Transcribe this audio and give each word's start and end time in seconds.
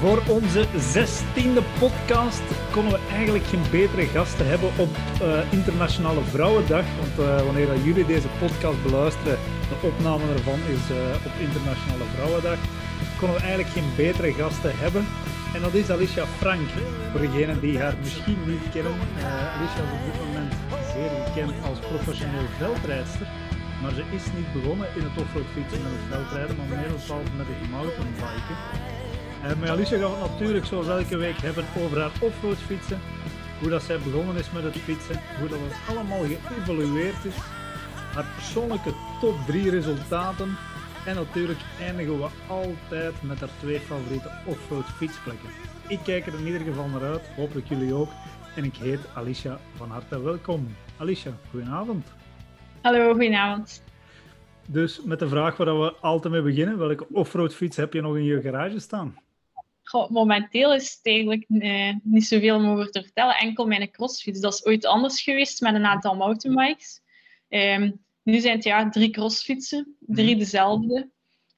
Voor 0.00 0.22
onze 0.28 0.64
zestiende 0.78 1.62
podcast 1.78 2.42
konden 2.72 2.92
we 2.92 3.00
eigenlijk 3.10 3.44
geen 3.44 3.62
betere 3.70 4.06
gasten 4.06 4.46
hebben 4.48 4.70
op 4.76 4.88
uh, 4.96 5.52
Internationale 5.52 6.20
Vrouwendag. 6.20 6.84
Want 7.00 7.28
uh, 7.28 7.44
wanneer 7.46 7.68
jullie 7.84 8.06
deze 8.06 8.28
podcast 8.38 8.82
beluisteren, 8.82 9.38
de 9.68 9.86
opname 9.90 10.24
ervan 10.32 10.60
is 10.76 10.84
uh, 10.90 11.26
op 11.26 11.34
Internationale 11.46 12.06
Vrouwendag, 12.14 12.58
konden 13.18 13.36
we 13.36 13.42
eigenlijk 13.42 13.72
geen 13.76 13.90
betere 13.96 14.32
gasten 14.32 14.72
hebben. 14.74 15.04
En 15.54 15.60
dat 15.66 15.74
is 15.74 15.90
Alicia 15.90 16.26
Frank. 16.42 16.68
Voor 17.10 17.20
degenen 17.20 17.60
die 17.60 17.78
haar 17.82 17.94
misschien 18.04 18.40
niet 18.46 18.66
kennen, 18.72 18.94
Alicia 19.56 19.82
is 19.86 19.94
op 19.98 20.02
dit 20.08 20.18
moment 20.24 20.52
zeer 20.92 21.10
bekend 21.24 21.54
als 21.68 21.78
professioneel 21.90 22.48
veldrijdster. 22.58 23.26
Maar 23.82 23.92
ze 23.98 24.02
is 24.16 24.24
niet 24.36 24.50
begonnen 24.56 24.88
in 24.96 25.02
het 25.08 25.16
offroad 25.22 25.48
fietsen 25.54 25.82
met 25.82 25.92
het 25.96 26.06
veldrijden, 26.12 26.56
maar 26.56 26.70
meer 26.78 26.92
bepaald 26.98 27.28
met 27.38 27.46
het 27.50 27.70
mountainbiken. 27.76 28.58
En 29.42 29.58
met 29.58 29.68
Alicia 29.68 29.98
gaan 29.98 30.10
we 30.10 30.16
het 30.16 30.30
natuurlijk 30.30 30.64
zoals 30.64 30.88
elke 30.88 31.16
week 31.16 31.36
hebben 31.36 31.64
over 31.78 32.00
haar 32.00 32.12
offroad 32.20 32.56
fietsen. 32.56 32.98
Hoe 33.60 33.68
dat 33.68 33.82
zij 33.82 33.98
begonnen 33.98 34.36
is 34.36 34.50
met 34.50 34.62
het 34.62 34.76
fietsen, 34.76 35.20
hoe 35.38 35.48
dat 35.48 35.58
het 35.62 35.96
allemaal 35.96 36.24
geëvolueerd 36.24 37.24
is. 37.24 37.36
Haar 38.14 38.26
persoonlijke 38.34 38.92
top 39.20 39.34
3 39.46 39.70
resultaten. 39.70 40.56
En 41.06 41.14
natuurlijk 41.14 41.58
eindigen 41.80 42.18
we 42.18 42.28
altijd 42.48 43.22
met 43.22 43.40
haar 43.40 43.48
twee 43.58 43.80
favoriete 43.80 44.30
offroad 44.46 44.84
fietsplekken. 44.84 45.48
Ik 45.88 45.98
kijk 46.04 46.26
er 46.26 46.38
in 46.38 46.46
ieder 46.46 46.60
geval 46.60 46.88
naar 46.88 47.02
uit, 47.02 47.28
hopelijk 47.36 47.68
jullie 47.68 47.94
ook. 47.94 48.10
En 48.56 48.64
ik 48.64 48.76
heet 48.76 49.00
Alicia 49.14 49.58
van 49.76 49.90
harte 49.90 50.22
welkom. 50.22 50.76
Alicia, 50.96 51.32
goedenavond. 51.50 52.06
Hallo, 52.82 53.10
goedenavond. 53.10 53.82
Dus 54.66 55.02
met 55.02 55.18
de 55.18 55.28
vraag 55.28 55.56
waar 55.56 55.80
we 55.80 55.94
altijd 56.00 56.32
mee 56.32 56.42
beginnen, 56.42 56.78
welke 56.78 57.06
offroad 57.12 57.54
fiets 57.54 57.76
heb 57.76 57.92
je 57.92 58.00
nog 58.00 58.16
in 58.16 58.24
je 58.24 58.40
garage 58.40 58.78
staan? 58.78 59.14
Momenteel 60.08 60.74
is 60.74 60.92
het 60.92 61.00
eigenlijk 61.02 61.44
eh, 61.48 61.94
niet 62.02 62.26
zoveel 62.26 62.56
om 62.56 62.66
over 62.66 62.90
te 62.90 63.02
vertellen. 63.02 63.36
Enkel 63.36 63.66
mijn 63.66 63.90
crossfiets. 63.90 64.40
Dat 64.40 64.52
is 64.52 64.66
ooit 64.66 64.86
anders 64.86 65.22
geweest 65.22 65.60
met 65.60 65.74
een 65.74 65.84
aantal 65.84 66.16
mountainbikes. 66.16 67.00
Um, 67.48 68.04
nu 68.22 68.38
zijn 68.38 68.54
het 68.54 68.64
ja, 68.64 68.88
drie 68.88 69.10
crossfietsen, 69.10 69.96
drie 70.00 70.30
mhm. 70.30 70.38
dezelfde. 70.38 71.10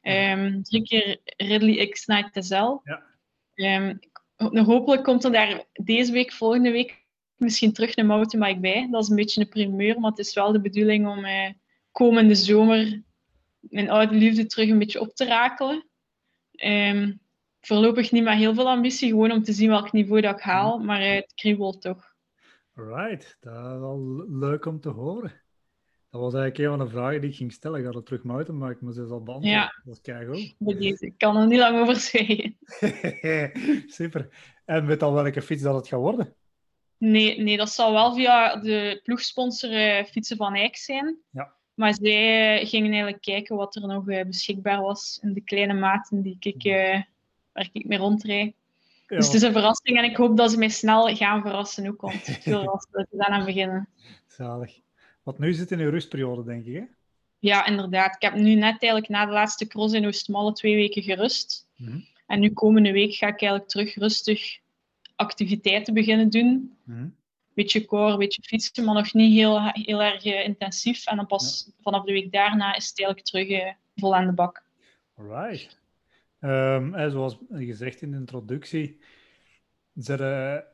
Um, 0.03 0.63
drie 0.63 0.83
keer 0.83 1.21
Ridley 1.25 1.87
X 1.87 2.07
Night 2.07 2.45
SL. 2.45 2.77
Ja. 2.85 3.03
Um, 3.55 3.99
hopelijk 4.65 5.05
komt 5.05 5.25
er 5.25 5.33
daar 5.33 5.65
deze 5.73 6.13
week, 6.13 6.33
volgende 6.33 6.71
week, 6.71 7.05
misschien 7.37 7.73
terug 7.73 7.97
een 7.97 8.07
mountainbike 8.07 8.61
bij. 8.61 8.89
Dat 8.91 9.03
is 9.03 9.09
een 9.09 9.17
beetje 9.17 9.41
een 9.41 9.49
primeur, 9.49 10.01
maar 10.01 10.11
het 10.11 10.19
is 10.19 10.35
wel 10.35 10.53
de 10.53 10.61
bedoeling 10.61 11.09
om 11.09 11.25
uh, 11.25 11.49
komende 11.91 12.35
zomer 12.35 13.03
mijn 13.61 13.91
oude 13.91 14.15
liefde 14.15 14.47
terug 14.47 14.69
een 14.69 14.79
beetje 14.79 15.01
op 15.01 15.15
te 15.15 15.25
rakelen. 15.25 15.87
Um, 16.65 17.22
voorlopig 17.67 18.13
niet 18.13 18.25
met 18.25 18.37
heel 18.37 18.55
veel 18.55 18.69
ambitie, 18.69 19.09
gewoon 19.09 19.33
om 19.33 19.43
te 19.43 19.53
zien 19.53 19.69
welk 19.69 19.93
niveau 19.93 20.21
dat 20.21 20.37
ik 20.37 20.43
haal, 20.43 20.79
maar 20.79 21.01
het 21.01 21.33
kriebelt 21.35 21.81
toch. 21.81 22.15
Right, 22.75 23.37
dat 23.41 23.55
is 23.55 23.79
wel 23.79 24.25
leuk 24.29 24.67
om 24.67 24.81
te 24.81 24.89
horen. 24.89 25.43
Dat 26.11 26.21
was 26.21 26.35
eigenlijk 26.35 26.59
een 26.59 26.79
van 26.79 26.87
de 26.87 26.93
vragen 26.93 27.21
die 27.21 27.31
ik 27.31 27.37
ging 27.37 27.53
stellen. 27.53 27.79
Ik 27.79 27.87
ga 27.87 27.91
het 27.91 28.07
terug 28.07 28.23
mountainbiken, 28.23 28.85
maar 28.85 28.93
ze 28.93 29.03
is 29.03 29.11
al 29.11 29.23
beantwoord. 29.23 29.55
Ja. 29.55 29.81
Dat 29.85 29.95
is 29.95 30.01
deze. 30.79 31.07
Ik 31.07 31.19
kan 31.19 31.37
er 31.37 31.47
niet 31.47 31.59
lang 31.59 31.79
over 31.79 31.97
zwijgen. 31.97 32.57
Super. 33.97 34.29
En 34.65 34.87
weet 34.87 35.03
al 35.03 35.13
welke 35.13 35.43
fiets 35.43 35.63
dat 35.63 35.75
het 35.75 35.89
gaat 35.89 36.01
worden? 36.01 36.35
Nee, 36.99 37.41
nee 37.41 37.57
dat 37.57 37.71
zal 37.71 37.93
wel 37.93 38.15
via 38.15 38.57
de 38.57 39.01
ploegsponsor 39.03 39.71
uh, 39.71 40.05
Fietsen 40.05 40.37
van 40.37 40.55
Eyck 40.55 40.77
zijn. 40.77 41.19
Ja. 41.31 41.55
Maar 41.75 41.95
zij 41.95 42.61
uh, 42.61 42.69
gingen 42.69 42.91
eigenlijk 42.91 43.23
kijken 43.23 43.57
wat 43.57 43.77
er 43.77 43.87
nog 43.87 44.09
uh, 44.09 44.25
beschikbaar 44.25 44.81
was 44.81 45.19
in 45.23 45.33
de 45.33 45.41
kleine 45.41 45.75
maten 45.75 46.23
die 46.23 46.37
ik 46.41 46.65
waar 47.53 47.69
ik 47.73 47.85
mee 47.85 47.99
rondrijd. 47.99 48.55
Dus 49.07 49.27
het 49.27 49.35
is 49.35 49.43
een 49.43 49.53
verrassing 49.53 49.99
en 49.99 50.05
ik 50.05 50.17
hoop 50.17 50.37
dat 50.37 50.51
ze 50.51 50.59
mij 50.59 50.69
snel 50.69 51.17
gaan 51.17 51.43
verrassen 51.43 51.89
ook, 51.89 52.01
want 52.01 52.29
ik 52.29 52.45
wil 52.45 52.69
als 52.73 52.87
we 52.91 53.07
aan 53.17 53.33
het 53.33 53.45
beginnen. 53.45 53.89
Zalig. 54.27 54.81
Want 55.23 55.39
nu 55.39 55.53
zit 55.53 55.71
in 55.71 55.81
een 55.81 55.91
rustperiode, 55.91 56.45
denk 56.45 56.67
ik, 56.67 56.75
hè? 56.75 56.85
Ja, 57.39 57.67
inderdaad. 57.67 58.15
Ik 58.15 58.23
heb 58.23 58.35
nu 58.35 58.55
net 58.55 58.83
eigenlijk 58.83 59.09
na 59.09 59.27
de 59.27 59.33
laatste 59.33 59.67
cross 59.67 59.95
in 59.95 60.07
Oostmalle 60.07 60.53
twee 60.53 60.75
weken 60.75 61.03
gerust. 61.03 61.67
Mhm. 61.77 61.99
En 62.27 62.41
nu 62.41 62.51
komende 62.51 62.93
week 62.93 63.15
ga 63.15 63.27
ik 63.27 63.41
eigenlijk 63.41 63.71
terug 63.71 63.95
rustig 63.95 64.59
activiteiten 65.17 65.95
beginnen 65.95 66.31
doen. 66.31 66.77
Mm 66.85 67.21
Beetje 67.55 67.85
core, 67.85 68.17
beetje 68.17 68.43
fietsen, 68.43 68.85
maar 68.85 68.95
nog 68.95 69.13
niet 69.13 69.33
heel, 69.33 69.61
heel 69.73 70.03
erg 70.03 70.25
uh, 70.25 70.45
intensief. 70.45 71.07
En 71.07 71.17
dan 71.17 71.27
pas 71.27 71.71
vanaf 71.81 72.05
de 72.05 72.13
week 72.13 72.33
daarna 72.33 72.75
is 72.75 72.89
het 72.89 72.99
eigenlijk 72.99 73.29
terug 73.29 73.49
uh, 73.49 73.73
vol 73.97 74.15
aan 74.15 74.27
de 74.27 74.33
bak. 74.33 74.63
Alright. 75.17 75.81
Um, 76.45 77.11
zoals 77.11 77.39
gezegd 77.51 78.03
in 78.03 78.11
de 78.11 78.17
introductie, 78.17 79.01
ze 80.01 80.65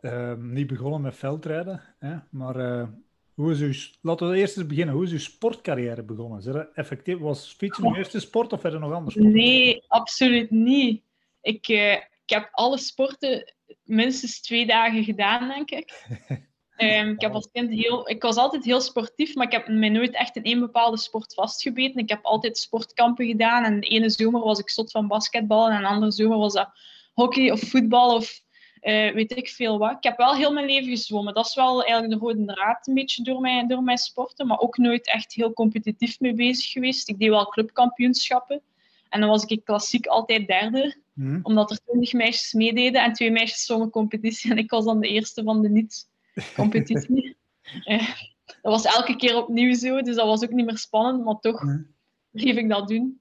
uh, 0.00 0.34
niet 0.34 0.66
begonnen 0.66 1.00
met 1.00 1.16
veldrijden, 1.16 1.80
hè, 1.98 2.16
maar 2.30 2.56
uh, 2.56 2.88
hoe 3.34 3.52
is 3.52 3.60
uw, 3.60 3.98
laten 4.00 4.30
we 4.30 4.36
eerst 4.36 4.56
eens 4.56 4.66
beginnen. 4.66 4.94
Hoe 4.94 5.04
is 5.04 5.12
uw 5.12 5.18
sportcarrière 5.18 6.02
begonnen? 6.02 6.42
Ze 6.42 6.68
effectief, 6.74 7.18
was 7.18 7.54
fietsen 7.58 7.84
uw 7.84 7.94
eerste 7.94 8.20
sport 8.20 8.52
of 8.52 8.64
er 8.64 8.80
nog 8.80 8.92
anders? 8.92 9.14
Nee, 9.14 9.84
absoluut 9.88 10.50
niet. 10.50 11.02
Ik, 11.40 11.68
uh, 11.68 11.92
ik 11.92 12.30
heb 12.30 12.48
alle 12.52 12.78
sporten 12.78 13.54
minstens 13.84 14.40
twee 14.40 14.66
dagen 14.66 15.04
gedaan, 15.04 15.48
denk 15.48 15.70
ik. 15.70 15.92
Um, 16.76 17.10
ik, 17.10 17.20
heb 17.20 17.34
als 17.34 17.48
kind 17.52 17.70
heel, 17.70 18.08
ik 18.08 18.22
was 18.22 18.36
altijd 18.36 18.64
heel 18.64 18.80
sportief, 18.80 19.34
maar 19.34 19.46
ik 19.46 19.52
heb 19.52 19.68
mij 19.68 19.88
nooit 19.88 20.14
echt 20.14 20.36
in 20.36 20.42
één 20.42 20.60
bepaalde 20.60 20.98
sport 20.98 21.34
vastgebeten. 21.34 22.00
Ik 22.00 22.08
heb 22.08 22.24
altijd 22.24 22.58
sportkampen 22.58 23.26
gedaan. 23.26 23.64
En 23.64 23.80
de 23.80 23.86
ene 23.86 24.10
zomer 24.10 24.40
was 24.40 24.58
ik 24.58 24.70
zot 24.70 24.90
van 24.90 25.08
basketbal. 25.08 25.70
En 25.70 25.80
de 25.80 25.88
andere 25.88 26.12
zomer 26.12 26.38
was 26.38 26.52
dat 26.52 26.70
hockey 27.12 27.50
of 27.50 27.60
voetbal 27.60 28.14
of 28.14 28.42
uh, 28.82 29.12
weet 29.12 29.36
ik 29.36 29.48
veel 29.48 29.78
wat. 29.78 29.96
Ik 29.96 30.02
heb 30.02 30.16
wel 30.16 30.34
heel 30.34 30.52
mijn 30.52 30.66
leven 30.66 30.88
gezwommen. 30.88 31.34
Dat 31.34 31.46
is 31.46 31.54
wel 31.54 31.84
eigenlijk 31.84 32.20
de 32.20 32.26
rode 32.26 32.44
draad 32.44 32.86
een 32.86 32.94
beetje 32.94 33.22
door 33.22 33.40
mijn, 33.40 33.68
door 33.68 33.82
mijn 33.82 33.98
sporten. 33.98 34.46
Maar 34.46 34.58
ook 34.58 34.76
nooit 34.76 35.06
echt 35.06 35.32
heel 35.32 35.52
competitief 35.52 36.20
mee 36.20 36.34
bezig 36.34 36.70
geweest. 36.70 37.08
Ik 37.08 37.18
deed 37.18 37.28
wel 37.28 37.48
clubkampioenschappen. 37.48 38.62
En 39.08 39.20
dan 39.20 39.28
was 39.28 39.44
ik 39.44 39.64
klassiek 39.64 40.06
altijd 40.06 40.46
derde. 40.46 40.96
Mhm. 41.12 41.38
Omdat 41.42 41.70
er 41.70 41.78
twintig 41.84 42.12
meisjes 42.12 42.52
meededen 42.52 43.02
en 43.02 43.12
twee 43.12 43.30
meisjes 43.30 43.64
zwommen 43.64 43.90
competitie. 43.90 44.50
En 44.50 44.58
ik 44.58 44.70
was 44.70 44.84
dan 44.84 45.00
de 45.00 45.08
eerste 45.08 45.42
van 45.42 45.62
de 45.62 45.68
niet 45.68 46.12
competitie. 46.54 47.36
Eh, 47.84 48.08
dat 48.44 48.72
was 48.72 48.84
elke 48.84 49.16
keer 49.16 49.36
opnieuw 49.36 49.74
zo, 49.74 50.02
dus 50.02 50.16
dat 50.16 50.26
was 50.26 50.42
ook 50.42 50.50
niet 50.50 50.66
meer 50.66 50.78
spannend, 50.78 51.24
maar 51.24 51.38
toch 51.40 51.64
bleef 52.30 52.56
ik 52.56 52.68
dat 52.68 52.88
doen. 52.88 53.20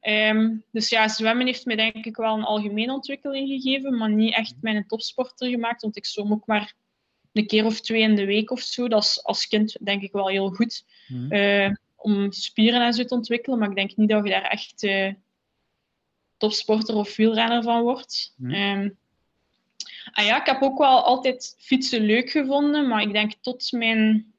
Ehm, 0.00 0.56
dus 0.70 0.88
ja, 0.88 1.08
zwemmen 1.08 1.46
heeft 1.46 1.64
mij 1.64 1.76
denk 1.76 2.04
ik 2.04 2.16
wel 2.16 2.34
een 2.34 2.44
algemene 2.44 2.92
ontwikkeling 2.92 3.48
gegeven, 3.48 3.96
maar 3.96 4.10
niet 4.10 4.34
echt 4.34 4.54
mijn 4.60 4.86
topsporter 4.86 5.48
gemaakt, 5.48 5.82
want 5.82 5.96
ik 5.96 6.06
zwom 6.06 6.32
ook 6.32 6.46
maar 6.46 6.74
een 7.32 7.46
keer 7.46 7.64
of 7.64 7.80
twee 7.80 8.02
in 8.02 8.14
de 8.14 8.24
week 8.24 8.50
of 8.50 8.60
zo. 8.60 8.88
Dat 8.88 9.02
is 9.02 9.24
als 9.24 9.46
kind 9.46 9.76
denk 9.84 10.02
ik 10.02 10.12
wel 10.12 10.28
heel 10.28 10.50
goed 10.50 10.84
uh, 11.28 11.70
om 11.96 12.32
spieren 12.32 12.82
en 12.82 12.92
zo 12.92 13.04
te 13.04 13.14
ontwikkelen, 13.14 13.58
maar 13.58 13.68
ik 13.68 13.76
denk 13.76 13.96
niet 13.96 14.08
dat 14.08 14.24
je 14.24 14.30
daar 14.30 14.42
echt 14.42 14.82
uh, 14.82 15.12
topsporter 16.36 16.94
of 16.94 17.16
wielrenner 17.16 17.62
van 17.62 17.82
wordt. 17.82 18.34
Mm. 18.36 18.96
Ah 20.10 20.24
ja, 20.24 20.40
ik 20.40 20.46
heb 20.46 20.62
ook 20.62 20.78
wel 20.78 21.02
altijd 21.04 21.56
fietsen 21.58 22.00
leuk 22.00 22.30
gevonden, 22.30 22.88
maar 22.88 23.02
ik 23.02 23.12
denk 23.12 23.32
tot 23.40 23.72
mijn 23.72 24.32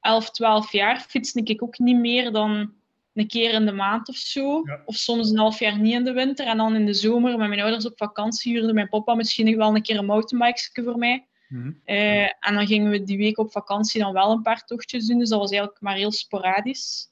11, 0.00 0.30
12 0.30 0.72
jaar 0.72 1.00
fietste 1.00 1.40
ik 1.44 1.62
ook 1.62 1.78
niet 1.78 1.98
meer 1.98 2.32
dan 2.32 2.72
een 3.14 3.26
keer 3.26 3.52
in 3.52 3.66
de 3.66 3.72
maand 3.72 4.08
of 4.08 4.16
zo. 4.16 4.62
Of 4.84 4.94
soms 4.94 5.30
een 5.30 5.38
half 5.38 5.58
jaar 5.58 5.78
niet 5.78 5.94
in 5.94 6.04
de 6.04 6.12
winter. 6.12 6.46
En 6.46 6.56
dan 6.56 6.74
in 6.74 6.86
de 6.86 6.94
zomer 6.94 7.38
met 7.38 7.48
mijn 7.48 7.60
ouders 7.60 7.86
op 7.86 7.96
vakantie 7.96 8.52
huurde 8.52 8.72
mijn 8.72 8.88
papa 8.88 9.14
misschien 9.14 9.56
wel 9.56 9.74
een 9.74 9.82
keer 9.82 9.98
een 9.98 10.04
mountainbike 10.04 10.82
voor 10.84 10.98
mij. 10.98 11.26
Mhm. 11.48 11.72
Eh, 11.84 12.22
en 12.22 12.54
dan 12.54 12.66
gingen 12.66 12.90
we 12.90 13.02
die 13.02 13.18
week 13.18 13.38
op 13.38 13.52
vakantie 13.52 14.00
dan 14.00 14.12
wel 14.12 14.30
een 14.30 14.42
paar 14.42 14.64
tochtjes 14.64 15.06
doen. 15.06 15.18
Dus 15.18 15.28
dat 15.28 15.38
was 15.38 15.50
eigenlijk 15.50 15.80
maar 15.80 15.94
heel 15.94 16.12
sporadisch. 16.12 17.10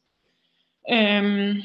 Um, 0.82 1.62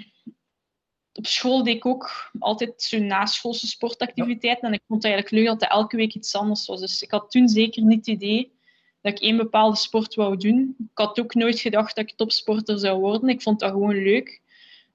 op 1.17 1.27
school 1.27 1.63
deed 1.63 1.75
ik 1.75 1.85
ook 1.85 2.31
altijd 2.39 2.73
zo'n 2.81 3.05
naschoolse 3.05 3.67
sportactiviteiten. 3.67 4.67
En 4.67 4.73
ik 4.73 4.81
vond 4.87 5.03
het 5.03 5.11
eigenlijk 5.11 5.35
leuk 5.35 5.51
dat 5.51 5.61
het 5.61 5.79
elke 5.79 5.95
week 5.95 6.13
iets 6.13 6.35
anders 6.35 6.65
was. 6.67 6.79
Dus 6.79 7.01
ik 7.01 7.11
had 7.11 7.31
toen 7.31 7.47
zeker 7.47 7.83
niet 7.83 8.05
het 8.05 8.07
idee 8.07 8.53
dat 9.01 9.13
ik 9.13 9.19
één 9.19 9.37
bepaalde 9.37 9.77
sport 9.77 10.15
wou 10.15 10.37
doen. 10.37 10.75
Ik 10.79 10.97
had 10.97 11.19
ook 11.19 11.33
nooit 11.33 11.59
gedacht 11.59 11.95
dat 11.95 12.09
ik 12.09 12.15
topsporter 12.15 12.79
zou 12.79 12.99
worden. 12.99 13.29
Ik 13.29 13.41
vond 13.41 13.59
dat 13.59 13.71
gewoon 13.71 14.03
leuk. 14.03 14.41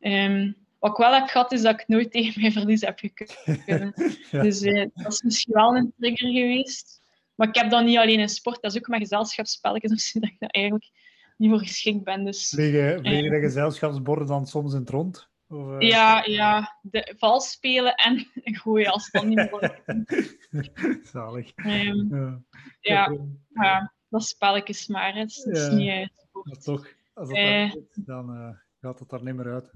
Um, 0.00 0.56
wat 0.78 0.90
ik 0.90 0.96
wel 0.96 1.14
heb 1.14 1.28
gehad, 1.28 1.52
is 1.52 1.62
dat 1.62 1.80
ik 1.80 1.88
nooit 1.88 2.10
tegen 2.12 2.40
mijn 2.40 2.52
verlies 2.52 2.80
heb 2.80 2.98
gekund. 2.98 3.36
Dus 4.44 4.62
uh, 4.62 4.86
dat 4.94 5.12
is 5.12 5.22
misschien 5.22 5.54
wel 5.54 5.76
een 5.76 5.92
trigger 5.98 6.32
geweest. 6.32 7.02
Maar 7.34 7.48
ik 7.48 7.54
heb 7.54 7.70
dan 7.70 7.84
niet 7.84 7.98
alleen 7.98 8.20
in 8.20 8.28
sport, 8.28 8.62
dat 8.62 8.72
is 8.72 8.78
ook 8.78 8.88
mijn 8.88 9.00
gezelschapsspelletjes. 9.00 9.90
Dus 9.96 10.12
dat 10.12 10.30
ik 10.30 10.36
daar 10.38 10.50
eigenlijk 10.50 10.90
niet 11.36 11.50
voor 11.50 11.58
geschikt 11.58 12.04
ben. 12.04 12.24
Dus, 12.24 12.48
vliegen 12.48 13.06
uh, 13.06 13.30
de 13.30 13.40
gezelschapsborden 13.40 14.26
dan 14.26 14.46
soms 14.46 14.72
in 14.72 14.80
het 14.80 14.90
rond? 14.90 15.29
Of, 15.50 15.68
uh... 15.68 15.88
Ja, 15.88 16.24
ja. 16.24 16.78
De, 16.82 17.14
vals 17.18 17.50
spelen 17.50 17.94
en 17.94 18.26
gooien 18.62 18.92
als 18.92 19.08
het 19.10 19.12
dan 19.12 19.28
niet 19.28 19.50
meer 19.50 21.00
Zalig. 21.12 21.52
Um, 21.56 22.08
ja. 22.10 22.42
Ja, 22.80 23.18
ja, 23.48 23.92
dat 24.08 24.24
spelletjes 24.24 24.86
maar. 24.86 25.14
Het 25.14 25.30
is, 25.30 25.68
niet 25.68 25.88
uh, 25.88 26.06
maar 26.42 26.58
toch, 26.58 26.86
als 27.14 27.28
dat 27.28 27.38
uh, 27.38 27.72
dan 27.94 28.58
gaat 28.80 28.98
het 28.98 29.12
er 29.12 29.24
niet 29.24 29.34
meer 29.34 29.52
uit. 29.52 29.70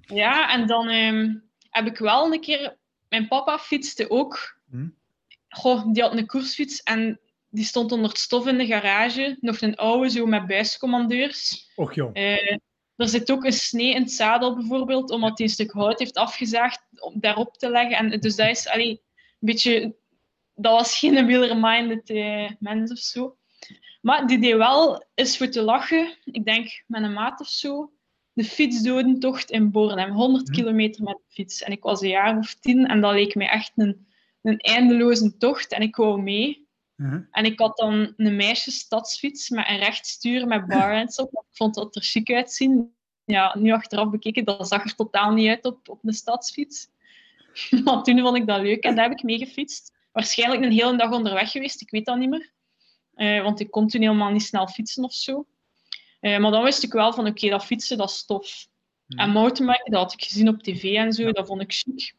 Ja, 0.00 0.52
en 0.52 0.66
dan 0.66 0.88
um, 0.88 1.50
heb 1.70 1.86
ik 1.86 1.98
wel 1.98 2.32
een 2.32 2.40
keer 2.40 2.76
mijn 3.08 3.28
papa 3.28 3.58
fietste 3.58 4.10
ook. 4.10 4.58
Hm. 4.70 4.88
Goh, 5.48 5.92
die 5.92 6.02
had 6.02 6.18
een 6.18 6.26
koersfiets 6.26 6.82
en 6.82 7.20
die 7.48 7.64
stond 7.64 7.92
onder 7.92 8.08
het 8.08 8.18
stof 8.18 8.46
in 8.46 8.58
de 8.58 8.66
garage. 8.66 9.36
Nog 9.40 9.60
een 9.60 9.76
oude, 9.76 10.10
zo 10.10 10.26
met 10.26 10.46
buiscommandeurs. 10.46 11.70
Och 11.74 11.94
joh. 11.94 12.14
Er 13.00 13.08
zit 13.08 13.30
ook 13.30 13.44
een 13.44 13.52
snee 13.52 13.94
in 13.94 14.02
het 14.02 14.12
zadel 14.12 14.54
bijvoorbeeld, 14.54 15.10
omdat 15.10 15.38
hij 15.38 15.46
een 15.46 15.52
stuk 15.52 15.70
hout 15.70 15.98
heeft 15.98 16.16
afgezaagd 16.16 16.80
om 16.98 17.20
daarop 17.20 17.56
te 17.56 17.70
leggen. 17.70 17.96
En 17.96 18.20
dus 18.20 18.36
dat 18.36 18.48
is 18.48 18.68
allee, 18.68 18.90
een 18.90 19.00
beetje... 19.40 19.98
Dat 20.54 20.72
was 20.72 20.98
geen 20.98 21.26
wheeler-minded 21.26 22.10
eh, 22.10 22.50
mens 22.58 22.90
of 22.90 22.98
zo. 22.98 23.36
Maar 24.00 24.26
die 24.26 24.38
deed 24.38 24.56
wel 24.56 25.04
eens 25.14 25.36
voor 25.36 25.48
te 25.48 25.62
lachen, 25.62 26.16
ik 26.24 26.44
denk 26.44 26.84
met 26.86 27.02
een 27.02 27.12
maat 27.12 27.40
of 27.40 27.48
zo, 27.48 27.92
de 28.32 28.44
fietsdodentocht 28.44 29.50
in 29.50 29.70
Bornem. 29.70 30.10
100 30.10 30.48
Hm. 30.48 30.54
kilometer 30.54 31.02
met 31.02 31.16
de 31.16 31.32
fiets. 31.34 31.62
En 31.62 31.72
ik 31.72 31.82
was 31.82 32.00
een 32.00 32.08
jaar 32.08 32.38
of 32.38 32.54
tien 32.54 32.86
en 32.86 33.00
dat 33.00 33.12
leek 33.12 33.34
mij 33.34 33.48
echt 33.48 33.72
een, 33.76 34.06
een 34.42 34.58
eindeloze 34.58 35.36
tocht. 35.36 35.72
En 35.72 35.82
ik 35.82 35.96
wou 35.96 36.22
mee. 36.22 36.68
Mhm. 37.00 37.20
En 37.30 37.44
ik 37.44 37.58
had 37.58 37.76
dan 37.76 38.12
een 38.16 38.36
meisjesstadsfiets 38.36 39.48
met 39.48 39.68
een 39.68 39.78
rechtstuur 39.78 40.46
met 40.46 40.66
barhands 40.66 41.16
op. 41.18 41.32
Ik 41.32 41.56
vond 41.56 41.74
dat 41.74 41.96
er 41.96 42.02
chic 42.02 42.30
uitzien. 42.30 42.94
Ja, 43.24 43.56
nu 43.58 43.72
achteraf 43.72 44.10
bekeken, 44.10 44.44
dat 44.44 44.68
zag 44.68 44.84
er 44.84 44.94
totaal 44.94 45.32
niet 45.32 45.48
uit 45.48 45.64
op, 45.64 45.88
op 45.88 45.98
een 46.04 46.12
stadsfiets. 46.12 46.88
maar 47.84 48.02
toen 48.02 48.20
vond 48.20 48.36
ik 48.36 48.46
dat 48.46 48.60
leuk 48.60 48.84
en 48.84 48.94
daar 48.94 49.08
heb 49.08 49.18
ik 49.18 49.24
mee 49.24 49.38
gefietst. 49.38 49.92
Waarschijnlijk 50.12 50.62
een 50.62 50.72
hele 50.72 50.96
dag 50.96 51.12
onderweg 51.12 51.50
geweest, 51.50 51.80
ik 51.80 51.90
weet 51.90 52.04
dat 52.04 52.18
niet 52.18 52.28
meer. 52.28 52.52
Eh, 53.14 53.42
want 53.42 53.60
ik 53.60 53.70
kon 53.70 53.88
toen 53.88 54.00
helemaal 54.00 54.30
niet 54.30 54.42
snel 54.42 54.68
fietsen 54.68 55.04
of 55.04 55.12
zo. 55.12 55.46
Eh, 56.20 56.38
maar 56.38 56.50
dan 56.50 56.62
wist 56.62 56.82
ik 56.82 56.92
wel 56.92 57.12
van, 57.12 57.26
oké, 57.26 57.48
dat 57.48 57.64
fietsen, 57.64 57.98
dat 57.98 58.10
is 58.10 58.24
tof. 58.24 58.66
Mhm. 59.06 59.20
En 59.20 59.30
mountainbiken, 59.30 59.92
dat 59.92 60.02
had 60.02 60.12
ik 60.12 60.22
gezien 60.22 60.48
op 60.48 60.62
tv 60.62 60.94
en 60.94 61.12
zo, 61.12 61.32
dat 61.32 61.46
vond 61.46 61.60
ik 61.60 61.72
chic. 61.72 62.14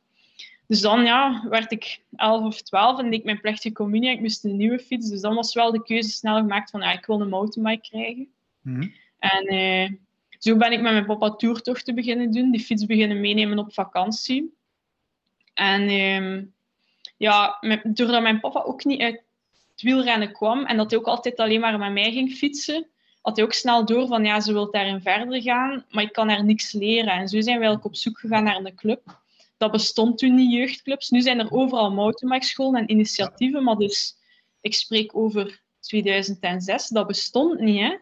Dus 0.71 0.81
dan 0.81 1.03
ja, 1.03 1.44
werd 1.50 1.71
ik 1.71 2.01
11 2.15 2.44
of 2.44 2.62
12 2.62 3.00
en 3.00 3.09
deed 3.09 3.19
ik 3.19 3.25
mijn 3.25 3.41
plechtige 3.41 3.73
communie. 3.73 4.09
Ik 4.09 4.19
moest 4.19 4.44
een 4.44 4.57
nieuwe 4.57 4.79
fiets, 4.79 5.09
dus 5.09 5.21
dan 5.21 5.35
was 5.35 5.53
wel 5.53 5.71
de 5.71 5.83
keuze 5.83 6.09
snel 6.09 6.38
gemaakt 6.38 6.69
van, 6.69 6.81
ja, 6.81 6.91
ik 6.91 7.06
wil 7.06 7.21
een 7.21 7.29
mountainbike 7.29 7.89
krijgen. 7.89 8.27
Mhm. 8.62 8.88
En 9.19 9.45
eh, 9.45 9.91
zo 10.39 10.57
ben 10.57 10.71
ik 10.71 10.81
met 10.81 10.91
mijn 10.91 11.06
papa 11.06 11.29
toertochten 11.31 11.95
beginnen 11.95 12.31
doen, 12.31 12.51
die 12.51 12.62
fiets 12.62 12.85
beginnen 12.85 13.19
meenemen 13.19 13.59
op 13.59 13.73
vakantie. 13.73 14.53
En 15.53 15.88
ehm, 15.88 16.44
ja, 17.18 17.57
met- 17.62 17.95
doordat 17.95 18.21
mijn 18.21 18.39
papa 18.39 18.62
ook 18.62 18.85
niet 18.85 19.01
uit 19.01 19.21
het 19.71 19.81
wielrennen 19.81 20.31
kwam 20.31 20.65
en 20.65 20.77
dat 20.77 20.91
hij 20.91 21.00
ook 21.00 21.07
altijd 21.07 21.38
alleen 21.38 21.59
maar 21.59 21.79
met 21.79 21.91
mij 21.91 22.12
ging 22.12 22.33
fietsen, 22.33 22.88
had 23.21 23.35
hij 23.35 23.45
ook 23.45 23.53
snel 23.53 23.85
door 23.85 24.07
van 24.07 24.25
ja, 24.25 24.39
ze 24.39 24.53
wil 24.53 24.71
daarin 24.71 25.01
verder 25.01 25.41
gaan, 25.41 25.85
maar 25.89 26.03
ik 26.03 26.13
kan 26.13 26.29
haar 26.29 26.44
niks 26.44 26.71
leren. 26.71 27.13
En 27.13 27.27
zo 27.27 27.41
zijn 27.41 27.59
we 27.59 27.63
eigenlijk 27.65 27.85
op 27.85 27.95
zoek 27.95 28.19
gegaan 28.19 28.44
naar 28.44 28.56
een 28.56 28.75
club. 28.75 29.20
Dat 29.62 29.72
bestond 29.72 30.18
toen 30.18 30.36
niet, 30.36 30.54
jeugdclubs. 30.54 31.10
Nu 31.10 31.22
zijn 31.22 31.40
er 31.40 31.52
overal 31.52 31.92
mountainbikescholen 31.92 32.81
en 32.81 32.92
initiatieven, 32.92 33.63
maar 33.63 33.75
dus 33.75 34.16
ik 34.62 34.74
spreek 34.74 35.16
over 35.16 35.62
2006, 35.80 36.88
dat 36.88 37.08
bestond 37.08 37.60
niet. 37.60 37.80
Hè? 37.80 37.98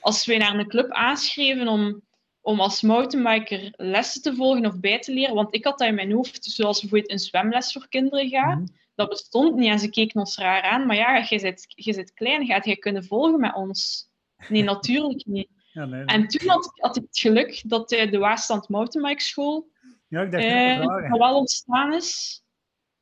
Als 0.00 0.26
wij 0.26 0.38
naar 0.38 0.58
een 0.58 0.68
club 0.68 0.90
aanschreven 0.90 1.68
om, 1.68 2.02
om 2.40 2.60
als 2.60 2.82
mountainbiker 2.82 3.72
lessen 3.76 4.22
te 4.22 4.34
volgen 4.34 4.66
of 4.66 4.80
bij 4.80 4.98
te 4.98 5.12
leren, 5.12 5.34
want 5.34 5.54
ik 5.54 5.64
had 5.64 5.78
dat 5.78 5.88
in 5.88 5.94
mijn 5.94 6.12
hoofd, 6.12 6.44
zoals 6.44 6.80
bijvoorbeeld 6.80 7.10
een 7.10 7.18
zwemles 7.18 7.72
voor 7.72 7.88
kinderen 7.88 8.28
gaat, 8.28 8.58
Mhm. 8.58 8.66
dat 8.94 9.08
bestond 9.08 9.56
niet 9.56 9.70
en 9.70 9.78
ze 9.78 9.90
keken 9.90 10.20
ons 10.20 10.36
raar 10.36 10.62
aan. 10.62 10.86
Maar 10.86 10.96
ja, 10.96 11.26
je 11.28 11.40
bent, 11.40 11.64
je 11.68 11.94
bent 11.94 12.12
klein, 12.12 12.46
gaat 12.46 12.64
jij 12.64 12.76
kunnen 12.76 13.04
volgen 13.04 13.40
met 13.40 13.54
ons? 13.54 14.08
Nee, 14.48 14.62
natuurlijk 14.72 15.26
niet. 15.26 15.48
Ja, 15.72 15.84
nee, 15.84 16.04
nee. 16.04 16.16
En 16.16 16.28
toen 16.28 16.48
had, 16.48 16.70
had 16.74 16.96
ik 16.96 17.02
het 17.02 17.18
geluk 17.18 17.62
dat 17.66 17.92
eh, 17.92 18.10
de 18.10 18.18
Waasland 18.18 18.68
Mountainbike 18.68 19.22
School 19.22 19.72
ja, 20.08 20.20
ik 20.22 20.30
dacht 20.30 21.08
dat 21.08 21.18
wel 21.18 21.36
ontstaan 21.36 21.94
is. 21.94 22.42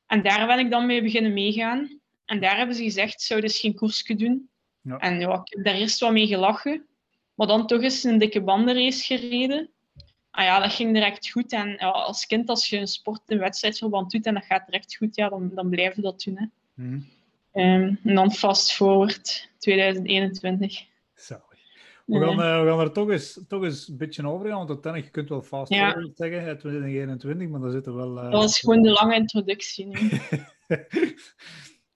En 0.06 0.22
daar 0.22 0.46
ben 0.46 0.58
ik 0.58 0.70
dan 0.70 0.87
mee 0.87 1.02
beginnen 1.02 1.32
meegaan. 1.32 2.00
En 2.25 2.40
daar 2.40 2.56
hebben 2.56 2.76
ze 2.76 2.82
gezegd, 2.82 3.22
zou 3.22 3.40
dus 3.40 3.60
geen 3.60 3.75
koersje 3.75 4.14
doen. 4.14 4.50
Ja. 4.81 4.99
En 4.99 5.20
ja, 5.20 5.32
ik 5.32 5.54
heb 5.54 5.64
daar 5.64 5.75
eerst 5.75 6.00
wel 6.00 6.12
mee 6.12 6.26
gelachen. 6.26 6.87
Maar 7.34 7.46
dan 7.46 7.66
toch 7.66 7.82
eens 7.82 8.04
een 8.04 8.19
dikke 8.19 8.43
bandenrace 8.43 9.04
gereden. 9.04 9.70
Ah 10.31 10.44
ja, 10.44 10.60
dat 10.60 10.72
ging 10.72 10.93
direct 10.93 11.31
goed. 11.31 11.52
En 11.52 11.69
ja, 11.69 11.88
als 11.88 12.26
kind, 12.26 12.49
als 12.49 12.69
je 12.69 12.78
een 12.78 12.87
sport, 12.87 13.20
een 13.26 13.38
wedstrijdverband 13.38 14.10
doet 14.10 14.26
en 14.26 14.34
dat 14.34 14.44
gaat 14.44 14.66
direct 14.66 14.96
goed, 14.96 15.16
ja, 15.16 15.28
dan, 15.28 15.50
dan 15.54 15.69
blijf 15.69 15.96
je 15.96 16.02
dat 16.02 16.22
doen. 16.22 16.38
Hè. 16.38 16.46
Mhm. 16.75 17.00
Ehm, 17.52 17.94
en 18.04 18.14
dan 18.14 18.32
fast 18.32 18.72
forward 18.72 19.50
2021. 19.58 20.84
Zalig. 21.14 21.51
We 22.06 22.19
gaan, 22.19 22.28
eh, 22.43 22.62
we 22.62 22.69
gaan 22.69 22.81
er 22.81 22.93
toch 22.93 23.10
eens, 23.10 23.44
toch 23.49 23.62
eens 23.64 23.88
een 23.88 23.96
beetje 23.96 24.26
over 24.28 24.46
gaan, 24.49 24.56
want 24.56 24.69
uiteindelijk, 24.69 25.14
je 25.14 25.19
kunt 25.20 25.28
wel 25.28 25.43
fast 25.43 25.72
Ja. 25.72 26.10
zeggen, 26.14 26.44
uit 26.44 26.60
2021, 26.60 27.49
maar 27.49 27.60
daar 27.60 27.70
zitten 27.70 27.94
wel... 27.96 28.16
eh, 28.19 28.22
Dat 28.31 28.32
was 28.43 28.60
gewoon 28.60 28.82
de 28.82 28.90
lange 28.90 29.14
introductie. 29.14 29.87
nu. 29.87 29.99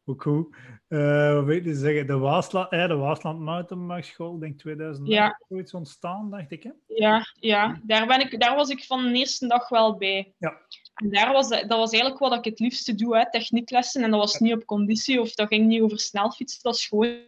Ook 0.09 0.23
goed. 0.23 0.57
Wat 0.89 1.45
weet 1.45 1.65
je 1.65 1.75
zeggen? 1.75 2.07
De 2.07 2.19
Waasland, 2.19 2.71
eh, 2.71 2.89
de 2.89 2.95
Waasland 2.97 3.41
Mountainbike 3.41 4.03
School, 4.07 4.39
denk 4.39 4.59
2000 4.59 5.09
Ja. 5.09 5.41
zoiets 5.49 5.73
ontstaan, 5.75 6.31
dacht 6.31 6.51
ik. 6.51 6.63
Hè? 6.63 6.71
Ja, 6.87 7.27
ja. 7.41 7.81
Daar, 7.83 8.07
ben 8.07 8.21
ik, 8.21 8.41
daar 8.41 8.57
was 8.57 8.69
ik 8.69 8.85
van 8.85 9.03
de 9.13 9.19
eerste 9.19 9.47
dag 9.47 9.69
wel 9.69 9.97
bij. 9.97 10.35
Ja. 10.39 10.61
En 10.95 11.11
daar 11.11 11.33
was, 11.33 11.49
dat 11.49 11.69
was 11.69 11.91
eigenlijk 11.93 12.19
wat 12.19 12.33
ik 12.35 12.45
het 12.45 12.59
liefste 12.61 12.95
doe, 12.95 13.17
hè, 13.17 13.31
technieklessen. 13.31 14.03
En 14.03 14.11
dat 14.11 14.21
was 14.21 14.39
niet 14.39 14.55
op 14.55 14.65
conditie 14.65 15.21
of 15.21 15.35
dat 15.35 15.49
ging 15.49 15.67
niet 15.67 15.81
over 15.83 15.99
snelfietsen. 15.99 16.63
Dat 16.63 16.75
is 16.75 16.87
gewoon, 16.87 17.19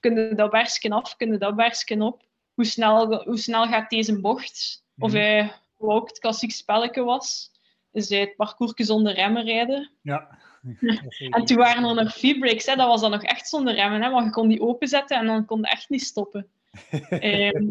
kun 0.00 0.14
je 0.16 0.34
dat 0.34 0.50
bergsken 0.50 0.92
af, 0.92 1.16
kun 1.16 1.32
je 1.32 1.38
dat 1.38 1.56
bergsken 1.56 2.02
op. 2.02 2.22
Hoe 2.54 2.64
snel, 2.64 3.24
hoe 3.24 3.38
snel 3.38 3.66
gaat 3.66 3.90
deze 3.90 4.20
bocht? 4.20 4.84
Of 4.98 5.10
Mhm. 5.10 5.20
hij, 5.20 5.52
hoe 5.76 5.92
ook 5.92 6.08
het 6.08 6.18
klassiek 6.18 6.50
spelletje 6.50 7.02
was. 7.02 7.50
Dus 7.92 8.08
hij 8.08 8.20
het 8.20 8.36
parcours 8.36 8.72
zonder 8.74 9.14
remmen 9.14 9.44
rijden. 9.44 9.90
Ja. 10.02 10.38
Is. 10.80 11.20
En 11.30 11.44
toen 11.44 11.56
waren 11.56 11.84
er 11.84 12.04
nog 12.04 12.18
V-brakes, 12.18 12.66
hè. 12.66 12.76
dat 12.76 12.86
was 12.86 13.00
dan 13.00 13.10
nog 13.10 13.22
echt 13.22 13.48
zonder 13.48 13.74
remmen. 13.74 14.02
Hè, 14.02 14.10
want 14.10 14.24
je 14.24 14.30
kon 14.30 14.48
die 14.48 14.60
openzetten 14.60 15.16
en 15.18 15.26
dan 15.26 15.44
kon 15.44 15.60
je 15.60 15.66
echt 15.66 15.88
niet 15.88 16.02
stoppen. 16.02 16.46
Ehm, 17.10 17.66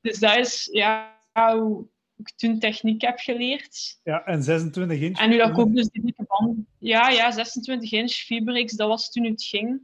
dus 0.00 0.18
dat 0.18 0.36
is 0.36 0.68
ja, 0.72 1.18
hoe 1.32 1.86
ik 2.16 2.30
toen 2.36 2.58
techniek 2.58 3.00
heb 3.02 3.18
geleerd. 3.18 4.00
Ja, 4.04 4.24
en 4.24 4.42
26 4.42 5.00
inch. 5.00 5.18
En 5.18 5.28
nu 5.30 5.36
dat 5.36 5.48
ik 5.48 5.58
ook 5.58 5.74
dus 5.74 5.88
die 5.88 6.02
dikke 6.02 6.24
banden... 6.26 6.66
Ja, 6.78 7.08
ja, 7.08 7.30
26 7.30 7.92
inch 7.92 8.12
V-brakes, 8.12 8.72
dat 8.72 8.88
was 8.88 9.10
toen 9.12 9.24
het 9.24 9.42
ging. 9.44 9.80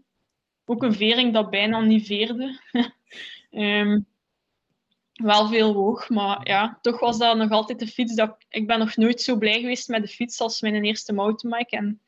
Ook 0.65 0.83
een 0.83 0.95
vering 0.95 1.33
dat 1.33 1.51
bijna 1.51 1.81
niet 1.81 2.07
veerde. 2.07 2.61
Ehm, 3.51 4.01
wel 5.13 5.49
veel 5.49 5.75
woog, 5.75 6.09
maar 6.09 6.41
ja, 6.49 6.79
toch 6.83 7.01
was 7.01 7.19
dat 7.19 7.37
nog 7.37 7.51
altijd 7.51 7.79
de 7.79 7.87
fiets. 7.87 8.15
Dat, 8.15 8.37
ik- 8.49 8.67
ben 8.67 8.79
nog 8.79 8.97
nooit 8.97 9.21
zo 9.21 9.37
blij 9.37 9.61
geweest 9.61 9.89
met 9.89 10.03
de 10.03 10.09
fiets 10.09 10.41
als 10.41 10.61
mijn 10.61 10.85
eerste 10.85 11.13
mountainbike. 11.13 11.77
En, 11.77 12.01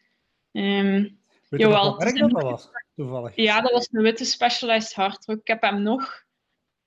ehm, 0.52 0.92
Weet 1.02 1.10
je 1.48 1.58
jawel, 1.58 1.96
merk 1.96 2.18
dat 2.18 2.30
dat 2.30 2.42
was? 2.42 2.68
Toevallig. 2.96 3.36
ja, 3.36 3.60
dat 3.60 3.70
was 3.72 3.88
een 3.92 4.02
witte 4.02 4.24
Specialized 4.24 4.94
Hardrock. 4.94 5.40
Ik 5.40 5.46
heb 5.46 5.62
hem 5.62 5.82
nog. 5.82 6.22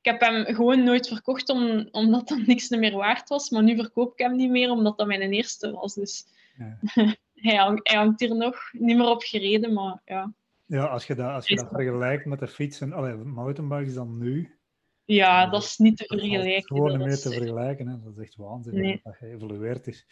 Ik 0.02 0.12
heb 0.12 0.22
hem 0.22 0.56
gewoon 0.56 0.84
nooit 0.84 1.08
verkocht 1.08 1.50
om, 1.50 1.88
omdat 1.92 2.28
dat 2.28 2.38
niks 2.48 2.70
meer 2.70 2.96
waard 2.96 3.30
was. 3.30 3.50
Maar 3.50 3.64
nu 3.64 3.76
verkoop 3.76 4.12
ik 4.12 4.20
hem 4.20 4.36
niet 4.36 4.50
meer 4.50 4.70
omdat 4.72 4.98
dat 4.98 5.08
mijn 5.08 5.22
eerste 5.34 5.72
was. 5.72 5.94
Dus 5.94 6.26
Ja. 6.58 6.80
hij, 7.48 7.56
hang- 7.56 7.88
hij 7.90 7.98
hangt 7.98 8.20
hier 8.20 8.36
nog. 8.36 8.58
Niet 8.72 8.98
meer 8.98 9.10
op 9.10 9.22
gereden, 9.24 9.74
maar 9.74 10.02
ja. 10.06 10.34
Ja, 10.68 10.86
als 10.86 11.08
je 11.08 11.16
dat, 11.16 11.30
als 11.30 11.48
je 11.48 11.56
dat 11.56 11.66
Is- 11.66 11.72
vergelijkt 11.72 12.26
met 12.26 12.40
de 12.40 12.48
fietsen, 12.48 12.94
allee, 12.94 13.14
mountainbikes 13.16 13.94
dan 13.94 14.18
nu, 14.18 14.60
Ja, 15.06 15.50
dat 15.50 15.64
is 15.64 15.78
niet 15.78 15.98
te 15.98 16.06
dat 16.08 16.20
vergelijken. 16.20 16.64
gewoon 16.68 16.90
niet 16.90 16.98
meer 16.98 17.08
is- 17.08 17.22
te 17.22 17.32
vergelijken. 17.32 17.88
Hè. 17.88 18.00
Dat 18.04 18.18
is 18.18 18.24
echt 18.24 18.36
waanzin 18.36 18.74
Nee. 18.74 19.00
dat 19.04 19.16
geëvolueerd 19.16 19.88
is. 19.88 20.06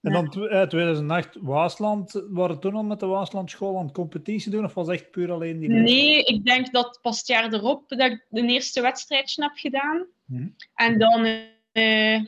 En 0.00 0.12
dan 0.12 0.48
eh, 0.48 0.62
2008 0.62 1.36
Waasland, 1.40 2.22
waren 2.30 2.60
toen 2.60 2.74
al 2.74 2.82
met 2.84 3.00
de 3.00 3.06
Waaslandschool 3.06 3.78
aan 3.78 3.84
het 3.84 3.94
competitie 3.94 4.50
doen, 4.50 4.64
of 4.64 4.74
was 4.74 4.88
echt 4.88 5.10
puur 5.10 5.30
alleen 5.32 5.58
die... 5.58 5.68
Nee, 5.68 6.22
ik 6.24 6.44
denk 6.44 6.72
dat 6.72 6.98
pas 7.02 7.18
het 7.18 7.26
jaar 7.26 7.52
erop 7.52 7.88
dat 7.88 8.00
ik 8.12 8.26
de 8.28 8.42
eerste 8.46 8.80
wedstrijdje 8.80 9.42
heb 9.42 9.52
gedaan. 9.54 10.06
Mhm. 10.24 10.48
En 10.74 10.98
dan... 10.98 11.24
eh, 11.72 12.20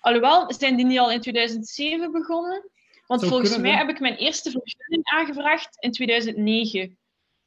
alhoewel, 0.00 0.52
zijn 0.52 0.76
die 0.76 0.86
niet 0.86 0.98
al 0.98 1.12
in 1.12 1.20
2007 1.20 2.12
begonnen? 2.12 2.70
Want 3.06 3.24
volgens 3.26 3.56
mij 3.58 3.70
heb 3.76 3.88
ik 3.88 4.00
mijn 4.00 4.16
eerste 4.16 4.50
vergunning 4.50 5.04
aangevraagd 5.04 5.76
in 5.78 5.90
2009. 5.92 6.98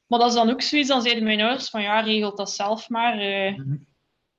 Maar 0.07 0.19
dat 0.19 0.27
is 0.27 0.33
dan 0.35 0.49
ook 0.49 0.61
zoiets, 0.61 0.87
dan 0.89 1.01
zeiden 1.01 1.23
mijn 1.23 1.41
ouders 1.41 1.69
van 1.69 1.81
ja, 1.81 1.99
regelt 1.99 2.37
dat 2.37 2.51
zelf 2.51 2.89
maar. 2.89 3.19
eh, 3.19 3.55
Mhm. 3.57 3.75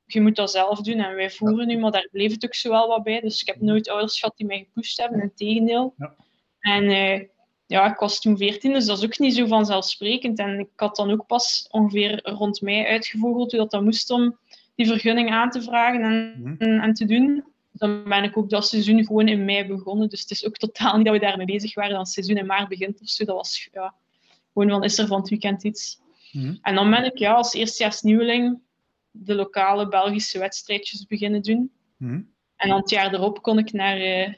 je 0.04 0.20
moet 0.20 0.36
dat 0.36 0.50
zelf 0.50 0.80
doen. 0.80 0.98
En 0.98 1.14
wij 1.14 1.30
voeren 1.30 1.66
nu, 1.66 1.78
maar 1.78 1.90
daar 1.90 2.08
bleef 2.12 2.32
het 2.32 2.44
ook 2.44 2.54
zo 2.54 2.70
wel 2.70 2.88
wat 2.88 3.02
bij. 3.02 3.20
Dus 3.20 3.40
ik 3.40 3.46
heb 3.46 3.60
nooit 3.60 3.88
ouders 3.88 4.18
gehad 4.18 4.36
die 4.36 4.46
mij 4.46 4.58
gepusht 4.58 5.00
hebben, 5.00 5.20
in 5.22 5.32
tegendeel. 5.34 5.94
Ja. 5.96 6.14
En 6.60 6.88
eh, 6.88 7.22
ja, 7.66 7.92
ik 7.92 7.98
was 7.98 8.20
toen 8.20 8.36
14, 8.36 8.72
dus 8.72 8.86
dat 8.86 8.98
is 8.98 9.04
ook 9.04 9.18
niet 9.18 9.34
zo 9.34 9.46
vanzelfsprekend. 9.46 10.38
En 10.38 10.58
ik 10.58 10.68
had 10.76 10.96
dan 10.96 11.10
ook 11.10 11.26
pas 11.26 11.66
ongeveer 11.70 12.20
rond 12.22 12.60
mei 12.60 12.84
uitgevogeld 12.86 13.50
hoe 13.50 13.60
dat, 13.60 13.70
dat 13.70 13.82
moest 13.82 14.10
om 14.10 14.38
die 14.74 14.86
vergunning 14.86 15.30
aan 15.30 15.50
te 15.50 15.62
vragen 15.62 16.02
en, 16.02 16.34
Mhm. 16.42 16.54
en, 16.58 16.80
en 16.80 16.94
te 16.94 17.04
doen. 17.04 17.44
Dan 17.80 18.04
ben 18.04 18.24
ik 18.24 18.36
ook 18.36 18.50
dat 18.50 18.66
seizoen 18.66 19.04
gewoon 19.04 19.28
in 19.28 19.44
mei 19.44 19.66
begonnen. 19.66 20.08
Dus 20.08 20.20
het 20.20 20.30
is 20.30 20.46
ook 20.46 20.56
totaal 20.56 20.96
niet 20.96 21.04
dat 21.04 21.14
we 21.14 21.20
daarmee 21.20 21.46
bezig 21.46 21.74
waren. 21.74 21.90
Dat 21.90 22.00
het 22.00 22.08
seizoen 22.08 22.36
in 22.36 22.46
maart 22.46 22.68
begint 22.68 23.00
of 23.00 23.08
zo. 23.08 23.24
Dat 23.24 23.36
was 23.36 23.68
ja, 23.72 23.94
gewoon 24.52 24.68
van, 24.68 24.84
is 24.84 24.98
er 24.98 25.06
van 25.06 25.20
het 25.20 25.28
weekend 25.28 25.64
iets? 25.64 26.00
Mhm. 26.32 26.54
En 26.62 26.74
dan 26.74 26.90
ben 26.90 27.04
ik 27.04 27.18
ja, 27.18 27.32
als 27.32 27.52
eerstejaarsnieuweling 27.52 28.60
de 29.10 29.34
lokale 29.34 29.88
Belgische 29.88 30.38
wedstrijdjes 30.38 31.06
beginnen 31.06 31.42
doen. 31.42 31.72
Mhm. 31.96 32.22
En 32.56 32.68
dan 32.68 32.78
het 32.78 32.90
jaar 32.90 33.14
erop 33.14 33.42
kon 33.42 33.58
ik 33.58 33.72
naar, 33.72 33.96
eh, 33.96 34.32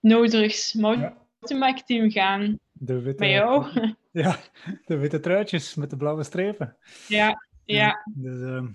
nodig 0.00 0.74
mountainbike-team 0.74 2.10
gaan. 2.10 2.58
De 2.72 3.00
witte, 3.00 3.18
Bij 3.18 3.30
jou? 3.30 3.66
Ja, 4.10 4.40
de 4.86 4.96
witte 4.96 5.20
truitjes 5.20 5.74
met 5.74 5.90
de 5.90 5.96
blauwe 5.96 6.24
strepen. 6.24 6.76
Ja, 7.08 7.46
ja. 7.64 8.02
Dus, 8.14 8.40
ehm, 8.40 8.66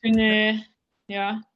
Toen, 0.00 0.14
eh, 0.14 0.58
ja. 1.04 1.49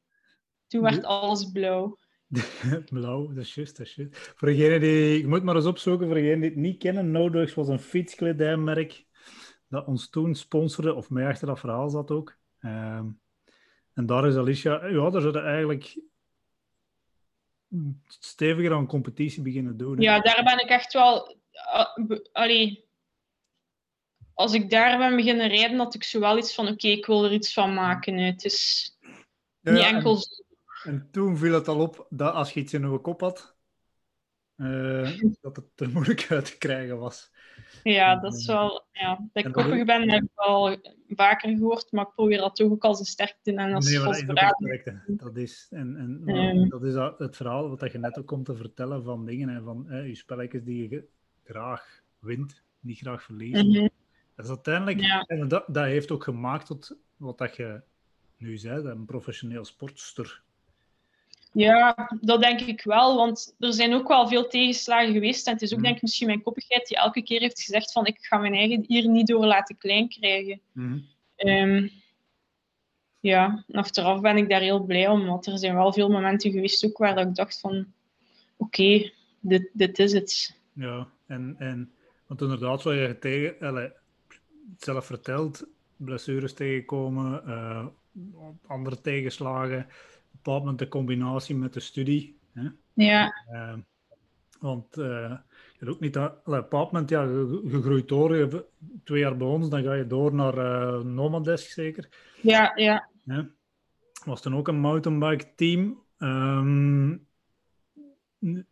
Toen 0.74 0.82
werd 0.82 1.04
alles 1.04 1.50
blauw. 1.52 1.98
blauw, 2.90 3.26
dat 3.32 3.44
is 3.44 3.54
juist, 3.54 3.76
dat 3.76 3.86
is 3.86 3.94
juist. 3.94 4.32
Voor 4.36 4.48
degenen 4.48 4.80
die, 4.80 5.18
ik 5.18 5.26
moet 5.26 5.42
maar 5.42 5.54
eens 5.56 5.64
opzoeken, 5.66 6.06
voor 6.06 6.14
degenen 6.14 6.40
die 6.40 6.50
het 6.50 6.58
niet 6.58 6.78
kennen, 6.78 7.10
Nodogs 7.10 7.54
was 7.54 7.68
een 7.68 7.78
fietskledijmerk 7.78 9.04
dat 9.68 9.86
ons 9.86 10.08
toen 10.10 10.34
sponsorde, 10.34 10.94
of 10.94 11.10
mij 11.10 11.26
achter 11.28 11.46
dat 11.46 11.58
verhaal 11.60 11.88
zat 11.88 12.10
ook. 12.10 12.36
Ehm, 12.60 13.06
en 13.94 14.06
daar 14.06 14.26
is 14.26 14.34
Alicia, 14.36 14.86
ja, 14.86 15.10
daar 15.10 15.20
zouden 15.20 15.44
eigenlijk 15.44 16.00
steviger 18.06 18.72
aan 18.72 18.86
competitie 18.86 19.42
beginnen 19.42 19.76
doen. 19.76 19.96
hè. 19.96 20.02
Ja, 20.02 20.20
daar 20.20 20.44
ben 20.44 20.58
ik 20.60 20.68
echt 20.68 20.92
wel... 20.92 21.36
allee, 22.32 22.84
als 24.34 24.52
ik 24.54 24.70
daar 24.70 24.98
ben 24.98 25.16
beginnen 25.16 25.48
rijden, 25.48 25.78
had 25.78 25.94
ik 25.94 26.04
zo 26.04 26.20
wel 26.20 26.38
iets 26.38 26.54
van, 26.54 26.68
oké, 26.68 26.88
ik 26.88 27.06
wil 27.06 27.24
er 27.24 27.32
iets 27.32 27.52
van 27.52 27.74
maken. 27.74 28.16
hè. 28.16 28.24
Het 28.24 28.44
is 28.44 28.90
Ja, 29.60 29.72
niet 29.72 29.82
en- 29.82 29.94
enkel... 29.94 30.12
En 30.14 30.43
toen 31.10 31.36
viel 31.36 31.54
het 31.54 31.68
al 31.68 31.80
op 31.80 32.06
dat 32.10 32.34
als 32.34 32.52
je 32.52 32.60
iets 32.60 32.72
in 32.72 32.90
je 32.90 32.98
kop 32.98 33.20
had, 33.20 33.56
eh, 34.56 35.20
dat 35.40 35.56
het 35.56 35.64
te 35.74 35.88
moeilijk 35.88 36.26
uit 36.30 36.44
te 36.44 36.58
krijgen 36.58 36.98
was. 36.98 37.32
Ja, 37.82 38.16
dat 38.16 38.34
is 38.34 38.46
wel... 38.46 38.84
Ja, 38.92 39.08
dat 39.32 39.42
En 39.44 39.44
ik 39.44 39.52
koppig 39.52 39.84
ben, 39.84 40.10
heb 40.10 40.22
ik 40.22 40.30
wel 40.34 40.76
vaker 41.08 41.48
gehoord, 41.56 41.92
maar 41.92 42.04
ik 42.06 42.14
probeer 42.14 42.38
dat 42.38 42.56
toch 42.56 42.70
ook 42.70 42.84
als 42.84 42.98
een 42.98 43.04
sterkte 43.04 43.54
en 43.54 43.72
als 43.72 43.90
nee, 43.90 43.98
maar 43.98 44.06
dat 44.06 44.60
is 44.60 44.86
ook. 44.86 45.18
Dat 45.18 45.36
is, 45.36 45.66
en, 45.70 45.96
en, 45.96 46.22
Ehm. 46.26 46.68
dat 46.68 46.84
is 46.84 46.94
het 46.94 47.36
verhaal 47.36 47.76
wat 47.76 47.92
je 47.92 47.98
net 47.98 48.18
ook 48.18 48.26
komt 48.26 48.44
te 48.44 48.56
vertellen 48.56 49.04
van 49.04 49.24
dingen 49.26 49.48
en 49.48 49.64
van 49.64 49.90
eh, 49.90 50.06
je 50.06 50.14
spelletjes 50.14 50.62
die 50.64 50.88
je 50.88 51.04
graag 51.44 52.02
wint, 52.18 52.62
niet 52.80 52.98
graag 52.98 53.22
verliest. 53.22 53.64
Mhm. 53.64 53.88
Dat 54.34 54.44
is 54.44 54.50
uiteindelijk, 54.50 55.00
Ja. 55.00 55.22
en 55.22 55.48
dat, 55.48 55.64
dat 55.66 55.84
heeft 55.84 56.10
ook 56.10 56.24
gemaakt 56.24 56.66
tot 56.66 56.96
wat 57.16 57.38
dat 57.38 57.56
je 57.56 57.82
nu 58.36 58.56
zei, 58.56 58.88
een 58.88 59.04
professioneel 59.04 59.64
sportster. 59.64 60.42
Ja, 61.54 62.10
dat 62.20 62.40
denk 62.42 62.60
ik 62.60 62.82
wel, 62.82 63.16
want 63.16 63.54
er 63.58 63.72
zijn 63.72 63.94
ook 63.94 64.08
wel 64.08 64.28
veel 64.28 64.46
tegenslagen 64.48 65.12
geweest. 65.12 65.46
En 65.46 65.52
het 65.52 65.62
is 65.62 65.70
ook 65.70 65.76
Mhm. 65.76 65.84
denk 65.84 65.96
ik 65.96 66.02
misschien 66.02 66.26
mijn 66.26 66.42
koppigheid 66.42 66.86
die 66.86 66.96
elke 66.96 67.22
keer 67.22 67.40
heeft 67.40 67.62
gezegd 67.62 67.92
van 67.92 68.06
ik 68.06 68.16
ga 68.20 68.38
mijn 68.38 68.54
eigen 68.54 68.84
hier 68.86 69.08
niet 69.08 69.26
door 69.26 69.46
laten 69.46 69.76
klein 69.76 70.08
krijgen. 70.08 70.60
Ehm, 71.36 71.88
ja, 73.20 73.64
en 73.68 73.78
achteraf 73.78 74.20
ben 74.20 74.36
ik 74.36 74.48
daar 74.48 74.60
heel 74.60 74.80
blij 74.84 75.08
om, 75.08 75.26
want 75.26 75.46
er 75.46 75.58
zijn 75.58 75.74
wel 75.74 75.92
veel 75.92 76.08
momenten 76.08 76.50
geweest 76.52 76.84
ook 76.84 76.98
waar 76.98 77.14
dat 77.14 77.26
ik 77.26 77.34
dacht 77.34 77.60
van 77.60 77.86
oké, 78.56 79.10
dit, 79.40 79.70
dit 79.72 79.98
is 79.98 80.12
het. 80.12 80.56
Ja, 80.72 81.08
en, 81.26 81.54
en 81.58 81.92
want 82.26 82.40
inderdaad, 82.40 82.82
wat 82.82 82.94
je 82.94 83.16
tegen, 83.20 83.92
zelf 84.78 85.06
vertelt, 85.06 85.66
blessures 85.96 86.52
tegenkomen, 86.54 87.46
eh, 87.46 87.86
andere 88.66 89.00
tegenslagen, 89.00 89.86
bepaald 90.42 90.60
moment 90.60 90.78
de 90.78 90.88
combinatie 90.88 91.54
met 91.56 91.72
de 91.72 91.80
studie. 91.80 92.38
Hè? 92.52 92.68
Ja, 92.94 93.34
Eh, 93.52 93.74
want 94.60 94.96
eh, 94.98 95.34
je 95.80 95.88
ook 95.90 96.00
niet 96.00 96.12
dat, 96.12 96.30
op 96.32 96.46
een 96.46 96.52
bepaald 96.60 96.92
moment, 96.92 97.10
ja, 97.10 97.26
groeit 97.80 98.08
door, 98.08 98.36
je 98.36 98.64
twee 99.04 99.20
jaar 99.20 99.36
bij 99.36 99.46
ons, 99.46 99.68
dan 99.68 99.82
ga 99.82 99.92
je 99.94 100.06
door 100.06 100.34
naar 100.34 100.58
eh 100.58 101.00
Nomadesk 101.04 101.70
zeker. 101.70 102.08
ja, 102.42 102.72
ja. 102.76 103.08
Was 104.24 104.40
toen 104.42 104.56
ook 104.56 104.68
een 104.68 104.80
mountainbike 104.80 105.54
team. 105.56 106.02
Ehm, 106.18 107.08
n- 108.46 108.66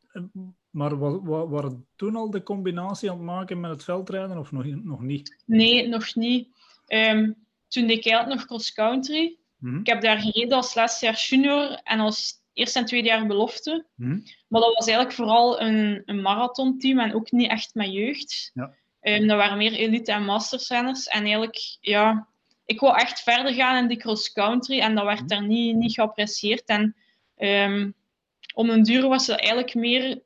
maar 0.71 0.99
wa- 0.99 1.21
wa- 1.23 1.47
waren 1.49 1.87
toen 1.97 2.17
al 2.17 2.31
de 2.31 2.43
combinatie 2.43 3.11
aan 3.11 3.17
het 3.17 3.25
maken 3.27 3.61
met 3.61 3.71
het 3.71 3.85
veldrijden 3.85 4.39
of 4.39 4.53
nog, 4.53 4.65
nog 4.65 5.01
niet? 5.01 5.43
Nee, 5.47 5.89
nog 5.89 6.15
niet. 6.15 6.49
Ehm, 6.87 7.33
toen 7.69 7.87
deed 7.87 7.97
ik 7.97 8.07
eigenlijk 8.07 8.39
nog 8.39 8.47
cross-country. 8.47 9.37
Mhm. 9.63 9.79
Ik 9.79 9.87
heb 9.87 10.01
daar 10.01 10.19
gereden 10.21 10.57
als 10.57 10.75
laatste 10.75 11.05
jaar 11.05 11.17
junior 11.29 11.81
en 11.85 12.01
als 12.01 12.33
eerste 12.53 12.79
en 12.79 12.85
tweede 12.85 13.09
jaar 13.09 13.27
belofte. 13.27 13.87
Mhm. 13.95 14.19
Maar 14.49 14.61
dat 14.61 14.75
was 14.75 14.87
eigenlijk 14.87 15.17
vooral 15.17 15.61
een, 15.61 16.03
een 16.07 16.21
marathonteam 16.23 16.99
en 16.99 17.15
ook 17.15 17.31
niet 17.31 17.51
echt 17.51 17.75
met 17.75 17.93
jeugd. 17.93 18.51
Ja. 18.55 18.75
Ehm, 19.01 19.27
dat 19.27 19.37
waren 19.37 19.57
meer 19.59 19.73
elite- 19.73 20.13
en 20.13 20.25
mastersrenners. 20.25 21.07
En 21.07 21.23
eigenlijk, 21.23 21.77
ja, 21.81 22.29
ik 22.65 22.81
wou 22.81 22.97
echt 22.99 23.21
verder 23.23 23.53
gaan 23.55 23.77
in 23.83 23.89
die 23.89 23.97
cross-country 23.97 24.81
en 24.81 24.95
dat 24.95 25.05
werd 25.05 25.19
Mhm. 25.19 25.29
daar 25.29 25.47
niet, 25.47 25.77
niet 25.77 25.93
geapprecieerd. 25.95 26.65
En 26.65 26.97
ehm, 27.37 27.91
om 28.55 28.71
een 28.71 28.83
duur 28.83 29.09
was 29.09 29.27
het 29.27 29.39
eigenlijk 29.39 29.75
meer 29.75 30.21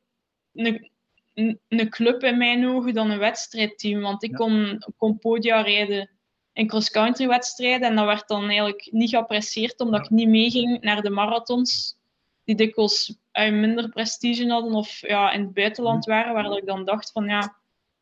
een, 0.54 0.90
een, 1.34 1.60
een 1.68 1.88
club 1.90 2.22
in 2.22 2.38
mijn 2.38 2.66
ogen 2.68 2.94
dan 2.94 3.10
een 3.10 3.18
wedstrijdteam. 3.18 4.00
Want 4.00 4.22
ik 4.22 4.30
Ja. 4.30 4.36
kon, 4.36 4.82
kon 4.96 5.18
podia 5.18 5.60
rijden 5.60 6.10
in 6.56 6.66
cross-country 6.66 7.26
wedstrijden 7.26 7.88
en 7.88 7.96
dat 7.96 8.04
werd 8.06 8.28
dan 8.28 8.44
eigenlijk 8.44 8.88
niet 8.90 9.10
geapprecieerd 9.10 9.80
omdat 9.80 10.00
Ja. 10.00 10.04
ik 10.04 10.10
niet 10.10 10.28
meeging 10.28 10.80
naar 10.80 11.02
de 11.02 11.10
marathons 11.10 11.98
die 12.44 12.54
dikwijls 12.54 13.18
eh, 13.32 13.52
minder 13.52 13.88
prestige 13.88 14.48
hadden 14.48 14.72
of 14.72 15.00
ja, 15.00 15.30
in 15.32 15.40
het 15.40 15.52
buitenland 15.52 16.04
waren, 16.04 16.34
waar 16.34 16.42
dat 16.42 16.56
ik 16.56 16.66
dan 16.66 16.84
dacht 16.84 17.12
van 17.12 17.24
ja, 17.24 17.56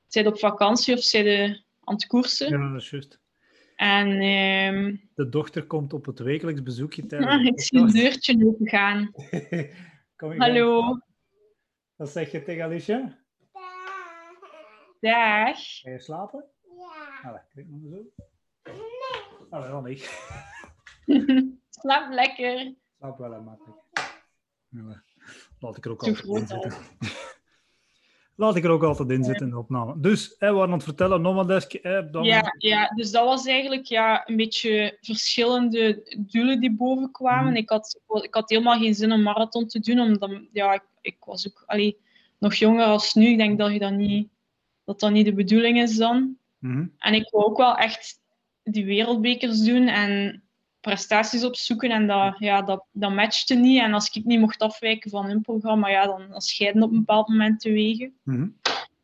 zijn 0.07 0.27
op 0.27 0.39
vakantie 0.39 0.95
of 0.95 1.01
zijn 1.01 1.25
de 1.25 1.63
aan 1.85 1.95
het 1.95 2.07
koersen? 2.07 2.49
Ja, 2.51 2.73
dat 2.73 2.81
is 2.83 2.91
juist. 2.91 3.19
En 3.77 4.09
ehm, 4.21 4.97
De 5.15 5.29
dochter 5.29 5.67
komt 5.67 5.93
op 5.93 6.07
het 6.07 6.19
wekelijks 6.19 6.63
bezoekje 6.63 7.07
tijdens 7.07 7.31
ah, 7.33 7.43
de 7.43 7.49
ik 7.49 7.61
zie 7.61 7.79
een 7.79 7.91
deurtje 7.91 8.47
opengaan. 8.47 9.11
Kom 10.17 10.33
je 10.33 10.39
Hallo, 10.39 10.83
gaan? 10.83 11.05
Wat 11.97 12.11
zeg 12.11 12.31
je 12.31 12.43
tegen 12.43 12.65
Alicia? 12.65 13.19
dag. 15.01 15.59
Ga 15.81 15.91
je 15.91 15.99
slapen? 15.99 16.45
Ja. 16.63 17.29
Allee, 17.29 17.41
kijk 17.55 17.67
maar 17.69 17.81
zo. 17.91 18.24
Allee, 19.55 19.71
dan 19.71 19.85
niet. 19.85 20.11
Slaap 21.81 22.13
lekker. 22.13 22.75
Slaap 22.99 23.19
wel, 23.19 23.33
hè, 23.33 23.41
makkelijk. 23.41 23.79
Ja, 24.69 25.03
laat 25.59 25.77
ik 25.77 25.85
er 25.85 25.91
ook 25.91 26.03
Te 26.03 26.11
altijd 26.11 26.41
in 26.41 26.47
zitten. 26.47 26.73
Laat 28.37 28.57
ik 28.57 28.65
er 28.65 28.71
ook 28.71 28.83
altijd 28.83 29.11
in 29.11 29.25
zitten 29.25 29.47
in 29.47 29.53
de 29.53 29.59
opname. 29.59 30.01
Dus, 30.01 30.35
hè, 30.39 30.49
we 30.49 30.55
waren 30.55 30.69
aan 30.69 30.75
het 30.75 30.85
vertellen, 30.85 31.23
Nomadesk, 31.23 31.73
hè, 31.73 32.11
dan... 32.11 32.25
Ja, 32.25 32.55
ja, 32.59 32.89
dus 32.89 33.11
dat 33.11 33.25
was 33.25 33.47
eigenlijk 33.47 33.85
ja, 33.85 34.29
een 34.29 34.37
beetje 34.37 34.99
verschillende 35.01 36.17
doelen 36.31 36.61
die 36.61 36.77
boven 36.77 37.11
kwamen. 37.11 37.51
Mhm. 37.51 37.57
Ik, 37.57 37.69
had, 37.69 38.01
ik 38.23 38.35
had 38.35 38.51
helemaal 38.51 38.79
geen 38.79 38.95
zin 38.95 39.13
om 39.13 39.23
marathon 39.23 39.67
te 39.67 39.81
doen, 39.81 40.01
omdat 40.01 40.41
ja, 40.53 40.73
ik, 40.73 40.85
ik 41.01 41.17
was 41.25 41.49
ook 41.49 41.63
allee, 41.67 41.99
nog 42.39 42.55
jonger 42.55 42.85
als 42.85 43.15
nu. 43.15 43.27
Ik 43.27 43.39
denk 43.39 43.59
dat 43.59 43.73
je 43.73 43.79
dat 43.79 43.93
niet, 43.93 44.29
dat, 44.85 45.01
dat 45.01 45.11
niet 45.11 45.27
de 45.27 45.35
bedoeling 45.35 45.79
is 45.79 45.97
dan. 45.97 46.39
Mhm. 46.59 46.87
En 46.99 47.15
ik 47.15 47.31
wou 47.31 47.45
ook 47.45 47.57
wel 47.57 47.77
echt 47.77 48.23
die 48.65 48.85
wereldbekers 48.85 49.63
doen 49.63 49.89
en 49.89 50.43
prestaties 50.81 51.45
opzoeken. 51.45 51.91
En 51.91 52.07
dat, 52.07 52.35
ja, 52.39 52.63
dat, 52.63 52.85
dat 52.93 53.13
matchte 53.13 53.55
niet. 53.55 53.81
En 53.81 53.95
als 53.95 54.11
ik 54.11 54.25
niet 54.25 54.41
mocht 54.41 54.59
afwijken 54.63 55.11
van 55.11 55.27
hun 55.27 55.41
programma, 55.41 55.89
ja, 55.89 56.07
dan, 56.07 56.29
dan 56.31 56.41
scheiden 56.41 56.83
op 56.83 56.91
een 56.91 56.99
bepaald 56.99 57.29
moment 57.29 57.63
de 57.63 57.73
wegen. 57.73 58.15
Mhm. 58.23 58.47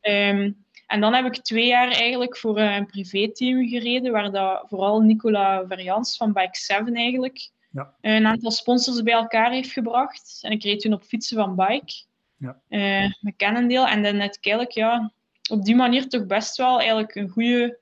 Ehm, 0.00 0.52
en 0.87 1.00
dan 1.00 1.14
heb 1.14 1.25
ik 1.25 1.43
twee 1.43 1.67
jaar 1.67 1.90
eigenlijk 1.90 2.37
voor 2.37 2.59
een 2.59 2.87
privéteam 2.87 3.69
gereden, 3.69 4.12
waar 4.12 4.31
dat 4.31 4.64
vooral 4.69 5.00
Nicola 5.00 5.64
Varians 5.69 6.17
van 6.17 6.33
Bike 6.33 6.57
7 6.59 6.95
eigenlijk 6.95 7.50
Ja. 7.71 7.95
een 8.00 8.26
aantal 8.26 8.50
sponsors 8.50 9.02
bij 9.02 9.12
elkaar 9.12 9.50
heeft 9.50 9.73
gebracht. 9.73 10.38
En 10.43 10.50
ik 10.50 10.62
reed 10.62 10.81
toen 10.81 10.93
op 10.93 11.02
fietsen 11.02 11.37
van 11.37 11.57
Bike, 11.57 11.93
Ja. 12.37 12.61
eh, 12.69 13.12
met 13.21 13.37
Cannondale. 13.37 13.90
En 13.90 14.02
dan 14.02 14.17
net 14.17 14.38
eigenlijk 14.40 14.75
ja, 14.75 15.12
op 15.50 15.64
die 15.64 15.76
manier 15.76 16.09
toch 16.09 16.26
best 16.26 16.57
wel 16.57 16.79
eigenlijk 16.79 17.14
een 17.14 17.29
goede 17.29 17.79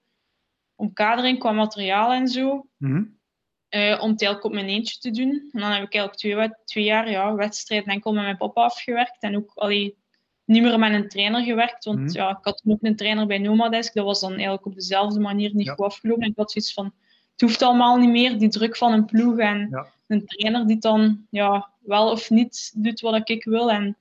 omkadering 0.78 1.38
qua 1.38 1.52
materiaal 1.52 2.12
en 2.12 2.28
zo. 2.28 2.66
Mhm. 2.76 3.02
eh, 3.68 3.80
om 4.02 4.11
het 4.11 4.23
eigenlijk 4.23 4.44
op 4.44 4.52
mijn 4.52 4.66
eentje 4.66 4.99
te 4.99 5.11
doen. 5.11 5.30
En 5.52 5.61
dan 5.61 5.70
heb 5.73 5.82
ik 5.82 5.94
eigenlijk 5.94 6.14
twee, 6.14 6.50
twee 6.64 6.85
jaar 6.85 7.11
ja, 7.11 7.35
wedstrijden 7.35 7.92
enkel 7.92 8.12
met 8.12 8.23
mijn 8.23 8.37
papa 8.37 8.62
afgewerkt. 8.62 9.23
En 9.23 9.37
ook 9.37 9.50
allee, 9.54 9.97
niet 10.44 10.62
meer 10.62 10.78
met 10.78 10.92
een 10.92 11.08
trainer 11.08 11.42
gewerkt. 11.42 11.85
Want 11.85 11.99
Mhm. 11.99 12.11
ja, 12.12 12.30
ik 12.30 12.38
had 12.44 12.62
ook 12.66 12.78
een 12.82 12.97
trainer 12.97 13.26
bij 13.26 13.38
Nomadesk. 13.38 13.94
Dat 13.94 14.04
was 14.04 14.20
dan 14.20 14.30
eigenlijk 14.32 14.66
op 14.66 14.75
dezelfde 14.75 15.20
manier 15.20 15.54
niet 15.54 15.66
Ja. 15.66 15.75
goed 15.75 15.85
afgelopen. 15.85 16.23
En 16.23 16.30
ik 16.30 16.37
had 16.37 16.52
zoiets 16.52 16.73
van, 16.73 16.85
het 17.32 17.40
hoeft 17.40 17.62
allemaal 17.62 17.97
niet 17.97 18.11
meer. 18.11 18.38
Die 18.38 18.49
druk 18.49 18.76
van 18.76 18.92
een 18.92 19.04
ploeg 19.04 19.38
en 19.38 19.68
Ja. 19.70 19.87
een 20.06 20.26
trainer 20.26 20.66
die 20.66 20.78
dan 20.78 21.26
ja, 21.30 21.70
wel 21.80 22.11
of 22.11 22.30
niet 22.30 22.73
doet 22.76 23.00
wat 23.00 23.28
ik 23.30 23.44
wil. 23.44 23.70
En 23.70 23.97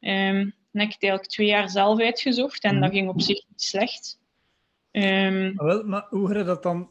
ehm, 0.00 0.34
dan 0.72 0.80
heb 0.82 0.86
ik 0.88 0.92
het 0.92 1.02
eigenlijk 1.02 1.26
twee 1.30 1.46
jaar 1.46 1.70
zelf 1.70 2.00
uitgezocht. 2.00 2.62
En 2.64 2.72
Mhm. 2.72 2.82
dat 2.82 2.90
ging 2.92 3.08
op 3.08 3.20
zich 3.20 3.44
niet 3.48 3.62
slecht. 3.62 4.17
Ehm, 4.90 5.56
Wel, 5.56 5.84
maar 5.84 6.06
hoe 6.10 6.34
je 6.34 6.44
dat 6.44 6.62
dan... 6.62 6.90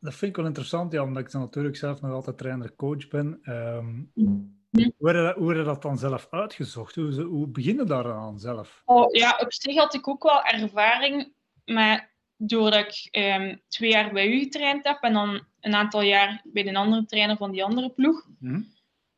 Dat 0.00 0.14
vind 0.14 0.30
ik 0.30 0.36
wel 0.36 0.46
interessant, 0.46 0.92
ja, 0.92 1.02
omdat 1.02 1.22
ik 1.22 1.30
dan 1.30 1.40
natuurlijk 1.40 1.76
zelf 1.76 2.00
nog 2.00 2.12
altijd 2.12 2.38
trainer-coach 2.38 3.08
ben. 3.08 3.38
Ehm, 3.42 4.02
hoe, 4.12 5.08
heb 5.08 5.16
je 5.16 5.64
dat, 5.64 5.76
je 5.76 5.88
dan 5.88 5.98
zelf 5.98 6.26
uitgezocht? 6.30 6.94
Hoe, 6.94 7.22
hoe 7.22 7.48
begin 7.48 7.76
je 7.76 7.84
daaraan 7.84 8.38
zelf? 8.38 8.82
Oh, 8.84 9.14
ja, 9.14 9.38
op 9.40 9.52
zich 9.52 9.76
had 9.76 9.94
ik 9.94 10.08
ook 10.08 10.22
wel 10.22 10.42
ervaring, 10.42 11.32
maar 11.64 12.12
doordat 12.36 12.86
ik 12.86 13.08
ehm, 13.10 13.56
twee 13.68 13.90
jaar 13.90 14.12
bij 14.12 14.28
u 14.28 14.38
getraind 14.38 14.84
heb 14.84 15.02
en 15.02 15.12
dan 15.12 15.40
een 15.60 15.74
aantal 15.74 16.02
jaar 16.02 16.42
bij 16.44 16.66
een 16.66 16.76
andere 16.76 17.04
trainer 17.04 17.36
van 17.36 17.50
die 17.50 17.64
andere 17.64 17.90
ploeg. 17.90 18.28
Mhm. 18.38 18.60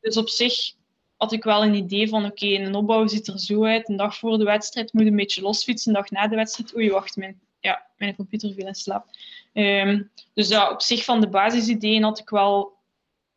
Dus 0.00 0.16
op 0.16 0.28
zich 0.28 0.74
had 1.16 1.32
ik 1.32 1.44
wel 1.44 1.62
een 1.62 1.74
idee 1.74 2.08
van, 2.08 2.24
oké, 2.24 2.46
een 2.46 2.74
opbouw 2.74 3.06
ziet 3.06 3.26
er 3.26 3.38
zo 3.38 3.64
uit. 3.64 3.88
Een 3.88 3.96
dag 3.96 4.16
voor 4.16 4.38
de 4.38 4.44
wedstrijd 4.44 4.92
moet 4.92 5.06
een 5.06 5.16
beetje 5.16 5.42
losfietsen. 5.42 5.94
Een 5.94 6.00
dag 6.00 6.10
na 6.10 6.28
de 6.28 6.36
wedstrijd, 6.36 6.76
oei, 6.76 6.90
wacht, 6.90 7.16
mijn, 7.16 7.40
ja, 7.64 7.86
mijn 7.96 8.16
computer 8.16 8.52
viel 8.52 8.66
in 8.66 8.74
slaap. 8.74 9.06
Ehm, 9.52 10.02
dus 10.34 10.48
ja, 10.48 10.70
op 10.70 10.82
zich 10.82 11.04
van 11.04 11.20
de 11.20 11.28
basisideeën 11.28 12.02
had 12.02 12.18
ik 12.18 12.28
wel 12.28 12.72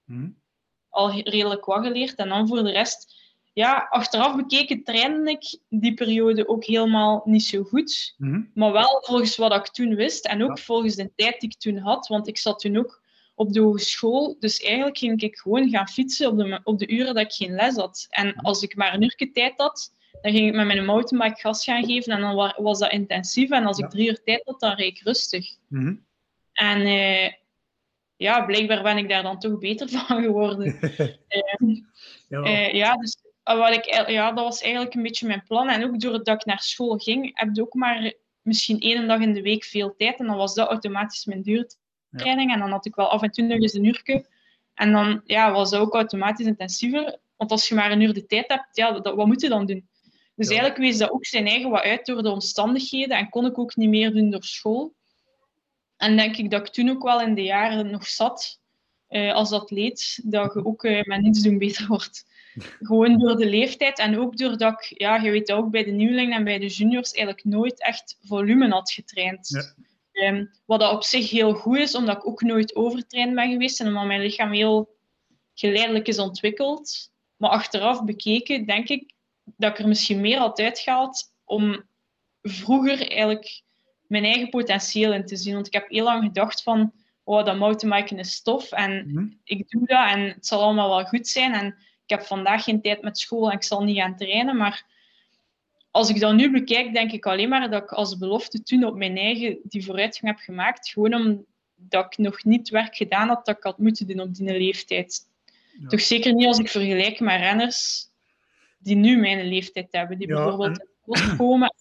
Mhm. 0.06 0.30
al 0.90 1.12
redelijk 1.12 1.66
wat 1.66 1.86
geleerd. 1.86 2.16
En 2.16 2.30
dan 2.30 2.48
voor 2.48 2.64
de 2.64 2.72
rest, 2.72 3.16
ja, 3.54 3.88
achteraf 3.90 4.36
bekeken 4.36 4.84
trainde 4.84 5.32
ik 5.32 5.60
die 5.70 5.94
periode 5.94 6.48
ook 6.48 6.66
helemaal 6.66 7.22
niet 7.26 7.44
zo 7.44 7.64
goed. 7.64 8.14
Mhm. 8.18 8.42
Maar 8.54 8.72
wel 8.72 9.04
volgens 9.06 9.36
wat 9.36 9.54
ik 9.56 9.68
toen 9.68 9.96
wist 9.96 10.26
en 10.26 10.44
ook 10.44 10.58
Ja. 10.58 10.64
volgens 10.64 10.96
de 10.96 11.12
tijd 11.16 11.40
die 11.40 11.50
ik 11.50 11.58
toen 11.58 11.78
had. 11.78 12.08
Want 12.08 12.28
ik 12.28 12.38
zat 12.38 12.60
toen 12.60 12.78
ook 12.78 13.02
op 13.36 13.54
de 13.54 13.60
hogeschool. 13.60 14.36
Dus 14.40 14.60
eigenlijk 14.60 14.98
ging 14.98 15.22
ik 15.22 15.38
gewoon 15.38 15.70
gaan 15.70 15.88
fietsen 15.88 16.28
op 16.30 16.38
de, 16.38 16.60
op 16.64 16.80
de 16.80 16.88
uren 16.88 17.14
dat 17.16 17.24
ik 17.26 17.32
geen 17.34 17.54
les 17.56 17.76
had. 17.76 18.06
En 18.10 18.36
als 18.36 18.62
ik 18.62 18.76
maar 18.76 18.94
een 18.94 19.04
uurtje 19.04 19.32
tijd 19.32 19.54
had, 19.58 19.92
dan 20.22 20.32
ging 20.32 20.48
ik 20.48 20.54
met 20.56 20.66
mijn 20.66 20.86
mountainbike 20.86 21.40
gas 21.42 21.64
gaan 21.64 21.86
geven. 21.86 22.14
En 22.14 22.22
dan 22.22 22.36
wa- 22.36 22.56
was 22.58 22.80
dat 22.80 22.92
intensief. 22.92 23.50
En 23.50 23.66
als 23.66 23.78
Ja. 23.78 23.86
ik 23.86 23.92
drie 23.92 24.08
uur 24.10 24.24
tijd 24.24 24.42
had, 24.46 24.60
dan 24.60 24.76
reed 24.76 24.98
ik 24.98 25.04
rustig. 25.04 25.56
Mhm. 25.68 25.96
En 26.54 26.82
eh, 26.82 27.32
ja, 28.16 28.46
blijkbaar 28.46 28.84
ben 28.84 28.98
ik 28.98 29.10
daar 29.10 29.24
dan 29.24 29.40
toch 29.40 29.60
beter 29.60 29.90
van 29.98 30.22
geworden. 30.24 30.80
Ja, 32.30 32.42
Eh, 32.44 32.74
ja, 32.74 32.96
dus 32.96 33.18
eh, 33.44 33.58
wat 33.58 33.74
ik, 33.74 34.10
ja, 34.10 34.32
dat 34.32 34.44
was 34.44 34.62
eigenlijk 34.62 34.94
een 34.96 35.02
beetje 35.04 35.28
mijn 35.28 35.44
plan. 35.48 35.70
En 35.70 35.84
ook 35.84 36.00
doordat 36.00 36.28
ik 36.42 36.46
naar 36.46 36.60
school 36.62 36.98
ging, 36.98 37.32
heb 37.40 37.50
ik 37.50 37.62
ook 37.62 37.74
maar 37.74 38.14
misschien 38.42 38.80
één 38.80 39.08
dag 39.08 39.20
in 39.20 39.34
de 39.34 39.42
week 39.42 39.64
veel 39.64 39.96
tijd. 39.96 40.20
En 40.20 40.26
dan 40.26 40.36
was 40.36 40.54
dat 40.54 40.70
automatisch 40.70 41.26
mijn 41.26 41.42
duurtraining. 41.42 42.52
En 42.54 42.60
dan 42.60 42.72
had 42.72 42.86
ik 42.86 42.96
wel 42.96 43.08
af 43.10 43.22
en 43.22 43.32
toe 43.32 43.46
nog 43.46 43.60
eens 43.62 43.74
een 43.74 43.86
uurtje. 43.86 44.26
En 44.74 44.92
dan 44.92 45.22
ja, 45.26 45.52
was 45.52 45.70
dat 45.70 45.80
ook 45.82 45.94
automatisch 45.94 46.46
intensiever. 46.46 47.18
Want 47.38 47.52
als 47.52 47.68
je 47.68 47.76
maar 47.76 47.92
een 47.92 48.02
uur 48.02 48.14
de 48.14 48.26
tijd 48.26 48.48
hebt, 48.48 48.68
ja, 48.72 48.92
dat, 49.00 49.16
wat 49.16 49.28
moet 49.28 49.42
je 49.42 49.50
dan 49.50 49.66
doen? 49.66 49.88
Dus 50.38 50.48
Ja. 50.48 50.54
eigenlijk 50.54 50.78
wees 50.78 50.98
dat 50.98 51.12
ook 51.12 51.26
zijn 51.26 51.48
eigen 51.48 51.70
wat 51.70 51.84
uit 51.84 52.06
door 52.06 52.24
de 52.24 52.30
omstandigheden. 52.30 53.18
En 53.18 53.30
kon 53.30 53.46
ik 53.46 53.58
ook 53.60 53.76
niet 53.76 53.90
meer 53.90 54.14
doen 54.14 54.30
door 54.30 54.44
school. 54.44 54.94
En 55.98 56.18
denk 56.18 56.38
ik 56.38 56.52
dat 56.52 56.68
ik 56.68 56.74
toen 56.74 56.90
ook 56.90 57.04
wel 57.04 57.22
in 57.22 57.36
de 57.36 57.44
jaren 57.44 57.92
nog 57.92 58.08
zat 58.08 58.60
eh, 59.08 59.34
als 59.34 59.52
atleet, 59.52 60.20
dat 60.24 60.54
je 60.54 60.66
ook 60.66 60.84
eh, 60.84 61.04
met 61.04 61.22
niets 61.22 61.42
doen 61.42 61.58
beter 61.58 61.88
wordt. 61.88 62.26
Gewoon 62.88 63.20
door 63.20 63.36
de 63.38 63.50
leeftijd 63.50 64.00
en 64.00 64.20
ook 64.20 64.38
doordat 64.38 64.74
ik, 64.74 65.00
ja, 65.00 65.16
je 65.16 65.32
weet 65.32 65.48
dat 65.48 65.58
ook 65.58 65.72
bij 65.72 65.84
de 65.84 65.92
nieuwelingen 65.92 66.38
en 66.38 66.44
bij 66.44 66.60
de 66.60 66.68
juniors, 66.68 67.12
eigenlijk 67.12 67.46
nooit 67.46 67.82
echt 67.82 68.18
volume 68.22 68.70
had 68.70 68.92
getraind. 68.92 69.48
Ja. 69.50 69.74
Ehm, 70.12 70.46
wat 70.66 70.80
dat 70.80 70.94
op 70.94 71.04
zich 71.04 71.30
heel 71.30 71.54
goed 71.54 71.78
is, 71.78 71.96
omdat 71.96 72.18
ik 72.18 72.28
ook 72.28 72.42
nooit 72.42 72.76
overtraind 72.76 73.36
ben 73.36 73.52
geweest 73.52 73.80
en 73.80 73.88
omdat 73.88 74.06
mijn 74.06 74.22
lichaam 74.22 74.52
heel 74.52 74.96
geleidelijk 75.54 76.08
is 76.08 76.20
ontwikkeld. 76.20 77.12
Maar 77.36 77.50
achteraf 77.50 78.04
bekeken, 78.04 78.66
denk 78.66 78.90
ik 78.90 79.14
dat 79.56 79.72
ik 79.72 79.80
er 79.80 79.88
misschien 79.88 80.22
meer 80.22 80.38
had 80.38 80.60
uitgehaald 80.60 81.34
om 81.46 81.84
vroeger 82.42 83.08
eigenlijk 83.08 83.62
mijn 84.08 84.24
eigen 84.24 84.50
potentieel 84.50 85.14
in 85.14 85.26
te 85.26 85.36
zien. 85.36 85.54
Want 85.54 85.68
ik 85.68 85.74
heb 85.74 85.90
heel 85.90 86.04
lang 86.04 86.24
gedacht 86.24 86.64
van, 86.64 86.92
oh, 87.24 87.46
dat 87.46 87.58
mountainbiken 87.58 88.20
is 88.20 88.42
tof 88.42 88.72
en 88.72 89.12
Mhm. 89.12 89.28
ik 89.44 89.70
doe 89.70 89.86
dat 89.86 90.12
en 90.12 90.20
het 90.22 90.48
zal 90.48 90.62
allemaal 90.62 90.90
wel 90.90 91.06
goed 91.06 91.28
zijn. 91.28 91.54
En 91.54 91.68
ik 92.04 92.10
heb 92.10 92.22
vandaag 92.22 92.64
geen 92.64 92.82
tijd 92.82 93.02
met 93.02 93.18
school 93.18 93.50
en 93.50 93.56
ik 93.56 93.64
zal 93.64 93.84
niet 93.84 93.98
gaan 93.98 94.16
trainen. 94.16 94.58
Maar 94.58 94.86
als 95.92 96.10
ik 96.10 96.20
dat 96.20 96.34
nu 96.34 96.52
bekijk, 96.52 96.94
denk 96.94 97.12
ik 97.12 97.26
alleen 97.26 97.50
maar 97.50 97.70
dat 97.72 97.84
ik 97.84 97.92
als 97.92 98.18
belofte 98.18 98.64
toen 98.64 98.84
op 98.84 98.96
mijn 98.96 99.18
eigen 99.18 99.60
die 99.64 99.86
vooruitgang 99.86 100.36
heb 100.36 100.46
gemaakt. 100.46 100.90
Gewoon 100.90 101.14
omdat 101.14 102.06
ik 102.06 102.18
nog 102.18 102.44
niet 102.44 102.70
werk 102.70 102.96
gedaan 102.96 103.28
had 103.28 103.46
dat 103.46 103.58
ik 103.58 103.64
had 103.64 103.78
moeten 103.78 104.08
doen 104.08 104.20
op 104.20 104.36
die 104.36 104.58
leeftijd. 104.58 105.20
Ja. 105.80 105.88
Toch 105.88 106.02
zeker 106.02 106.34
niet 106.34 106.48
als 106.48 106.60
ik 106.60 106.70
vergelijk 106.70 107.20
met 107.20 107.40
renners 107.40 108.07
die 108.88 108.96
nu 108.96 109.18
mijn 109.20 109.48
leeftijd 109.48 109.88
hebben. 109.92 110.18
Die 110.18 110.28
Ja, 110.28 110.34
bijvoorbeeld 110.36 110.86
en- 111.06 111.38
komen, 111.38 111.74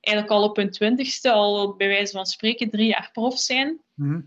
eigenlijk 0.00 0.34
al 0.34 0.48
op 0.48 0.56
hun 0.56 0.70
twintigste, 0.70 1.30
al 1.32 1.76
bij 1.76 1.88
wijze 1.88 2.12
van 2.12 2.26
spreken 2.26 2.70
drie 2.70 2.86
jaar 2.86 3.10
prof 3.12 3.38
zijn. 3.38 3.80
Mhm. 3.94 4.20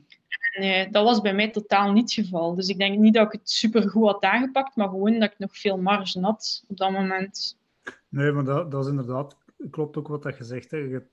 En, 0.51 0.63
eh, 0.63 0.91
dat 0.91 1.03
was 1.03 1.21
bij 1.21 1.33
mij 1.35 1.49
totaal 1.51 1.91
niet 1.91 2.15
het 2.15 2.25
geval. 2.25 2.55
Dus 2.55 2.67
ik 2.67 2.77
denk 2.77 2.97
niet 2.97 3.13
dat 3.13 3.25
ik 3.25 3.31
het 3.39 3.49
supergoed 3.49 4.05
had 4.11 4.23
aangepakt, 4.23 4.75
maar 4.75 4.89
gewoon 4.89 5.19
dat 5.19 5.31
ik 5.31 5.39
nog 5.39 5.57
veel 5.57 5.77
marge 5.77 6.19
had 6.19 6.63
op 6.67 6.77
dat 6.77 6.91
moment. 6.91 7.57
Nee, 8.09 8.31
maar 8.31 8.43
dat, 8.43 8.71
dat 8.71 8.83
is 8.83 8.89
inderdaad, 8.89 9.37
klopt 9.69 9.97
ook 9.97 10.07
wat 10.07 10.23
dat 10.23 10.37
je 10.37 10.43
zegt. 10.43 10.71
Hè. 10.71 10.77
Je, 10.77 11.07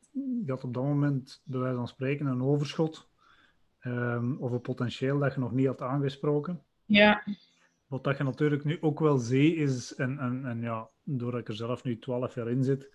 had 0.46 0.64
op 0.64 0.74
dat 0.74 0.82
moment, 0.82 1.40
bij 1.44 1.60
wijze 1.60 1.76
van 1.76 1.88
spreken, 1.88 2.26
een 2.26 2.42
overschot 2.42 3.08
ehm, 3.80 4.34
of 4.38 4.50
een 4.52 4.60
potentieel 4.60 5.18
dat 5.18 5.34
je 5.34 5.40
nog 5.40 5.52
niet 5.52 5.66
had 5.66 5.80
aangesproken. 5.82 6.62
Ja, 6.84 7.22
Wat 7.86 8.04
dat 8.04 8.16
je 8.18 8.24
natuurlijk 8.24 8.64
nu 8.64 8.78
ook 8.80 9.00
wel 9.00 9.16
ziet 9.18 9.56
is, 9.56 9.94
en, 9.94 10.18
en, 10.18 10.44
en 10.46 10.60
ja, 10.60 10.88
doordat 11.04 11.40
ik 11.40 11.48
er 11.48 11.54
zelf 11.54 11.84
nu 11.84 11.98
12 11.98 12.34
jaar 12.34 12.50
in 12.50 12.64
zit, 12.64 12.90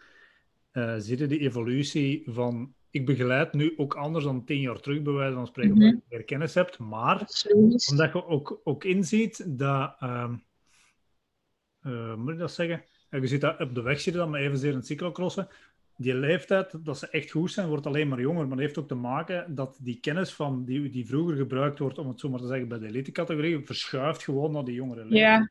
eh 0.72 0.96
zie 0.98 1.18
je 1.18 1.28
die 1.28 1.40
evolutie 1.40 2.24
van. 2.26 2.74
Ik 2.90 3.06
begeleid 3.06 3.54
nu 3.54 3.74
ook 3.78 3.96
anders 3.96 4.26
dan 4.26 4.44
10 4.46 4.60
jaar 4.60 4.80
terug, 4.80 5.02
bij 5.02 5.14
wijze 5.14 5.34
van 5.36 5.48
spreken, 5.48 5.74
Mhm. 5.76 5.84
omdat 5.84 6.02
je 6.10 6.16
meer 6.16 6.24
kennis 6.26 6.54
hebt. 6.54 6.78
Maar 6.80 7.18
omdat 7.90 8.14
je 8.14 8.26
ook, 8.26 8.62
ook 8.64 8.84
inziet 8.84 9.58
dat. 9.60 9.96
ehm 10.00 10.34
eh, 11.82 12.16
moet 12.16 12.32
ik 12.34 12.38
dat 12.40 12.52
zeggen? 12.52 12.84
Je 13.10 13.28
ziet 13.28 13.42
dat 13.42 13.60
op 13.60 13.76
de 13.76 13.82
weg 13.82 14.00
zitten 14.00 14.22
dan, 14.22 14.32
maar 14.32 14.40
evenzeer 14.40 14.70
in 14.70 14.76
het 14.76 14.86
cyclocrossen. 14.86 15.48
Die 15.98 16.14
leeftijd, 16.16 16.86
dat 16.86 16.98
ze 16.98 17.10
echt 17.10 17.32
goed 17.32 17.52
zijn, 17.52 17.68
wordt 17.68 17.86
alleen 17.86 18.08
maar 18.08 18.20
jonger. 18.20 18.40
Maar 18.48 18.56
dat 18.58 18.66
heeft 18.66 18.78
ook 18.78 18.88
te 18.88 18.96
maken 18.96 19.56
dat 19.56 19.78
die 19.82 20.00
kennis 20.00 20.34
van 20.34 20.66
die, 20.66 20.90
die 20.90 21.08
vroeger 21.08 21.36
gebruikt 21.36 21.80
wordt, 21.80 21.98
om 21.98 22.08
het 22.08 22.20
zo 22.20 22.30
maar 22.30 22.40
te 22.40 22.48
zeggen, 22.48 22.68
bij 22.68 22.80
de 22.80 22.86
elite-categorie, 22.88 23.66
verschuift 23.66 24.24
gewoon 24.24 24.52
naar 24.52 24.64
die 24.64 24.74
jongere 24.76 25.02
leeftijd. 25.02 25.20
Ja. 25.22 25.50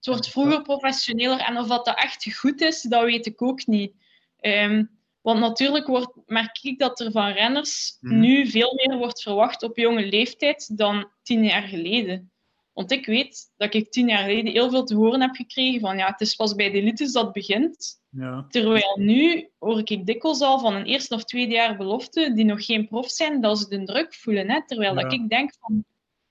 Het 0.00 0.06
wordt 0.08 0.28
vroeger 0.28 0.62
professioneler 0.62 1.38
en 1.40 1.58
of 1.58 1.66
dat, 1.66 1.84
dat 1.84 1.96
echt 1.98 2.34
goed 2.36 2.60
is, 2.60 2.82
dat 2.82 3.04
weet 3.04 3.26
ik 3.26 3.42
ook 3.42 3.66
niet. 3.66 3.92
Ehm, 4.40 4.84
want 5.20 5.40
natuurlijk 5.40 5.86
wordt, 5.86 6.12
merk 6.26 6.58
ik 6.62 6.78
dat 6.78 7.00
er 7.00 7.10
van 7.10 7.28
renners 7.30 7.96
Mhm. 8.00 8.20
nu 8.20 8.46
veel 8.46 8.72
meer 8.74 8.98
wordt 8.98 9.22
verwacht 9.22 9.62
op 9.62 9.76
jonge 9.76 10.06
leeftijd 10.06 10.78
dan 10.78 11.08
tien 11.22 11.44
jaar 11.44 11.62
geleden. 11.62 12.30
Want 12.72 12.90
ik 12.92 13.06
weet 13.06 13.52
dat 13.56 13.74
ik 13.74 13.90
tien 13.90 14.08
jaar 14.08 14.22
geleden 14.22 14.52
heel 14.52 14.70
veel 14.70 14.84
te 14.84 14.94
horen 14.94 15.20
heb 15.20 15.34
gekregen 15.34 15.80
van 15.80 15.96
ja, 15.98 16.06
het 16.06 16.20
is 16.20 16.34
pas 16.34 16.54
bij 16.54 16.70
de 16.70 16.78
elites 16.78 17.12
dat 17.12 17.32
begint. 17.32 18.00
Ja. 18.10 18.46
Terwijl 18.48 18.96
nu 18.98 19.48
hoor 19.58 19.78
ik 19.84 20.06
dikwijls 20.06 20.40
al 20.40 20.58
van 20.58 20.74
een 20.74 20.84
eerste 20.86 21.14
of 21.14 21.24
tweede 21.24 21.52
jaar 21.52 21.76
belofte 21.76 22.32
die 22.34 22.44
nog 22.44 22.64
geen 22.64 22.88
prof 22.88 23.10
zijn, 23.10 23.40
dat 23.40 23.58
ze 23.58 23.68
de 23.68 23.84
druk 23.84 24.14
voelen. 24.14 24.50
Hè? 24.50 24.66
Terwijl 24.66 24.94
Ja. 24.94 25.02
dat 25.02 25.12
ik 25.12 25.28
denk 25.28 25.52
van, 25.60 25.84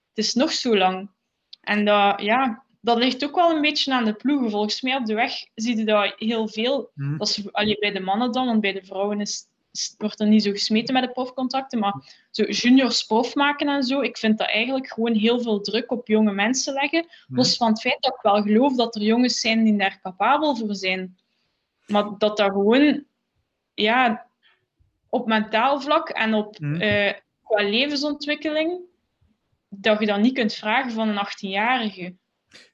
het 0.09 0.25
is 0.25 0.33
nog 0.33 0.51
zo 0.51 0.77
lang. 0.77 1.09
En 1.61 1.85
dat, 1.85 2.21
ja, 2.21 2.63
dat 2.81 2.97
ligt 2.97 3.23
ook 3.23 3.35
wel 3.35 3.55
een 3.55 3.61
beetje 3.61 3.93
aan 3.93 4.05
de 4.05 4.13
ploegen. 4.13 4.49
Volgens 4.49 4.81
mij 4.81 4.95
op 4.95 5.05
de 5.05 5.13
weg 5.13 5.33
zie 5.55 5.77
je 5.77 5.85
dat 5.85 6.13
heel 6.17 6.47
veel. 6.47 6.91
Hm. 6.95 7.17
Dat 7.17 7.27
is, 7.27 7.51
allee, 7.53 7.79
bij 7.79 7.91
de 7.91 7.99
mannen 7.99 8.31
dan, 8.31 8.45
want 8.45 8.61
bij 8.61 8.73
de 8.73 8.85
vrouwen 8.85 9.21
is, 9.21 9.47
wordt 9.97 10.19
er 10.19 10.27
niet 10.27 10.43
zo 10.43 10.51
gesmeten 10.51 10.93
met 10.93 11.03
de 11.03 11.11
profcontracten. 11.11 11.79
Maar 11.79 12.25
zo 12.31 12.43
juniors 12.43 13.03
prof 13.03 13.35
maken 13.35 13.67
en 13.67 13.83
zo, 13.83 14.01
ik 14.01 14.17
vind 14.17 14.37
dat 14.37 14.47
eigenlijk 14.47 14.87
gewoon 14.87 15.13
heel 15.13 15.41
veel 15.41 15.61
druk 15.61 15.91
op 15.91 16.07
jonge 16.07 16.31
mensen 16.31 16.73
leggen. 16.73 17.05
Hm. 17.27 17.35
Los 17.35 17.57
van 17.57 17.69
het 17.69 17.81
feit 17.81 18.01
dat 18.01 18.13
ik 18.13 18.21
wel 18.21 18.41
geloof 18.41 18.75
dat 18.75 18.95
er 18.95 19.01
jongens 19.01 19.39
zijn 19.39 19.63
die 19.63 19.77
daar 19.77 19.99
capabel 20.01 20.55
voor 20.55 20.75
zijn. 20.75 21.17
Maar 21.87 22.03
dat 22.17 22.37
dat 22.37 22.51
gewoon 22.51 23.03
ja, 23.73 24.27
op 25.09 25.27
mentaal 25.27 25.81
vlak 25.81 26.09
en 26.09 26.33
op 26.33 26.57
Hm. 26.57 26.75
eh, 26.75 27.13
qua 27.43 27.63
levensontwikkeling, 27.63 28.79
dat 29.69 29.99
je 29.99 30.05
dat 30.05 30.19
niet 30.19 30.33
kunt 30.33 30.53
vragen 30.53 30.91
van 30.91 31.07
een 31.07 31.27
18-jarige. 31.27 32.15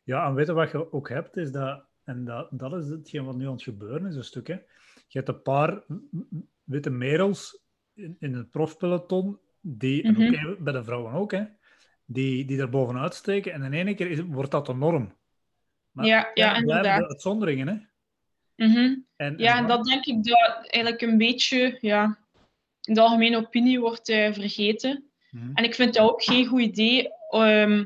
Ja, 0.04 0.28
en 0.28 0.34
weet 0.34 0.48
je 0.48 0.54
wat 0.54 0.72
je 0.72 0.92
ook 0.94 1.10
hebt, 1.10 1.38
is 1.38 1.52
dat, 1.52 1.84
en 2.04 2.26
dat, 2.26 2.48
dat 2.52 2.74
is 2.74 2.88
hetgeen 2.90 3.26
wat 3.26 3.36
nu 3.36 3.46
aan 3.46 3.52
het 3.52 3.64
gebeuren 3.64 4.06
is, 4.08 4.16
een 4.16 4.24
stuk. 4.24 4.48
Hè. 4.48 4.54
Je 5.08 5.18
hebt 5.22 5.28
een 5.30 5.42
paar 5.42 5.84
witte 6.64 6.90
merels 6.90 7.60
in, 7.94 8.16
in 8.20 8.34
het 8.34 8.52
profpeloton, 8.52 9.40
die, 9.62 10.04
en 10.04 10.10
ook, 10.18 10.32
Mhm. 10.32 10.64
bij 10.64 10.74
de 10.74 10.84
vrouwen 10.84 11.14
ook, 11.14 11.32
hè, 11.32 11.44
die, 12.06 12.46
die 12.46 12.60
er 12.60 12.70
bovenuit 12.70 13.14
steken. 13.14 13.52
En 13.54 13.64
in 13.64 13.74
één 13.88 13.96
keer 13.96 14.10
is, 14.12 14.20
wordt 14.22 14.52
dat 14.52 14.66
de 14.66 14.74
norm. 14.74 15.14
Maar 15.92 16.06
Ja, 16.06 16.32
ja, 16.34 16.56
inderdaad. 16.56 17.00
de 17.02 17.08
uitzonderingen. 17.08 17.68
Hè. 17.68 17.76
Mhm. 18.66 18.96
En, 19.16 19.38
Ja, 19.38 19.58
en 19.58 19.68
dat- 19.68 19.78
dat 19.78 19.86
denk 19.86 20.06
ik 20.06 20.24
dat 20.24 20.68
eigenlijk 20.68 21.02
een 21.02 21.18
beetje 21.18 21.78
ja, 21.82 22.18
in 22.82 22.94
de 22.94 23.02
algemene 23.02 23.38
opinie 23.38 23.80
wordt 23.80 24.10
eh, 24.10 24.34
vergeten. 24.34 25.10
Mhm. 25.32 25.52
En 25.54 25.64
ik 25.64 25.76
vind 25.76 25.94
dat 25.94 26.10
ook 26.10 26.24
geen 26.24 26.46
goed 26.46 26.62
idee, 26.62 27.10
ehm, 27.30 27.86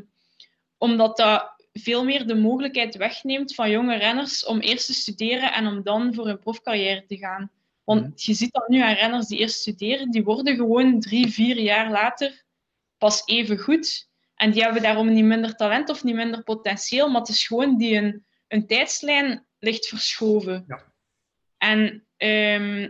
omdat 0.78 1.18
dat 1.18 1.59
veel 1.74 2.04
meer 2.04 2.28
de 2.28 2.36
mogelijkheid 2.36 2.96
wegneemt 2.96 3.56
van 3.56 3.70
jonge 3.70 3.96
renners 3.98 4.46
om 4.46 4.60
eerst 4.60 4.86
te 4.86 4.94
studeren 4.94 5.54
en 5.54 5.68
om 5.68 5.84
dan 5.84 6.14
voor 6.14 6.26
hun 6.26 6.40
profcarrière 6.40 7.06
te 7.06 7.18
gaan. 7.18 7.52
Want 7.84 8.02
Mhm. 8.02 8.12
je 8.16 8.34
ziet 8.34 8.54
dat 8.54 8.68
nu 8.68 8.80
aan 8.82 8.94
renners 8.94 9.28
die 9.28 9.38
eerst 9.38 9.60
studeren, 9.60 10.12
die 10.12 10.24
worden 10.24 10.56
gewoon 10.56 11.00
drie, 11.00 11.28
vier 11.32 11.60
jaar 11.60 11.92
later 11.92 12.44
pas 12.98 13.22
even 13.26 13.58
goed. 13.58 14.08
En 14.36 14.52
die 14.52 14.62
hebben 14.64 14.82
daarom 14.82 15.14
niet 15.14 15.24
minder 15.26 15.56
talent 15.56 15.90
of 15.90 16.04
niet 16.04 16.16
minder 16.16 16.44
potentieel, 16.44 17.10
maar 17.10 17.20
het 17.22 17.30
is 17.30 17.48
gewoon 17.48 17.78
die 17.78 17.96
een, 17.96 18.26
een 18.48 18.68
tijdslijn 18.68 19.46
ligt 19.60 19.88
verschoven. 19.88 20.64
Ja. 20.68 20.94
En 21.58 22.06
ehm, 22.18 22.90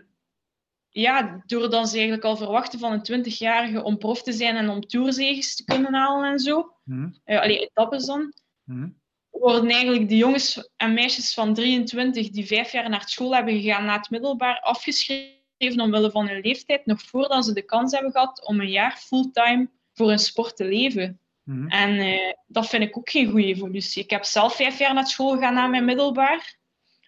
ja, 0.89 1.43
doordat 1.45 1.89
ze 1.89 1.93
eigenlijk 1.93 2.23
al 2.25 2.37
verwachten 2.37 2.79
van 2.79 2.91
een 2.91 3.03
20-jarige 3.23 3.83
om 3.83 3.97
prof 3.97 4.23
te 4.23 4.31
zijn 4.31 4.55
en 4.55 4.69
om 4.69 4.81
tourzeges 4.81 5.55
te 5.55 5.63
kunnen 5.63 5.93
halen 5.93 6.31
en 6.31 6.39
zo, 6.39 6.73
Mhm. 6.83 7.09
uh, 7.25 7.39
allee, 7.41 7.59
etappes 7.59 8.05
dan, 8.05 8.33
Mhm. 8.69 8.89
worden 9.29 9.69
eigenlijk 9.69 10.09
de 10.09 10.17
jongens 10.17 10.69
en 10.77 10.93
meisjes 10.93 11.33
van 11.33 11.53
23 11.53 12.29
die 12.29 12.45
vijf 12.45 12.71
jaar 12.71 12.89
naar 12.89 13.09
school 13.09 13.35
hebben 13.35 13.61
gegaan 13.61 13.85
na 13.85 13.97
het 13.97 14.09
middelbaar 14.09 14.59
afgeschreven 14.59 15.79
omwille 15.79 16.11
van 16.11 16.27
hun 16.27 16.41
leeftijd, 16.41 16.85
nog 16.85 17.01
voordat 17.01 17.45
ze 17.45 17.53
de 17.53 17.61
kans 17.61 17.91
hebben 17.91 18.11
gehad 18.11 18.45
om 18.47 18.59
een 18.59 18.69
jaar 18.69 18.97
fulltime 18.97 19.69
voor 19.93 20.07
hun 20.07 20.19
sport 20.19 20.55
te 20.55 20.65
leven. 20.65 21.19
Mhm. 21.43 21.67
En 21.67 21.99
eh, 21.99 22.33
dat 22.47 22.67
vind 22.67 22.83
ik 22.83 22.97
ook 22.97 23.09
geen 23.09 23.29
goede 23.29 23.45
evolutie. 23.45 24.03
Ik 24.03 24.09
heb 24.09 24.23
zelf 24.23 24.55
vijf 24.55 24.79
jaar 24.79 24.93
naar 24.93 25.07
school 25.07 25.31
gegaan 25.31 25.53
na 25.53 25.67
mijn 25.67 25.85
middelbaar. 25.85 26.57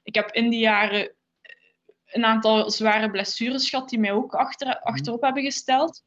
Ik 0.04 0.15
heb 0.15 0.32
in 0.32 0.50
die 0.50 0.60
jaren 0.60 1.15
een 2.06 2.26
aantal 2.26 2.71
zware 2.71 3.12
blessures 3.12 3.69
gehad 3.69 3.89
die 3.89 4.00
mij 4.00 4.12
ook 4.12 4.34
achter, 4.36 4.80
achterop 4.80 5.21
hebben 5.21 5.43
gesteld. 5.43 6.02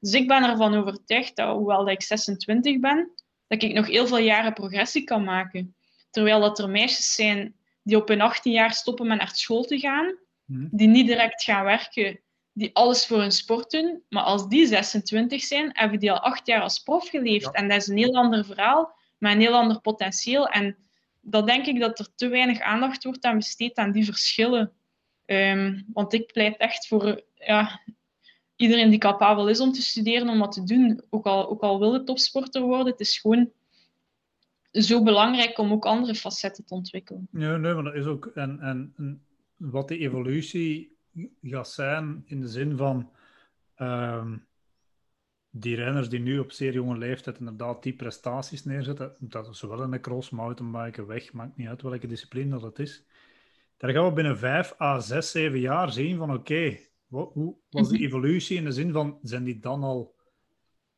Dus 0.00 0.12
ik 0.12 0.28
ben 0.28 0.44
ervan 0.44 0.74
overtuigd 0.74 1.36
dat, 1.36 1.56
hoewel 1.56 1.84
dat 1.84 1.94
ik 1.94 2.02
26 2.02 2.78
ben, 2.78 3.12
dat 3.48 3.62
ik 3.62 3.72
nog 3.72 3.86
heel 3.86 4.06
veel 4.06 4.18
jaren 4.18 4.52
progressie 4.52 5.04
kan 5.04 5.24
maken. 5.24 5.74
Terwijl 6.10 6.40
dat 6.40 6.58
er 6.58 6.68
meisjes 6.70 7.14
zijn 7.14 7.54
die 7.82 7.96
op 7.96 8.08
hun 8.08 8.20
18 8.20 8.52
jaar 8.52 8.72
stoppen 8.72 9.06
met 9.06 9.18
naar 9.18 9.30
school 9.34 9.64
te 9.64 9.78
gaan, 9.78 10.16
Mhm. 10.44 10.68
die 10.70 10.88
niet 10.88 11.06
direct 11.06 11.42
gaan 11.42 11.64
werken, 11.64 12.20
die 12.52 12.70
alles 12.74 13.06
voor 13.06 13.18
hun 13.20 13.32
sport 13.32 13.70
doen. 13.70 14.02
Maar 14.08 14.22
als 14.22 14.48
die 14.48 14.66
26 14.66 15.42
zijn, 15.42 15.70
hebben 15.72 15.98
die 15.98 16.12
al 16.12 16.18
acht 16.20 16.46
jaar 16.46 16.60
als 16.62 16.78
prof 16.78 17.08
geleefd. 17.08 17.44
Ja. 17.44 17.50
En 17.52 17.68
dat 17.68 17.76
is 17.76 17.86
een 17.86 17.96
heel 17.96 18.14
ander 18.14 18.44
verhaal, 18.44 18.96
met 19.18 19.32
een 19.32 19.40
heel 19.40 19.54
ander 19.54 19.80
potentieel. 19.80 20.48
En 20.48 20.76
dat 21.20 21.46
denk 21.46 21.66
ik 21.66 21.80
dat 21.80 21.98
er 21.98 22.08
te 22.14 22.28
weinig 22.28 22.60
aandacht 22.60 23.04
wordt 23.04 23.24
aan 23.24 23.36
besteed 23.36 23.76
aan 23.76 23.92
die 23.92 24.04
verschillen. 24.04 24.72
Ehm, 25.24 25.82
want 25.92 26.12
ik 26.12 26.32
pleit 26.32 26.56
echt 26.56 26.86
voor 26.86 27.22
ja, 27.34 27.80
iedereen 28.58 28.90
die 28.90 28.98
capabel 28.98 29.48
is 29.48 29.60
om 29.60 29.72
te 29.72 29.82
studeren, 29.82 30.28
om 30.28 30.38
wat 30.38 30.52
te 30.52 30.64
doen. 30.64 31.02
Ook 31.10 31.26
al, 31.26 31.48
ook 31.50 31.62
al 31.62 31.78
wil 31.78 31.92
het 31.92 32.06
topsporter 32.06 32.62
worden, 32.62 32.92
het 32.92 33.00
is 33.00 33.18
gewoon 33.18 33.50
zo 34.72 35.02
belangrijk 35.02 35.58
om 35.58 35.72
ook 35.72 35.86
andere 35.86 36.14
facetten 36.14 36.64
te 36.64 36.74
ontwikkelen. 36.74 37.28
Nee, 37.30 37.58
nee, 37.58 37.74
maar 37.74 37.84
dat 37.84 37.94
is 37.94 38.04
ook. 38.06 38.26
En, 38.26 38.60
en, 38.60 38.92
en 38.96 39.22
wat 39.56 39.88
de 39.88 39.98
evolutie 39.98 40.96
gaat 41.42 41.68
zijn 41.68 42.22
in 42.26 42.40
de 42.40 42.48
zin 42.48 42.76
van. 42.76 43.10
ehm, 43.74 44.36
die 45.50 45.76
renners 45.76 46.08
die 46.08 46.20
nu 46.20 46.38
op 46.38 46.52
zeer 46.52 46.72
jonge 46.72 46.98
leeftijd 46.98 47.38
inderdaad 47.38 47.82
die 47.82 47.92
prestaties 47.92 48.64
neerzetten, 48.64 49.16
dat 49.18 49.56
zowel 49.56 49.82
in 49.82 49.90
de 49.90 50.00
cross, 50.00 50.30
mountainbiken, 50.30 51.06
weg, 51.06 51.32
maakt 51.32 51.56
niet 51.56 51.68
uit 51.68 51.82
welke 51.82 52.06
discipline 52.06 52.58
dat 52.58 52.78
is. 52.78 53.04
Daar 53.76 53.90
gaan 53.90 54.04
we 54.04 54.12
binnen 54.12 54.38
vijf 54.38 54.80
à 54.80 55.00
zes, 55.00 55.30
zeven 55.30 55.60
jaar 55.60 55.92
zien 55.92 56.16
van 56.16 56.32
oké, 56.32 56.78
wat- 57.08 57.30
hoe 57.32 57.56
was 57.70 57.88
die 57.88 58.00
evolutie 58.00 58.56
in 58.56 58.64
de 58.64 58.72
zin 58.72 58.92
van, 58.92 59.18
zijn 59.22 59.44
die 59.44 59.58
dan 59.58 59.82
al, 59.82 60.14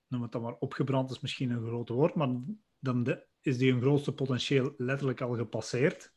noem 0.09 0.23
het 0.23 0.33
dan 0.33 0.43
maar, 0.43 0.55
opgebrand 0.59 1.11
is 1.11 1.21
misschien 1.21 1.51
een 1.51 1.67
groot 1.67 1.89
woord, 1.89 2.15
maar 2.15 2.29
dan 2.79 3.03
de- 3.03 3.27
is 3.41 3.59
die 3.59 3.73
hun 3.73 3.81
grootste 3.81 4.13
potentieel 4.13 4.75
letterlijk 4.77 5.21
al 5.21 5.35
gepasseerd? 5.35 6.13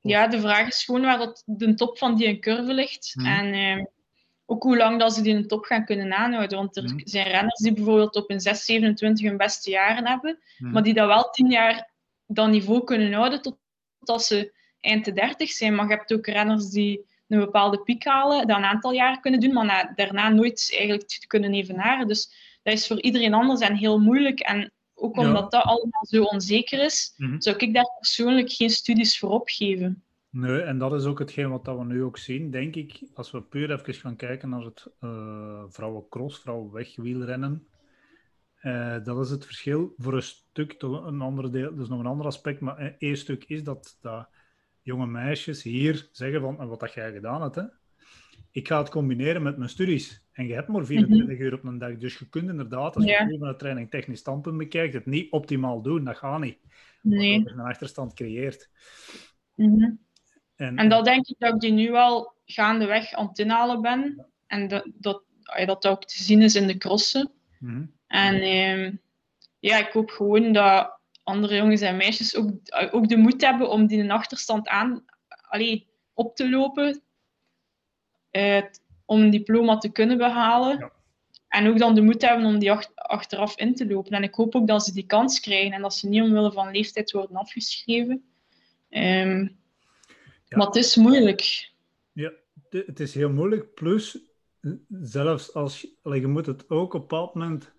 Ja, 0.00 0.26
de 0.28 0.40
vraag 0.40 0.68
is 0.68 0.84
gewoon 0.84 1.00
waar 1.02 1.18
dat 1.18 1.42
de 1.46 1.74
top 1.74 1.98
van 1.98 2.16
die 2.16 2.38
curve 2.38 2.74
ligt. 2.74 3.12
Mhm. 3.16 3.26
En 3.26 3.52
eh, 3.78 3.84
ook 4.46 4.62
hoe 4.62 4.76
lang 4.76 4.98
dat 4.98 5.12
ze 5.14 5.22
die 5.22 5.46
top 5.46 5.64
gaan 5.64 5.84
kunnen 5.84 6.12
aanhouden. 6.12 6.58
Want 6.58 6.76
er 6.76 6.82
Mhm. 6.84 6.98
zijn 7.04 7.26
renners 7.28 7.60
die 7.60 7.72
bijvoorbeeld 7.72 8.14
op 8.16 8.30
een 8.30 8.40
6, 8.40 8.64
27 8.64 9.26
hun 9.26 9.36
beste 9.36 9.70
jaren 9.70 10.06
hebben, 10.06 10.38
Mhm. 10.58 10.72
maar 10.72 10.82
die 10.82 10.94
dat 10.94 11.06
wel 11.06 11.30
10 11.30 11.50
jaar 11.50 11.90
dat 12.26 12.48
niveau 12.50 12.84
kunnen 12.84 13.12
houden 13.12 13.42
tot- 13.42 13.58
totdat 13.98 14.24
ze 14.24 14.52
eind 14.80 15.04
de 15.04 15.12
30 15.12 15.50
zijn. 15.50 15.74
Maar 15.74 15.88
je 15.88 15.94
hebt 15.94 16.12
ook 16.12 16.26
renners 16.26 16.68
die 16.70 17.04
een 17.30 17.44
bepaalde 17.44 17.80
piek 17.82 18.04
halen, 18.04 18.46
dat 18.46 18.56
een 18.56 18.64
aantal 18.64 18.92
jaren 18.92 19.20
kunnen 19.20 19.40
doen, 19.40 19.52
maar 19.52 19.64
na- 19.64 19.92
daarna 19.94 20.28
nooit 20.28 20.68
eigenlijk 20.78 21.08
te 21.08 21.26
kunnen 21.26 21.54
evenaren. 21.54 22.06
Dus 22.08 22.34
dat 22.62 22.72
is 22.74 22.86
voor 22.86 23.00
iedereen 23.00 23.34
anders 23.34 23.60
en 23.60 23.76
heel 23.76 23.98
moeilijk. 23.98 24.40
En 24.40 24.72
ook 24.94 25.16
Ja. 25.16 25.26
omdat 25.26 25.50
dat 25.50 25.62
allemaal 25.64 26.06
zo 26.06 26.22
onzeker 26.22 26.84
is, 26.84 27.14
Mhm. 27.16 27.40
zou 27.40 27.56
ik 27.56 27.74
daar 27.74 27.90
persoonlijk 27.98 28.50
geen 28.52 28.70
studies 28.70 29.18
voor 29.18 29.30
opgeven. 29.30 30.02
Nee, 30.30 30.60
en 30.60 30.78
dat 30.78 30.92
is 30.92 31.04
ook 31.04 31.18
hetgeen 31.18 31.50
wat 31.50 31.64
dat 31.64 31.78
we 31.78 31.84
nu 31.84 32.02
ook 32.02 32.18
zien, 32.18 32.50
denk 32.50 32.74
ik. 32.76 33.00
Als 33.14 33.30
we 33.30 33.42
puur 33.42 33.70
even 33.72 33.94
gaan 33.94 34.16
kijken 34.16 34.48
naar 34.48 34.62
het 34.62 34.86
uh, 35.00 35.62
vrouwencross, 35.68 36.38
vrouwenwegwielrennen. 36.38 37.66
Uh, 38.62 38.96
dat 39.04 39.24
is 39.24 39.30
het 39.30 39.44
verschil 39.44 39.94
voor 39.98 40.14
een 40.14 40.22
stuk, 40.22 40.74
een 40.78 41.20
ander 41.20 41.52
deel, 41.52 41.74
dus 41.74 41.88
nog 41.88 41.98
een 42.00 42.06
ander 42.06 42.26
aspect, 42.26 42.60
maar 42.60 42.94
één 42.98 43.16
stuk 43.16 43.44
is 43.44 43.62
dat, 43.64 43.96
dat 44.00 44.28
jonge 44.82 45.06
meisjes 45.06 45.62
hier 45.62 46.08
zeggen 46.12 46.40
van, 46.40 46.68
wat 46.68 46.80
dat 46.80 46.92
jij 46.92 47.12
gedaan 47.12 47.42
hebt, 47.42 47.54
hè? 47.54 47.62
ik 48.50 48.68
ga 48.68 48.78
het 48.78 48.88
combineren 48.88 49.42
met 49.42 49.56
mijn 49.56 49.70
studies. 49.70 50.28
En 50.32 50.46
je 50.46 50.54
hebt 50.54 50.68
maar 50.68 50.84
24 50.86 51.26
mm 51.26 51.34
-hmm. 51.34 51.46
uur 51.46 51.54
op 51.54 51.64
een 51.64 51.78
dag, 51.78 51.96
dus 51.96 52.18
je 52.18 52.28
kunt 52.28 52.48
inderdaad, 52.48 52.96
als 52.96 53.04
je 53.04 53.10
ja. 53.10 53.28
van 53.38 53.48
de 53.48 53.56
training 53.56 53.90
technisch 53.90 54.18
standpunt 54.18 54.58
bekijkt, 54.58 54.94
het 54.94 55.06
niet 55.06 55.32
optimaal 55.32 55.82
doen, 55.82 56.04
dat 56.04 56.16
gaat 56.16 56.40
niet. 56.40 56.58
Nee. 57.02 57.38
Dat 57.38 57.52
je 57.52 57.58
een 57.58 57.66
achterstand 57.66 58.14
creëert. 58.14 58.70
Mm 59.54 59.80
-hmm. 59.80 59.98
En, 60.56 60.76
en 60.76 60.88
dat 60.88 61.04
denk 61.04 61.26
ik 61.26 61.38
dat 61.38 61.54
ik 61.54 61.60
die 61.60 61.72
nu 61.72 61.94
al 61.94 62.34
gaandeweg 62.44 63.12
aan 63.12 63.26
het 63.26 63.38
inhalen 63.38 63.80
ben. 63.80 64.26
En 64.46 64.68
dat, 64.68 64.90
dat, 64.94 65.22
dat 65.64 65.86
ook 65.86 66.04
te 66.04 66.22
zien 66.22 66.42
is 66.42 66.54
in 66.54 66.66
de 66.66 66.78
crossen. 66.78 67.30
Mm 67.58 67.70
-hmm. 67.70 67.92
En 68.06 68.34
eh, 68.34 68.92
ja, 69.58 69.86
ik 69.86 69.92
hoop 69.92 70.10
gewoon 70.10 70.52
dat 70.52 70.99
andere 71.30 71.56
jongens 71.56 71.80
en 71.80 71.96
meisjes 71.96 72.36
ook, 72.36 72.50
ook 72.90 73.08
de 73.08 73.16
moed 73.16 73.40
hebben 73.40 73.70
om 73.70 73.86
die 73.86 74.02
een 74.02 74.10
achterstand 74.10 74.68
aan, 74.68 75.04
allee, 75.48 75.88
op 76.14 76.36
te 76.36 76.50
lopen. 76.50 77.02
Uh, 78.32 78.62
om 79.04 79.20
een 79.20 79.30
diploma 79.30 79.78
te 79.78 79.92
kunnen 79.92 80.18
behalen. 80.18 80.78
Ja. 80.78 80.92
En 81.48 81.68
ook 81.68 81.78
dan 81.78 81.94
de 81.94 82.02
moed 82.02 82.22
hebben 82.22 82.46
om 82.46 82.58
die 82.58 82.72
ach 82.72 82.94
achteraf 82.94 83.56
in 83.56 83.74
te 83.74 83.86
lopen. 83.86 84.12
En 84.12 84.22
ik 84.22 84.34
hoop 84.34 84.54
ook 84.54 84.66
dat 84.66 84.84
ze 84.84 84.92
die 84.92 85.06
kans 85.06 85.40
krijgen 85.40 85.72
en 85.72 85.82
dat 85.82 85.94
ze 85.94 86.08
niet 86.08 86.22
omwille 86.22 86.52
van 86.52 86.70
leeftijd 86.70 87.10
worden 87.10 87.36
afgeschreven. 87.36 88.24
Um, 88.90 89.58
ja. 90.44 90.56
Maar 90.56 90.66
het 90.66 90.76
is 90.76 90.96
moeilijk. 90.96 91.72
Ja, 92.12 92.32
het 92.70 93.00
is 93.00 93.14
heel 93.14 93.30
moeilijk. 93.30 93.74
Plus, 93.74 94.18
zelfs 94.88 95.54
als 95.54 95.80
je, 95.80 96.20
je 96.20 96.26
moet 96.26 96.46
het 96.46 96.70
ook 96.70 96.94
op 96.94 97.00
een 97.00 97.08
bepaald 97.08 97.34
moment 97.34 97.72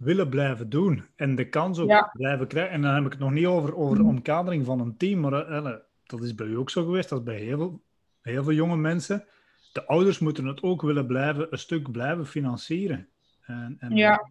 willen 0.00 0.28
blijven 0.28 0.68
doen. 0.68 1.04
En 1.16 1.34
de 1.34 1.48
kans 1.48 1.78
ook 1.78 1.88
ja. 1.88 2.10
blijven 2.12 2.46
krijgen. 2.46 2.72
En 2.72 2.82
dan 2.82 2.94
heb 2.94 3.04
ik 3.04 3.12
het 3.12 3.20
nog 3.20 3.30
niet 3.30 3.46
over, 3.46 3.76
over 3.76 3.96
de 3.96 4.04
omkadering 4.04 4.66
van 4.66 4.80
een 4.80 4.96
team. 4.96 5.20
Maar 5.20 5.50
uh, 5.50 5.72
dat 6.04 6.22
is 6.22 6.34
bij 6.34 6.46
u 6.46 6.56
ook 6.56 6.70
zo 6.70 6.84
geweest. 6.84 7.08
Dat 7.08 7.18
is 7.18 7.24
bij 7.24 7.38
heel 7.38 7.58
veel, 7.58 7.80
heel 8.22 8.44
veel 8.44 8.52
jonge 8.52 8.76
mensen. 8.76 9.24
De 9.72 9.86
ouders 9.86 10.18
moeten 10.18 10.46
het 10.46 10.62
ook 10.62 10.82
willen 10.82 11.06
blijven, 11.06 11.46
een 11.50 11.58
stuk 11.58 11.90
blijven 11.90 12.26
financieren. 12.26 13.08
En, 13.46 13.76
en 13.78 13.96
ja, 13.96 14.28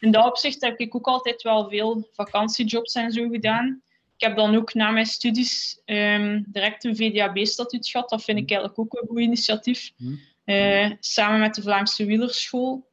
in 0.00 0.10
dat 0.10 0.26
opzicht 0.26 0.60
heb 0.60 0.78
ik 0.78 0.94
ook 0.94 1.06
altijd 1.06 1.42
wel 1.42 1.68
veel 1.68 2.08
vakantiejobs 2.12 2.94
en 2.94 3.12
zo 3.12 3.28
gedaan. 3.28 3.82
Ik 4.16 4.28
heb 4.28 4.36
dan 4.36 4.56
ook 4.56 4.74
na 4.74 4.90
mijn 4.90 5.06
studies 5.06 5.82
um, 5.84 6.44
direct 6.48 6.84
een 6.84 6.96
VDAB-statuut 6.96 7.88
gehad. 7.88 8.08
Dat 8.08 8.24
vind 8.24 8.38
ik 8.38 8.50
eigenlijk 8.50 8.78
ook 8.78 8.92
een 8.92 9.08
goed 9.08 9.18
initiatief. 9.18 9.92
Uh, 10.44 10.90
samen 11.00 11.40
met 11.40 11.54
de 11.54 11.62
Vlaamse 11.62 12.04
Wielerschool. 12.04 12.90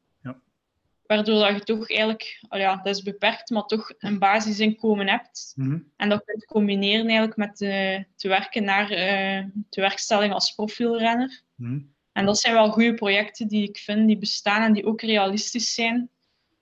Waardoor 1.10 1.40
dat 1.40 1.54
je 1.54 1.60
toch 1.60 1.90
eigenlijk, 1.90 2.40
oh 2.48 2.58
ja, 2.58 2.76
dat 2.76 2.96
is 2.96 3.02
beperkt, 3.02 3.50
maar 3.50 3.62
toch 3.62 3.92
een 3.98 4.18
basisinkomen 4.18 5.08
hebt. 5.08 5.52
Hmm. 5.54 5.92
En 5.96 6.08
dat 6.08 6.24
kunt 6.24 6.44
combineren 6.44 7.06
eigenlijk 7.06 7.36
met 7.36 7.60
uh, 7.60 7.98
te 8.16 8.28
werken 8.28 8.64
naar 8.64 8.90
uh, 8.90 9.44
de 9.68 9.80
werkstelling 9.80 10.32
als 10.32 10.54
profielrenner. 10.54 11.42
Hmm. 11.56 11.92
En 12.12 12.24
dat 12.24 12.38
zijn 12.38 12.54
wel 12.54 12.70
goede 12.70 12.94
projecten 12.94 13.48
die 13.48 13.68
ik 13.68 13.78
vind, 13.78 14.06
die 14.06 14.18
bestaan 14.18 14.62
en 14.62 14.72
die 14.72 14.84
ook 14.84 15.00
realistisch 15.00 15.74
zijn. 15.74 16.08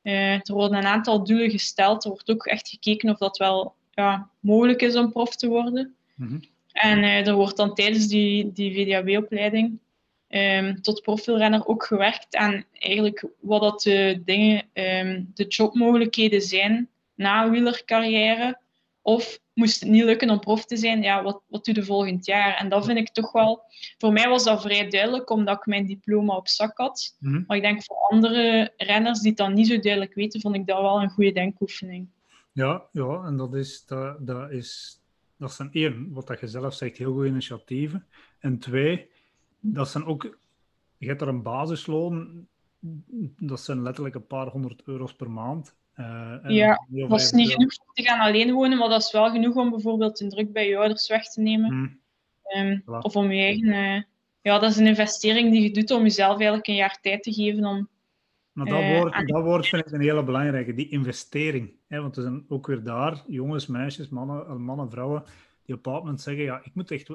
Uh, 0.02 0.32
er 0.32 0.52
worden 0.52 0.78
een 0.78 0.86
aantal 0.86 1.24
doelen 1.24 1.50
gesteld. 1.50 2.04
Er 2.04 2.10
wordt 2.10 2.30
ook 2.30 2.46
echt 2.46 2.68
gekeken 2.68 3.10
of 3.10 3.18
dat 3.18 3.36
wel 3.36 3.74
ja, 3.90 4.30
mogelijk 4.40 4.82
is 4.82 4.96
om 4.96 5.12
prof 5.12 5.36
te 5.36 5.48
worden. 5.48 5.96
Mm-hmm. 6.14 6.40
En 6.72 7.02
er 7.02 7.34
wordt 7.34 7.56
dan 7.56 7.74
tijdens 7.74 8.06
die, 8.06 8.52
die 8.52 8.74
VDAB-opleiding 8.74 9.78
um, 10.28 10.82
tot 10.82 11.02
profielrenner 11.02 11.66
ook 11.66 11.84
gewerkt 11.84 12.36
aan 12.36 12.64
eigenlijk 12.72 13.26
wat 13.40 13.60
dat 13.60 13.82
de 13.82 14.22
dingen, 14.24 14.64
um, 14.72 15.30
de 15.34 15.44
jobmogelijkheden 15.44 16.42
zijn 16.42 16.88
na 17.14 17.44
een 17.44 17.50
wielercarrière. 17.50 18.58
Of 19.02 19.38
moest 19.54 19.80
het 19.80 19.88
niet 19.88 20.04
lukken 20.04 20.30
om 20.30 20.40
prof 20.40 20.64
te 20.64 20.76
zijn, 20.76 21.02
ja, 21.02 21.22
wat, 21.22 21.42
wat 21.46 21.64
doe 21.64 21.74
je 21.74 21.82
volgend 21.82 22.26
jaar? 22.26 22.56
En 22.56 22.68
dat 22.68 22.84
vind 22.84 22.98
ik 22.98 23.08
toch 23.08 23.32
wel... 23.32 23.62
Voor 23.98 24.12
mij 24.12 24.28
was 24.28 24.44
dat 24.44 24.62
vrij 24.62 24.88
duidelijk, 24.88 25.30
omdat 25.30 25.56
ik 25.56 25.66
mijn 25.66 25.86
diploma 25.86 26.36
op 26.36 26.48
zak 26.48 26.78
had. 26.78 27.16
Mm-hmm. 27.18 27.44
Maar 27.46 27.56
ik 27.56 27.62
denk 27.62 27.84
voor 27.84 27.96
andere 27.96 28.72
renners 28.76 29.18
die 29.18 29.28
het 29.28 29.38
dan 29.38 29.54
niet 29.54 29.66
zo 29.66 29.78
duidelijk 29.78 30.14
weten, 30.14 30.40
vond 30.40 30.54
ik 30.54 30.66
dat 30.66 30.80
wel 30.80 31.02
een 31.02 31.10
goede 31.10 31.32
denkoefening. 31.32 32.08
Ja, 32.52 32.82
ja 32.92 33.22
en 33.24 33.36
dat 33.36 33.54
is, 33.54 33.84
dat, 33.86 34.26
dat 34.26 34.50
is, 34.50 35.00
dat 35.36 35.52
zijn 35.52 35.68
één, 35.72 36.12
wat 36.12 36.26
dat 36.26 36.40
je 36.40 36.46
zelf 36.46 36.74
zegt, 36.74 36.96
heel 36.96 37.12
goede 37.12 37.28
initiatieven. 37.28 38.06
En 38.38 38.58
twee, 38.58 39.10
dat 39.72 39.88
zijn 39.88 40.04
ook, 40.04 40.38
je 40.96 41.06
hebt 41.06 41.20
er 41.20 41.28
een 41.28 41.42
basisloon, 41.42 42.46
dat 43.38 43.60
zijn 43.60 43.82
letterlijk 43.82 44.14
een 44.14 44.26
paar 44.26 44.46
honderd 44.46 44.82
euro's 44.84 45.14
per 45.14 45.30
maand. 45.30 45.76
Uh, 45.96 46.36
ja, 46.46 46.86
dat 46.88 47.20
is 47.20 47.32
niet 47.32 47.50
genoeg 47.50 47.78
om 47.78 47.92
te 47.92 48.02
gaan 48.02 48.20
alleen 48.20 48.52
wonen, 48.52 48.78
maar 48.78 48.88
dat 48.88 49.02
is 49.02 49.12
wel 49.12 49.30
genoeg 49.30 49.54
om 49.54 49.70
bijvoorbeeld 49.70 50.20
een 50.20 50.28
druk 50.28 50.52
bij 50.52 50.68
je 50.68 50.78
ouders 50.78 51.08
weg 51.08 51.30
te 51.30 51.40
nemen. 51.40 51.70
Hmm. 51.70 52.00
Um, 52.56 52.82
voilà. 52.82 52.98
Of 53.00 53.16
om 53.16 53.32
je 53.32 53.42
eigen... 53.42 53.68
Uh, 53.68 54.02
ja, 54.42 54.58
dat 54.58 54.70
is 54.70 54.76
een 54.76 54.86
investering 54.86 55.52
die 55.52 55.62
je 55.62 55.70
doet 55.70 55.90
om 55.90 56.02
jezelf 56.02 56.36
eigenlijk 56.36 56.66
een 56.66 56.74
jaar 56.74 56.98
tijd 57.00 57.22
te 57.22 57.32
geven 57.32 57.64
om... 57.64 57.88
Maar 58.52 58.66
dat, 58.66 58.80
uh, 58.80 58.98
woord, 58.98 59.28
dat 59.28 59.42
woord 59.42 59.66
vind 59.66 59.86
ik 59.86 59.92
een 59.92 60.00
hele 60.00 60.24
belangrijke, 60.24 60.74
die 60.74 60.88
investering. 60.88 61.72
Hè, 61.86 62.00
want 62.00 62.16
er 62.16 62.22
zijn 62.22 62.44
ook 62.48 62.66
weer 62.66 62.82
daar 62.82 63.22
jongens, 63.26 63.66
meisjes, 63.66 64.08
mannen, 64.08 64.46
eh, 64.46 64.54
mannen 64.54 64.90
vrouwen 64.90 65.22
die 65.76 65.92
moment 65.92 66.20
zeggen, 66.20 66.44
ja, 66.44 66.60
ik 66.62 66.74
moet 66.74 66.90
echt, 66.90 67.08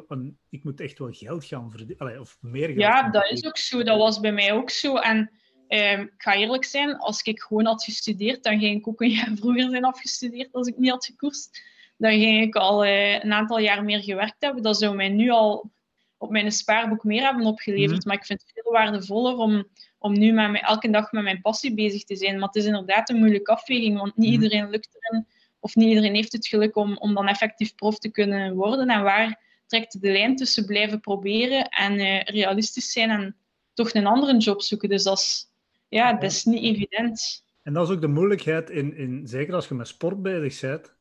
ik 0.49 0.63
moet 0.63 0.79
echt 0.79 0.99
wel 0.99 1.11
geld 1.11 1.45
gaan 1.45 1.71
verdienen. 1.71 2.19
Of 2.19 2.37
meer 2.41 2.67
geld 2.67 2.79
Ja, 2.79 3.09
dat 3.09 3.31
is 3.31 3.45
ook 3.45 3.57
zo. 3.57 3.83
Dat 3.83 3.97
was 3.97 4.19
bij 4.19 4.31
mij 4.31 4.53
ook 4.53 4.69
zo. 4.69 4.97
En 4.97 5.31
ehm, 5.67 6.01
ik 6.01 6.13
ga 6.17 6.35
eerlijk 6.35 6.65
zijn, 6.65 6.97
als 6.97 7.21
ik 7.21 7.41
gewoon 7.41 7.65
had 7.65 7.83
gestudeerd, 7.83 8.43
dan 8.43 8.59
ging 8.59 8.79
ik 8.79 8.87
ook 8.87 9.01
een 9.01 9.09
jaar 9.09 9.31
vroeger 9.39 9.69
zijn 9.69 9.83
afgestudeerd 9.85 10.53
als 10.53 10.67
ik 10.67 10.77
niet 10.77 10.89
had 10.89 11.05
gekoerst. 11.05 11.61
Dan 11.97 12.11
ging 12.11 12.41
ik 12.41 12.55
al 12.55 12.85
eh, 12.85 13.23
een 13.23 13.33
aantal 13.33 13.59
jaar 13.59 13.83
meer 13.83 13.99
gewerkt 13.99 14.35
hebben. 14.39 14.63
Dat 14.63 14.77
zou 14.77 14.95
mij 14.95 15.09
nu 15.09 15.29
al 15.29 15.71
op 16.17 16.29
mijn 16.29 16.51
spaarboek 16.51 17.03
meer 17.03 17.23
hebben 17.23 17.45
opgeleverd. 17.45 17.99
Mhm. 17.99 18.07
Maar 18.07 18.17
ik 18.17 18.25
vind 18.25 18.41
het 18.41 18.51
veel 18.53 18.71
waardevoller 18.71 19.35
om, 19.35 19.67
om 19.97 20.13
nu 20.19 20.31
met 20.31 20.51
mijn, 20.51 20.63
elke 20.63 20.89
dag 20.89 21.11
met 21.11 21.23
mijn 21.23 21.41
passie 21.41 21.73
bezig 21.73 22.03
te 22.03 22.15
zijn. 22.15 22.39
Maar 22.39 22.47
het 22.47 22.55
is 22.55 22.65
inderdaad 22.65 23.09
een 23.09 23.19
moeilijke 23.19 23.51
afweging, 23.51 23.97
want 23.97 24.17
niet 24.17 24.33
Mhm. 24.33 24.43
iedereen 24.43 24.69
lukt 24.69 24.97
erin. 24.99 25.27
Of 25.63 25.75
niet 25.75 25.87
iedereen 25.87 26.15
heeft 26.15 26.31
het 26.31 26.47
geluk 26.47 26.75
om, 26.75 26.97
om 26.97 27.13
dan 27.13 27.27
effectief 27.27 27.75
prof 27.75 27.99
te 27.99 28.09
kunnen 28.11 28.55
worden. 28.55 28.89
En 28.89 29.03
waar 29.03 29.41
trekt 29.67 30.01
de 30.01 30.11
lijn 30.11 30.35
tussen 30.35 30.65
blijven 30.65 30.99
proberen 30.99 31.69
en 31.69 31.99
eh, 31.99 32.21
realistisch 32.23 32.91
zijn 32.91 33.09
en 33.09 33.35
toch 33.73 33.93
een 33.93 34.05
andere 34.05 34.37
job 34.37 34.61
zoeken. 34.61 34.89
Dus 34.89 35.03
dat 35.03 35.17
is, 35.17 35.45
ja, 35.89 36.13
dat 36.13 36.31
is 36.31 36.43
niet 36.43 36.63
evident. 36.63 37.43
En 37.63 37.73
dat 37.73 37.87
is 37.89 37.95
ook 37.95 38.01
de 38.01 38.07
moeilijkheid, 38.07 38.69
in, 38.69 38.97
in, 38.97 39.27
zeker 39.27 39.53
als 39.53 39.67
je 39.67 39.73
met 39.73 39.87
sport 39.87 40.21
bezig 40.21 40.61
bent. 40.61 40.93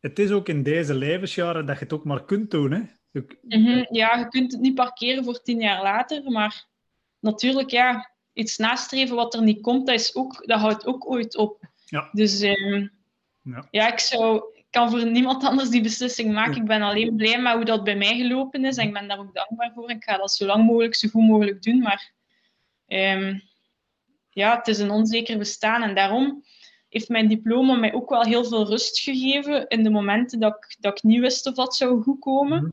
Het 0.00 0.18
is 0.18 0.30
ook 0.30 0.48
in 0.48 0.62
deze 0.62 0.94
levensjaren 0.94 1.66
dat 1.66 1.78
je 1.78 1.84
het 1.84 1.92
ook 1.92 2.04
maar 2.04 2.24
kunt 2.24 2.50
doen. 2.50 2.70
Hè? 2.72 2.80
Je- 3.10 3.38
Mhm, 3.42 3.84
Ja, 3.94 4.18
je 4.18 4.28
kunt 4.28 4.52
het 4.52 4.60
niet 4.60 4.74
parkeren 4.74 5.24
voor 5.24 5.42
tien 5.42 5.60
jaar 5.60 5.82
later, 5.82 6.30
maar 6.30 6.66
natuurlijk, 7.20 7.70
ja, 7.70 8.10
iets 8.32 8.56
nastreven 8.56 9.16
wat 9.16 9.34
er 9.34 9.42
niet 9.42 9.60
komt, 9.60 9.86
dat, 9.86 10.00
is 10.00 10.14
ook, 10.14 10.46
dat 10.46 10.60
houdt 10.60 10.86
ook 10.86 11.10
ooit 11.10 11.36
op. 11.36 11.64
Ja. 11.84 12.08
Dus 12.12 12.40
ehm, 12.40 12.86
Ja. 13.46 13.66
ja, 13.70 13.92
ik 13.92 13.98
zou, 13.98 14.42
kan 14.70 14.90
voor 14.90 15.06
niemand 15.06 15.44
anders 15.44 15.68
die 15.68 15.82
beslissing 15.82 16.32
maken. 16.32 16.56
Ik 16.56 16.64
ben 16.64 16.82
alleen 16.82 17.16
blij 17.16 17.40
met 17.40 17.54
hoe 17.54 17.64
dat 17.64 17.84
bij 17.84 17.96
mij 17.96 18.16
gelopen 18.16 18.64
is 18.64 18.76
en 18.76 18.86
ik 18.86 18.92
ben 18.92 19.08
daar 19.08 19.18
ook 19.18 19.34
dankbaar 19.34 19.72
voor. 19.74 19.90
Ik 19.90 20.04
ga 20.04 20.16
dat 20.16 20.32
zo 20.32 20.46
lang 20.46 20.64
mogelijk, 20.64 20.94
zo 20.94 21.08
goed 21.08 21.26
mogelijk 21.26 21.62
doen, 21.62 21.78
maar 21.78 22.12
ehm, 22.86 23.38
ja, 24.30 24.56
het 24.56 24.68
is 24.68 24.78
een 24.78 24.90
onzeker 24.90 25.38
bestaan 25.38 25.82
en 25.82 25.94
daarom 25.94 26.44
heeft 26.88 27.08
mijn 27.08 27.28
diploma 27.28 27.74
mij 27.74 27.92
ook 27.92 28.10
wel 28.10 28.22
heel 28.22 28.44
veel 28.44 28.66
rust 28.66 28.98
gegeven 28.98 29.68
in 29.68 29.82
de 29.82 29.90
momenten 29.90 30.40
dat 30.40 30.54
ik, 30.54 30.76
dat 30.80 30.98
ik 30.98 31.02
niet 31.02 31.20
wist 31.20 31.46
of 31.46 31.54
dat 31.54 31.76
zou 31.76 32.02
goed 32.02 32.20
komen. 32.20 32.58
Mhm. 32.58 32.70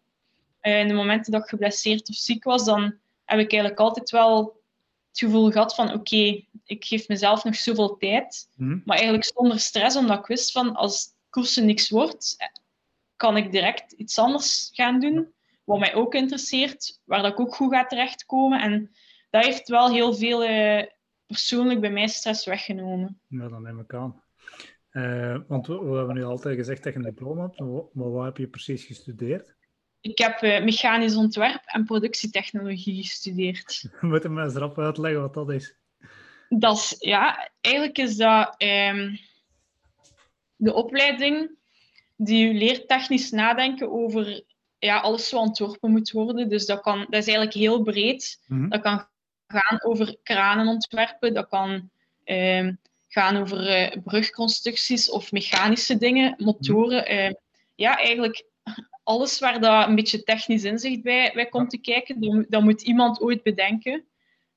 Eh, 0.59 0.79
in 0.79 0.88
de 0.88 0.93
momenten 0.93 1.31
dat 1.31 1.41
ik 1.41 1.49
geblesseerd 1.49 2.09
of 2.09 2.15
ziek 2.15 2.43
was, 2.43 2.65
dan 2.65 2.81
heb 3.25 3.39
ik 3.39 3.51
eigenlijk 3.51 3.79
altijd 3.79 4.09
wel 4.09 4.62
het 5.13 5.32
gevoel 5.32 5.52
gehad 5.52 5.76
van 5.76 5.93
oké, 5.93 6.43
ik 6.63 6.86
geef 6.86 7.08
mezelf 7.08 7.43
nog 7.43 7.56
zoveel 7.56 7.97
tijd. 7.97 8.49
Hm? 8.56 8.80
Maar 8.86 8.95
eigenlijk 8.97 9.26
zonder 9.26 9.60
stress, 9.60 9.95
omdat 9.95 10.19
ik 10.19 10.26
wist 10.26 10.52
van 10.52 10.76
als 10.76 11.08
koersen 11.30 11.65
niks 11.65 11.89
wordt, 11.89 12.38
kan 13.15 13.38
ik 13.38 13.52
direct 13.52 13.91
iets 13.91 14.17
anders 14.17 14.69
gaan 14.73 14.99
doen. 14.99 15.34
Wat 15.63 15.80
mij 15.80 15.95
ook 15.95 16.13
interesseert, 16.13 17.02
waar 17.04 17.21
dat 17.21 17.32
ik 17.32 17.39
ook 17.39 17.56
goed 17.56 17.73
ga 17.73 17.86
terechtkomen. 17.86 18.62
En 18.62 18.91
dat 19.30 19.45
heeft 19.45 19.69
wel 19.69 19.91
heel 19.91 20.13
veel 20.13 20.43
eh, 20.43 20.88
persoonlijk 21.26 21.82
bij 21.82 21.91
mij 21.91 22.08
stress 22.08 22.45
weggenomen. 22.45 23.19
Ja, 23.28 23.47
dan 23.47 23.62
neem 23.62 23.80
ik 23.80 23.93
aan. 23.93 24.23
Eh, 24.89 25.38
want 25.47 25.67
we, 25.67 25.80
we 25.80 25.97
hebben 25.97 26.15
nu 26.15 26.23
altijd 26.23 26.56
gezegd 26.56 26.84
dat 26.84 26.93
je 26.93 26.99
een 26.99 27.06
diploma 27.06 27.41
hebt, 27.41 27.60
maar 27.93 28.12
wat 28.12 28.26
heb 28.26 28.38
je 28.38 28.47
precies 28.47 28.86
gestudeerd? 28.86 29.56
Ik 30.04 30.18
heb 30.18 30.42
eh, 30.42 30.63
mechanisch 30.63 31.16
ontwerp 31.16 31.62
en 31.66 31.86
productietechnologie 31.86 33.04
gestudeerd. 33.04 33.84
We 34.02 34.08
moeten 34.08 34.34
me 34.34 34.44
eens 34.44 34.56
erop 34.56 34.80
uitleggen 34.80 35.22
wat 35.22 35.34
dat 35.34 35.52
is. 35.52 35.76
Dat 36.50 36.76
is, 36.78 36.96
ja, 37.00 37.50
eigenlijk 37.62 37.98
is 37.98 38.16
dat 38.16 38.56
ehm, 38.58 39.16
de 40.56 40.74
opleiding 40.74 41.50
die 42.16 42.48
u 42.48 42.58
leert 42.58 42.88
technisch 42.88 43.32
nadenken 43.32 43.92
over 43.92 44.44
ja, 44.80 45.00
alles 45.00 45.32
wat 45.32 45.42
ontworpen 45.42 45.92
moet 45.92 46.12
worden. 46.12 46.50
Dus 46.50 46.66
dat, 46.66 46.82
kan, 46.82 47.00
dat 47.00 47.20
is 47.20 47.28
eigenlijk 47.28 47.54
heel 47.54 47.82
breed. 47.82 48.44
Mhm. 48.48 48.70
Dat 48.70 48.82
kan 48.82 49.08
gaan 49.48 49.84
over 49.84 50.18
kranen 50.24 50.68
ontwerpen, 50.68 51.34
dat 51.34 51.48
kan 51.48 51.89
ehm, 52.24 52.74
gaan 53.08 53.38
over 53.38 53.68
eh, 53.68 53.98
brugconstructies 54.04 55.10
of 55.10 55.32
mechanische 55.32 55.98
dingen, 55.98 56.36
motoren. 56.38 57.06
eh, 57.06 57.32
ja, 57.76 57.98
eigenlijk 57.98 58.46
alles 59.04 59.39
waar 59.39 59.60
dat 59.62 59.88
een 59.88 59.96
beetje 59.96 60.24
technisch 60.24 60.63
inzicht 60.63 61.02
bij, 61.02 61.32
bij 61.34 61.46
komt 61.46 61.70
te 61.70 61.78
kijken, 61.78 62.46
dat, 62.50 62.63
moet- 62.63 62.82
iemand 62.82 63.22
ooit 63.22 63.44
bedenken. 63.44 64.04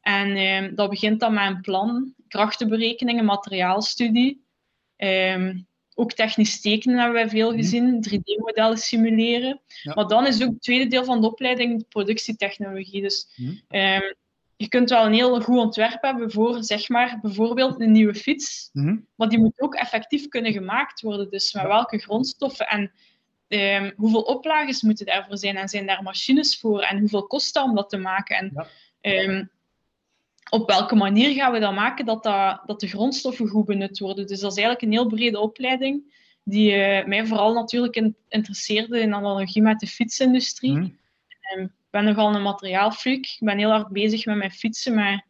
En 0.01 0.37
ehm, 0.37 0.75
dat 0.75 0.91
begint 0.91 1.21
dan 1.21 1.35
met 1.35 1.47
een 1.47 1.61
plan, 1.61 2.15
krachtenberekeningen, 2.29 3.25
materiaalstudie. 3.25 4.45
Ehm, 4.97 5.59
ook 5.95 6.13
technisch 6.13 6.61
tekenen 6.61 6.97
hebben 6.99 7.15
wij 7.15 7.29
veel 7.29 7.49
Mhm. 7.51 7.57
gezien, 7.59 8.01
3D-modellen 8.03 8.79
simuleren. 8.79 9.61
Ja. 9.83 9.95
Maar 9.95 10.07
dan 10.07 10.27
is 10.27 10.43
ook 10.43 10.49
het 10.51 10.63
tweede 10.63 10.87
deel 10.87 11.05
van 11.05 11.21
de 11.21 11.27
opleiding 11.27 11.79
de 11.79 11.85
productietechnologie. 11.89 13.03
Dus 13.03 13.29
Mhm. 13.37 13.53
ehm, 13.69 14.13
je 14.57 14.69
kunt 14.69 14.91
wel 14.91 15.07
een 15.07 15.13
heel 15.13 15.41
goed 15.41 15.59
ontwerp 15.59 16.03
hebben 16.03 16.31
voor, 16.31 16.65
zeg 16.65 16.89
maar, 16.89 17.19
bijvoorbeeld 17.23 17.81
een 17.81 17.93
nieuwe 17.93 18.15
fiets. 18.15 18.71
Mhm. 18.73 18.97
Maar 19.15 19.29
die 19.29 19.39
moet 19.39 19.61
ook 19.61 19.75
effectief 19.75 20.29
kunnen 20.29 20.53
gemaakt 20.53 21.01
worden. 21.01 21.31
Dus 21.31 21.53
met 21.53 21.63
welke 21.67 21.99
grondstoffen 21.99 22.67
en 22.69 22.93
ehm, 23.49 23.93
hoeveel 23.97 24.23
oplages 24.23 24.83
moeten 24.83 25.07
daarvoor 25.07 25.39
zijn? 25.39 25.57
En 25.57 25.69
zijn 25.69 25.87
daar 25.87 26.03
machines 26.03 26.59
voor? 26.59 26.81
En 26.81 26.99
hoeveel 26.99 27.27
kost 27.27 27.55
dat 27.55 27.65
om 27.65 27.75
dat 27.75 27.89
te 27.89 27.97
maken? 27.97 28.37
En 28.37 28.51
Ja. 28.55 28.67
ehm, 29.01 29.45
op 30.51 30.69
welke 30.69 30.95
manier 30.95 31.35
gaan 31.35 31.53
we 31.53 31.59
dat 31.59 31.75
maken 31.75 32.05
dat, 32.05 32.23
dat, 32.23 32.63
dat 32.67 32.81
de 32.81 32.87
grondstoffen 32.89 33.49
goed 33.49 33.65
benut 33.65 33.99
worden? 33.99 34.27
Dus 34.27 34.41
dat 34.41 34.51
is 34.51 34.57
eigenlijk 34.59 34.87
een 34.87 34.93
heel 34.99 35.09
brede 35.09 35.39
opleiding 35.41 36.15
die 36.45 36.73
eh, 36.73 37.07
mij 37.07 37.27
vooral 37.27 37.55
natuurlijk 37.55 37.97
in- 37.97 38.17
interesseerde 38.29 39.01
in 39.01 39.15
analogie 39.15 39.63
met 39.63 39.79
de 39.81 39.87
fietsindustrie. 39.87 40.73
Mhm. 40.73 40.89
Ehm, 41.41 41.63
ik 41.63 41.71
ben 41.91 42.05
nogal 42.05 42.35
een 42.35 42.43
materiaalfreak. 42.43 43.19
Ik 43.25 43.37
ben 43.41 43.59
heel 43.59 43.71
hard 43.71 43.89
bezig 43.89 44.25
met 44.27 44.37
mijn 44.37 44.51
fietsen, 44.51 44.95
maar 44.95 45.25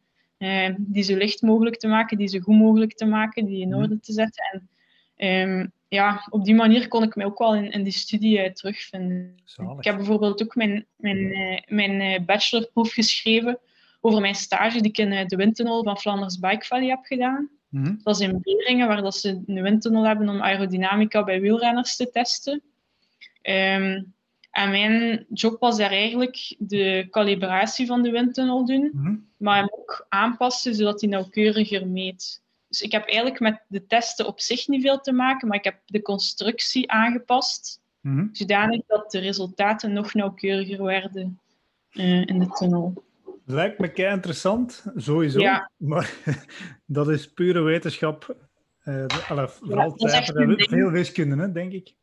die 0.79 1.03
zo 1.03 1.17
licht 1.17 1.43
mogelijk 1.43 1.77
te 1.77 1.87
maken, 1.89 2.17
die 2.19 2.29
zo 2.29 2.39
goed 2.39 2.57
mogelijk 2.57 2.95
te 2.95 3.05
maken, 3.05 3.45
die 3.45 3.61
in 3.61 3.69
Mhm. 3.69 3.79
orde 3.79 4.01
te 4.01 4.13
zetten. 4.13 4.69
En 5.17 5.73
ja, 5.97 6.27
op 6.31 6.45
die 6.45 6.55
manier 6.55 6.89
kon 6.89 7.03
ik 7.03 7.17
mij 7.17 7.27
ook 7.27 7.39
wel 7.39 7.55
in, 7.55 7.71
in 7.71 7.83
die 7.83 7.93
studie 7.93 8.41
eh, 8.41 8.53
terugvinden. 8.53 9.37
Zalig. 9.45 9.79
Ik 9.79 9.85
heb 9.85 9.97
bijvoorbeeld 9.97 10.43
ook 10.43 10.55
mijn, 10.55 10.87
mijn, 10.97 11.33
eh, 11.33 11.63
mijn 11.67 12.01
eh, 12.01 12.25
bachelorproef 12.25 12.93
geschreven 12.93 13.59
over 14.01 14.21
mijn 14.21 14.35
stage 14.35 14.81
die 14.81 14.91
ik 14.91 14.99
in 14.99 15.27
de 15.27 15.37
windtunnel 15.37 15.83
van 15.83 15.99
Flanders 15.99 16.39
Bike 16.39 16.67
Valley 16.67 16.89
heb 16.89 17.05
gedaan. 17.05 17.51
Mhm. 17.69 17.95
Dat 18.03 18.21
is 18.21 18.27
in 18.27 18.41
Beringen, 18.43 18.89
waar 18.89 19.03
dat 19.03 19.17
ze 19.17 19.43
een 19.47 19.63
windtunnel 19.63 20.07
hebben 20.07 20.29
om 20.29 20.43
aerodynamica 20.43 21.25
bij 21.25 21.41
wielrenners 21.41 21.97
te 21.97 22.11
testen. 22.11 22.63
Ehm, 23.43 24.03
en 24.51 24.71
mijn 24.71 25.27
job 25.33 25.61
was 25.61 25.77
daar 25.77 25.91
eigenlijk 25.91 26.55
de 26.59 27.07
calibratie 27.11 27.87
van 27.87 28.03
de 28.03 28.11
windtunnel 28.11 28.65
doen, 28.67 28.91
Mhm. 28.93 29.17
maar 29.37 29.57
hem 29.57 29.69
ook 29.71 30.07
aanpassen 30.09 30.75
zodat 30.75 31.01
hij 31.01 31.11
nauwkeuriger 31.11 31.87
meet. 31.87 32.45
Dus 32.77 32.85
ik 32.87 32.93
heb 32.93 33.05
eigenlijk 33.07 33.41
met 33.41 33.63
de 33.69 33.87
testen 33.87 34.27
op 34.27 34.41
zich 34.41 34.69
niet 34.69 34.83
veel 34.83 35.01
te 35.01 35.13
maken, 35.13 35.49
maar 35.49 35.57
ik 35.57 35.65
heb 35.65 35.81
de 35.87 36.03
constructie 36.03 36.91
aangepast, 36.91 37.81
Mhm. 38.01 38.27
zodanig 38.33 38.81
dat 38.87 39.11
de 39.11 39.19
resultaten 39.19 39.93
nog 39.93 40.15
nauwkeuriger 40.15 40.83
werden 40.83 41.41
eh, 41.91 42.27
in 42.27 42.39
de 42.39 42.47
tunnel. 42.49 43.05
Lijkt 43.45 43.79
me 43.79 43.93
kei 43.93 44.13
interessant, 44.13 44.85
sowieso. 44.97 45.41
Ja. 45.41 45.71
Maar 45.77 46.15
dat 46.87 47.09
is 47.09 47.33
pure 47.33 47.61
wetenschap. 47.61 48.37
Allee, 49.29 49.47
vooral 49.49 49.95
veel 50.57 50.91
wiskunde, 50.91 51.37
hè, 51.37 51.53
denk 51.53 51.73
ik. 51.73 51.95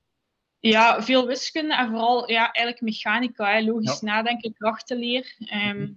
Ja, 0.60 1.02
veel 1.04 1.28
wiskunde 1.28 1.76
en 1.76 1.90
vooral 1.90 2.30
ja, 2.32 2.52
eigenlijk 2.52 2.82
mechanica, 2.82 3.54
hè, 3.54 3.62
logisch 3.62 4.00
Ja. 4.00 4.08
nadenken, 4.08 4.54
krachtenleer. 4.54 5.36
Ehm, 5.40 5.88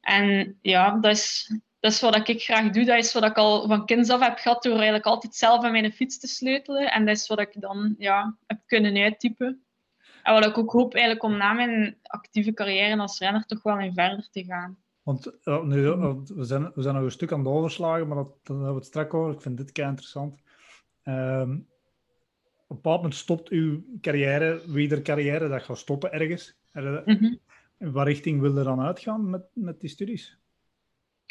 en 0.00 0.58
ja, 0.62 0.98
dat 1.00 1.16
is, 1.16 1.52
dat 1.80 1.92
is 1.92 2.00
wat 2.00 2.28
ik 2.28 2.42
graag 2.42 2.70
doe. 2.70 2.84
Dat 2.84 2.98
is 2.98 3.12
wat 3.12 3.24
ik 3.24 3.36
al 3.36 3.66
van 3.68 3.86
kinds 3.86 4.10
af 4.10 4.20
heb 4.20 4.38
gehad 4.38 4.62
door 4.62 4.72
eigenlijk 4.74 5.06
altijd 5.06 5.34
zelf 5.34 5.64
aan 5.64 5.72
mijn 5.72 5.92
fiets 5.92 6.18
te 6.18 6.26
sleutelen. 6.26 6.92
En 6.92 7.06
dat 7.06 7.16
is 7.16 7.26
wat 7.26 7.40
ik 7.40 7.60
dan 7.60 7.94
ja, 7.98 8.36
heb 8.46 8.60
kunnen 8.66 8.96
uittypen. 8.96 9.62
En 10.22 10.34
wat 10.34 10.46
ik 10.46 10.58
ook 10.58 10.72
hoop 10.72 10.94
eigenlijk 10.94 11.24
om 11.24 11.36
na 11.36 11.52
mijn 11.52 11.98
actieve 12.02 12.52
carrière 12.52 12.98
als 13.00 13.18
renner 13.18 13.46
toch 13.46 13.62
wel 13.62 13.78
in 13.78 13.92
verder 13.94 14.28
te 14.30 14.44
gaan. 14.44 14.78
Want 15.02 15.32
nu, 15.44 15.82
we, 15.82 16.44
zijn, 16.44 16.70
we 16.74 16.82
zijn 16.82 16.94
nog 16.94 17.04
een 17.04 17.10
stuk 17.10 17.32
aan 17.32 17.38
het 17.38 17.48
overslagen, 17.48 18.06
maar 18.08 18.16
dat, 18.16 18.26
daar 18.28 18.56
hebben 18.56 18.68
we 18.68 18.74
het 18.74 18.86
straks 18.86 19.12
over. 19.12 19.32
Ik 19.34 19.40
vind 19.40 19.56
dit 19.56 19.72
kei 19.72 19.88
interessant. 19.88 20.40
Ehm, 21.02 21.50
op 22.66 22.76
een 22.76 22.76
bepaald 22.82 22.96
moment 22.96 23.14
stopt 23.14 23.48
uw 23.48 23.84
carrière, 24.00 24.60
wie 24.66 24.90
er 24.90 25.02
carrière, 25.02 25.48
dat 25.48 25.62
gaat 25.62 25.78
stoppen 25.78 26.12
ergens. 26.12 26.56
Er- 26.72 27.02
Mhm. 27.04 27.34
In 27.78 27.92
wat 27.92 28.06
richting 28.06 28.40
wil 28.40 28.56
je 28.58 28.64
dan 28.64 28.80
uitgaan 28.80 29.30
met, 29.30 29.42
met 29.52 29.80
die 29.80 29.90
studies? 29.90 30.38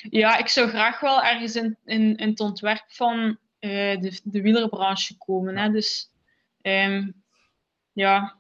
Ja, 0.10 0.38
ik 0.38 0.48
zou 0.48 0.70
graag 0.70 1.00
wel 1.00 1.24
ergens 1.24 1.56
in, 1.56 1.78
in, 1.86 2.16
in 2.16 2.30
het 2.30 2.40
ontwerp 2.40 2.84
van 2.88 3.38
eh, 3.60 4.00
de, 4.02 4.20
de 4.24 4.42
wielerbranche 4.42 5.18
komen. 5.18 5.58
Hè? 5.58 5.72
Dus 5.72 6.10
ehm, 6.62 7.12
ja, 7.94 8.36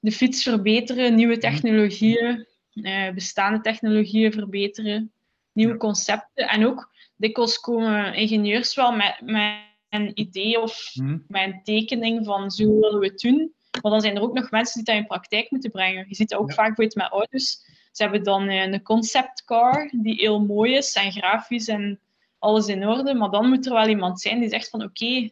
de 0.00 0.12
fiets 0.12 0.42
verbeteren, 0.42 1.14
nieuwe 1.14 1.38
technologieën, 1.38 2.46
eh, 2.72 3.10
bestaande 3.10 3.60
technologieën 3.60 4.32
verbeteren, 4.32 5.12
nieuwe 5.52 5.72
Ja. 5.72 5.78
concepten. 5.78 6.48
En 6.48 6.66
ook 6.66 6.90
dikwijls 7.16 7.58
komen 7.60 8.14
ingenieurs 8.14 8.74
wel 8.74 8.92
met, 8.92 9.20
met 9.24 9.56
een 9.88 10.10
idee 10.20 10.60
of 10.60 10.90
Mhm. 10.94 11.18
met 11.28 11.42
een 11.42 11.60
tekening 11.62 12.24
van 12.24 12.50
zo 12.50 12.80
willen 12.80 12.98
we 13.00 13.06
het 13.06 13.20
doen. 13.20 13.52
Maar 13.82 13.90
dan 13.90 14.00
zijn 14.00 14.16
er 14.16 14.22
ook 14.22 14.34
nog 14.34 14.50
mensen 14.50 14.84
die 14.84 14.94
dat 14.94 15.02
in 15.02 15.06
praktijk 15.06 15.50
moeten 15.50 15.70
brengen. 15.70 16.04
Je 16.08 16.14
ziet 16.14 16.28
dat 16.28 16.38
ook 16.38 16.48
Ja. 16.48 16.54
vaak 16.54 16.76
bijvoorbeeld 16.76 16.94
met 16.94 17.20
auto's. 17.20 17.66
Ze 17.98 18.04
hebben 18.04 18.22
dan 18.22 18.48
eh, 18.48 18.62
een 18.62 18.82
concept 18.82 19.44
car 19.44 19.90
die 19.92 20.14
heel 20.14 20.40
mooi 20.40 20.76
is 20.76 20.92
en 20.92 21.12
grafisch 21.12 21.68
en 21.68 22.00
alles 22.38 22.66
in 22.66 22.86
orde. 22.86 23.14
Maar 23.14 23.30
dan 23.30 23.48
moet 23.48 23.66
er 23.66 23.72
wel 23.72 23.88
iemand 23.88 24.20
zijn 24.20 24.40
die 24.40 24.48
zegt 24.48 24.70
van 24.70 24.82
oké, 24.82 25.22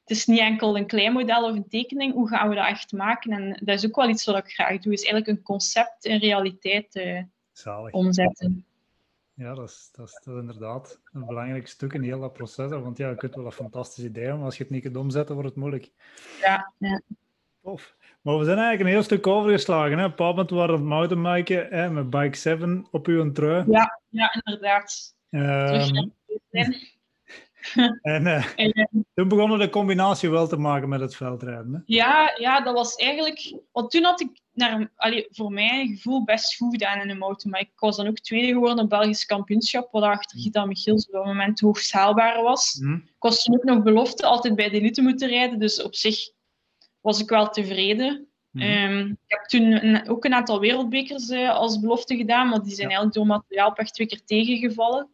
het 0.00 0.10
is 0.18 0.26
niet 0.26 0.38
enkel 0.38 0.76
een 0.76 0.86
klein 0.86 1.12
model 1.12 1.44
of 1.44 1.54
een 1.54 1.68
tekening. 1.68 2.12
Hoe 2.12 2.28
gaan 2.28 2.48
we 2.48 2.54
dat 2.54 2.66
echt 2.66 2.92
maken? 2.92 3.32
En 3.32 3.60
dat 3.64 3.78
is 3.78 3.86
ook 3.86 3.96
wel 3.96 4.08
iets 4.08 4.24
wat 4.24 4.36
ik 4.36 4.52
graag 4.52 4.78
doe. 4.78 4.92
Is 4.92 5.02
eigenlijk 5.02 5.38
een 5.38 5.44
concept 5.44 6.04
in 6.04 6.18
realiteit 6.18 6.94
eh, 6.94 7.22
omzetten. 7.90 8.64
Ja, 9.34 9.54
dat 9.54 9.68
is, 9.68 9.88
dat, 9.92 10.08
is, 10.08 10.20
dat 10.24 10.34
is 10.34 10.40
inderdaad 10.40 11.00
een 11.12 11.26
belangrijk 11.26 11.68
stuk 11.68 11.92
in 11.92 12.02
heel 12.02 12.20
dat 12.20 12.32
proces. 12.32 12.70
Want 12.70 12.96
ja, 12.96 13.08
je 13.08 13.16
kunt 13.16 13.34
wel 13.34 13.44
een 13.44 13.52
fantastisch 13.52 14.04
idee 14.04 14.22
hebben, 14.22 14.38
maar 14.38 14.48
als 14.48 14.56
je 14.56 14.62
het 14.62 14.72
niet 14.72 14.82
kunt 14.82 14.96
omzetten, 14.96 15.34
wordt 15.34 15.50
het 15.50 15.58
moeilijk. 15.58 15.90
Ja, 16.40 16.72
ja. 16.78 17.00
Tof. 17.62 17.94
Maar 18.20 18.38
we 18.38 18.44
zijn 18.44 18.58
eigenlijk 18.58 18.80
een 18.80 18.94
heel 18.94 19.02
stuk 19.02 19.26
overgeslagen. 19.26 19.98
Hè? 19.98 20.04
Op 20.04 20.20
een 20.20 20.26
moment 20.26 20.50
waren 20.50 20.74
het 20.74 20.84
mountainbiken 20.84 21.66
hè, 21.70 21.90
met 21.90 22.10
Bike 22.10 22.36
7 22.36 22.86
op 22.90 23.06
uw 23.06 23.32
trui. 23.32 23.64
ja 24.08 24.40
inderdaad. 24.44 25.14
Naar 25.30 25.72
het 25.72 25.92
begin. 25.92 26.12
en 26.50 26.76
En, 28.02 28.26
eh, 28.26 28.84
toen 29.14 29.28
begonnen 29.28 29.58
we 29.58 29.64
de 29.64 29.70
combinatie 29.70 30.30
wel 30.30 30.48
te 30.48 30.56
maken 30.56 30.88
met 30.88 31.00
het 31.00 31.16
veldrijden. 31.16 31.72
Hè? 31.74 31.80
Ja, 31.84 32.34
ja, 32.38 32.60
dat 32.60 32.74
was 32.74 32.94
eigenlijk... 32.94 33.60
Want 33.72 33.90
toen 33.90 34.04
had 34.04 34.20
ik 34.20 34.40
naar, 34.52 34.90
allee, 34.96 35.26
voor 35.30 35.52
mijn 35.52 35.88
gevoel 35.88 36.24
best 36.24 36.56
goed 36.56 36.70
gedaan 36.72 37.00
in 37.00 37.10
een 37.10 37.18
mountainbike. 37.18 37.72
Ik 37.72 37.80
was 37.80 37.96
dan 37.96 38.06
ook 38.08 38.18
tweede 38.18 38.46
geworden 38.46 38.84
op 38.84 38.90
het 38.90 39.00
Belgisch 39.00 39.26
kampioenschap, 39.26 39.92
wat 39.92 40.02
achter 40.02 40.40
Gita 40.40 40.64
Michiels 40.64 41.06
op 41.06 41.12
dat 41.12 41.24
moment 41.24 41.60
hoogst 41.60 41.92
haalbaar 41.92 42.42
was. 42.42 42.78
Hm? 42.80 42.94
Ik 42.94 43.12
was 43.18 43.42
toen 43.42 43.54
ook 43.54 43.64
nog 43.64 43.82
belofte 43.82 44.26
altijd 44.26 44.54
bij 44.54 44.68
de 44.68 44.80
elite 44.80 45.02
moeten 45.02 45.28
rijden, 45.28 45.58
dus 45.58 45.82
op 45.82 45.94
zich 45.94 46.30
was 47.00 47.20
ik 47.20 47.28
wel 47.28 47.48
tevreden. 47.48 48.28
Hm. 48.52 48.60
Ehm, 48.60 49.06
ik 49.06 49.16
heb 49.26 49.44
toen 49.44 49.84
een- 49.86 50.08
ook 50.08 50.24
een 50.24 50.34
aantal 50.34 50.60
wereldbekers 50.60 51.28
eh, 51.28 51.50
als 51.50 51.80
belofte 51.80 52.16
gedaan, 52.16 52.48
maar 52.48 52.62
die 52.62 52.74
zijn 52.74 52.88
Ja. 52.88 52.94
eigenlijk 52.96 53.14
door 53.14 53.26
materiaalpech 53.26 53.90
twee 53.90 54.06
keer 54.06 54.24
tegengevallen. 54.24 55.08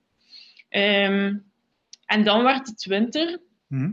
Ehm, 0.69 1.37
en 2.07 2.25
dan 2.25 2.43
werd 2.43 2.67
het 2.67 2.85
winter 2.85 3.41
Hm? 3.69 3.93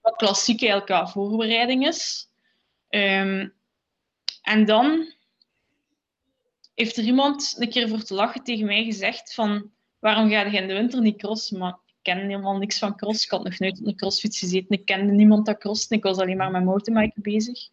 wat 0.00 0.16
klassieke 0.16 0.68
LK-voorbereiding 0.68 1.86
is. 1.86 2.28
Ehm, 2.88 3.48
en 4.42 4.64
dan 4.64 5.12
heeft 6.74 6.96
er 6.96 7.04
iemand 7.04 7.54
een 7.58 7.70
keer 7.70 7.88
voor 7.88 8.02
te 8.02 8.14
lachen 8.14 8.42
tegen 8.44 8.66
mij 8.66 8.84
gezegd 8.84 9.34
van 9.34 9.70
waarom 9.98 10.30
ga 10.30 10.40
je 10.46 10.56
in 10.58 10.68
de 10.68 10.74
winter 10.74 11.00
niet 11.00 11.16
crossen? 11.18 11.58
Maar 11.58 11.78
ik 12.02 12.12
ken 12.12 12.18
helemaal 12.18 12.56
niks 12.58 12.78
van 12.78 12.96
cross. 12.96 13.24
Ik 13.24 13.30
had 13.30 13.44
nog 13.44 13.58
nooit 13.58 13.80
op 13.80 13.86
een 13.86 13.96
crossfiets 13.96 14.38
gezeten. 14.38 14.68
Ik 14.76 14.84
kende 14.84 15.12
niemand 15.12 15.46
dat 15.46 15.58
crossen. 15.58 15.96
Ik 15.96 16.02
was 16.02 16.18
alleen 16.18 16.36
maar 16.36 16.50
met 16.50 16.64
mountainbiken 16.64 17.22
bezig. 17.22 17.68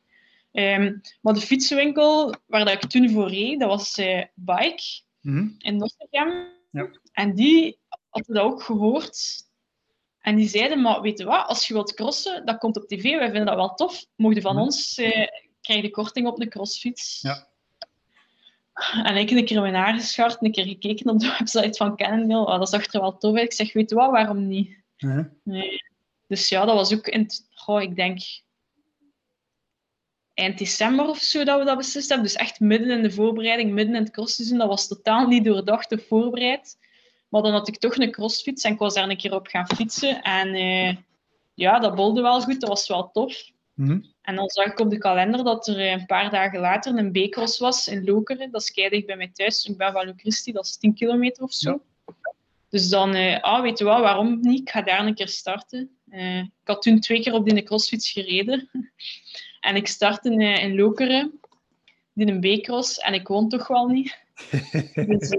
Ehm, 0.51 0.93
maar 1.21 1.33
de 1.33 1.39
fietsenwinkel 1.39 2.35
waar 2.45 2.65
dat 2.65 2.73
ik 2.83 2.89
toen 2.89 3.09
voor 3.09 3.29
reed, 3.29 3.59
dat 3.59 3.69
was 3.69 3.97
eh, 3.97 4.23
Bike 4.35 4.83
Hm? 5.21 5.47
in 5.57 5.77
Nottingham. 5.77 6.47
Ja. 6.71 6.89
En 7.11 7.35
die 7.35 7.79
hadden 8.09 8.35
dat 8.35 8.43
ook 8.43 8.61
gehoord. 8.63 9.45
En 10.19 10.35
die 10.35 10.47
zeiden, 10.47 10.81
maar 10.81 11.01
weet 11.01 11.17
je 11.17 11.25
wat, 11.25 11.47
als 11.47 11.67
je 11.67 11.73
wilt 11.73 11.93
crossen, 11.93 12.45
dat 12.45 12.57
komt 12.57 12.77
op 12.77 12.87
tv, 12.87 13.03
wij 13.03 13.29
vinden 13.29 13.45
dat 13.45 13.55
wel 13.55 13.73
tof. 13.73 14.05
Mocht 14.15 14.35
je 14.35 14.41
van 14.41 14.53
Mhm. 14.55 14.63
ons, 14.63 14.97
eh, 14.97 15.27
krijg 15.61 15.81
je 15.81 15.89
korting 15.89 16.27
op 16.27 16.41
een 16.41 16.49
crossfiets. 16.49 17.21
Ja. 17.21 17.47
En 19.03 19.15
ik 19.15 19.29
een 19.29 19.45
keer 19.45 19.61
mijn 19.61 19.73
haar 19.73 19.93
geschart, 19.93 20.37
een 20.41 20.51
keer 20.51 20.65
gekeken 20.65 21.09
op 21.09 21.19
de 21.19 21.35
website 21.37 21.77
van 21.77 21.95
Cannondale. 21.95 22.45
Oh, 22.45 22.59
dat 22.59 22.69
zag 22.69 22.93
er 22.93 23.01
wel 23.01 23.17
tof 23.17 23.35
uit. 23.35 23.43
Ik 23.43 23.53
zeg, 23.53 23.73
weet 23.73 23.89
je 23.89 23.95
wat, 23.95 24.11
waarom 24.11 24.47
niet? 24.47 24.77
Nee. 25.43 25.83
Dus 26.27 26.49
ja, 26.49 26.65
dat 26.65 26.75
was 26.75 26.93
ook 26.93 27.07
in, 27.07 27.29
goh, 27.53 27.81
ik 27.81 27.95
denk 27.95 28.19
eind 30.33 30.57
december 30.57 31.07
of 31.07 31.17
zo 31.17 31.43
dat 31.43 31.59
we 31.59 31.65
dat 31.65 31.77
beslist 31.77 32.09
hebben. 32.09 32.27
Dus 32.27 32.35
echt 32.35 32.59
midden 32.59 32.89
in 32.89 33.01
de 33.01 33.11
voorbereiding, 33.11 33.71
midden 33.71 33.95
in 33.95 34.01
het 34.01 34.11
crossseizoen. 34.11 34.57
Dat 34.57 34.67
was 34.67 34.87
totaal 34.87 35.27
niet 35.27 35.43
doordacht 35.45 35.91
of 35.91 36.07
voorbereid. 36.07 36.77
Maar 37.29 37.41
dan 37.41 37.51
had 37.51 37.67
ik 37.67 37.77
toch 37.77 37.97
een 37.97 38.11
crossfiets 38.11 38.63
en 38.63 38.73
ik 38.73 38.79
was 38.79 38.93
daar 38.93 39.09
een 39.09 39.17
keer 39.17 39.33
op 39.33 39.47
gaan 39.47 39.67
fietsen. 39.67 40.21
En 40.21 40.53
eh, 40.53 40.95
ja, 41.53 41.79
dat 41.79 41.95
bolde 41.95 42.21
wel 42.21 42.41
goed, 42.41 42.59
dat 42.59 42.69
was 42.69 42.87
wel 42.87 43.11
tof. 43.11 43.51
Hm? 43.77 44.01
En 44.21 44.35
dan 44.35 44.49
zag 44.49 44.65
ik 44.65 44.79
op 44.79 44.89
de 44.89 44.97
kalender 44.97 45.43
dat 45.43 45.67
er 45.67 45.79
eh, 45.79 45.91
een 45.91 46.05
paar 46.05 46.29
dagen 46.29 46.59
later 46.59 46.97
een 46.97 47.11
B-cross 47.11 47.59
was 47.59 47.87
in 47.87 48.05
Lokeren. 48.05 48.51
Dat 48.51 48.61
is 48.61 48.71
keidig 48.71 49.05
bij 49.05 49.17
mij 49.17 49.31
thuis. 49.33 49.65
Ik 49.65 49.77
ben 49.77 49.91
van 49.91 50.05
Lucristie, 50.05 50.53
dat 50.53 50.65
is 50.65 50.77
10 50.77 50.93
kilometer 50.93 51.43
of 51.43 51.53
zo. 51.53 51.81
Dus 52.69 52.89
dan, 52.89 53.15
eh, 53.15 53.41
ah, 53.41 53.61
weet 53.61 53.77
je 53.77 53.83
wat, 53.83 53.99
waarom 53.99 54.39
niet? 54.41 54.59
Ik 54.59 54.69
ga 54.69 54.81
daar 54.81 55.05
een 55.05 55.15
keer 55.15 55.27
starten. 55.27 55.97
Eh, 56.09 56.39
ik 56.39 56.51
had 56.63 56.81
toen 56.81 56.99
twee 56.99 57.21
keer 57.21 57.33
op 57.33 57.49
die 57.49 57.63
crossfiets 57.63 58.11
gereden. 58.11 58.69
en 59.59 59.75
ik 59.75 59.87
startte 59.87 60.29
eh, 60.29 60.63
in 60.63 60.75
Lokeren, 60.75 61.39
in 62.15 62.29
een 62.29 62.39
B-cross. 62.39 62.97
En 62.97 63.13
ik 63.13 63.27
woon 63.27 63.49
toch 63.49 63.67
wel 63.67 63.87
niet. 63.87 64.17
dus 65.07 65.37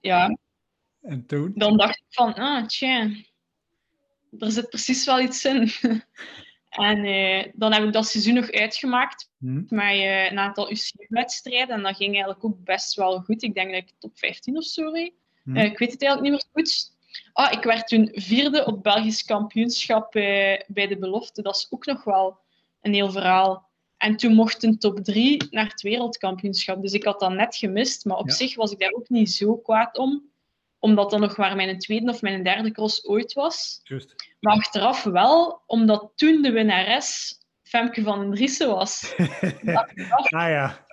ja, 0.00 0.38
En 1.02 1.26
toen? 1.26 1.52
dan 1.54 1.76
dacht 1.76 1.96
ik 1.96 2.04
van, 2.08 2.34
ah, 2.34 2.66
tja, 2.66 3.10
er 4.38 4.50
zit 4.50 4.68
precies 4.68 5.04
wel 5.04 5.20
iets 5.20 5.44
in. 5.44 5.70
En 6.78 7.04
eh, 7.04 7.52
dan 7.54 7.72
heb 7.72 7.84
ik 7.84 7.92
dat 7.92 8.06
seizoen 8.06 8.34
nog 8.34 8.50
uitgemaakt 8.50 9.30
met 9.38 9.82
eh, 9.82 10.30
een 10.30 10.38
aantal 10.38 10.70
UCI-wedstrijden. 10.70 11.76
En 11.76 11.82
dat 11.82 11.96
ging 11.96 12.10
eigenlijk 12.10 12.44
ook 12.44 12.64
best 12.64 12.94
wel 12.94 13.20
goed. 13.20 13.42
Ik 13.42 13.54
denk 13.54 13.70
dat 13.70 13.82
ik 13.82 13.92
top 13.98 14.18
15 14.18 14.56
of 14.56 14.64
zo 14.64 14.90
reed. 14.90 15.12
Hm? 15.44 15.56
Eh, 15.56 15.64
ik 15.64 15.78
weet 15.78 15.92
het 15.92 16.02
eigenlijk 16.02 16.32
niet 16.32 16.44
meer 16.54 16.64
goed. 16.64 16.96
Ah, 17.32 17.52
ik 17.52 17.62
werd 17.62 17.88
toen 17.88 18.08
vierde 18.12 18.64
op 18.64 18.82
Belgisch 18.82 19.24
kampioenschap 19.24 20.12
bij 20.12 20.86
de 20.88 20.96
belofte. 20.98 21.42
Dat 21.42 21.56
is 21.56 21.66
ook 21.70 21.86
nog 21.86 22.04
wel 22.04 22.38
een 22.82 22.94
heel 22.94 23.10
verhaal. 23.10 23.68
En 23.96 24.16
toen 24.16 24.34
mocht 24.34 24.62
een 24.62 24.78
top 24.78 24.98
3 25.04 25.46
naar 25.50 25.68
het 25.68 25.82
wereldkampioenschap. 25.82 26.82
Dus 26.82 26.92
ik 26.92 27.04
had 27.04 27.20
dat 27.20 27.32
net 27.32 27.56
gemist. 27.56 28.04
Maar 28.04 28.16
op 28.16 28.28
Ja. 28.28 28.34
zich 28.34 28.54
was 28.54 28.72
ik 28.72 28.78
daar 28.78 28.92
ook 28.92 29.08
niet 29.08 29.30
zo 29.30 29.56
kwaad 29.56 29.98
om. 29.98 30.30
Omdat 30.78 31.10
dat 31.10 31.20
nog 31.20 31.36
maar 31.36 31.56
mijn 31.56 31.78
tweede 31.78 32.10
of 32.10 32.22
mijn 32.22 32.42
derde 32.44 32.70
cross 32.70 33.06
ooit 33.06 33.32
was. 33.32 33.80
Juist. 33.84 34.14
Maar 34.40 34.54
achteraf 34.54 35.02
wel, 35.02 35.62
omdat 35.66 36.12
toen 36.14 36.42
de 36.42 36.50
winnares 36.50 37.38
Femke 37.62 38.02
van 38.02 38.18
den 38.20 38.30
Driessen 38.30 38.68
was. 38.68 39.14
Achteraf 39.74 40.32
Ah 40.32 40.48
ja. 40.48 40.86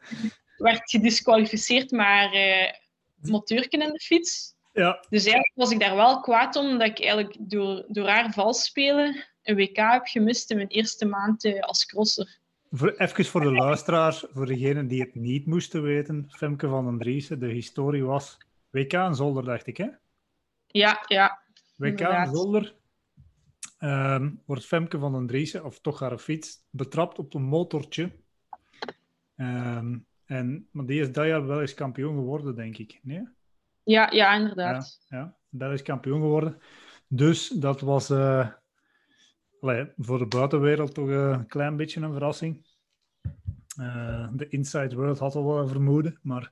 werd 0.58 0.90
gedisqualificeerd, 0.90 1.92
maar 1.92 2.32
eh 2.32 2.72
moteurken 3.30 3.82
in 3.82 3.92
de 3.92 4.00
fiets. 4.00 4.54
Ja. 4.74 5.06
Dus 5.10 5.24
eigenlijk 5.24 5.56
was 5.56 5.72
ik 5.72 5.80
daar 5.80 5.96
wel 5.96 6.20
kwaad 6.20 6.56
om, 6.56 6.78
dat 6.78 6.88
ik 6.88 7.00
eigenlijk 7.00 7.38
door, 7.40 7.86
door 7.88 8.08
haar 8.08 8.32
vals 8.34 8.64
spelen 8.64 9.24
een 9.44 9.56
WK 9.56 9.76
heb 9.76 10.06
gemist 10.06 10.52
in 10.52 10.58
mijn 10.58 10.68
eerste 10.68 11.06
maand 11.06 11.44
eh, 11.44 11.62
als 11.62 11.86
crosser. 11.86 12.38
Voor, 12.72 12.90
even 12.98 13.26
voor 13.26 13.42
de 13.42 13.52
luisteraars, 13.52 14.26
voor 14.34 14.46
degenen 14.46 14.88
die 14.88 15.02
het 15.02 15.16
niet 15.16 15.46
moesten 15.46 15.82
weten, 15.82 16.26
Femke 16.30 16.68
van 16.68 16.86
den 16.86 16.98
Driessen, 16.98 17.40
de 17.40 17.48
historie 17.48 18.04
was 18.04 18.38
WK 18.70 18.94
en 18.94 19.16
Zolder, 19.16 19.44
dacht 19.44 19.68
ik, 19.68 19.78
hè? 19.78 19.88
Ja, 20.68 21.04
ja. 21.08 21.40
WK 21.76 22.00
en. 22.00 22.36
Zolder 22.36 22.76
ehm, 23.86 24.32
wordt 24.46 24.66
Femke 24.66 25.00
van 25.00 25.12
den 25.12 25.28
Driessen, 25.28 25.66
of 25.66 25.80
toch 25.80 26.00
haar 26.00 26.18
fiets, 26.18 26.66
betrapt 26.70 27.20
op 27.20 27.34
een 27.34 27.44
motortje. 27.44 28.12
Ehm, 29.36 29.98
en, 30.26 30.68
maar 30.72 30.86
die 30.86 31.00
is 31.00 31.12
dat 31.12 31.26
jaar 31.26 31.48
wel 31.48 31.62
eens 31.62 31.74
kampioen 31.74 32.16
geworden, 32.16 32.56
denk 32.56 32.78
ik. 32.78 33.00
Nee? 33.04 33.28
Ja, 33.84 34.12
ja, 34.12 34.34
inderdaad. 34.36 35.06
Ja, 35.10 35.38
Belgisch 35.50 35.82
kampioen 35.82 36.22
geworden. 36.22 36.58
Dus 37.08 37.48
dat 37.48 37.82
was 37.82 38.10
eh, 38.10 38.50
allee, 39.60 39.92
voor 39.98 40.18
de 40.18 40.28
buitenwereld 40.28 40.94
toch 40.94 41.10
eh, 41.10 41.30
een 41.30 41.48
klein 41.48 41.76
beetje 41.76 42.02
een 42.02 42.12
verrassing. 42.12 42.66
Eh, 43.78 44.28
de 44.34 44.48
inside 44.48 44.96
world 44.96 45.20
had 45.20 45.36
al 45.36 45.46
wel 45.46 45.60
een 45.60 45.68
vermoeden, 45.68 46.20
maar, 46.22 46.52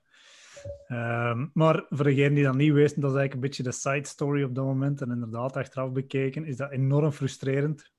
ehm, 0.87 1.45
maar 1.53 1.85
voor 1.89 2.03
degenen 2.05 2.33
die 2.33 2.43
dat 2.43 2.55
niet 2.55 2.73
wisten, 2.73 3.01
dat 3.01 3.11
is 3.11 3.17
eigenlijk 3.17 3.33
een 3.33 3.39
beetje 3.49 3.63
de 3.63 3.71
side 3.71 4.07
story 4.07 4.43
op 4.43 4.55
dat 4.55 4.65
moment. 4.65 5.01
En 5.01 5.11
inderdaad, 5.11 5.57
achteraf 5.57 5.91
bekeken, 5.91 6.45
is 6.45 6.57
dat 6.57 6.71
enorm 6.71 7.11
frustrerend. 7.11 7.91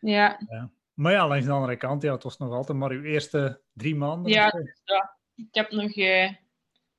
Ja, 0.00 0.38
Maar 0.94 1.12
ja, 1.12 1.28
langs 1.28 1.46
de 1.46 1.52
andere 1.52 1.76
kant, 1.76 2.02
ja, 2.02 2.12
het 2.14 2.22
was 2.22 2.38
nog 2.38 2.52
altijd 2.52 2.78
maar 2.78 2.90
uw 2.90 3.02
eerste 3.02 3.60
drie 3.72 3.96
maanden. 3.96 4.32
Ja. 4.32 4.46
of 4.46 4.52
zo. 4.84 4.94
ik 5.34 5.48
heb 5.50 5.70
nog 5.70 5.90
eh 5.96 6.30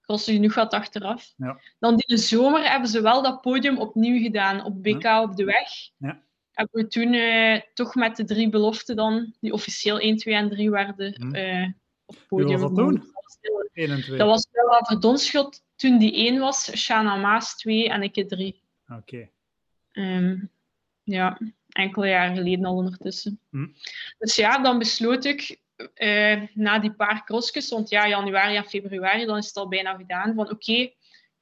genoeg 0.05 0.53
gehad 0.53 0.73
achteraf. 0.73 1.33
Ja. 1.37 1.59
Dan 1.79 1.91
in 1.93 2.15
de 2.15 2.17
zomer 2.17 2.69
hebben 2.71 2.89
ze 2.89 3.01
wel 3.01 3.23
dat 3.23 3.41
podium 3.41 3.77
opnieuw 3.77 4.21
gedaan 4.21 4.63
op 4.65 4.83
BK 4.83 5.05
op 5.05 5.35
de 5.35 5.43
weg. 5.43 5.69
Ja. 5.97 6.23
Hebben 6.51 6.81
we 6.81 6.87
toen 6.87 7.13
eh, 7.13 7.61
toch 7.73 7.95
met 7.95 8.15
de 8.15 8.23
drie 8.23 8.49
beloften 8.49 8.95
dan, 8.95 9.33
die 9.39 9.51
officieel 9.53 9.99
1, 9.99 10.17
2 10.17 10.35
en 10.35 10.49
3 10.49 10.69
werden, 10.71 11.13
Hm. 11.21 11.35
eh, 11.35 11.67
op 12.05 12.15
het 12.15 12.17
Wie 12.17 12.27
podium. 12.27 12.59
was 12.59 12.61
dat 12.61 12.75
toen? 12.75 13.03
Gehouden. 13.41 13.69
1 13.73 13.91
en 13.91 14.01
2. 14.01 14.17
Dat 14.17 14.27
was 14.27 14.47
Bella 14.51 14.83
Verdonschot 14.83 15.63
toen 15.75 15.97
die 15.97 16.13
1 16.13 16.39
was, 16.39 16.77
Shana 16.77 17.15
Maas 17.15 17.57
2 17.57 17.89
en 17.89 18.03
ik 18.03 18.27
3. 18.27 18.61
Oké. 18.89 19.29
Ehm, 19.91 20.37
ja, 21.03 21.39
enkele 21.69 22.07
jaren 22.07 22.35
geleden 22.35 22.65
al 22.65 22.75
ondertussen. 22.75 23.39
Hm. 23.49 23.67
Dus 24.17 24.35
ja, 24.35 24.61
dan 24.61 24.77
besloot 24.77 25.25
ik 25.25 25.59
eh, 25.93 26.41
na 26.53 26.79
die 26.79 26.93
paar 26.93 27.23
crossjes, 27.23 27.69
want 27.69 27.89
ja, 27.89 28.07
januari 28.07 28.55
en 28.55 28.65
februari, 28.65 29.25
dan 29.25 29.37
is 29.37 29.47
het 29.47 29.57
al 29.57 29.67
bijna 29.67 29.95
gedaan, 29.95 30.33
van 30.33 30.49
oké, 30.51 30.91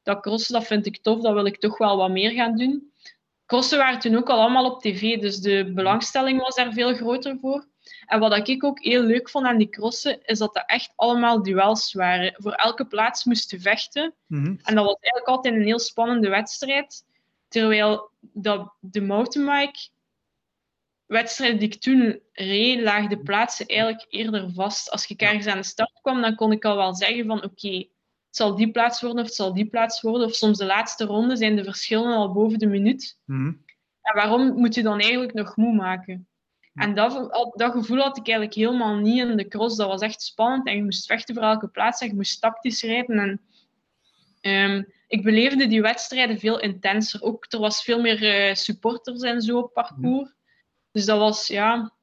dat 0.04 0.22
crossen 0.22 0.54
dat 0.54 0.68
vind 0.68 0.86
ik 0.86 1.02
tof, 1.02 1.22
dat 1.22 1.34
wil 1.34 1.46
ik 1.46 1.60
toch 1.60 1.78
wel 1.78 1.98
wat 1.98 2.12
meer 2.12 2.32
gaan 2.32 2.56
doen. 2.58 2.92
crossen 3.46 3.78
waren 3.78 4.00
toen 4.00 4.16
ook 4.16 4.30
al 4.30 4.40
allemaal 4.40 4.72
op 4.72 4.82
tv, 4.82 5.20
dus 5.20 5.38
de 5.40 5.72
belangstelling 5.74 6.42
was 6.42 6.56
daar 6.56 6.74
veel 6.74 6.94
groter 6.96 7.38
voor. 7.42 7.68
En 8.06 8.20
wat 8.20 8.48
ik 8.48 8.64
ook 8.64 8.84
heel 8.84 9.02
leuk 9.02 9.30
vond 9.30 9.46
aan 9.46 9.58
die 9.58 9.70
crossen, 9.70 10.26
is 10.26 10.40
dat 10.40 10.54
dat 10.54 10.64
echt 10.66 10.94
allemaal 10.96 11.44
duels 11.44 11.94
waren. 11.94 12.34
Voor 12.38 12.52
elke 12.52 12.86
plaats 12.86 13.24
moesten 13.24 13.62
vechten. 13.62 14.14
Mhm. 14.28 14.56
En 14.64 14.76
dat 14.76 14.86
was 14.86 14.98
eigenlijk 15.00 15.28
altijd 15.28 15.54
een 15.54 15.62
heel 15.62 15.80
spannende 15.80 16.30
wedstrijd. 16.30 17.06
Terwijl 17.48 18.10
dat 18.20 18.74
de 18.80 19.02
mountainbike 19.02 19.90
wedstrijden 21.06 21.60
die 21.60 21.68
ik 21.68 21.82
toen 21.82 22.20
reed, 22.32 22.82
lagen 22.82 23.10
de 23.10 23.20
plaatsen 23.20 23.66
eigenlijk 23.66 24.06
eerder 24.10 24.52
vast. 24.54 24.92
Als 24.92 25.08
ik 25.08 25.22
ergens 25.22 25.48
aan 25.48 25.58
de 25.58 25.64
start 25.64 26.00
kwam, 26.02 26.22
dan 26.22 26.36
kon 26.36 26.52
ik 26.52 26.66
al 26.66 26.76
wel 26.76 26.96
zeggen 26.96 27.26
van 27.26 27.44
oké, 27.44 27.78
het 27.78 27.88
zal 28.30 28.56
die 28.56 28.72
plaats 28.72 29.02
worden 29.02 29.20
of 29.20 29.26
het 29.26 29.36
zal 29.36 29.54
die 29.54 29.66
plaats 29.66 30.02
worden. 30.02 30.28
Of 30.28 30.34
soms 30.34 30.58
de 30.58 30.66
laatste 30.66 31.06
ronde 31.06 31.36
zijn 31.36 31.56
de 31.56 31.64
verschillen 31.64 32.16
al 32.16 32.34
boven 32.34 32.60
de 32.60 32.68
minuut. 32.68 33.18
Mhm. 33.26 33.54
En 34.02 34.16
waarom 34.16 34.54
moet 34.54 34.76
je 34.76 34.84
dan 34.84 35.00
eigenlijk 35.00 35.34
nog 35.34 35.56
moe 35.56 35.74
maken? 35.74 36.28
En 36.76 36.96
dat, 36.96 37.12
dat 37.56 37.72
gevoel 37.72 37.98
had 37.98 38.18
ik 38.18 38.28
eigenlijk 38.28 38.58
helemaal 38.58 38.96
niet 38.96 39.20
in 39.20 39.38
de 39.38 39.48
cross. 39.48 39.78
Dat 39.78 39.88
was 39.88 40.02
echt 40.02 40.22
spannend 40.22 40.68
en 40.68 40.76
je 40.76 40.84
moest 40.84 41.06
vechten 41.06 41.36
voor 41.36 41.44
elke 41.44 41.68
plaats 41.68 42.02
en 42.02 42.08
je 42.08 42.16
moest 42.16 42.42
tactisch 42.42 42.82
rijden. 42.84 43.20
En, 43.20 43.42
ehm, 44.42 44.84
ik 45.08 45.24
beleefde 45.24 45.68
die 45.68 45.82
wedstrijden 45.82 46.40
veel 46.40 46.60
intenser. 46.60 47.22
Ook, 47.22 47.46
er 47.50 47.60
was 47.60 47.84
veel 47.84 48.02
meer 48.02 48.24
eh, 48.24 48.56
supporters 48.56 49.22
en 49.22 49.42
zo 49.42 49.58
op 49.58 49.74
parcours. 49.74 50.30
Dus 50.92 51.06
dat 51.06 51.20
was, 51.20 51.48
ja... 51.48 51.94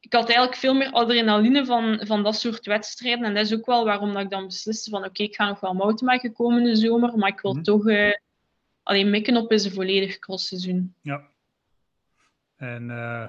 Ik 0.00 0.12
had 0.12 0.24
eigenlijk 0.26 0.56
veel 0.56 0.74
meer 0.74 0.90
adrenaline 0.90 1.64
van, 1.64 2.00
van 2.06 2.22
dat 2.22 2.36
soort 2.36 2.66
wedstrijden. 2.66 3.24
En 3.24 3.34
dat 3.34 3.44
is 3.44 3.54
ook 3.54 3.66
wel 3.66 3.84
waarom 3.84 4.12
dat 4.12 4.22
ik 4.22 4.30
dan 4.30 4.46
besliste 4.46 4.90
van 4.90 5.04
oké, 5.04 5.22
ik 5.22 5.34
ga 5.34 5.48
nog 5.48 5.60
wel 5.60 5.74
mountainbiken 5.74 6.32
komende 6.32 6.76
zomer, 6.76 7.18
maar 7.18 7.28
ik 7.28 7.40
wil 7.40 7.52
Mhm. 7.52 7.62
toch 7.62 7.88
eh, 7.88 8.12
alleen 8.82 9.10
mikken 9.10 9.36
op 9.36 9.52
is 9.52 9.64
een 9.64 9.72
volledig 9.72 10.18
crossseizoen. 10.18 10.94
Ja. 11.02 11.22
En 12.56 12.90
eh, 12.90 13.24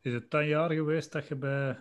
is 0.00 0.12
het 0.12 0.30
dat 0.30 0.46
jaar 0.46 0.72
geweest 0.72 1.12
dat 1.12 1.28
je 1.28 1.36
bij 1.36 1.80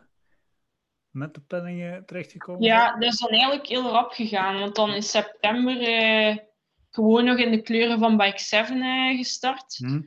met 1.10 1.34
de 1.34 1.42
penningen 1.42 2.06
terechtgekomen 2.06 2.62
bent? 2.62 2.72
Ja, 2.72 2.98
dat 2.98 3.14
is 3.14 3.20
dan 3.20 3.30
eigenlijk 3.30 3.68
heel 3.68 3.90
rap 3.90 4.12
gegaan. 4.12 4.60
Want 4.60 4.76
dan 4.76 4.94
in 4.94 5.04
september 5.04 5.82
eh, 5.82 6.38
gewoon 6.90 7.26
nog 7.26 7.38
in 7.38 7.52
de 7.52 7.62
kleuren 7.62 8.00
van 8.00 8.18
Bike 8.18 8.40
7 8.40 8.82
eh, 8.82 9.18
gestart. 9.18 9.80
Mhm. 9.80 10.02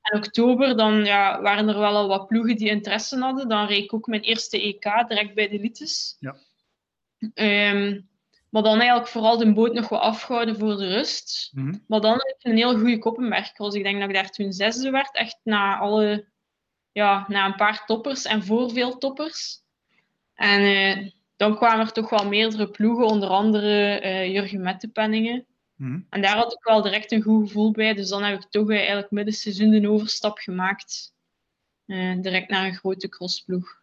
En 0.00 0.18
oktober 0.18 0.76
dan 0.76 1.04
ja, 1.04 1.42
waren 1.42 1.68
er 1.68 1.78
wel 1.78 1.96
al 1.96 2.08
wat 2.08 2.26
ploegen 2.26 2.56
die 2.56 2.68
interesse 2.68 3.18
hadden. 3.18 3.48
Dan 3.48 3.66
reed 3.66 3.84
ik 3.84 3.94
ook 3.94 4.06
mijn 4.06 4.22
eerste 4.22 4.60
EK 4.62 5.08
direct 5.08 5.34
bij 5.34 5.48
de 5.48 5.58
Lites. 5.58 6.16
Ja. 6.18 6.36
Ehm, 7.34 8.00
maar 8.50 8.62
dan 8.62 8.78
eigenlijk 8.78 9.08
vooral 9.08 9.38
de 9.38 9.52
boot 9.52 9.72
nog 9.72 9.88
wat 9.88 10.00
afgehouden 10.00 10.56
voor 10.56 10.76
de 10.76 10.88
rust. 10.88 11.50
Mhm. 11.54 11.74
Maar 11.86 12.00
dan 12.00 12.12
heb 12.12 12.36
ik 12.38 12.50
een 12.50 12.56
heel 12.56 12.78
goede 12.78 12.98
koppenbergcross. 12.98 13.76
Ik 13.76 13.82
denk 13.82 13.98
dat 13.98 14.08
ik 14.08 14.14
daar 14.14 14.30
toen 14.30 14.52
zesde 14.52 14.90
werd. 14.90 15.16
Echt 15.16 15.38
na, 15.42 15.78
alle, 15.78 16.28
ja, 16.96 17.24
na 17.28 17.46
een 17.46 17.54
paar 17.54 17.84
toppers 17.86 18.24
en 18.24 18.44
voor 18.44 18.70
veel 18.70 18.98
toppers. 18.98 19.62
En 20.34 20.60
eh, 20.60 21.10
dan 21.36 21.56
kwamen 21.56 21.86
er 21.86 21.92
toch 21.92 22.10
wel 22.10 22.28
meerdere 22.28 22.70
ploegen, 22.70 23.06
onder 23.06 23.28
andere 23.28 24.00
eh, 24.00 24.32
Jurgen 24.32 24.60
Mettepenningen. 24.60 25.46
Mhm. 25.74 26.00
En 26.10 26.22
daar 26.22 26.36
had 26.36 26.52
ik 26.52 26.64
wel 26.64 26.82
direct 26.82 27.12
een 27.12 27.22
goed 27.22 27.46
gevoel 27.46 27.70
bij. 27.70 27.94
Dus 27.94 28.08
dan 28.08 28.22
heb 28.22 28.40
ik 28.40 28.50
toch 28.50 28.70
eh, 28.70 28.76
eigenlijk 28.76 29.10
midden 29.10 29.34
seizoen 29.34 29.70
de 29.70 29.90
overstap 29.90 30.38
gemaakt. 30.38 31.14
direct 32.20 32.48
naar 32.48 32.66
een 32.66 32.74
grote 32.74 33.08
crossploeg. 33.08 33.80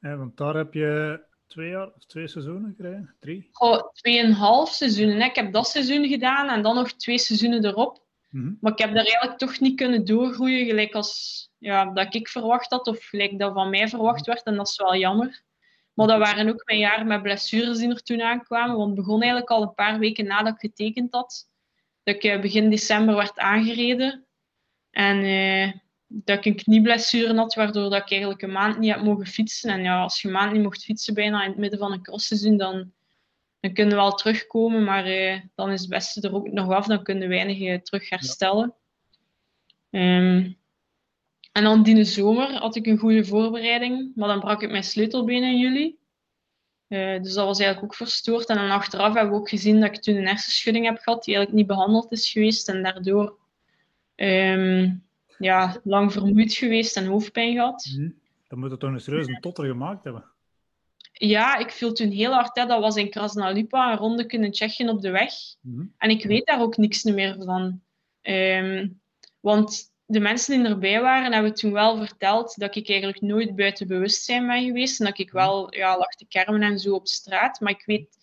Ja, 0.00 0.16
want 0.16 0.36
daar 0.36 0.54
heb 0.54 0.74
je 0.74 1.20
twee 1.46 1.68
jaar 1.68 1.86
of 1.86 2.04
twee 2.04 2.28
seizoenen 2.28 2.74
gekregen? 2.76 3.14
Drie? 3.20 3.48
Goh, 3.52 3.92
tweeënhalf 3.92 4.70
seizoenen. 4.70 5.20
Ik 5.20 5.34
heb 5.34 5.52
dat 5.52 5.66
seizoen 5.66 6.08
gedaan 6.08 6.48
en 6.48 6.62
dan 6.62 6.74
nog 6.74 6.92
twee 6.92 7.18
seizoenen 7.18 7.64
erop. 7.64 8.03
Mhm. 8.34 8.52
Maar 8.60 8.72
ik 8.72 8.78
heb 8.78 8.94
daar 8.94 9.04
eigenlijk 9.04 9.38
toch 9.38 9.60
niet 9.60 9.76
kunnen 9.76 10.04
doorgroeien 10.04 10.66
gelijk 10.66 10.94
als 10.94 11.42
ja, 11.58 11.84
dat 11.84 12.14
ik 12.14 12.28
verwacht 12.28 12.70
had 12.70 12.86
of 12.86 13.04
gelijk 13.04 13.38
dat 13.38 13.52
van 13.52 13.70
mij 13.70 13.88
verwacht 13.88 14.26
werd. 14.26 14.42
En 14.42 14.56
dat 14.56 14.68
is 14.68 14.76
wel 14.76 14.96
jammer. 14.96 15.42
Maar 15.92 16.06
dat 16.06 16.18
waren 16.18 16.48
ook 16.48 16.62
mijn 16.64 16.78
jaren 16.78 17.06
met 17.06 17.22
blessures 17.22 17.78
die 17.78 17.88
er 17.88 18.02
toen 18.02 18.22
aankwamen. 18.22 18.76
Want 18.76 18.86
het 18.86 18.98
begon 18.98 19.20
eigenlijk 19.20 19.50
al 19.50 19.62
een 19.62 19.74
paar 19.74 19.98
weken 19.98 20.26
nadat 20.26 20.54
ik 20.54 20.60
getekend 20.60 21.12
had. 21.12 21.48
Dat 22.02 22.14
ik 22.14 22.24
eh, 22.24 22.40
begin 22.40 22.70
december 22.70 23.14
werd 23.14 23.38
aangereden. 23.38 24.26
En 24.90 25.22
eh, 25.24 25.72
dat 26.06 26.38
ik 26.38 26.44
een 26.44 26.56
knieblessure 26.56 27.34
had, 27.34 27.54
waardoor 27.54 27.94
ik 27.94 28.10
eigenlijk 28.10 28.42
een 28.42 28.52
maand 28.52 28.78
niet 28.78 28.94
heb 28.94 29.02
mogen 29.02 29.26
fietsen. 29.26 29.70
En 29.70 29.82
ja, 29.82 30.02
als 30.02 30.22
je 30.22 30.28
een 30.28 30.34
maand 30.34 30.52
niet 30.52 30.62
mocht 30.62 30.84
fietsen 30.84 31.14
bijna 31.14 31.42
in 31.42 31.50
het 31.50 31.58
midden 31.58 31.78
van 31.78 31.92
een 31.92 32.02
crossseizoen, 32.02 32.56
dan, 32.56 32.92
dan 33.64 33.72
kunnen 33.72 33.94
we 33.94 34.00
wel 34.00 34.14
terugkomen. 34.14 34.84
Maar 34.84 35.04
eh, 35.04 35.40
dan 35.54 35.70
is 35.70 35.80
het 35.80 35.90
beste 35.90 36.20
er 36.20 36.34
ook 36.34 36.50
nog 36.50 36.70
af. 36.70 36.86
Dan 36.86 37.02
kunnen 37.02 37.28
we 37.28 37.34
weinig 37.34 37.60
eh, 37.60 37.80
terug 37.80 38.08
herstellen. 38.08 38.74
Ehm, 39.90 40.52
en 41.52 41.62
dan 41.62 41.82
die 41.82 42.04
zomer 42.04 42.52
had 42.52 42.76
ik 42.76 42.86
een 42.86 42.98
goede 42.98 43.24
voorbereiding, 43.24 44.12
maar 44.14 44.28
dan 44.28 44.40
brak 44.40 44.62
ik 44.62 44.70
mijn 44.70 44.84
sleutelbeen 44.84 45.42
in 45.42 45.58
juli. 45.58 45.96
Eh, 46.88 47.22
dus 47.22 47.32
dat 47.32 47.46
was 47.46 47.58
eigenlijk 47.58 47.92
ook 47.92 47.98
verstoord. 47.98 48.48
En 48.48 48.56
dan 48.56 48.70
achteraf 48.70 49.14
hebben 49.14 49.32
we 49.32 49.38
ook 49.38 49.48
gezien 49.48 49.80
dat 49.80 49.88
ik 49.88 50.02
toen 50.02 50.16
een 50.16 50.26
hersenschudding 50.26 50.86
heb 50.86 50.98
gehad, 50.98 51.24
die 51.24 51.34
eigenlijk 51.34 51.66
niet 51.66 51.76
behandeld 51.76 52.12
is 52.12 52.30
geweest. 52.30 52.68
En 52.68 52.82
daardoor 52.82 53.38
ehm, 54.14 54.94
ja, 55.38 55.80
lang 55.84 56.12
vermoeid 56.12 56.52
geweest 56.52 56.96
en 56.96 57.06
hoofdpijn 57.06 57.54
gehad. 57.54 57.90
Mhm. 57.96 58.10
Dan 58.48 58.58
moet 58.58 58.70
het 58.70 58.80
toch 58.80 58.90
een 58.90 59.00
serieus 59.00 59.26
een 59.26 59.40
totter 59.40 59.66
gemaakt 59.66 60.04
hebben. 60.04 60.24
Ja, 61.16 61.56
ik 61.56 61.70
viel 61.70 61.92
toen 61.92 62.10
heel 62.10 62.32
hard. 62.32 62.56
Hè. 62.56 62.66
Dat 62.66 62.80
was 62.80 62.96
in 62.96 63.10
Krasnalipa, 63.10 63.92
een 63.92 63.98
ronde 63.98 64.26
in 64.26 64.50
Tsjechië 64.50 64.88
op 64.88 65.00
de 65.00 65.10
weg. 65.10 65.32
Mhm. 65.60 65.86
En 65.98 66.10
ik 66.10 66.24
weet 66.24 66.46
daar 66.46 66.60
ook 66.60 66.76
niks 66.76 67.02
meer 67.02 67.36
van. 67.38 67.82
Ehm, 68.20 68.88
want 69.40 69.92
de 70.06 70.20
mensen 70.20 70.62
die 70.62 70.72
erbij 70.72 71.00
waren, 71.00 71.32
hebben 71.32 71.54
toen 71.54 71.72
wel 71.72 71.96
verteld 71.96 72.58
dat 72.58 72.76
ik 72.76 72.88
eigenlijk 72.88 73.20
nooit 73.20 73.56
buiten 73.56 73.86
bewustzijn 73.86 74.46
ben 74.46 74.64
geweest. 74.64 75.00
En 75.00 75.06
dat 75.06 75.18
ik 75.18 75.30
wel 75.30 75.74
ja, 75.74 75.98
lag 75.98 76.14
te 76.14 76.26
kermen 76.28 76.62
en 76.62 76.78
zo 76.78 76.94
op 76.94 77.06
straat. 77.06 77.60
Maar 77.60 77.72
ik 77.72 77.84
weet, 77.84 78.16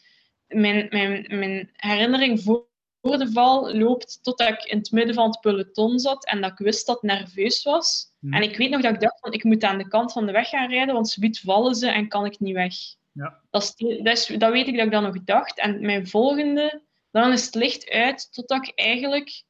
mijn, 0.48 0.88
mijn, 0.90 1.26
mijn 1.30 1.70
herinnering 1.74 2.42
voor 2.42 2.70
voor 3.02 3.18
de 3.18 3.32
val 3.32 3.76
loopt 3.76 4.24
totdat 4.24 4.50
ik 4.50 4.64
in 4.64 4.78
het 4.78 4.92
midden 4.92 5.16
van 5.16 5.30
het 5.30 5.40
peloton 5.40 6.00
zat 6.00 6.26
en 6.26 6.42
dat 6.42 6.52
ik 6.52 6.58
wist 6.58 6.86
dat 6.86 6.96
ik 6.96 7.02
nerveus 7.02 7.64
was. 7.64 8.14
Mhm. 8.20 8.34
En 8.34 8.42
ik 8.42 8.58
weet 8.58 8.70
nog 8.70 8.82
dat 8.82 8.94
ik 8.94 9.00
dacht 9.00 9.20
van 9.20 9.34
ik 9.34 9.44
moet 9.44 9.64
aan 9.64 9.78
de 9.78 9.88
kant 9.88 10.12
van 10.12 10.26
de 10.26 10.32
weg 10.32 10.50
gaan 10.50 10.70
rijden, 10.70 10.94
want 10.94 11.10
ze 11.10 11.40
vallen 11.44 11.76
ze 11.76 11.88
en 11.88 12.08
kan 12.08 12.26
ik 12.26 12.40
niet 12.40 12.56
weg. 12.56 12.74
Ja. 13.12 13.40
Dat, 13.50 13.64
is, 13.64 13.98
dat, 14.04 14.18
is, 14.18 14.26
dat 14.26 14.52
weet 14.52 14.68
ik 14.68 14.76
dat 14.76 14.86
ik 14.86 14.92
dan 14.92 15.04
nog 15.04 15.24
dacht. 15.24 15.60
En 15.60 15.86
mijn 15.86 16.08
volgende, 16.08 16.82
dan 17.12 17.32
is 17.32 17.46
het 17.46 17.56
licht 17.56 17.90
uit 17.90 18.34
totdat 18.34 18.68
ik 18.68 18.80
eigenlijk 18.80 19.44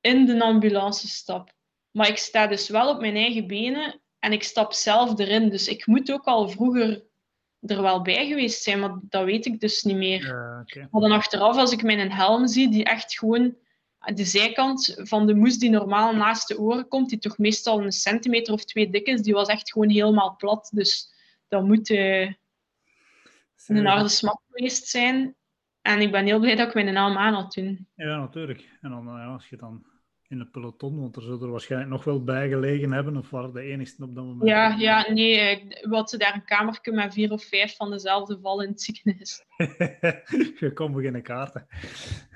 in 0.00 0.26
de 0.26 0.42
ambulance 0.42 1.08
stap. 1.08 1.52
Maar 1.90 2.08
ik 2.08 2.16
sta 2.16 2.46
dus 2.46 2.68
wel 2.68 2.88
op 2.88 3.00
mijn 3.00 3.16
eigen 3.16 3.46
benen 3.46 4.00
en 4.18 4.32
ik 4.32 4.42
stap 4.42 4.72
zelf 4.72 5.18
erin. 5.18 5.48
Dus 5.48 5.68
ik 5.68 5.86
moet 5.86 6.12
ook 6.12 6.24
al 6.24 6.48
vroeger 6.48 7.04
er 7.66 7.82
wel 7.82 8.02
bij 8.02 8.26
geweest 8.26 8.62
zijn, 8.62 8.80
maar 8.80 8.98
dat 9.02 9.24
weet 9.24 9.46
ik 9.46 9.60
dus 9.60 9.82
niet 9.82 9.96
meer. 9.96 10.26
Ja. 10.26 10.88
Maar 10.90 11.00
dan 11.00 11.12
achteraf, 11.12 11.56
als 11.56 11.72
ik 11.72 11.82
mijn 11.82 12.12
helm 12.12 12.46
zie, 12.46 12.70
die 12.70 12.84
echt 12.84 13.18
gewoon 13.18 13.54
de 13.98 14.24
zijkant 14.24 14.94
van 14.96 15.26
de 15.26 15.34
moes 15.34 15.58
die 15.58 15.70
normaal 15.70 16.14
naast 16.14 16.48
de 16.48 16.58
oren 16.58 16.88
komt, 16.88 17.08
die 17.08 17.18
toch 17.18 17.38
meestal 17.38 17.82
een 17.82 17.92
centimeter 17.92 18.52
of 18.52 18.64
twee 18.64 18.90
dik 18.90 19.06
is, 19.06 19.22
die 19.22 19.34
was 19.34 19.48
echt 19.48 19.72
gewoon 19.72 19.88
helemaal 19.88 20.36
plat. 20.36 20.70
Dus 20.74 21.12
dat 21.48 21.64
moet 21.64 21.90
eh, 21.90 22.32
een 23.66 23.86
harde 23.86 24.08
smak 24.08 24.40
geweest 24.50 24.86
zijn. 24.86 25.34
En 25.82 26.00
ik 26.00 26.10
ben 26.10 26.24
heel 26.24 26.40
blij 26.40 26.56
dat 26.56 26.68
ik 26.68 26.74
mijn 26.74 26.96
helm 26.96 27.16
aan 27.16 27.34
had 27.34 27.50
toen. 27.50 27.88
Ja, 27.94 28.18
natuurlijk. 28.18 28.68
En 28.80 28.90
dan, 28.90 29.08
eh, 29.08 29.32
als 29.32 29.48
je 29.48 29.56
dan 29.56 29.84
in 30.32 30.38
het 30.38 30.50
peloton, 30.50 31.00
want 31.00 31.16
er 31.16 31.22
zullen 31.22 31.40
er 31.42 31.50
waarschijnlijk 31.50 31.90
nog 31.90 32.04
wel 32.04 32.24
bij 32.24 32.48
gelegen 32.48 32.92
hebben, 32.92 33.16
of 33.16 33.30
waren 33.30 33.52
de 33.52 33.60
enigste 33.60 34.04
op 34.04 34.14
dat 34.14 34.24
moment? 34.24 34.48
Ja, 34.48 34.76
ja 34.78 35.10
nee, 35.12 35.38
eh, 35.38 35.88
we 35.88 35.94
hadden 35.94 36.18
daar 36.18 36.34
een 36.34 36.44
kamertje 36.44 36.92
met 36.92 37.12
vier 37.12 37.32
of 37.32 37.44
vijf 37.44 37.76
van 37.76 37.90
dezelfde 37.90 38.38
val 38.40 38.62
in 38.62 38.68
het 38.68 38.82
ziekenhuis. 38.82 39.44
je 40.60 40.70
kon 40.74 40.92
beginnen 40.92 41.22
kaarten. 41.22 41.66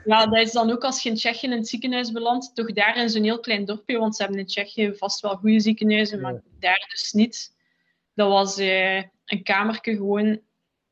Ja, 0.04 0.26
dat 0.26 0.38
is 0.40 0.52
dan 0.52 0.70
ook 0.70 0.84
als 0.84 1.02
je 1.02 1.08
in 1.08 1.14
Tsjechië 1.14 1.46
in 1.46 1.52
het 1.52 1.68
ziekenhuis 1.68 2.12
belandt, 2.12 2.54
toch 2.54 2.72
daar 2.72 2.96
in 2.96 3.08
zo'n 3.08 3.22
heel 3.22 3.40
klein 3.40 3.64
dorpje, 3.64 3.98
want 3.98 4.16
ze 4.16 4.22
hebben 4.22 4.40
in 4.40 4.46
Tsjechië 4.46 4.94
vast 4.94 5.20
wel 5.20 5.36
goede 5.36 5.60
ziekenhuizen, 5.60 6.20
maar 6.20 6.32
Ja. 6.32 6.40
daar 6.58 6.86
dus 6.90 7.12
niet. 7.12 7.54
Dat 8.14 8.28
was 8.28 8.58
eh, 8.58 8.96
een 9.24 9.42
kamertje 9.42 9.96
gewoon 9.96 10.40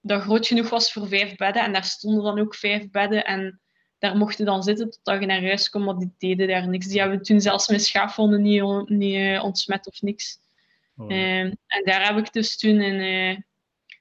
dat 0.00 0.22
groot 0.22 0.46
genoeg 0.46 0.70
was 0.70 0.92
voor 0.92 1.08
vijf 1.08 1.36
bedden 1.36 1.62
en 1.62 1.72
daar 1.72 1.84
stonden 1.84 2.24
dan 2.24 2.38
ook 2.38 2.54
vijf 2.54 2.90
bedden 2.90 3.24
en 3.24 3.60
daar 4.04 4.16
mocht 4.16 4.38
je 4.38 4.44
dan 4.44 4.62
zitten 4.62 4.90
totdat 4.90 5.20
je 5.20 5.26
naar 5.26 5.42
huis 5.42 5.70
kwam, 5.70 5.84
maar 5.84 5.98
die 5.98 6.14
deden 6.18 6.48
daar 6.48 6.68
niks. 6.68 6.86
Die 6.86 7.00
hebben 7.00 7.22
toen 7.22 7.40
zelfs 7.40 7.68
met 7.68 7.84
schaafwonden 7.84 8.42
niet, 8.42 8.62
on- 8.62 8.84
niet 8.88 9.14
eh, 9.14 9.44
ontsmet 9.44 9.86
of 9.86 10.02
niks. 10.02 10.38
Oh, 10.96 11.12
Ehm, 11.12 11.52
en 11.66 11.84
daar 11.84 12.06
heb 12.06 12.16
ik 12.26 12.32
dus 12.32 12.58
toen 12.58 12.80
in, 12.80 13.00
eh, 13.00 13.42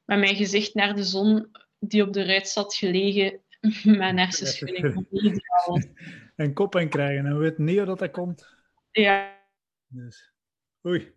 met 0.06 0.20
mijn 0.20 0.36
gezicht 0.36 0.74
naar 0.74 0.96
de 0.96 1.04
zon 1.04 1.52
die 1.80 2.04
op 2.04 2.14
de 2.14 2.26
ruit 2.26 2.48
zat 2.48 2.76
gelegen, 2.76 3.40
een 3.84 4.18
hersenschudding. 4.18 4.94
wat 4.94 5.06
niet 5.10 5.24
ideaal 5.24 5.66
was. 5.66 5.86
En 6.36 6.54
kop 6.54 6.76
en 6.76 6.90
krijgen, 6.90 7.26
en 7.26 7.34
we 7.34 7.40
weten 7.40 7.64
niet 7.64 7.78
hoe 7.78 7.86
dat, 7.86 8.00
dat 8.00 8.12
komt. 8.12 8.48
Ja, 8.92 9.40
Dus. 9.88 10.32
Oei. 10.86 11.14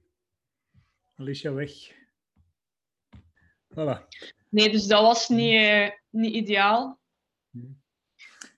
Alicia 1.16 1.52
weg. 1.52 1.70
Voilà. 3.74 4.06
nee, 4.48 4.70
dus 4.70 4.86
dat 4.86 5.02
was 5.02 5.28
niet, 5.28 5.52
eh, 5.54 5.90
niet 6.10 6.34
ideaal. 6.34 6.98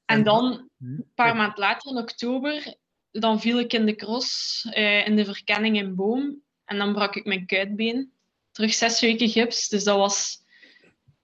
En 0.09 0.23
dan, 0.23 0.69
Hm? 0.79 0.85
een 0.85 1.13
paar 1.15 1.37
maanden 1.37 1.59
later, 1.59 1.91
in 1.91 1.97
oktober, 1.99 2.75
dan 3.11 3.41
viel 3.41 3.59
ik 3.59 3.73
in 3.73 3.87
de 3.87 3.95
cross, 3.95 4.65
eh, 4.71 5.07
in 5.07 5.17
de 5.17 5.25
verkenning 5.25 5.77
in 5.77 5.95
Boom. 5.95 6.43
En 6.65 6.79
dan 6.79 6.93
brak 6.93 7.17
ik 7.17 7.25
mijn 7.25 7.47
kuitbeen. 7.47 8.13
Terug 8.51 8.75
zes 8.75 9.01
weken 9.01 9.29
gips. 9.29 9.69
Dus 9.69 9.85
dat 9.85 9.97
was... 9.97 10.39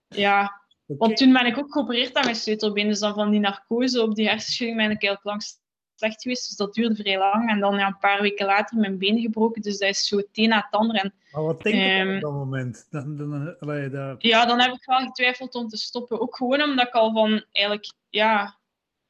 Ja... 0.07 0.63
Want 0.85 1.17
toen 1.17 1.33
ben 1.33 1.45
ik 1.45 1.57
ook 1.57 1.71
geopereerd 1.71 2.15
aan 2.15 2.23
mijn 2.23 2.35
sleutelbeen. 2.35 2.87
Dus 2.87 2.99
dan 2.99 3.13
van 3.13 3.31
die 3.31 3.39
narcose 3.39 4.01
op 4.01 4.15
die 4.15 4.27
hersenschudding 4.27 4.77
ben 4.77 4.85
ik 4.91 5.03
eigenlijk 5.03 5.23
langs 5.23 5.59
slecht 5.95 6.21
geweest. 6.21 6.47
Dus 6.47 6.57
dat 6.57 6.73
duurde 6.73 6.95
vrij 6.95 7.17
lang. 7.17 7.49
En 7.49 7.59
dan 7.59 7.77
ja, 7.77 7.87
een 7.87 7.97
paar 7.97 8.21
weken 8.21 8.45
later 8.45 8.77
mijn 8.77 8.97
been 8.97 9.19
gebroken. 9.19 9.61
Dus 9.61 9.77
dat 9.77 9.89
is 9.89 10.07
zo 10.07 10.17
het 10.17 10.27
een 10.31 10.49
na 10.49 10.55
het 10.55 10.79
ander. 10.79 10.95
En, 10.95 11.13
maar 11.31 11.43
wat 11.43 11.61
denk 11.61 11.75
je 11.75 11.99
um, 11.99 12.15
op 12.15 12.21
dat 12.21 12.31
moment? 12.31 12.87
Dan, 12.89 13.17
dan, 13.17 13.55
dat... 13.91 14.21
Ja, 14.21 14.45
dan 14.45 14.59
heb 14.59 14.73
ik 14.73 14.85
wel 14.85 14.99
getwijfeld 14.99 15.55
om 15.55 15.67
te 15.67 15.77
stoppen. 15.77 16.19
Ook 16.19 16.35
gewoon 16.35 16.61
omdat 16.61 16.87
ik 16.87 16.93
al 16.93 17.13
van 17.13 17.45
eigenlijk... 17.51 17.93
Ja, 18.09 18.57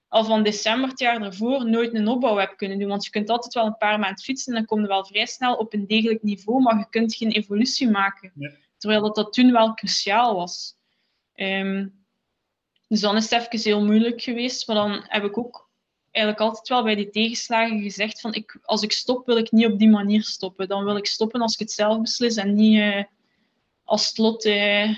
al 0.08 0.24
van 0.24 0.43
december 0.43 0.89
het 0.89 0.99
jaar 0.99 1.22
ervoor 1.22 1.70
nooit 1.70 1.93
een 1.93 2.08
opbouw 2.08 2.38
heb 2.38 2.58
kunnen 2.58 2.80
doen. 2.80 2.89
Want 2.89 3.06
je 3.06 3.10
kunt 3.10 3.30
altijd 3.30 3.53
wel 3.53 3.66
een 3.66 3.78
paar 3.78 3.99
maanden 3.99 4.24
fietsen 4.24 4.53
en 4.53 4.60
dan 4.60 4.68
kom 4.68 4.82
je 4.82 4.88
wel 4.88 5.06
vrij 5.06 5.26
snel 5.26 5.56
op 5.56 5.74
een 5.74 5.88
degelijk 5.88 6.24
niveau, 6.24 6.62
maar 6.62 6.78
je 6.78 6.89
kunt 6.89 7.16
geen 7.16 7.32
evolutie 7.32 7.89
maken. 7.89 8.32
Ja. 8.36 8.51
Terwijl 8.78 9.01
dat, 9.01 9.16
dat 9.16 9.34
toen 9.34 9.51
wel 9.51 9.74
cruciaal 9.74 10.36
was. 10.36 10.76
Um, 11.36 12.06
dus 12.88 12.99
dan 12.99 13.16
is 13.16 13.30
het 13.30 13.51
even 13.53 13.70
heel 13.70 13.86
moeilijk 13.86 14.22
geweest. 14.22 14.68
Maar 14.68 14.76
dan 14.76 15.03
heb 15.08 15.24
ik 15.24 15.38
ook 15.38 15.70
eigenlijk 16.12 16.45
altijd 16.45 16.68
wel 16.68 16.84
bij 16.84 16.95
die 16.95 17.10
tegenslagen 17.10 17.82
gezegd 17.82 18.22
van 18.22 18.34
ik, 18.34 18.60
als 18.62 18.82
ik 18.82 18.91
stop, 18.91 19.26
wil 19.26 19.38
ik 19.38 19.51
niet 19.51 19.66
op 19.66 19.80
die 19.80 19.89
manier 19.89 20.24
stoppen. 20.24 20.68
Dan 20.68 20.84
wil 20.84 20.97
ik 20.97 21.06
stoppen 21.06 21.41
als 21.41 21.53
ik 21.53 21.60
het 21.60 21.72
zelf 21.72 22.01
beslis 22.01 22.36
en 22.36 22.53
niet 22.53 22.78
uh, 22.78 23.03
als 23.84 24.08
het 24.08 24.18
lot 24.18 24.45
uh, 24.45 24.95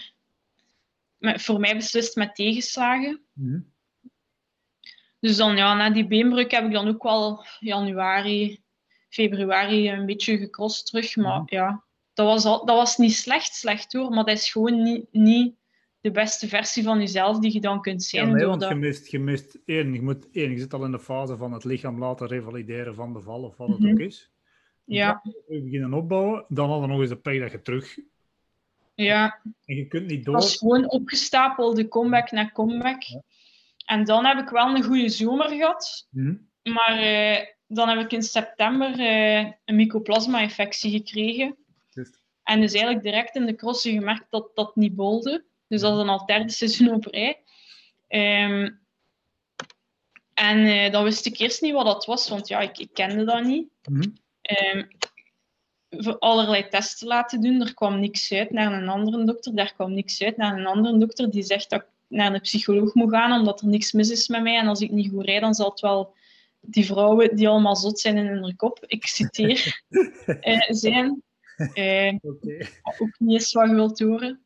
met, 1.17 1.41
voor 1.41 1.59
mij 1.59 1.75
beslist 1.75 2.15
met 2.15 2.35
tegenslagen. 2.35 3.21
Mm 3.33 3.75
dus 5.27 5.37
dan, 5.37 5.55
ja, 5.55 5.73
na 5.73 5.89
die 5.89 6.07
beenbreuk 6.07 6.51
heb 6.51 6.65
ik 6.65 6.71
dan 6.71 6.87
ook 6.87 7.03
wel 7.03 7.45
januari, 7.59 8.61
februari 9.09 9.89
een 9.89 10.05
beetje 10.05 10.37
gecrossed 10.37 10.85
terug. 10.85 11.15
Maar 11.15 11.41
ja, 11.45 11.83
dat, 12.13 12.25
was 12.25 12.45
al, 12.45 12.65
dat 12.65 12.75
was 12.75 12.97
niet 12.97 13.13
slecht, 13.13 13.53
slecht 13.53 13.93
hoor. 13.93 14.09
Maar 14.09 14.25
dat 14.25 14.37
is 14.37 14.51
gewoon 14.51 14.83
niet, 14.83 15.05
niet 15.11 15.55
de 16.01 16.11
beste 16.11 16.47
versie 16.47 16.83
van 16.83 16.99
jezelf 16.99 17.39
die 17.39 17.53
je 17.53 17.61
dan 17.61 17.81
kunt 17.81 18.03
zijn. 18.03 18.27
Ja, 18.27 18.33
nee, 18.33 18.45
want 18.45 18.67
je 18.67 18.75
mist, 18.75 19.11
je 19.11 19.19
mist 19.19 19.57
één, 19.65 19.93
je 19.93 20.01
moet 20.01 20.27
één, 20.31 20.51
je 20.51 20.57
zit 20.57 20.73
al 20.73 20.85
in 20.85 20.91
de 20.91 20.99
fase 20.99 21.37
van 21.37 21.53
het 21.53 21.63
lichaam 21.63 21.99
laten 21.99 22.27
revalideren 22.27 22.95
van 22.95 23.13
de 23.13 23.21
val 23.21 23.43
of 23.43 23.57
wat 23.57 23.67
het 23.67 23.79
mhm. 23.79 23.91
ook 23.91 23.99
is. 23.99 24.31
Ja. 24.83 25.21
Dan 25.23 25.63
beginnen 25.63 25.93
opbouwen, 25.93 26.45
dan 26.47 26.69
hadden 26.69 26.87
we 26.87 26.93
nog 26.93 27.01
eens 27.01 27.09
de 27.09 27.17
pijn 27.17 27.39
dat 27.39 27.51
je 27.51 27.61
terug. 27.61 27.97
Ja. 28.95 29.39
En 29.65 29.75
je 29.75 29.87
kunt 29.87 30.07
niet 30.07 30.25
door. 30.25 30.35
Het 30.35 30.43
was 30.43 30.57
gewoon 30.57 30.89
opgestapelde 30.89 31.87
comeback 31.87 32.31
na 32.31 32.51
comeback. 32.51 33.01
Ja. 33.01 33.21
En 33.87 34.03
dan 34.03 34.25
heb 34.25 34.37
ik 34.37 34.49
wel 34.49 34.75
een 34.75 34.83
goede 34.83 35.09
zomer 35.09 35.49
gehad. 35.49 36.07
Mhm. 36.09 36.35
Maar 36.63 37.03
uh, 37.03 37.45
dan 37.67 37.89
heb 37.89 37.99
ik 37.99 38.11
in 38.11 38.23
september 38.23 38.99
uh, 38.99 39.51
een 39.65 39.75
mycoplasma-infectie 39.75 40.91
gekregen. 40.91 41.55
Just. 41.89 42.19
En 42.43 42.61
dus 42.61 42.73
eigenlijk 42.73 43.03
direct 43.03 43.35
in 43.35 43.45
de 43.45 43.55
crossen 43.55 43.91
gemerkt 43.91 44.25
dat 44.29 44.51
dat 44.53 44.75
niet 44.75 44.95
bolde. 44.95 45.45
Dus 45.67 45.81
dat 45.81 45.91
is 45.91 45.97
dan 45.97 46.09
al 46.09 46.25
derde 46.25 46.51
seizoen 46.51 46.93
op 46.93 47.05
rij. 47.05 47.43
Um, 48.07 48.79
en 50.33 50.57
uh, 50.57 50.91
dan 50.91 51.03
wist 51.03 51.25
ik 51.25 51.37
eerst 51.37 51.61
niet 51.61 51.73
wat 51.73 51.85
dat 51.85 52.05
was, 52.05 52.29
want 52.29 52.47
ja, 52.47 52.59
ik, 52.59 52.77
ik 52.77 52.93
kende 52.93 53.23
dat 53.23 53.43
niet. 53.43 53.69
Mm 53.89 54.01
-hmm. 54.01 54.13
um, 54.73 54.87
voor 55.89 56.17
allerlei 56.17 56.67
testen 56.67 57.07
laten 57.07 57.41
doen. 57.41 57.61
Er 57.61 57.73
kwam 57.73 57.99
niks 57.99 58.31
uit 58.31 58.51
naar 58.51 58.73
een 58.73 58.89
andere 58.89 59.23
dokter. 59.23 59.55
Daar 59.55 59.73
kwam 59.73 59.93
niks 59.93 60.21
uit 60.23 60.37
naar 60.37 60.57
een 60.57 60.67
andere 60.67 60.97
dokter 60.97 61.31
die 61.31 61.43
zegt 61.43 61.69
dat 61.69 61.85
naar 62.07 62.33
een 62.33 62.41
psycholoog 62.41 62.93
moet 62.93 63.11
gaan, 63.11 63.39
omdat 63.39 63.61
er 63.61 63.67
niks 63.67 63.91
mis 63.91 64.09
is 64.09 64.27
met 64.27 64.43
mij. 64.43 64.57
En 64.57 64.67
als 64.67 64.81
ik 64.81 64.91
niet 64.91 65.09
goed 65.09 65.25
rijd, 65.25 65.41
dan 65.41 65.53
zal 65.53 65.69
het 65.69 65.79
wel 65.79 66.15
die 66.61 66.85
vrouwen 66.85 67.35
die 67.35 67.47
allemaal 67.47 67.75
zot 67.75 67.99
zijn 67.99 68.17
in 68.17 68.25
hun 68.25 68.55
kop, 68.55 68.83
ik 68.87 69.05
citeer, 69.05 69.83
uh, 69.89 70.61
zijn. 70.69 71.23
Uh, 71.57 72.13
okay. 72.21 72.67
Ook 72.99 73.15
niet 73.17 73.31
eens 73.31 73.53
wat 73.53 73.69
je 73.69 73.75
wilt 73.75 73.99
horen. 73.99 74.41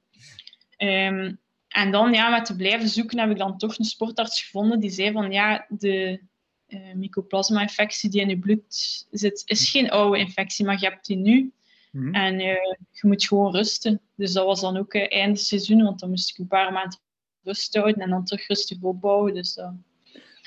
Um, 0.77 1.39
en 1.67 1.91
dan, 1.91 2.13
ja, 2.13 2.29
met 2.29 2.45
te 2.45 2.55
blijven 2.55 2.89
zoeken, 2.89 3.19
heb 3.19 3.29
ik 3.29 3.37
dan 3.37 3.57
toch 3.57 3.77
een 3.77 3.85
sportarts 3.85 4.43
gevonden 4.43 4.79
die 4.79 4.89
zei 4.89 5.11
van, 5.11 5.31
ja, 5.31 5.65
de 5.69 6.21
uh, 6.67 6.93
mycoplasma-infectie 6.93 8.09
die 8.09 8.21
in 8.21 8.29
je 8.29 8.39
bloed 8.39 9.05
zit, 9.11 9.41
is 9.45 9.69
geen 9.69 9.89
oude 9.89 10.19
infectie, 10.19 10.65
maar 10.65 10.79
je 10.79 10.87
hebt 10.87 11.05
die 11.05 11.17
nu. 11.17 11.53
Mm 11.91 12.03
-hmm. 12.03 12.13
En 12.13 12.39
je 12.39 13.01
moet 13.01 13.25
gewoon 13.25 13.55
rusten. 13.55 14.01
Dus 14.15 14.33
dat 14.33 14.45
was 14.45 14.61
dan 14.61 14.77
ook 14.77 14.95
einde 14.95 15.39
seizoen, 15.39 15.83
want 15.83 15.99
dan 15.99 16.09
moest 16.09 16.29
ik 16.29 16.37
een 16.37 16.47
paar 16.47 16.73
maanden 16.73 16.99
rust 17.43 17.75
houden 17.75 18.01
en 18.01 18.09
dan 18.09 18.25
terug 18.25 18.47
rustig 18.47 18.81
opbouwen. 18.81 19.33
Dus 19.33 19.53
dat 19.53 19.73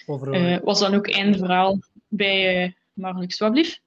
uh, 0.06 0.58
was 0.58 0.78
dan 0.80 0.94
ook 0.94 1.10
einde 1.10 1.38
verhaal 1.38 1.78
bij 2.08 2.64
uh, 2.64 2.72
Marlix. 2.92 3.38
Wat 3.38 3.80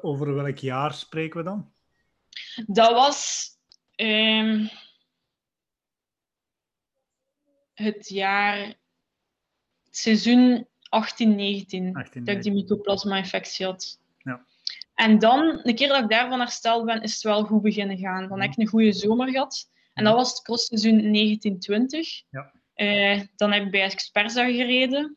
Over 0.00 0.34
welk 0.34 0.58
jaar 0.58 0.94
spreken 0.94 1.38
we 1.38 1.44
dan? 1.44 1.72
Dat 2.66 2.90
was 2.90 3.48
um, 3.96 4.68
het 7.74 8.08
jaar, 8.08 8.58
het 9.84 9.96
seizoen 9.96 10.66
18-19, 10.66 10.68
dat 12.22 12.36
ik 12.36 12.42
die 12.42 12.52
mycoplasma-infectie 12.52 13.66
had. 13.66 14.00
Ja. 14.18 14.44
En 14.94 15.18
dan, 15.18 15.60
een 15.62 15.74
keer 15.74 15.88
dat 15.88 16.02
ik 16.02 16.10
daarvan 16.10 16.38
hersteld 16.38 16.84
ben, 16.84 17.02
is 17.02 17.12
het 17.12 17.22
wel 17.22 17.44
goed 17.44 17.62
beginnen 17.62 17.98
gaan. 17.98 18.28
Dan 18.28 18.40
heb 18.40 18.50
ik 18.50 18.58
een 18.58 18.66
goede 18.66 18.92
zomer 18.92 19.28
gehad. 19.30 19.70
En 19.94 20.04
dat 20.04 20.14
was 20.14 20.30
het 20.30 20.42
crossseizoen 20.42 21.12
1920. 21.12 22.22
Ja. 22.30 22.52
Uh, 22.76 23.20
dan 23.36 23.52
heb 23.52 23.64
ik 23.64 23.70
bij 23.70 23.82
Experza 23.82 24.44
gereden. 24.44 25.16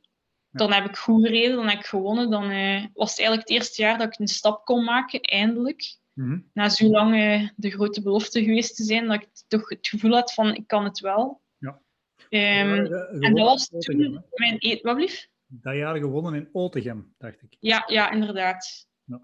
Dan 0.52 0.74
heb 0.74 0.86
ik 0.86 0.98
goed 0.98 1.26
gereden, 1.26 1.56
dan 1.56 1.68
heb 1.68 1.80
ik 1.80 1.86
gewonnen. 1.86 2.30
Dan 2.30 2.52
uh, 2.52 2.86
was 2.94 3.10
het 3.10 3.20
eigenlijk 3.20 3.50
het 3.50 3.58
eerste 3.58 3.82
jaar 3.82 3.98
dat 3.98 4.14
ik 4.14 4.20
een 4.20 4.28
stap 4.28 4.66
kon 4.66 4.84
maken, 4.84 5.22
eindelijk. 5.22 5.98
Mm 6.14 6.30
-hmm. 6.30 6.50
Na 6.54 6.70
zo 6.70 6.88
lang 6.88 7.16
uh, 7.16 7.50
de 7.56 7.70
grote 7.70 8.02
belofte 8.02 8.44
geweest 8.44 8.76
te 8.76 8.84
zijn, 8.84 9.08
dat 9.08 9.22
ik 9.22 9.30
toch 9.48 9.70
het 9.70 9.88
gevoel 9.88 10.12
had 10.12 10.34
van, 10.34 10.56
ik 10.56 10.68
kan 10.68 10.84
het 10.84 11.00
wel. 11.00 11.42
Ja. 11.58 11.82
Um, 12.30 12.86
en 13.22 13.36
dat 13.36 13.46
was 13.46 13.68
toen 13.68 14.24
mijn... 14.32 14.56
E 14.60 14.80
Wat 14.82 14.96
blief? 14.96 15.28
Dat 15.48 15.76
jaar 15.76 15.98
gewonnen 15.98 16.34
in 16.34 16.50
Otegem, 16.52 17.14
dacht 17.18 17.42
ik. 17.42 17.58
Ja, 17.60 17.84
ja 17.88 18.12
inderdaad. 18.12 18.88
Ja. 19.04 19.22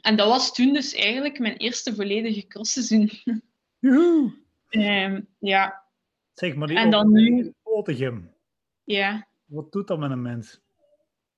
En 0.00 0.16
dat 0.16 0.28
was 0.28 0.54
toen 0.54 0.72
dus 0.72 0.94
eigenlijk 0.94 1.38
mijn 1.38 1.56
eerste 1.56 1.94
volledige 1.94 2.46
crossseizoen. 2.46 3.10
Joehoe! 3.78 4.44
Um, 4.70 5.28
ja. 5.38 5.84
Zeg 6.34 6.54
maar, 6.54 6.68
die 6.68 6.76
en 6.76 6.90
dan 6.90 7.12
nu... 7.12 7.54
Ja. 8.84 9.26
Wat 9.44 9.72
doet 9.72 9.86
dat 9.86 9.98
met 9.98 10.10
een 10.10 10.22
mens? 10.22 10.60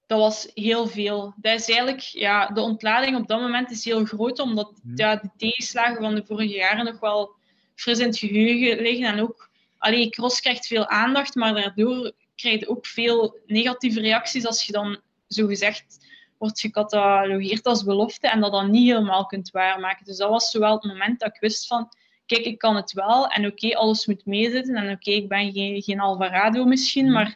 Dat 0.06 0.18
was 0.18 0.50
heel 0.54 0.86
veel. 0.86 1.34
Dat 1.36 1.60
is 1.60 1.68
eigenlijk, 1.68 2.00
ja, 2.00 2.46
de 2.46 2.60
ontlading 2.60 3.16
op 3.16 3.26
dat 3.26 3.40
moment 3.40 3.70
is 3.70 3.84
heel 3.84 4.04
groot, 4.04 4.38
omdat 4.38 4.78
hmm. 4.82 4.96
ja, 4.96 5.16
de 5.16 5.30
tegenslagen 5.36 6.02
van 6.02 6.14
de 6.14 6.24
vorige 6.24 6.54
jaren 6.54 6.84
nog 6.84 7.00
wel 7.00 7.34
fris 7.74 7.98
in 7.98 8.06
het 8.06 8.18
geheugen 8.18 8.82
liggen. 8.82 9.06
En 9.06 9.20
ook, 9.20 9.50
allee, 9.78 10.08
cross 10.08 10.40
krijgt 10.40 10.66
veel 10.66 10.88
aandacht, 10.88 11.34
maar 11.34 11.54
daardoor 11.54 12.12
krijg 12.34 12.60
je 12.60 12.68
ook 12.68 12.86
veel 12.86 13.38
negatieve 13.46 14.00
reacties 14.00 14.46
als 14.46 14.64
je 14.64 14.72
dan 14.72 15.00
zogezegd 15.26 16.06
wordt 16.38 16.60
gecatalogeerd 16.60 17.66
als 17.66 17.84
belofte 17.84 18.28
en 18.28 18.40
dat 18.40 18.52
dan 18.52 18.70
niet 18.70 18.88
helemaal 18.88 19.26
kunt 19.26 19.50
waarmaken. 19.50 20.04
Dus 20.04 20.16
dat 20.16 20.30
was 20.30 20.50
zowel 20.50 20.74
het 20.74 20.84
moment 20.84 21.20
dat 21.20 21.34
ik 21.34 21.40
wist 21.40 21.66
van 21.66 21.88
kijk, 22.28 22.44
ik 22.44 22.58
kan 22.58 22.76
het 22.76 22.92
wel 22.92 23.28
en 23.28 23.46
oké, 23.46 23.76
alles 23.76 24.06
moet 24.06 24.26
meezitten 24.26 24.74
en 24.76 24.90
oké, 24.90 25.10
ik 25.10 25.28
ben 25.28 25.52
geen, 25.52 25.82
geen 25.82 26.00
Alvarado 26.00 26.64
misschien, 26.64 27.04
mhm. 27.04 27.14
maar 27.14 27.26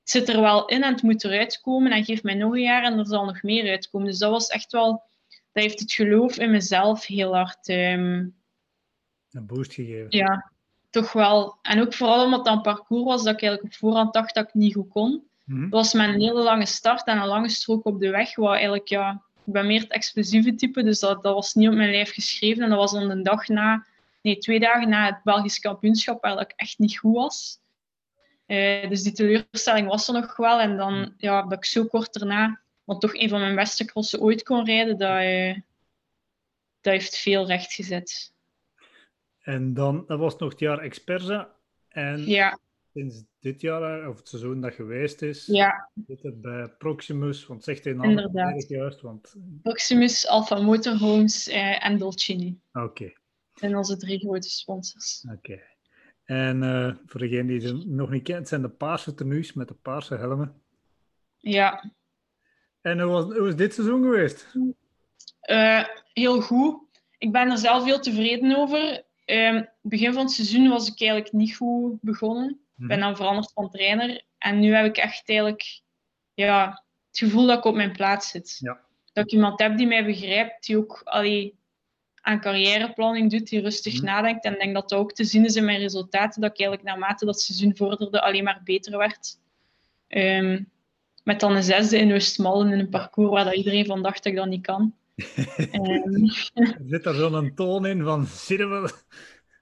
het 0.00 0.10
zit 0.10 0.28
er 0.28 0.40
wel 0.40 0.66
in 0.66 0.82
en 0.82 0.92
het 0.92 1.02
moet 1.02 1.24
eruit 1.24 1.60
komen 1.60 1.92
en 1.92 2.04
geef 2.04 2.22
mij 2.22 2.34
nog 2.34 2.52
een 2.52 2.60
jaar 2.60 2.82
en 2.82 2.98
er 2.98 3.06
zal 3.06 3.24
nog 3.24 3.42
meer 3.42 3.70
uitkomen. 3.70 4.08
Dus 4.08 4.18
dat 4.18 4.30
was 4.30 4.48
echt 4.48 4.72
wel, 4.72 4.90
dat 5.52 5.62
heeft 5.62 5.80
het 5.80 5.92
geloof 5.92 6.38
in 6.38 6.50
mezelf 6.50 7.06
heel 7.06 7.34
hard... 7.34 7.68
Um, 7.68 8.36
een 9.30 9.46
boost 9.46 9.72
gegeven. 9.72 10.06
Ja, 10.08 10.52
toch 10.90 11.12
wel. 11.12 11.58
En 11.62 11.80
ook 11.80 11.94
vooral 11.94 12.24
omdat 12.24 12.44
dat 12.44 12.56
een 12.56 12.62
parcours 12.62 13.04
was 13.04 13.24
dat 13.24 13.34
ik 13.34 13.42
eigenlijk 13.42 13.72
op 13.72 13.78
voorhand 13.78 14.12
dacht 14.12 14.34
dat 14.34 14.48
ik 14.48 14.54
niet 14.54 14.74
goed 14.74 14.88
kon. 14.88 15.26
Mm 15.44 15.60
Dat 15.60 15.80
was 15.80 15.92
mijn 15.92 16.20
hele 16.20 16.42
lange 16.42 16.66
start 16.66 17.06
en 17.06 17.18
een 17.18 17.26
lange 17.26 17.48
strook 17.48 17.84
op 17.84 18.00
de 18.00 18.10
weg, 18.10 18.36
waar 18.36 18.52
eigenlijk, 18.52 18.88
ja, 18.88 19.22
ik 19.46 19.52
ben 19.52 19.66
meer 19.66 19.80
het 19.80 19.90
explosieve 19.90 20.54
type, 20.54 20.82
dus 20.82 21.00
dat, 21.00 21.22
dat 21.22 21.34
was 21.34 21.54
niet 21.54 21.68
op 21.68 21.74
mijn 21.74 21.90
lijf 21.90 22.12
geschreven. 22.12 22.62
En 22.62 22.68
dat 22.68 22.78
was 22.78 22.92
dan 22.92 23.08
de 23.08 23.22
dag 23.22 23.48
na 23.48 23.86
nee, 24.22 24.38
twee 24.38 24.60
dagen 24.60 24.88
na 24.88 25.06
het 25.06 25.22
Belgisch 25.24 25.58
kampioenschap, 25.58 26.22
waar 26.22 26.40
ik 26.40 26.52
echt 26.56 26.78
niet 26.78 26.98
goed 26.98 27.14
was. 27.14 27.60
Uh, 28.46 28.88
dus 28.88 29.02
die 29.02 29.12
teleurstelling 29.12 29.88
was 29.88 30.08
er 30.08 30.14
nog 30.14 30.36
wel. 30.36 30.60
En 30.60 30.76
dan 30.76 31.14
ja, 31.16 31.42
dat 31.42 31.58
ik 31.58 31.64
zo 31.64 31.84
kort 31.84 32.12
daarna, 32.12 32.60
want 32.84 33.00
toch 33.00 33.14
een 33.14 33.28
van 33.28 33.40
mijn 33.40 33.54
beste 33.54 33.84
crossen 33.84 34.20
ooit 34.20 34.42
kon 34.42 34.64
rijden, 34.64 34.98
dat, 34.98 35.22
uh, 35.22 35.54
dat 36.80 36.92
heeft 36.92 37.16
veel 37.16 37.46
recht 37.46 37.72
gezet. 37.72 38.32
En 39.40 39.74
dan, 39.74 40.04
dat 40.06 40.18
was 40.18 40.36
nog 40.36 40.50
het 40.50 40.58
jaar 40.58 40.78
Experza. 40.78 41.54
En 41.88 42.26
ja. 42.26 42.58
sinds 42.92 43.24
dit 43.40 43.60
jaar, 43.60 44.08
of 44.08 44.16
het 44.16 44.28
seizoen 44.28 44.60
dat 44.60 44.74
geweest 44.74 45.22
is, 45.22 45.46
ja. 45.46 45.90
zit 46.06 46.22
het 46.22 46.40
bij 46.40 46.68
Proximus, 46.68 47.46
want 47.46 47.64
zegt 47.64 47.84
hij 47.84 47.92
nou 47.92 48.08
Inderdaad. 48.08 48.68
juist? 48.68 49.00
Want... 49.00 49.34
Proximus, 49.62 50.26
Alpha 50.26 50.60
Motorhomes 50.60 51.48
en 51.48 51.98
Dolcini. 51.98 52.60
Oké. 52.72 52.84
Okay 52.84 53.16
zijn 53.58 53.76
onze 53.76 53.96
drie 53.96 54.18
grote 54.18 54.50
sponsors. 54.50 55.24
Oké. 55.32 55.60
En 56.24 56.62
uh, 56.62 56.94
voor 57.06 57.20
degene 57.20 57.46
die 57.46 57.60
ze 57.60 57.72
nog 57.86 58.10
niet 58.10 58.22
kent, 58.22 58.48
zijn 58.48 58.62
de 58.62 58.68
paarse 58.68 59.14
tenues 59.14 59.52
met 59.52 59.68
de 59.68 59.74
paarse 59.74 60.14
helmen. 60.14 60.62
Ja. 61.36 61.92
En 62.80 63.00
hoe, 63.00 63.12
was, 63.12 63.24
hoe 63.24 63.48
is 63.48 63.56
dit 63.56 63.74
seizoen 63.74 64.02
geweest? 64.02 64.54
Uh, 65.50 65.84
heel 66.12 66.40
goed. 66.40 66.80
Ik 67.18 67.32
ben 67.32 67.50
er 67.50 67.58
zelf 67.58 67.84
heel 67.84 68.00
tevreden 68.00 68.56
over. 68.56 69.04
Uh, 69.26 69.62
begin 69.80 70.12
van 70.12 70.22
het 70.22 70.32
seizoen 70.32 70.68
was 70.68 70.88
ik 70.88 71.00
eigenlijk 71.00 71.32
niet 71.32 71.56
goed 71.56 72.00
begonnen. 72.00 72.50
Ik 72.50 72.86
ben 72.86 72.98
mhm. 72.98 73.06
dan 73.06 73.16
veranderd 73.16 73.52
van 73.52 73.70
trainer. 73.70 74.22
En 74.38 74.58
nu 74.58 74.74
heb 74.74 74.86
ik 74.86 74.96
echt 74.96 75.28
eigenlijk 75.28 75.80
ja, 76.34 76.84
het 77.08 77.18
gevoel 77.18 77.46
dat 77.46 77.58
ik 77.58 77.64
op 77.64 77.74
mijn 77.74 77.92
plaats 77.92 78.28
zit. 78.28 78.56
Ja. 78.60 78.80
Dat 79.12 79.24
ik 79.24 79.32
iemand 79.32 79.60
heb 79.60 79.76
die 79.76 79.86
mij 79.86 80.04
begrijpt, 80.04 80.66
die 80.66 80.76
ook 80.76 81.00
allee, 81.04 81.57
aan 82.28 82.40
carrièreplanning 82.40 83.30
doet, 83.30 83.48
die 83.48 83.60
rustig 83.60 83.94
mhm. 83.94 84.04
nadenkt. 84.04 84.44
En 84.44 84.52
ik 84.52 84.58
denk 84.58 84.74
dat 84.74 84.88
dat 84.88 84.98
ook 84.98 85.12
te 85.12 85.24
zien 85.24 85.44
is 85.44 85.56
in 85.56 85.64
mijn 85.64 85.78
resultaten, 85.78 86.40
dat 86.40 86.50
ik 86.50 86.58
eigenlijk 86.60 86.88
naarmate 86.88 87.24
dat 87.24 87.40
seizoen 87.40 87.76
vorderde 87.76 88.22
alleen 88.22 88.44
maar 88.44 88.60
beter 88.64 88.98
werd. 88.98 89.38
Um, 90.08 90.70
met 91.24 91.40
dan 91.40 91.56
een 91.56 91.62
zesde 91.62 91.98
in 91.98 92.12
Oostmallen 92.12 92.72
in 92.72 92.78
een 92.78 92.88
parcours 92.88 93.30
waar 93.30 93.44
dat 93.44 93.54
iedereen 93.54 93.86
van 93.86 94.02
dacht 94.02 94.22
dat 94.22 94.32
ik 94.32 94.38
dat 94.38 94.48
niet 94.48 94.66
kan. 94.66 94.94
um, 95.72 96.28
Zit 96.90 97.06
er 97.06 97.14
zo'n 97.14 97.54
toon 97.54 97.86
in 97.86 98.02
van, 98.02 98.26
zie 98.26 98.66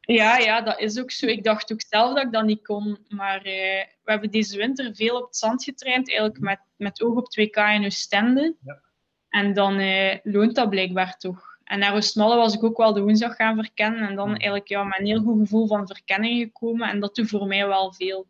Ja, 0.00 0.38
ja, 0.38 0.60
dat 0.60 0.80
is 0.80 1.00
ook 1.00 1.10
zo. 1.10 1.26
Ik 1.26 1.44
dacht 1.44 1.72
ook 1.72 1.82
zelf 1.88 2.14
dat 2.14 2.24
ik 2.24 2.32
dat 2.32 2.44
niet 2.44 2.66
kon. 2.66 2.98
Maar 3.08 3.38
uh, 3.38 3.84
we 4.04 4.10
hebben 4.10 4.30
deze 4.30 4.56
winter 4.56 4.94
veel 4.94 5.16
op 5.16 5.26
het 5.26 5.36
zand 5.36 5.64
getraind, 5.64 6.08
eigenlijk 6.08 6.40
met, 6.40 6.60
met 6.76 7.02
oog 7.02 7.16
op 7.16 7.38
2K 7.40 7.74
in 7.74 7.84
Oostende. 7.84 8.56
Ja. 8.64 8.80
En 9.28 9.54
dan 9.54 9.80
uh, 9.80 10.14
loont 10.22 10.54
dat 10.54 10.70
blijkbaar 10.70 11.16
toch. 11.16 11.55
En 11.66 11.78
naar 11.78 11.94
Oostmalle 11.94 12.36
was 12.36 12.54
ik 12.54 12.64
ook 12.64 12.76
wel 12.76 12.92
de 12.92 13.00
woensdag 13.00 13.36
gaan 13.36 13.56
verkennen. 13.56 14.08
En 14.08 14.14
dan 14.14 14.28
eigenlijk 14.28 14.68
ja, 14.68 14.84
met 14.84 14.98
een 14.98 15.06
heel 15.06 15.22
goed 15.22 15.38
gevoel 15.38 15.66
van 15.66 15.86
verkenning 15.86 16.42
gekomen. 16.42 16.88
En 16.88 17.00
dat 17.00 17.14
doet 17.14 17.28
voor 17.28 17.46
mij 17.46 17.66
wel 17.66 17.92
veel. 17.92 18.26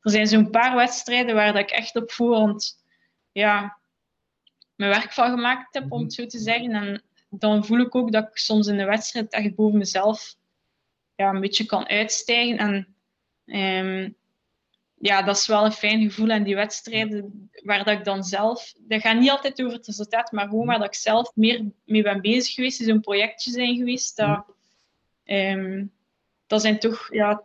Er 0.00 0.10
zijn 0.10 0.26
zo'n 0.26 0.50
paar 0.50 0.74
wedstrijden 0.76 1.34
waar 1.34 1.52
dat 1.52 1.62
ik 1.62 1.70
echt 1.70 1.96
op 1.96 2.10
voorhand 2.10 2.84
ja, 3.32 3.78
mijn 4.74 4.90
werk 4.90 5.12
van 5.12 5.30
gemaakt 5.30 5.74
heb, 5.74 5.92
om 5.92 6.02
het 6.02 6.12
zo 6.12 6.26
te 6.26 6.38
zeggen. 6.38 6.72
En 6.72 7.02
dan 7.28 7.64
voel 7.64 7.78
ik 7.78 7.94
ook 7.94 8.12
dat 8.12 8.28
ik 8.28 8.36
soms 8.36 8.66
in 8.66 8.76
de 8.76 8.84
wedstrijd 8.84 9.32
echt 9.32 9.54
boven 9.54 9.78
mezelf 9.78 10.36
ja, 11.14 11.28
een 11.28 11.40
beetje 11.40 11.66
kan 11.66 11.88
uitstijgen. 11.88 12.58
En 12.58 12.94
um, 13.86 14.16
ja, 15.06 15.22
dat 15.22 15.36
is 15.36 15.46
wel 15.46 15.64
een 15.64 15.72
fijn 15.72 16.02
gevoel. 16.02 16.28
En 16.28 16.42
die 16.42 16.54
wedstrijden 16.54 17.48
waar 17.62 17.84
dat 17.84 17.98
ik 17.98 18.04
dan 18.04 18.24
zelf... 18.24 18.72
Dat 18.78 19.00
gaat 19.00 19.18
niet 19.18 19.30
altijd 19.30 19.62
over 19.62 19.76
het 19.76 19.86
resultaat, 19.86 20.32
maar 20.32 20.48
gewoon 20.48 20.66
waar 20.66 20.78
dat 20.78 20.86
ik 20.86 20.94
zelf 20.94 21.32
meer 21.34 21.64
mee 21.84 22.02
ben 22.02 22.20
bezig 22.20 22.54
geweest. 22.54 22.78
Die 22.78 22.86
zo'n 22.86 23.00
projectje 23.00 23.50
zijn 23.50 23.76
geweest. 23.76 24.16
Dat, 24.16 24.44
um, 25.24 25.92
dat 26.46 26.60
zijn 26.60 26.78
toch 26.78 27.14
ja, 27.14 27.42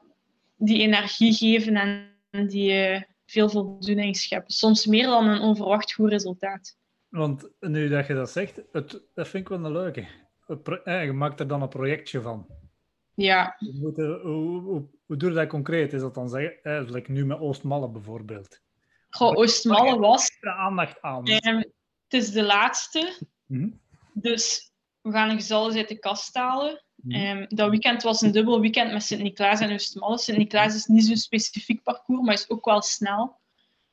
die 0.55 0.81
energie 0.81 1.33
geven 1.33 1.75
en 1.75 2.47
die 2.47 2.71
uh, 2.71 3.01
veel 3.25 3.49
voldoening 3.49 4.17
scheppen. 4.17 4.53
Soms 4.53 4.85
meer 4.85 5.05
dan 5.05 5.27
een 5.27 5.41
onverwacht 5.41 5.93
goed 5.93 6.09
resultaat. 6.09 6.77
Want 7.09 7.49
nu 7.59 7.89
dat 7.89 8.07
je 8.07 8.13
dat 8.13 8.29
zegt, 8.29 8.61
het, 8.71 9.01
dat 9.13 9.27
vind 9.27 9.43
ik 9.43 9.49
wel 9.49 9.65
een 9.65 9.71
leuke. 9.71 10.07
Eh, 10.83 11.03
je 11.03 11.11
maakt 11.11 11.39
er 11.39 11.47
dan 11.47 11.61
een 11.61 11.69
projectje 11.69 12.21
van. 12.21 12.58
Ja. 13.19 13.55
Hoe, 13.79 14.19
hoe, 14.21 14.87
hoe, 15.05 15.17
doe 15.17 15.29
je 15.29 15.35
dat 15.35 15.47
concreet? 15.47 15.93
Is 15.93 16.01
dat 16.01 16.13
dan 16.13 16.29
zeggen, 16.29 16.63
eh, 16.63 16.89
like 16.89 17.11
nu 17.11 17.25
met 17.25 17.39
Oostmalle 17.39 17.89
bijvoorbeeld? 17.89 18.61
Goh, 19.09 19.37
Oostmalle 19.37 19.99
was... 19.99 20.37
Er 20.39 20.51
aandacht 20.51 21.01
aan. 21.01 21.29
Um, 21.29 21.57
het 22.07 22.21
is 22.21 22.31
de 22.31 22.43
laatste. 22.43 23.17
Mm 23.45 23.79
Dus 24.13 24.71
we 25.01 25.11
gaan 25.11 25.29
een 25.29 25.35
gezallen 25.35 25.75
uit 25.75 25.87
de 25.87 25.99
kast 25.99 26.35
halen. 26.35 26.83
Mm 26.95 27.45
dat 27.47 27.69
weekend 27.69 28.03
was 28.03 28.21
een 28.21 28.31
dubbel 28.31 28.61
weekend 28.61 28.91
met 28.91 29.03
Sint-Niklaas 29.03 29.59
en 29.59 29.71
Oostmalle. 29.71 30.17
Sint-Niklaas 30.17 30.75
is 30.75 30.85
niet 30.85 31.05
zo'n 31.05 31.15
specifiek 31.15 31.83
parcours, 31.83 32.25
maar 32.25 32.33
is 32.33 32.49
ook 32.49 32.65
wel 32.65 32.81
snel. 32.81 33.37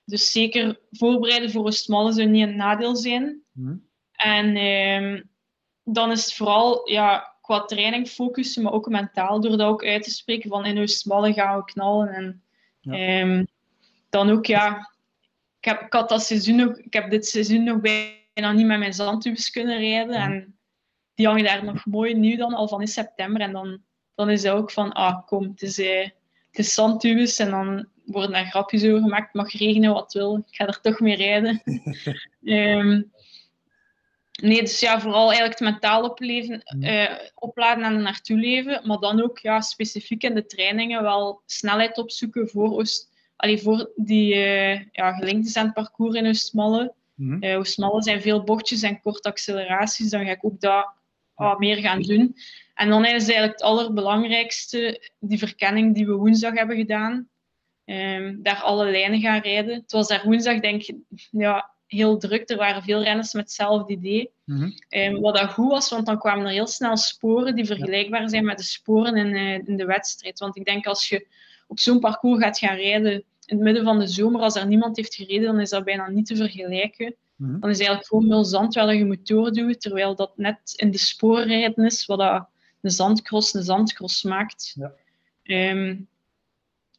Dus 0.05 0.33
zeker 0.33 0.81
voorbereiden 0.91 1.51
voor 1.51 1.65
Oostmalle 1.65 2.13
zou 2.13 2.29
niet 2.29 2.49
een 2.49 2.57
nadeel 2.57 2.97
zijn. 2.97 3.43
Mm 3.53 3.85
En 4.13 4.57
um, 4.57 5.31
dan 5.83 6.11
is 6.11 6.25
het 6.25 6.35
vooral 6.35 6.91
ja, 6.91 7.36
qua 7.47 7.65
training 7.65 8.09
focussen, 8.09 8.63
maar 8.63 8.73
ook 8.73 8.89
mentaal, 8.89 9.41
door 9.41 9.57
dat 9.57 9.69
ook 9.69 9.85
uit 9.85 10.03
te 10.03 10.11
spreken 10.11 10.51
van 10.51 10.67
in 10.67 10.89
smallen 10.89 11.35
gaan 11.35 11.59
we 11.59 11.65
knallen. 11.65 12.09
En 12.09 12.43
ehm, 12.83 13.45
dan 14.11 14.31
ook, 14.31 14.47
ja, 14.47 14.93
ik, 15.59 15.65
heb, 15.65 15.81
ik 15.81 15.93
had 15.93 16.09
dat 16.09 16.23
seizoen 16.23 16.57
nog, 16.57 16.79
ik 16.79 16.93
heb 16.93 17.11
dit 17.11 17.27
seizoen 17.27 17.65
nog 17.65 17.81
bijna 17.81 18.53
niet 18.53 18.67
met 18.67 18.79
mijn 18.79 18.95
zandtubes 18.95 19.51
kunnen 19.51 19.79
rijden. 19.79 20.15
En 20.15 20.59
die 21.15 21.27
hangen 21.27 21.45
daar 21.45 21.65
nog 21.65 21.87
mooi 21.87 22.15
nieuw 22.15 22.37
dan, 22.37 22.55
al 22.55 22.69
van 22.69 22.81
in 22.81 22.89
september. 22.89 23.41
En 23.41 23.53
dan, 23.53 23.83
dan 24.15 24.31
is 24.31 24.43
het 24.43 24.53
ook 24.53 24.71
van, 24.71 24.93
ah, 24.93 25.27
kom, 25.27 25.43
het 25.43 25.63
is, 25.63 25.79
eh, 25.79 26.09
het 26.51 26.59
is 26.59 26.75
zandtubes 26.75 27.39
en 27.39 27.51
dan 27.51 27.89
worden 28.05 28.31
daar 28.31 28.47
grapjes 28.47 28.85
over 28.85 29.01
gemaakt. 29.01 29.33
Het 29.33 29.43
mag 29.43 29.53
regenen 29.53 29.93
wat 29.93 30.13
wil, 30.13 30.37
ik 30.37 30.55
ga 30.55 30.67
er 30.67 30.81
toch 30.81 31.01
mee 31.01 31.17
rijden. 31.17 31.63
um, 32.43 33.11
Nee, 34.43 34.61
dus 34.61 34.81
ja, 34.81 35.01
vooral 35.01 35.29
eigenlijk 35.29 35.59
het 35.59 35.69
mentaal 35.69 36.03
opleven, 36.03 36.63
uh, 36.79 37.11
opladen 37.35 37.85
en 37.85 37.95
er 37.95 38.01
naartoe 38.01 38.37
leven. 38.37 38.87
Maar 38.87 38.99
dan 38.99 39.23
ook 39.23 39.39
ja, 39.39 39.61
specifiek 39.61 40.23
in 40.23 40.35
de 40.35 40.47
trainingen 40.47 41.03
wel 41.03 41.43
snelheid 41.47 41.99
opzoeken 41.99 42.49
voor, 42.49 42.79
Oost, 42.79 43.11
allee, 43.37 43.59
voor 43.59 43.91
die 43.97 44.35
uh, 44.35 44.75
ja, 44.93 45.21
aan 45.21 45.45
het 45.53 45.73
parcours 45.75 46.15
in 46.15 46.27
Oostmalle. 46.27 46.95
Mm 47.15 47.41
-hmm. 47.41 47.57
Oostmalle 47.57 48.03
zijn 48.03 48.21
veel 48.21 48.45
bochtjes 48.45 48.83
en 48.83 49.01
korte 49.01 49.29
acceleraties. 49.29 50.11
Dan 50.11 50.25
ga 50.25 50.31
ik 50.31 50.45
ook 50.45 50.61
dat 50.61 50.95
wat 51.35 51.59
meer 51.59 51.77
gaan 51.77 52.03
doen. 52.03 52.37
En 52.75 52.89
dan 52.89 53.05
is 53.05 53.13
eigenlijk 53.13 53.53
het 53.53 53.63
allerbelangrijkste 53.63 55.11
die 55.21 55.39
verkenning 55.39 55.95
die 55.95 56.07
we 56.07 56.13
woensdag 56.13 56.55
hebben 56.55 56.77
gedaan. 56.77 57.29
Um, 57.85 58.43
daar 58.43 58.61
alle 58.61 58.91
lijnen 58.91 59.21
gaan 59.21 59.41
rijden. 59.41 59.75
Het 59.75 59.93
was 59.93 60.09
daar 60.09 60.25
woensdag, 60.25 60.61
denk 60.61 60.83
ik, 60.83 60.97
ja, 61.31 61.76
heel 61.87 62.19
druk. 62.19 62.51
Er 62.51 62.57
waren 62.57 62.83
veel 62.83 63.03
renners 63.03 63.33
met 63.33 63.45
hetzelfde 63.45 63.93
idee. 63.93 64.31
Mm 64.45 64.75
wat 65.21 65.37
dat 65.37 65.51
goed 65.51 65.71
was, 65.71 65.91
want 65.91 66.07
dan 66.07 66.19
kwamen 66.19 66.47
er 66.47 66.53
heel 66.53 66.67
snel 66.67 66.97
sporen 66.97 67.55
die 67.55 67.65
vergelijkbaar 67.65 68.29
zijn 68.29 68.45
met 68.45 68.59
de 68.59 68.65
sporen 68.65 69.17
in, 69.17 69.35
uh, 69.35 69.69
in 69.69 69.77
de 69.77 69.85
wedstrijd. 69.85 70.39
Want 70.39 70.57
ik 70.57 70.65
denk 70.65 70.87
als 70.87 71.09
je 71.09 71.27
op 71.67 71.79
zo'n 71.79 72.01
parcours 72.01 72.43
gaat 72.43 72.59
gaan 72.59 72.77
rijden 72.77 73.13
in 73.13 73.57
het 73.57 73.61
midden 73.61 73.85
van 73.85 73.99
de 73.99 74.07
zomer, 74.07 74.41
als 74.41 74.57
er 74.57 74.67
niemand 74.67 74.97
heeft 74.97 75.15
gereden, 75.15 75.47
dan 75.47 75.61
is 75.61 75.71
dat 75.71 75.85
bijna 75.85 76.09
niet 76.09 76.27
te 76.27 76.37
vergelijken. 76.37 77.15
Mhm. 77.37 77.61
Dan 77.61 77.71
is 77.71 77.79
eigenlijk 77.79 78.09
gewoon 78.09 78.29
veel 78.29 78.45
zand 78.45 78.75
waar 78.75 78.95
je 78.95 79.05
moet 79.05 79.27
doorduwen, 79.27 79.79
terwijl 79.79 80.15
dat 80.15 80.33
net 80.37 80.73
in 80.77 80.91
de 80.91 80.99
spoorrijden 80.99 81.85
is, 81.85 82.07
wat 82.07 82.19
dat 82.19 82.49
een 82.81 82.91
zandcross 82.91 83.55
een 83.55 83.63
zandcross 83.63 84.23
maakt. 84.23 84.77
Ja. 84.77 84.93
Um, 85.71 86.09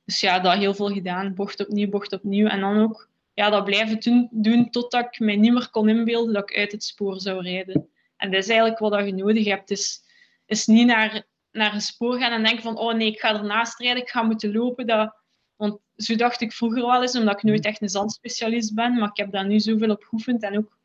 dus 0.06 0.20
ja, 0.20 0.40
dat 0.40 0.58
heel 0.58 0.74
veel 0.74 0.90
gedaan. 0.90 1.34
Bocht 1.34 1.60
opnieuw, 1.60 1.90
bocht 1.90 2.14
opnieuw. 2.14 2.48
En 2.48 2.60
dan 2.60 2.82
ook 2.82 3.10
ja, 3.38 3.50
dat 3.50 3.64
blijven 3.64 4.00
doen, 4.00 4.30
doen 4.32 4.70
totdat 4.70 5.06
ik 5.06 5.20
mij 5.20 5.36
niet 5.36 5.54
meer 5.54 5.70
kon 5.70 5.90
inbeelden 5.90 6.34
dat 6.34 6.50
ik 6.50 6.58
uit 6.58 6.72
het 6.72 6.84
spoor 6.84 7.20
zou 7.20 7.42
rijden. 7.42 7.90
En 8.16 8.32
dat 8.32 8.44
is 8.44 8.50
eigenlijk 8.50 8.80
wat 8.80 9.06
je 9.06 9.14
nodig 9.14 9.46
hebt. 9.46 9.72
Is, 9.72 10.02
is 10.46 10.66
niet 10.66 10.86
naar, 10.86 11.24
naar 11.52 11.74
een 11.74 11.82
spoor 11.82 12.18
gaan 12.18 12.32
en 12.32 12.44
denken 12.44 12.64
van 12.64 12.78
oh 12.78 12.94
nee, 12.94 13.08
ik 13.08 13.20
ga 13.20 13.34
ernaast 13.34 13.80
rijden, 13.80 14.02
ik 14.02 14.10
ga 14.10 14.22
moeten 14.24 14.52
lopen. 14.52 14.88
Dat, 14.88 15.16
want 15.56 15.80
zo 15.96 16.16
dacht 16.16 16.42
ik 16.42 16.54
vroeger 16.54 16.86
wel 16.86 17.02
eens, 17.02 17.16
omdat 17.16 17.36
ik 17.36 17.44
nooit 17.44 17.66
echt 17.66 17.82
een 17.82 17.90
zandspecialist 17.90 18.74
ben. 18.74 18.94
Maar 18.94 19.10
ik 19.10 19.18
heb 19.18 19.32
daar 19.32 19.48
nu 19.48 19.60
zoveel 19.60 19.90
op 19.90 20.04
geoefend 20.04 20.44
en 20.44 20.58
ook 20.58 20.78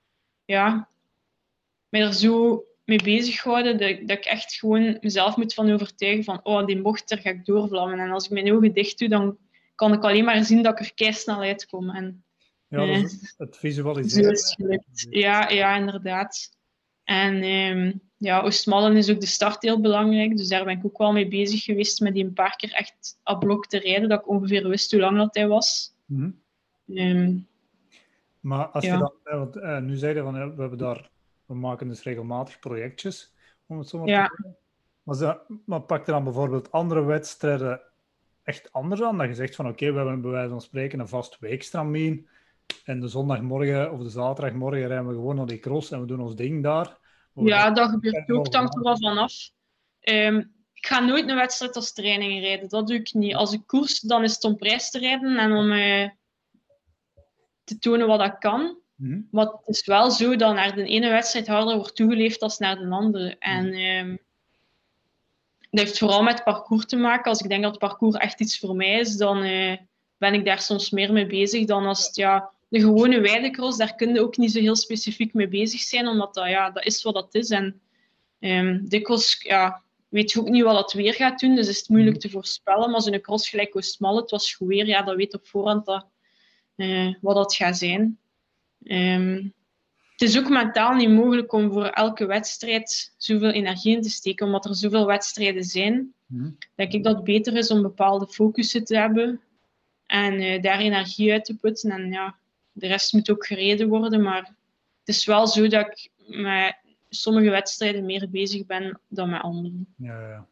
ja, 0.44 0.88
mij 1.88 2.00
er 2.00 2.14
zo 2.14 2.64
mee 2.84 3.02
bezig 3.02 3.40
gehouden 3.40 3.78
dat, 3.78 4.08
dat 4.08 4.18
ik 4.18 4.24
echt 4.24 4.54
gewoon 4.54 4.98
mezelf 5.00 5.36
moet 5.36 5.54
van 5.54 5.72
overtuigen 5.72 6.24
van 6.24 6.40
oh, 6.42 6.66
die 6.66 6.82
bocht, 6.82 7.08
daar 7.08 7.18
ga 7.18 7.30
ik 7.30 7.44
doorvlammen. 7.44 7.98
En 7.98 8.10
als 8.10 8.24
ik 8.24 8.30
mijn 8.30 8.52
ogen 8.52 8.72
dicht 8.72 8.98
doe, 8.98 9.08
dan 9.08 9.38
kan 9.74 9.92
ik 9.92 10.04
alleen 10.04 10.24
maar 10.24 10.44
zien 10.44 10.62
dat 10.62 10.80
ik 10.80 10.86
er 10.86 10.94
kei 10.94 11.12
snel 11.12 11.40
uitkom. 11.40 11.90
En 11.90 12.21
ja, 12.80 13.00
dus 13.00 13.34
het 13.36 13.56
visualiseren. 13.56 14.38
Ja, 15.10 15.48
ja, 15.48 15.76
inderdaad. 15.76 16.56
En 17.04 17.44
um, 17.44 18.00
ja, 18.16 18.40
Oostmallen 18.40 18.96
is 18.96 19.10
ook 19.10 19.20
de 19.20 19.26
start 19.26 19.62
heel 19.62 19.80
belangrijk. 19.80 20.36
Dus 20.36 20.48
daar 20.48 20.64
ben 20.64 20.78
ik 20.78 20.84
ook 20.84 20.98
wel 20.98 21.12
mee 21.12 21.28
bezig 21.28 21.64
geweest 21.64 22.00
met 22.00 22.14
die 22.14 22.24
een 22.24 22.32
paar 22.32 22.56
keer 22.56 22.72
echt 22.72 23.18
op 23.24 23.40
blok 23.40 23.66
te 23.66 23.78
rijden, 23.78 24.08
dat 24.08 24.20
ik 24.20 24.28
ongeveer 24.28 24.68
wist 24.68 24.90
hoe 24.90 25.00
lang 25.00 25.16
dat 25.16 25.34
hij 25.34 25.48
was. 25.48 25.94
Mm 26.06 26.42
-hmm. 26.86 27.46
maar 28.40 28.66
als 28.66 28.84
je 28.84 28.90
dan, 28.90 29.12
want, 29.24 29.56
uh, 29.56 29.78
nu 29.78 29.96
zeiden 29.96 30.22
van 30.22 30.32
we 30.32 30.60
hebben 30.60 30.78
daar, 30.78 31.10
we 31.46 31.54
maken 31.54 31.88
dus 31.88 32.02
regelmatig 32.02 32.58
projectjes, 32.58 33.32
om 33.66 33.78
het 33.78 33.88
zo 33.88 33.98
maar 33.98 34.08
ja. 34.08 34.26
te 34.26 34.42
doen. 34.42 34.54
Maar, 35.02 35.14
ze, 35.14 35.38
maar 35.66 35.80
pak 35.80 36.06
er 36.06 36.12
dan 36.12 36.24
bijvoorbeeld 36.24 36.72
andere 36.72 37.04
wedstrijden 37.04 37.80
echt 38.42 38.72
anders 38.72 39.02
aan? 39.02 39.18
Dat 39.18 39.26
je 39.26 39.34
zegt 39.34 39.54
van 39.54 39.68
oké, 39.68 39.90
we 39.90 39.96
hebben 39.96 40.20
bij 40.20 40.30
wijze 40.30 40.50
van 40.50 40.60
spreken 40.60 41.00
een 41.00 41.08
vast 41.08 41.38
weekstramien 41.38 42.28
en 42.84 43.00
de 43.00 43.08
zondagmorgen 43.08 43.92
of 43.92 44.02
de 44.02 44.08
zaterdagmorgen 44.08 44.86
rijden 44.86 45.06
we 45.06 45.14
gewoon 45.14 45.36
naar 45.36 45.46
die 45.46 45.58
cross 45.58 45.90
en 45.90 46.00
we 46.00 46.06
doen 46.06 46.20
ons 46.20 46.34
ding 46.34 46.62
daar. 46.62 46.98
Ja, 47.34 47.70
dat 47.70 47.90
gebeurt 47.90 48.30
ook, 48.30 48.52
dan 48.52 48.64
er 48.64 48.82
wel 48.82 48.96
vanaf. 48.96 49.50
Um, 50.00 50.52
ik 50.72 50.86
ga 50.86 51.00
nooit 51.00 51.28
een 51.28 51.36
wedstrijd 51.36 51.76
als 51.76 51.92
training 51.92 52.40
rijden, 52.40 52.68
dat 52.68 52.86
doe 52.86 52.96
ik 52.96 53.12
niet. 53.12 53.34
Als 53.34 53.52
ik 53.52 53.66
koers, 53.66 54.00
dan 54.00 54.22
is 54.22 54.34
het 54.34 54.44
om 54.44 54.56
prijs 54.56 54.90
te 54.90 54.98
rijden 54.98 55.36
en 55.36 55.52
om 55.52 55.72
uh, 55.72 56.08
te 57.64 57.78
tonen 57.78 58.06
wat 58.06 58.24
ik 58.24 58.36
kan. 58.38 58.80
Mm 58.94 59.28
Maar 59.30 59.46
het 59.46 59.68
is 59.68 59.86
wel 59.86 60.10
zo 60.10 60.36
dat 60.36 60.54
naar 60.54 60.74
de 60.74 60.84
ene 60.84 61.10
wedstrijd 61.10 61.46
harder 61.46 61.76
wordt 61.76 61.96
toegeleefd 61.96 62.40
dan 62.40 62.50
naar 62.58 62.76
de 62.78 62.88
andere. 62.88 63.36
En 63.38 63.74
um, 63.74 64.18
dat 65.70 65.80
heeft 65.80 65.98
vooral 65.98 66.22
met 66.22 66.34
het 66.34 66.44
parcours 66.44 66.86
te 66.86 66.96
maken. 66.96 67.30
Als 67.30 67.40
ik 67.40 67.48
denk 67.48 67.62
dat 67.62 67.70
het 67.70 67.80
parcours 67.80 68.16
echt 68.16 68.40
iets 68.40 68.58
voor 68.58 68.76
mij 68.76 68.98
is, 68.98 69.16
dan 69.16 69.44
uh, 69.44 69.76
ben 70.18 70.34
ik 70.34 70.44
daar 70.44 70.60
soms 70.60 70.90
meer 70.90 71.12
mee 71.12 71.26
bezig 71.26 71.66
dan 71.66 71.86
als 71.86 72.06
het 72.06 72.16
ja, 72.16 72.50
de 72.72 72.80
gewone 72.80 73.20
weidecross, 73.20 73.78
daar 73.78 73.94
kun 73.94 74.14
je 74.14 74.20
ook 74.20 74.36
niet 74.36 74.52
zo 74.52 74.60
heel 74.60 74.76
specifiek 74.76 75.34
mee 75.34 75.48
bezig 75.48 75.80
zijn, 75.80 76.08
omdat 76.08 76.34
dat, 76.34 76.48
ja, 76.48 76.70
dat 76.70 76.84
is 76.84 77.02
wat 77.02 77.14
dat 77.14 77.34
is. 77.34 77.50
En 77.50 77.80
um, 78.40 78.88
dikwijls 78.88 79.36
ja, 79.42 79.82
weet 80.08 80.32
je 80.32 80.40
ook 80.40 80.48
niet 80.48 80.62
wat 80.62 80.76
het 80.76 80.92
weer 80.92 81.14
gaat 81.14 81.40
doen, 81.40 81.54
dus 81.54 81.68
is 81.68 81.78
het 81.78 81.88
moeilijk 81.88 82.20
te 82.20 82.30
voorspellen. 82.30 82.90
Maar 82.90 83.02
zo'n 83.02 83.20
cross 83.20 83.48
gelijk 83.48 83.76
Oostmal, 83.76 84.16
het 84.16 84.30
was 84.30 84.54
goed 84.54 84.68
weer, 84.68 84.86
ja, 84.86 85.02
dat 85.02 85.16
weet 85.16 85.34
op 85.34 85.46
voorhand 85.46 85.84
dat, 85.84 86.06
uh, 86.76 87.14
wat 87.20 87.34
dat 87.34 87.54
gaat 87.54 87.78
zijn. 87.78 88.18
Um, 88.84 89.54
het 90.12 90.30
is 90.30 90.38
ook 90.38 90.48
mentaal 90.48 90.94
niet 90.94 91.10
mogelijk 91.10 91.52
om 91.52 91.72
voor 91.72 91.86
elke 91.86 92.26
wedstrijd 92.26 93.14
zoveel 93.16 93.50
energie 93.50 93.96
in 93.96 94.02
te 94.02 94.10
steken, 94.10 94.46
omdat 94.46 94.64
er 94.64 94.74
zoveel 94.74 95.06
wedstrijden 95.06 95.64
zijn. 95.64 96.14
Mm. 96.26 96.58
Denk 96.74 96.92
ik 96.92 97.04
dat 97.04 97.14
het 97.14 97.24
beter 97.24 97.56
is 97.56 97.70
om 97.70 97.82
bepaalde 97.82 98.26
focussen 98.26 98.84
te 98.84 98.96
hebben 98.96 99.40
en 100.06 100.40
uh, 100.40 100.62
daar 100.62 100.78
energie 100.78 101.32
uit 101.32 101.44
te 101.44 101.56
putten. 101.56 101.90
En 101.90 102.12
ja, 102.12 102.40
de 102.72 102.86
rest 102.86 103.12
moet 103.12 103.30
ook 103.30 103.46
gereden 103.46 103.88
worden, 103.88 104.22
maar 104.22 104.54
het 104.98 105.08
is 105.08 105.24
wel 105.24 105.46
zo 105.46 105.68
dat 105.68 105.86
ik 105.86 106.10
met 106.26 106.76
sommige 107.08 107.50
wedstrijden 107.50 108.04
meer 108.04 108.30
bezig 108.30 108.66
ben 108.66 109.00
dan 109.08 109.30
met 109.30 109.42
andere. 109.42 109.74
Ja, 109.96 110.28
ja. 110.28 110.46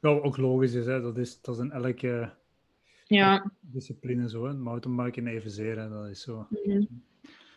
ja 0.00 0.08
ook 0.08 0.36
logisch 0.36 0.74
is, 0.74 0.86
hè. 0.86 1.00
Dat, 1.00 1.18
is 1.18 1.40
dat 1.40 1.54
is 1.54 1.60
in 1.60 1.72
elke 1.72 2.32
ja. 3.06 3.52
discipline 3.60 4.28
zo. 4.28 4.46
Hè. 4.46 4.54
Mountainbiken 4.54 5.26
evenzeer, 5.26 5.78
hè. 5.78 5.88
dat 5.88 6.08
is 6.08 6.20
zo. 6.22 6.46
Mm 6.64 7.02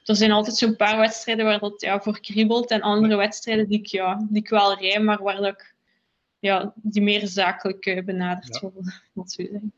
er 0.07 0.15
zijn 0.15 0.32
altijd 0.32 0.55
zo'n 0.55 0.76
paar 0.76 0.97
wedstrijden 0.97 1.45
waar 1.45 1.59
dat 1.59 1.82
ja, 1.82 2.01
voor 2.01 2.20
kriebelt 2.20 2.72
en 2.72 2.82
andere 2.82 3.15
wedstrijden 3.15 3.68
die 3.68 3.80
ik, 3.80 3.86
ja, 3.86 4.26
die 4.30 4.41
ik 4.41 4.49
wel 4.49 4.80
rij, 4.80 4.99
maar 4.99 5.24
waar 5.24 5.36
dat 5.36 5.53
ik, 5.53 5.76
ja, 6.39 6.74
die 6.76 7.01
meer 7.01 7.28
zakelijk 7.28 7.86
uh, 7.86 8.03
benaderd 8.03 8.59
worden. 8.59 8.93
Zeggen. 9.26 9.74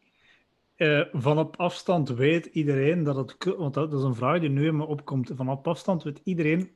Uh, 0.80 1.06
van 1.12 1.38
op 1.38 1.56
afstand 1.56 2.10
weet 2.10 2.46
iedereen 2.46 3.04
dat 3.04 3.16
het... 3.16 3.56
Want 3.58 3.74
dat 3.74 3.94
is 3.94 4.02
een 4.02 4.16
vraag 4.16 4.40
die 4.40 4.50
nu 4.50 4.68
in 4.68 4.76
me 4.76 4.86
opkomt. 4.86 5.32
Van 5.36 5.50
op 5.50 5.68
afstand 5.68 6.04
weet 6.04 6.22
iedereen 6.24 6.76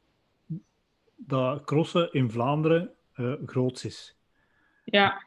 dat 1.16 1.64
crossen 1.64 2.14
in 2.14 2.32
Vlaanderen 2.32 2.92
uh, 3.16 3.34
groots 3.46 3.86
is. 3.86 4.18
Ja. 4.84 5.26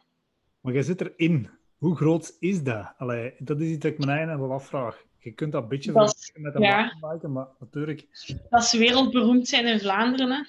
Maar 0.60 0.72
jij 0.72 0.82
zit 0.82 1.00
erin. 1.00 1.48
Hoe 1.76 1.96
groot 1.96 2.36
is 2.40 2.62
dat? 2.62 2.92
Allee, 2.96 3.34
dat 3.38 3.60
is 3.60 3.68
iets 3.68 3.78
dat 3.78 3.92
ik 3.92 3.98
mijn 3.98 4.18
eigen 4.18 4.40
wel 4.40 4.52
afvraag. 4.52 5.04
Je 5.18 5.32
kunt 5.32 5.52
dat 5.52 5.62
een 5.62 5.68
beetje 5.68 5.92
dat 5.92 6.30
met 6.34 6.54
een 6.54 6.62
ja. 6.62 6.96
maken, 7.00 7.32
maar 7.32 7.48
natuurlijk... 7.58 8.06
Dat 8.50 8.62
is 8.62 8.72
wereldberoemd 8.72 9.48
zijn 9.48 9.66
in 9.66 9.80
Vlaanderen. 9.80 10.30
Hè. 10.30 10.42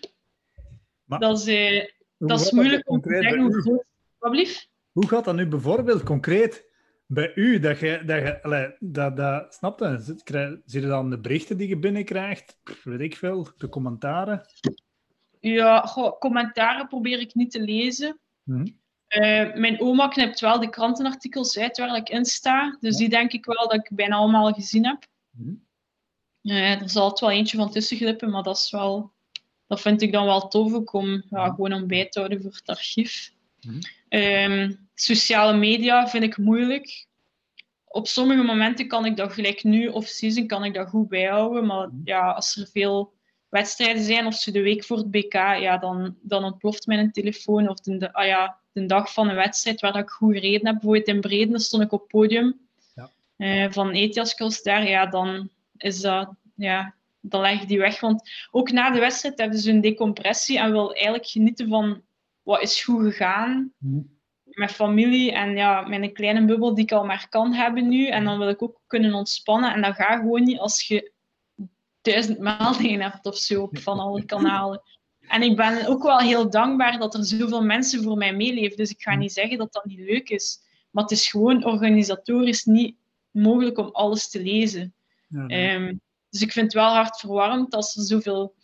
Maar, 1.04 1.20
dat 1.20 1.38
is, 1.40 1.48
eh, 1.48 1.90
dat 2.18 2.42
is 2.42 2.52
moeilijk 2.52 2.90
om 2.90 3.02
te 3.02 3.10
zeggen 3.10 3.42
hoe 3.42 3.62
groot... 3.62 3.86
Wat 4.18 4.68
Hoe 4.92 5.08
gaat 5.08 5.26
dat 5.26 5.36
nu 5.36 5.48
bijvoorbeeld 5.48 6.04
concreet 6.04 6.67
bij 7.08 7.32
u? 7.36 7.60
Dat 7.60 7.80
je, 7.80 8.02
dat 8.06 8.22
je 8.22 8.44
allee, 8.44 8.76
dat, 8.80 9.18
dat, 9.18 9.54
snap 9.54 9.80
je? 9.80 10.62
Zie 10.66 10.82
je 10.82 10.88
dan 10.88 11.10
de 11.10 11.20
berichten 11.20 11.58
die 11.58 11.68
je 11.68 11.80
binnenkrijgt? 11.80 12.60
Weet 12.84 13.00
ik 13.00 13.16
veel, 13.16 13.48
de 13.58 13.70
commentaren? 13.70 14.46
Ja, 15.40 15.82
goh, 15.82 16.20
commentaren 16.20 16.88
probeer 16.88 17.20
ik 17.20 17.36
niet 17.36 17.52
te 17.52 17.62
lezen. 17.62 18.20
Mhm. 18.44 18.68
Uh, 19.10 19.56
mijn 19.56 19.82
oma 19.82 20.08
knipt 20.08 20.40
wel 20.40 20.60
de 20.60 20.70
krantenartikels 20.70 21.58
uit 21.58 21.78
waar 21.78 21.96
ik 21.96 22.10
in 22.10 22.26
sta. 22.26 22.78
Dus 22.80 22.96
die 22.96 23.10
denk 23.10 23.32
ik 23.32 23.46
wel 23.46 23.68
dat 23.68 23.74
ik 23.74 23.90
bijna 23.96 24.16
allemaal 24.16 24.54
gezien 24.54 24.86
heb. 24.86 25.06
Mm 25.32 25.66
er 26.42 26.90
zal 26.90 27.10
het 27.10 27.20
wel 27.20 27.32
eentje 27.32 27.58
van 27.58 27.72
tussen 27.72 27.98
glippen, 27.98 28.30
maar 28.30 28.44
dat 28.44 28.58
is 28.58 28.72
wel... 28.72 29.14
Dat 29.68 29.82
vind 29.82 30.02
ik 30.02 30.12
dan 30.12 30.26
wel 30.26 30.48
tof 30.48 30.74
ook 30.74 30.94
om 30.94 31.24
ja, 31.30 31.50
gewoon 31.50 31.74
om 31.74 31.88
bij 31.88 32.10
te 32.10 32.20
houden 32.20 32.42
voor 32.42 32.52
het 32.52 32.68
archief. 32.68 33.34
Mm 33.62 33.80
sociale 35.00 35.58
media 35.58 36.08
vind 36.08 36.24
ik 36.24 36.38
moeilijk. 36.38 37.06
Op 37.88 38.08
sommige 38.08 38.44
momenten 38.44 38.88
kan 38.88 39.06
ik 39.06 39.18
dat 39.18 39.34
gelijk 39.34 39.64
nu 39.64 39.88
of 39.88 40.08
season 40.08 40.48
kan 40.48 40.64
ik 40.64 40.74
dat 40.74 40.90
goed 40.90 41.10
bijhouden. 41.10 41.66
Maar 41.66 41.88
mhm. 41.88 42.02
ja, 42.04 42.32
als 42.32 42.56
er 42.56 42.68
veel 42.68 43.14
wedstrijden 43.50 44.04
zijn 44.04 44.26
of 44.26 44.36
ze 44.36 44.52
de 44.52 44.62
week 44.62 44.84
voor 44.84 44.98
het 44.98 45.12
BK, 45.12 45.34
ja, 45.34 45.78
dan, 45.78 46.18
dan 46.22 46.44
ontploft 46.44 46.88
mijn 46.88 47.12
telefoon. 47.12 47.70
Of 47.70 47.80
de, 47.80 48.14
ah 48.14 48.26
ja, 48.26 48.58
de 48.72 48.86
dag 48.86 49.14
van 49.14 49.30
een 49.30 49.36
wedstrijd 49.36 49.82
waar 49.82 49.98
ik 49.98 50.10
goed 50.10 50.34
gereden 50.34 50.66
heb. 50.66 50.74
Bijvoorbeeld 50.74 51.08
in 51.08 51.22
Breden 51.22 51.60
stond 51.60 51.84
ik 51.84 51.92
op 51.92 52.00
het 52.00 52.10
podium 52.10 52.60
ja. 52.96 53.12
uh, 53.38 53.72
van 53.72 53.92
Etias 53.92 54.62
daar. 54.64 54.88
Ja, 54.88 55.06
dan 55.06 55.50
is 55.78 56.02
dat... 56.02 56.30
Ja, 56.56 56.96
dan 57.20 57.42
leg 57.42 57.62
ik 57.62 57.68
die 57.68 57.80
weg. 57.80 58.00
Want 58.00 58.30
ook 58.52 58.72
na 58.72 58.92
de 58.92 59.00
wedstrijd 59.00 59.40
hebben 59.40 59.60
ze 59.60 59.72
een 59.72 59.82
decompressie 59.82 60.60
en 60.60 60.72
wil 60.72 60.94
eigenlijk 60.94 61.28
genieten 61.28 61.68
van 61.68 62.02
wat 62.48 62.62
is 62.62 62.84
goed 62.84 63.04
gegaan. 63.04 63.74
Mm. 63.78 64.16
Met 64.44 64.72
familie 64.72 65.32
en 65.32 65.56
ja, 65.56 65.82
mijn 65.82 66.14
kleine 66.14 66.46
bubbel 66.46 66.74
die 66.74 66.84
ik 66.84 66.92
al 66.92 67.06
maar 67.06 67.28
kan 67.30 67.54
hebben 67.54 67.88
nu. 67.88 68.08
En 68.08 68.24
dan 68.24 68.40
wil 68.40 68.50
ik 68.50 68.62
ook 68.62 68.82
kunnen 68.88 69.14
ontspannen. 69.14 69.74
En 69.74 69.82
dat 69.82 69.96
gaat 69.96 70.20
gewoon 70.20 70.44
niet 70.44 70.60
als 70.60 70.88
je 70.88 71.12
duizend 72.02 72.40
meldingen 72.40 73.02
hebt 73.02 73.26
of 73.26 73.38
zo 73.38 73.62
op 73.62 73.78
van 73.78 74.00
alle 74.00 74.26
kanalen. 74.26 74.82
En 75.20 75.42
ik 75.42 75.56
ben 75.56 75.88
ook 75.88 76.04
wel 76.04 76.20
heel 76.20 76.50
dankbaar 76.50 76.98
dat 76.98 77.14
er 77.14 77.26
zoveel 77.26 77.64
mensen 77.64 78.04
voor 78.04 78.18
mij 78.18 78.36
meeleven. 78.36 78.78
Dus 78.78 78.92
ik 78.92 79.02
ga 79.02 79.16
niet 79.16 79.34
zeggen 79.34 79.58
dat 79.58 79.74
dat 79.74 79.86
niet 79.86 80.00
leuk 80.00 80.30
is. 80.30 80.60
Maar 80.92 81.04
het 81.04 81.12
is 81.12 81.28
gewoon 81.28 81.66
organisatorisch 81.66 82.64
niet 82.64 82.96
mogelijk 83.32 83.78
om 83.78 83.90
alles 83.92 84.30
te 84.30 84.42
lezen. 84.42 84.94
Ja, 85.28 85.48
ehm, 85.48 85.96
dus 86.30 86.42
ik 86.42 86.52
vind 86.52 86.66
het 86.66 86.76
wel 86.76 86.94
hard 86.94 87.20
verwarmd 87.20 87.74
als 87.74 87.96
er 87.96 88.04
zoveel 88.04 88.56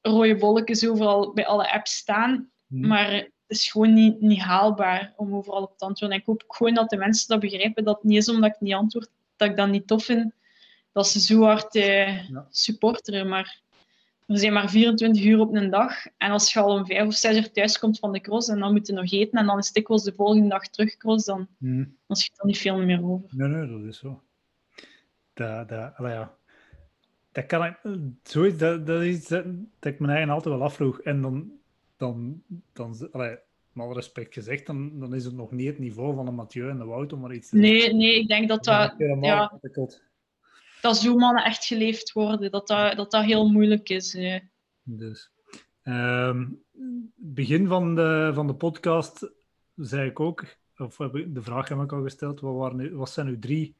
rode 0.00 0.36
bolletjes 0.36 0.86
overal 0.86 1.32
bij 1.32 1.46
alle 1.46 1.72
apps 1.72 1.96
staan. 1.96 2.50
Mhm. 2.66 2.86
Maar 2.86 3.12
het 3.12 3.30
is 3.46 3.70
gewoon 3.70 3.92
niet, 3.92 4.20
niet 4.20 4.40
haalbaar 4.40 5.12
om 5.16 5.34
overal 5.34 5.62
op 5.62 5.78
te 5.78 5.84
antwoorden. 5.84 6.16
En 6.16 6.22
ik 6.22 6.28
hoop 6.28 6.44
gewoon 6.48 6.74
dat 6.74 6.90
de 6.90 6.96
mensen 6.96 7.28
dat 7.28 7.40
begrijpen. 7.40 7.84
Dat 7.84 7.94
het 7.94 8.04
niet 8.04 8.16
is 8.16 8.28
omdat 8.28 8.54
ik 8.54 8.60
niet 8.60 8.74
antwoord, 8.74 9.10
dat 9.36 9.50
ik 9.50 9.56
dat 9.56 9.68
niet 9.68 9.86
tof 9.86 10.04
vind. 10.04 10.34
Dat 10.92 11.08
ze 11.08 11.20
zo 11.20 11.42
hard 11.42 11.74
eh, 11.74 12.30
supporteren. 12.50 13.28
Maar 13.28 13.60
er 14.26 14.38
zijn 14.38 14.52
maar 14.52 14.70
24 14.70 15.24
uur 15.24 15.40
op 15.40 15.54
een 15.54 15.70
dag. 15.70 16.06
En 16.16 16.30
als 16.30 16.52
je 16.52 16.60
al 16.60 16.74
om 16.74 16.86
vijf 16.86 17.06
of 17.06 17.14
zes 17.14 17.36
uur 17.36 17.52
thuis 17.52 17.78
komt 17.78 17.98
van 17.98 18.12
de 18.12 18.20
cross 18.20 18.48
en 18.48 18.58
dan 18.58 18.72
moet 18.72 18.86
je 18.86 18.92
nog 18.92 19.12
eten 19.12 19.38
en 19.38 19.46
dan 19.46 19.58
is 19.58 19.66
het 19.66 19.74
dikwijls 19.74 20.04
de 20.04 20.12
volgende 20.12 20.48
dag 20.48 20.68
terug 20.68 20.96
cross, 20.96 21.24
dan, 21.24 21.48
hmm. 21.58 21.96
dan 22.06 22.16
schiet 22.16 22.38
er 22.38 22.46
niet 22.46 22.58
veel 22.58 22.78
meer 22.78 23.04
over. 23.04 23.28
Nee, 23.30 23.48
nee, 23.48 23.66
dat 23.66 23.80
is 23.80 23.98
zo. 23.98 24.22
Dat, 25.32 25.68
dat, 25.68 25.92
ja. 25.98 26.34
dat 27.32 27.46
kan 27.46 27.64
ik, 27.64 27.78
zoiets, 28.22 28.58
dat, 28.58 28.86
dat 28.86 29.02
is 29.02 29.28
dat, 29.28 29.44
dat 29.78 29.92
ik 29.92 29.98
mijn 29.98 30.12
eigen 30.12 30.32
altijd 30.32 30.54
wel 30.54 30.64
afvroeg. 30.64 31.00
En 31.00 31.22
dan, 31.22 31.52
dan, 31.96 32.42
dan 32.72 33.08
allee, 33.12 33.38
met 33.72 33.84
alle 33.84 33.94
respect 33.94 34.34
gezegd, 34.34 34.66
dan, 34.66 34.98
dan 34.98 35.14
is 35.14 35.24
het 35.24 35.34
nog 35.34 35.50
niet 35.50 35.66
het 35.66 35.78
niveau 35.78 36.14
van 36.14 36.26
een 36.26 36.34
Mathieu 36.34 36.68
en 36.68 36.78
de 36.78 36.84
Wout 36.84 37.12
om 37.12 37.20
maar 37.20 37.34
iets 37.34 37.48
te 37.48 37.56
Nee, 37.56 37.94
nee, 37.94 38.20
ik 38.20 38.28
denk 38.28 38.48
dat 38.48 38.64
dat... 38.64 38.94
Ja, 39.20 39.58
dat 40.80 40.96
zoemannen 40.96 41.44
echt 41.44 41.64
geleefd 41.64 42.12
worden, 42.12 42.50
dat 42.50 42.66
dat, 42.66 42.96
dat, 42.96 43.10
dat 43.10 43.24
heel 43.24 43.48
moeilijk 43.50 43.88
is. 43.88 44.18
Dus. 44.82 45.30
Um, 45.82 46.62
begin 47.14 47.66
van 47.66 47.94
de, 47.94 48.30
van 48.34 48.46
de 48.46 48.54
podcast 48.54 49.30
zei 49.74 50.08
ik 50.08 50.20
ook, 50.20 50.44
of 50.76 50.96
de 50.96 51.42
vraag 51.42 51.68
heb 51.68 51.80
ik 51.80 51.92
al 51.92 52.02
gesteld, 52.02 52.40
wat, 52.40 52.54
waren, 52.54 52.96
wat 52.96 53.10
zijn 53.10 53.26
uw 53.26 53.38
drie 53.38 53.76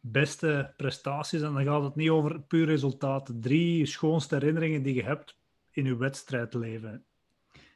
beste 0.00 0.72
prestaties? 0.76 1.40
En 1.40 1.52
dan 1.52 1.64
gaat 1.64 1.82
het 1.82 1.94
niet 1.94 2.10
over 2.10 2.40
puur 2.40 2.66
resultaten. 2.66 3.40
Drie 3.40 3.86
schoonste 3.86 4.34
herinneringen 4.34 4.82
die 4.82 4.94
je 4.94 5.02
hebt 5.02 5.37
in 5.78 5.84
je 5.84 5.96
wedstrijdleven. 5.96 7.04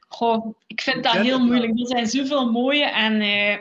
Goh, 0.09 0.59
ik 0.67 0.81
vind 0.81 1.05
dat 1.05 1.13
heel 1.13 1.45
moeilijk. 1.45 1.81
Er 1.81 1.87
zijn 1.87 2.07
zoveel 2.07 2.51
mooie 2.51 2.85
en 2.85 3.21
eh, 3.21 3.59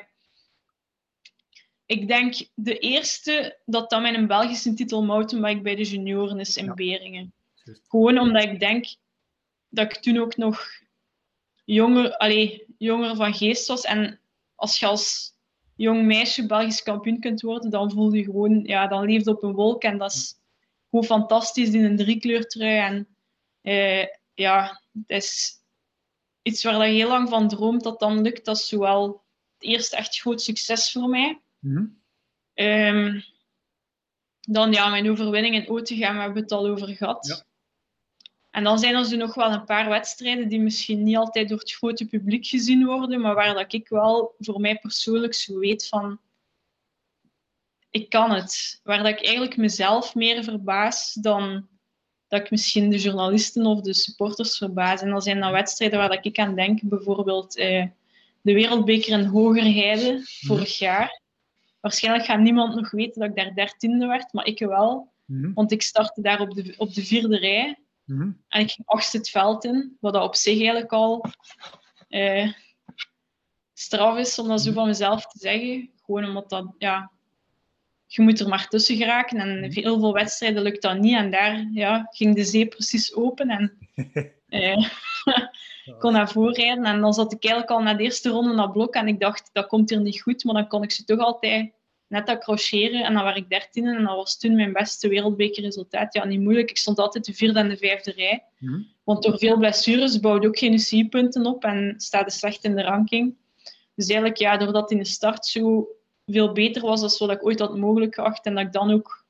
ik 1.85 2.07
denk 2.07 2.35
de 2.55 2.77
eerste 2.77 3.59
dat 3.65 3.89
dat 3.89 4.01
mijn 4.01 4.27
Belgische 4.27 4.73
titel 4.73 5.03
mountainbike 5.03 5.61
bij 5.61 5.75
de 5.75 5.83
junioren 5.83 6.39
is 6.39 6.57
in 6.57 6.75
Beringen. 6.75 7.33
Gewoon 7.87 8.19
omdat 8.19 8.43
ik 8.43 8.59
denk 8.59 8.95
dat 9.69 9.95
ik 9.95 10.01
toen 10.01 10.17
ook 10.17 10.37
nog 10.37 10.67
jonger, 11.65 12.17
allez, 12.17 12.59
jonger 12.77 13.15
van 13.15 13.33
geest 13.33 13.67
was. 13.67 13.83
En 13.83 14.19
als 14.55 14.79
je 14.79 14.85
als 14.85 15.33
jong 15.75 16.05
meisje 16.05 16.45
Belgisch 16.45 16.83
kampioen 16.83 17.19
kunt 17.19 17.41
worden, 17.41 17.69
dan 17.69 17.91
voel 17.91 18.13
je 18.13 18.23
gewoon, 18.23 18.63
ja, 18.63 18.87
dan 18.87 19.05
leeft 19.05 19.27
op 19.27 19.43
een 19.43 19.53
wolk. 19.53 19.83
En 19.83 19.97
dat 19.97 20.11
is 20.11 20.35
gewoon 20.89 21.05
fantastisch 21.05 21.69
in 21.69 21.83
een 21.83 21.97
driekleurtrui. 21.97 22.77
En 22.77 23.07
uh, 23.61 24.05
ja, 24.33 24.81
het 24.91 25.23
is 25.23 25.59
iets 26.41 26.63
waar 26.63 26.87
je 26.87 26.93
heel 26.93 27.07
lang 27.07 27.29
van 27.29 27.47
droomt 27.47 27.83
dat 27.83 27.99
dan 27.99 28.21
lukt. 28.21 28.45
Dat 28.45 28.57
is 28.57 28.67
zowel 28.67 29.23
het 29.53 29.69
eerste 29.69 29.95
echt 29.95 30.19
groot 30.19 30.41
succes 30.41 30.91
voor 30.91 31.09
mij. 31.09 31.41
Mhm. 31.59 31.85
Ehm, 32.53 33.21
dan 34.41 34.71
ja, 34.71 34.89
mijn 34.89 35.09
overwinning 35.09 35.55
in 35.55 35.69
Otegem 35.69 36.15
hebben 36.15 36.33
we 36.33 36.39
het 36.39 36.51
al 36.51 36.67
over 36.67 36.87
gehad. 36.87 37.27
Ja. 37.27 37.43
En 38.51 38.63
dan 38.63 38.79
zijn 38.79 38.95
er 38.95 39.05
zo 39.05 39.15
nog 39.15 39.33
wel 39.33 39.51
een 39.51 39.65
paar 39.65 39.89
wedstrijden 39.89 40.49
die 40.49 40.59
misschien 40.59 41.03
niet 41.03 41.17
altijd 41.17 41.49
door 41.49 41.59
het 41.59 41.71
grote 41.71 42.05
publiek 42.05 42.47
gezien 42.47 42.85
worden, 42.85 43.21
maar 43.21 43.35
waar 43.35 43.53
dat 43.53 43.73
ik 43.73 43.89
wel 43.89 44.35
voor 44.39 44.59
mij 44.59 44.79
persoonlijk 44.79 45.33
zo 45.33 45.59
weet 45.59 45.87
van 45.87 46.19
ik 47.89 48.09
kan 48.09 48.31
het. 48.31 48.79
Waar 48.83 48.97
dat 48.97 49.07
ik 49.07 49.23
eigenlijk 49.23 49.57
mezelf 49.57 50.15
meer 50.15 50.43
verbaas 50.43 51.13
dan 51.13 51.67
dat 52.31 52.41
ik 52.41 52.51
misschien 52.51 52.89
de 52.89 52.97
journalisten 52.97 53.65
of 53.65 53.81
de 53.81 53.93
supporters 53.93 54.57
verbaas. 54.57 55.01
En 55.01 55.09
dan 55.09 55.21
zijn 55.21 55.39
dat 55.39 55.51
wedstrijden 55.51 55.99
waar 55.99 56.09
dat 56.09 56.25
ik 56.25 56.39
aan 56.39 56.55
denk, 56.55 56.79
bijvoorbeeld 56.83 57.57
eh, 57.57 57.85
de 58.41 58.53
Wereldbeker 58.53 59.19
in 59.19 59.25
Hogerheide 59.25 60.21
vorig 60.23 60.77
jaar 60.77 61.21
waarschijnlijk 61.81 62.25
gaat 62.25 62.39
niemand 62.39 62.75
nog 62.75 62.91
weten 62.91 63.21
dat 63.21 63.29
ik 63.29 63.35
daar 63.35 63.53
dertiende 63.53 64.07
werd, 64.07 64.33
maar 64.33 64.45
ik 64.45 64.59
wel. 64.59 65.11
Mhm. 65.25 65.53
Want 65.53 65.71
ik 65.71 65.81
startte 65.81 66.21
daar 66.21 66.39
op 66.39 66.53
de, 66.53 66.73
op 66.77 66.93
de 66.93 67.05
vierde 67.05 67.37
rij. 67.37 67.79
Mhm. 68.05 68.31
En 68.47 68.61
ik 68.61 68.71
ging 68.71 68.87
achtste 68.87 69.17
het 69.17 69.29
veld 69.29 69.65
in, 69.65 69.97
wat 69.99 70.13
dat 70.13 70.23
op 70.23 70.35
zich 70.35 70.57
eigenlijk 70.57 70.91
al 70.91 71.25
eh, 72.07 72.51
straf 73.73 74.17
is 74.17 74.39
om 74.39 74.47
dat 74.47 74.61
zo 74.61 74.71
van 74.71 74.87
mezelf 74.87 75.25
te 75.25 75.39
zeggen. 75.39 75.89
Gewoon 76.05 76.25
omdat 76.25 76.49
dat, 76.49 76.73
ja, 76.77 77.11
je 78.13 78.21
moet 78.21 78.39
er 78.39 78.47
maar 78.47 78.67
tussen 78.67 78.95
geraken. 78.95 79.37
En 79.37 79.71
heel 79.71 79.99
veel 79.99 80.13
wedstrijden 80.13 80.61
lukt 80.61 80.81
dat 80.81 80.99
niet. 80.99 81.15
En 81.15 81.31
daar 81.31 81.67
ja, 81.73 82.07
ging 82.09 82.35
de 82.35 82.43
zee 82.43 82.65
precies 82.65 83.15
open. 83.15 83.49
En 83.49 83.77
eh, 84.47 84.77
ik 85.85 85.95
kon 85.99 86.13
naar 86.13 86.31
voren 86.31 86.53
rijden. 86.53 86.85
En 86.85 87.01
dan 87.01 87.13
zat 87.13 87.33
ik 87.33 87.43
eigenlijk 87.43 87.73
al 87.73 87.83
na 87.83 87.93
de 87.93 88.03
eerste 88.03 88.29
ronde 88.29 88.53
naar 88.53 88.71
blok. 88.71 88.93
En 88.93 89.07
ik 89.07 89.19
dacht, 89.19 89.49
dat 89.53 89.67
komt 89.67 89.89
hier 89.89 90.01
niet 90.01 90.21
goed. 90.21 90.43
Maar 90.43 90.53
dan 90.53 90.67
kon 90.67 90.83
ik 90.83 90.91
ze 90.91 91.03
toch 91.03 91.19
altijd 91.19 91.71
net 92.07 92.29
accrocheren. 92.29 93.03
En 93.03 93.13
dan 93.13 93.23
was 93.23 93.35
ik 93.35 93.49
dertiende. 93.49 93.95
En 93.95 94.03
dat 94.03 94.15
was 94.15 94.37
toen 94.37 94.55
mijn 94.55 94.73
beste 94.73 95.07
wereldbekerresultaat. 95.07 96.13
Ja, 96.13 96.25
niet 96.25 96.41
moeilijk. 96.41 96.69
Ik 96.69 96.77
stond 96.77 96.99
altijd 96.99 97.25
de 97.25 97.33
vierde 97.33 97.59
en 97.59 97.69
de 97.69 97.77
vijfde 97.77 98.11
rij. 98.11 98.43
Mhm. 98.57 98.81
Want 99.03 99.23
door 99.23 99.37
veel 99.37 99.57
blessures 99.57 100.19
bouwde 100.19 100.47
ook 100.47 100.57
geen 100.57 100.73
UCI-punten 100.73 101.45
op 101.45 101.63
en 101.63 101.93
staat 101.97 102.33
slecht 102.33 102.63
in 102.63 102.75
de 102.75 102.83
ranking. 102.83 103.35
Dus 103.95 104.07
eigenlijk, 104.07 104.37
ja, 104.37 104.57
doordat 104.57 104.91
in 104.91 104.97
de 104.97 105.05
start 105.05 105.45
zo 105.45 105.87
veel 106.31 106.51
beter 106.51 106.81
was 106.81 107.17
dan 107.17 107.27
wat 107.27 107.37
ik 107.37 107.45
ooit 107.45 107.59
had 107.59 107.77
mogelijk 107.77 108.15
geacht, 108.15 108.45
en 108.45 108.55
dat 108.55 108.65
ik 108.65 108.71
dan 108.71 108.91
ook 108.91 109.25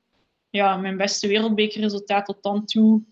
ja, 0.50 0.76
mijn 0.76 0.96
beste 0.96 1.28
wereldbekerresultaat 1.28 2.24
tot 2.26 2.42
dan 2.42 2.64
toe 2.64 3.02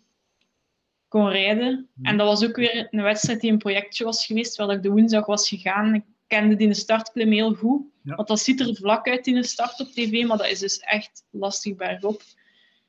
kon 1.09 1.29
rijden. 1.31 1.89
En 2.03 2.17
dat 2.17 2.27
was 2.27 2.45
ook 2.45 2.57
weer 2.57 2.89
een 2.91 3.03
wedstrijd 3.03 3.41
die 3.41 3.51
een 3.53 3.59
projectje 3.59 4.05
was 4.05 4.27
geweest, 4.27 4.57
waar 4.57 4.71
ik 4.71 4.83
de 4.83 4.91
woensdag 4.91 5.27
was 5.27 5.49
gegaan. 5.49 5.95
Ik 5.95 6.05
kende 6.27 6.57
die 6.57 6.75
startklim 6.75 7.33
heel 7.33 7.55
goed, 7.55 7.83
Ja. 8.03 8.15
want 8.15 8.29
dat 8.29 8.41
ziet 8.41 8.61
er 8.61 8.75
vlak 8.77 9.09
uit 9.09 9.27
in 9.27 9.35
de 9.35 9.43
start 9.43 9.81
op 9.81 9.87
tv, 9.87 10.27
maar 10.27 10.37
dat 10.37 10.47
is 10.47 10.59
dus 10.59 10.79
echt 10.79 11.25
lastig 11.31 11.77
bergop. 11.77 12.23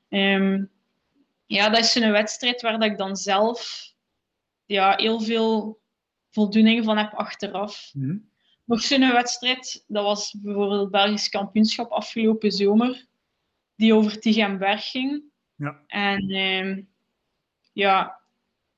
Ehm, 0.10 0.64
ja, 1.46 1.70
dat 1.70 1.80
is 1.80 1.96
een 1.96 2.12
wedstrijd 2.12 2.62
waar 2.62 2.80
dat 2.80 2.90
ik 2.90 2.98
dan 2.98 3.16
zelf 3.16 3.90
ja, 4.66 4.96
heel 4.96 5.22
veel 5.22 5.80
voldoening 6.30 6.86
van 6.86 6.98
heb 6.98 7.14
achteraf. 7.14 7.92
Mhm. 7.94 8.18
Nog 8.66 8.82
zo'n 8.82 9.12
wedstrijd, 9.12 9.84
dat 9.88 10.04
was 10.04 10.36
bijvoorbeeld 10.42 10.82
het 10.82 10.92
Belgisch 10.92 11.30
kampioenschap 11.30 11.92
afgelopen 11.92 12.52
zomer, 12.52 13.06
die 13.76 13.94
over 13.96 14.20
Tigenberg 14.20 14.90
ging. 14.90 15.24
Ja. 15.56 15.84
En 15.88 16.30
ehm, 16.30 16.82
ja, 17.74 18.20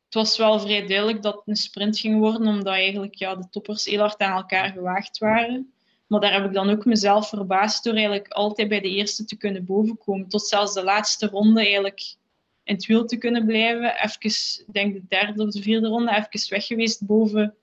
het 0.05 0.13
was 0.13 0.37
wel 0.37 0.59
vrij 0.59 0.87
duidelijk 0.87 1.21
dat 1.21 1.33
het 1.35 1.47
een 1.47 1.55
sprint 1.55 1.99
ging 1.99 2.19
worden, 2.19 2.47
omdat 2.47 2.73
eigenlijk 2.73 3.15
ja, 3.15 3.35
de 3.35 3.49
toppers 3.49 3.85
heel 3.85 3.99
hard 3.99 4.19
aan 4.19 4.35
elkaar 4.35 4.71
gewaagd 4.71 5.17
waren. 5.17 5.73
Maar 6.07 6.19
daar 6.19 6.33
heb 6.33 6.45
ik 6.45 6.53
dan 6.53 6.69
ook 6.69 6.85
mezelf 6.85 7.29
verbaasd 7.29 7.83
door 7.83 7.93
eigenlijk 7.93 8.27
altijd 8.27 8.67
bij 8.67 8.79
de 8.79 8.89
eerste 8.89 9.25
te 9.25 9.37
kunnen 9.37 9.65
bovenkomen. 9.65 10.27
Tot 10.27 10.47
zelfs 10.47 10.73
de 10.73 10.83
laatste 10.83 11.27
ronde 11.27 11.61
eigenlijk 11.61 12.15
in 12.63 12.75
het 12.75 12.85
wiel 12.85 13.05
te 13.05 13.17
kunnen 13.17 13.45
blijven. 13.45 13.95
Even, 14.03 14.71
denk 14.71 14.93
de 14.93 15.05
derde 15.07 15.43
of 15.43 15.51
de 15.51 15.61
vierde 15.61 15.87
ronde, 15.87 16.11
even 16.11 16.49
weg 16.49 16.65
geweest 16.65 17.05
boven 17.05 17.57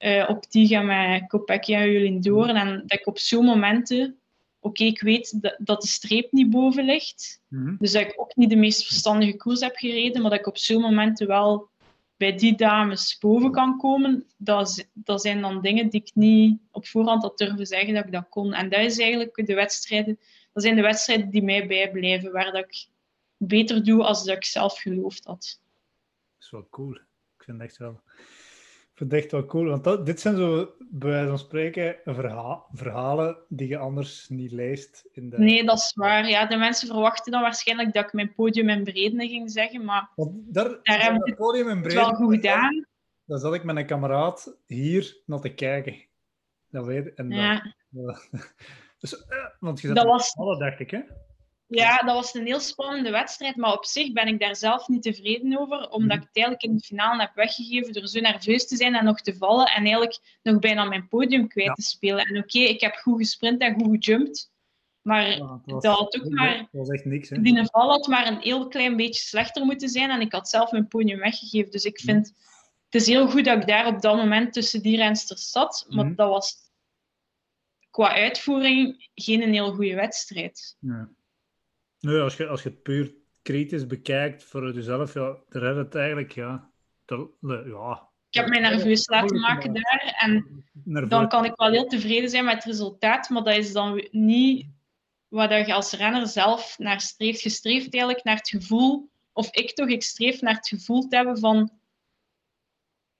eh, 0.00 0.28
op 0.28 0.44
Tiga 0.44 0.82
met 0.82 1.26
Kopecky 1.26 1.74
en 1.74 1.92
Jolien 1.92 2.20
Doorn. 2.20 2.56
En 2.56 2.82
dat 2.86 2.98
ik 2.98 3.06
op 3.06 3.18
zo'n 3.18 3.44
momenten, 3.44 4.18
oké, 4.60 4.84
ik 4.84 5.00
weet 5.00 5.42
dat, 5.42 5.56
dat 5.58 5.80
de 5.80 5.88
streep 5.88 6.32
niet 6.32 6.50
boven 6.50 6.84
ligt. 6.84 7.42
Mhm. 7.48 7.76
Dus 7.78 7.92
dat 7.92 8.02
ik 8.02 8.14
ook 8.16 8.36
niet 8.36 8.50
de 8.50 8.56
meest 8.56 8.86
verstandige 8.86 9.36
koers 9.36 9.60
heb 9.60 9.76
gereden, 9.76 10.22
maar 10.22 10.30
dat 10.30 10.40
ik 10.40 10.46
op 10.46 10.58
zo'n 10.58 10.80
momenten 10.80 11.26
wel 11.26 11.68
bij 12.16 12.36
die 12.36 12.56
dames 12.56 13.18
boven 13.18 13.50
kan 13.50 13.78
komen. 13.78 14.26
Dat, 14.36 14.88
dat 14.92 15.20
zijn 15.20 15.40
dan 15.40 15.60
dingen 15.60 15.88
die 15.88 16.00
ik 16.00 16.10
niet 16.14 16.60
op 16.70 16.86
voorhand 16.86 17.22
had 17.22 17.38
durven 17.38 17.66
zeggen 17.66 17.94
dat 17.94 18.04
ik 18.04 18.12
dat 18.12 18.28
kon. 18.28 18.52
En 18.52 18.68
dat 18.68 18.80
is 18.80 18.98
eigenlijk 18.98 19.46
de 19.46 19.54
wedstrijden, 19.54 20.18
dat 20.52 20.62
zijn 20.62 20.76
de 20.76 20.82
wedstrijden 20.82 21.30
die 21.30 21.42
mij 21.42 21.66
bijblijven, 21.66 22.32
waar 22.32 22.52
dat 22.52 22.64
ik 22.64 22.86
beter 23.36 23.84
doe 23.84 24.04
als 24.04 24.24
dat 24.24 24.36
ik 24.36 24.44
zelf 24.44 24.78
geloofd 24.78 25.24
had. 25.24 25.60
Dat 26.36 26.44
is 26.44 26.50
wel 26.50 26.66
cool. 26.70 26.94
Ik 27.36 27.44
vind 27.44 27.58
het 27.58 27.68
echt 27.68 27.78
wel, 27.78 28.00
vind 29.00 29.12
het 29.12 29.22
echt 29.22 29.32
wel 29.32 29.46
cool. 29.46 29.68
Want 29.68 29.84
dat, 29.84 30.06
dit 30.06 30.20
zijn 30.20 30.36
zo, 30.36 30.74
bij 30.78 31.10
wijze 31.10 31.28
van 31.28 31.38
spreken, 31.38 31.96
verha- 32.04 32.64
verhalen 32.72 33.36
die 33.48 33.68
je 33.68 33.78
anders 33.78 34.28
niet 34.28 34.52
leest. 34.52 35.08
In 35.12 35.30
de... 35.30 35.38
Nee, 35.38 35.64
dat 35.64 35.76
is 35.78 35.92
waar. 35.94 36.28
Ja, 36.28 36.46
de 36.46 36.56
mensen 36.56 36.88
verwachten 36.88 37.32
dan 37.32 37.40
waarschijnlijk 37.42 37.92
dat 37.92 38.04
ik 38.04 38.12
mijn 38.12 38.34
podium 38.34 38.68
in 38.68 38.84
Bredene 38.84 39.28
ging 39.28 39.50
zeggen, 39.50 39.84
maar 39.84 40.10
Want 40.14 40.54
daar, 40.54 40.78
Daar 40.82 41.02
heb 41.02 41.10
op 41.14 41.20
ik 41.20 41.26
het 41.26 41.36
podium 41.36 41.68
in 41.68 41.82
wel 41.82 41.82
Brede, 41.82 42.14
goed 42.14 42.34
gedaan. 42.34 42.86
daar 43.24 43.38
zat 43.38 43.54
ik 43.54 43.64
met 43.64 43.76
een 43.76 43.86
kameraad 43.86 44.56
hier 44.66 45.16
naar 45.26 45.40
te 45.40 45.54
kijken. 45.54 45.96
Dat 46.70 46.84
weet 46.86 47.14
en 47.14 47.30
Ja. 47.30 47.74
dat, 47.88 48.28
dus, 49.00 49.26
eh, 49.26 49.44
want 49.60 49.80
je 49.80 49.86
zat 49.86 49.96
Dat 49.96 50.04
in 50.04 50.10
was- 50.10 50.36
alle, 50.36 50.58
dacht 50.58 50.80
ik, 50.80 50.90
hè? 50.90 51.00
Ja, 51.78 51.96
dat 51.96 52.14
was 52.14 52.34
een 52.34 52.46
heel 52.46 52.60
spannende 52.60 53.10
wedstrijd, 53.10 53.56
maar 53.56 53.72
op 53.72 53.84
zich 53.84 54.12
ben 54.12 54.26
ik 54.28 54.40
daar 54.40 54.56
zelf 54.56 54.88
niet 54.88 55.02
tevreden 55.02 55.58
over, 55.58 55.88
omdat 55.90 56.16
ik 56.16 56.22
het 56.22 56.36
eigenlijk 56.36 56.64
in 56.64 56.76
de 56.76 56.82
finale 56.82 57.20
heb 57.20 57.34
weggegeven 57.34 57.92
door 57.92 58.06
zo 58.06 58.20
nerveus 58.20 58.66
te 58.66 58.76
zijn 58.76 58.94
en 58.94 59.04
nog 59.04 59.20
te 59.20 59.36
vallen 59.36 59.66
en 59.66 59.82
eigenlijk 59.82 60.18
nog 60.42 60.58
bijna 60.58 60.84
mijn 60.84 61.08
podium 61.08 61.48
kwijt 61.48 61.66
Ja. 61.66 61.74
te 61.74 61.82
spelen. 61.82 62.26
En 62.26 62.38
oké, 62.38 62.58
ik 62.58 62.80
heb 62.80 62.94
goed 62.94 63.18
gesprint 63.18 63.60
en 63.60 63.74
goed 63.80 64.04
gejumpt, 64.04 64.50
maar 65.02 65.28
Ja, 65.36 65.60
dat 65.64 65.84
had 65.84 66.20
ook 66.20 66.28
maar, 66.28 66.56
dat 66.58 66.68
was 66.70 66.88
echt 66.88 67.04
niks, 67.04 67.28
hè? 67.28 67.40
die 67.40 67.64
val 67.64 67.90
had 67.90 68.06
maar 68.06 68.26
een 68.26 68.40
heel 68.40 68.68
klein 68.68 68.96
beetje 68.96 69.20
slechter 69.22 69.64
moeten 69.64 69.88
zijn 69.88 70.10
en 70.10 70.20
ik 70.20 70.32
had 70.32 70.48
zelf 70.48 70.70
mijn 70.72 70.88
podium 70.88 71.18
weggegeven. 71.18 71.70
Dus 71.70 71.84
ik 71.84 71.98
vind, 72.00 72.26
het 72.88 73.00
is 73.00 73.06
heel 73.06 73.28
goed 73.28 73.44
dat 73.44 73.56
ik 73.60 73.66
daar 73.66 73.86
op 73.86 74.00
dat 74.00 74.16
moment 74.16 74.52
tussen 74.52 74.82
die 74.82 74.96
rensters 74.96 75.50
zat, 75.50 75.86
maar 75.88 76.04
Mhm. 76.06 76.14
dat 76.14 76.28
was 76.28 76.56
qua 77.90 78.08
uitvoering 78.12 79.08
geen 79.14 79.42
een 79.42 79.52
heel 79.52 79.72
goede 79.74 79.94
wedstrijd. 79.94 80.76
Ja. 80.80 81.08
Nee, 82.00 82.20
als 82.20 82.36
je, 82.36 82.46
als 82.46 82.62
je 82.62 82.68
het 82.68 82.82
puur 82.82 83.14
kritisch 83.42 83.86
bekijkt 83.86 84.44
voor 84.44 84.72
jezelf, 84.74 85.14
ja, 85.14 85.36
daar 85.48 85.62
heb 85.62 85.74
je 85.74 85.82
het 85.82 85.94
eigenlijk, 85.94 86.32
ja... 86.32 86.70
te- 87.04 87.30
ja 87.40 88.08
Ik 88.30 88.34
heb 88.40 88.48
mij 88.48 88.60
nerveus 88.60 89.08
laten 89.08 89.40
maken 89.40 89.72
daar 89.72 90.16
en 90.20 90.64
nerveus. 90.72 91.10
dan 91.10 91.28
kan 91.28 91.44
ik 91.44 91.56
wel 91.56 91.70
heel 91.70 91.86
tevreden 91.86 92.30
zijn 92.30 92.44
met 92.44 92.54
het 92.54 92.64
resultaat, 92.64 93.28
maar 93.28 93.42
dat 93.44 93.56
is 93.56 93.72
dan 93.72 94.08
niet 94.10 94.66
wat 95.28 95.50
dat 95.50 95.66
je 95.66 95.74
als 95.74 95.92
renner 95.92 96.26
zelf 96.26 96.78
naar 96.78 97.00
streeft. 97.00 97.40
Je 97.40 97.48
streeft 97.48 97.92
eigenlijk 97.92 98.24
naar 98.24 98.36
het 98.36 98.48
gevoel, 98.48 99.10
of 99.32 99.54
ik 99.54 99.72
toch, 99.72 99.88
ik 99.88 100.02
streef 100.02 100.40
naar 100.40 100.54
het 100.54 100.68
gevoel 100.68 101.08
te 101.08 101.16
hebben 101.16 101.38
van 101.38 101.70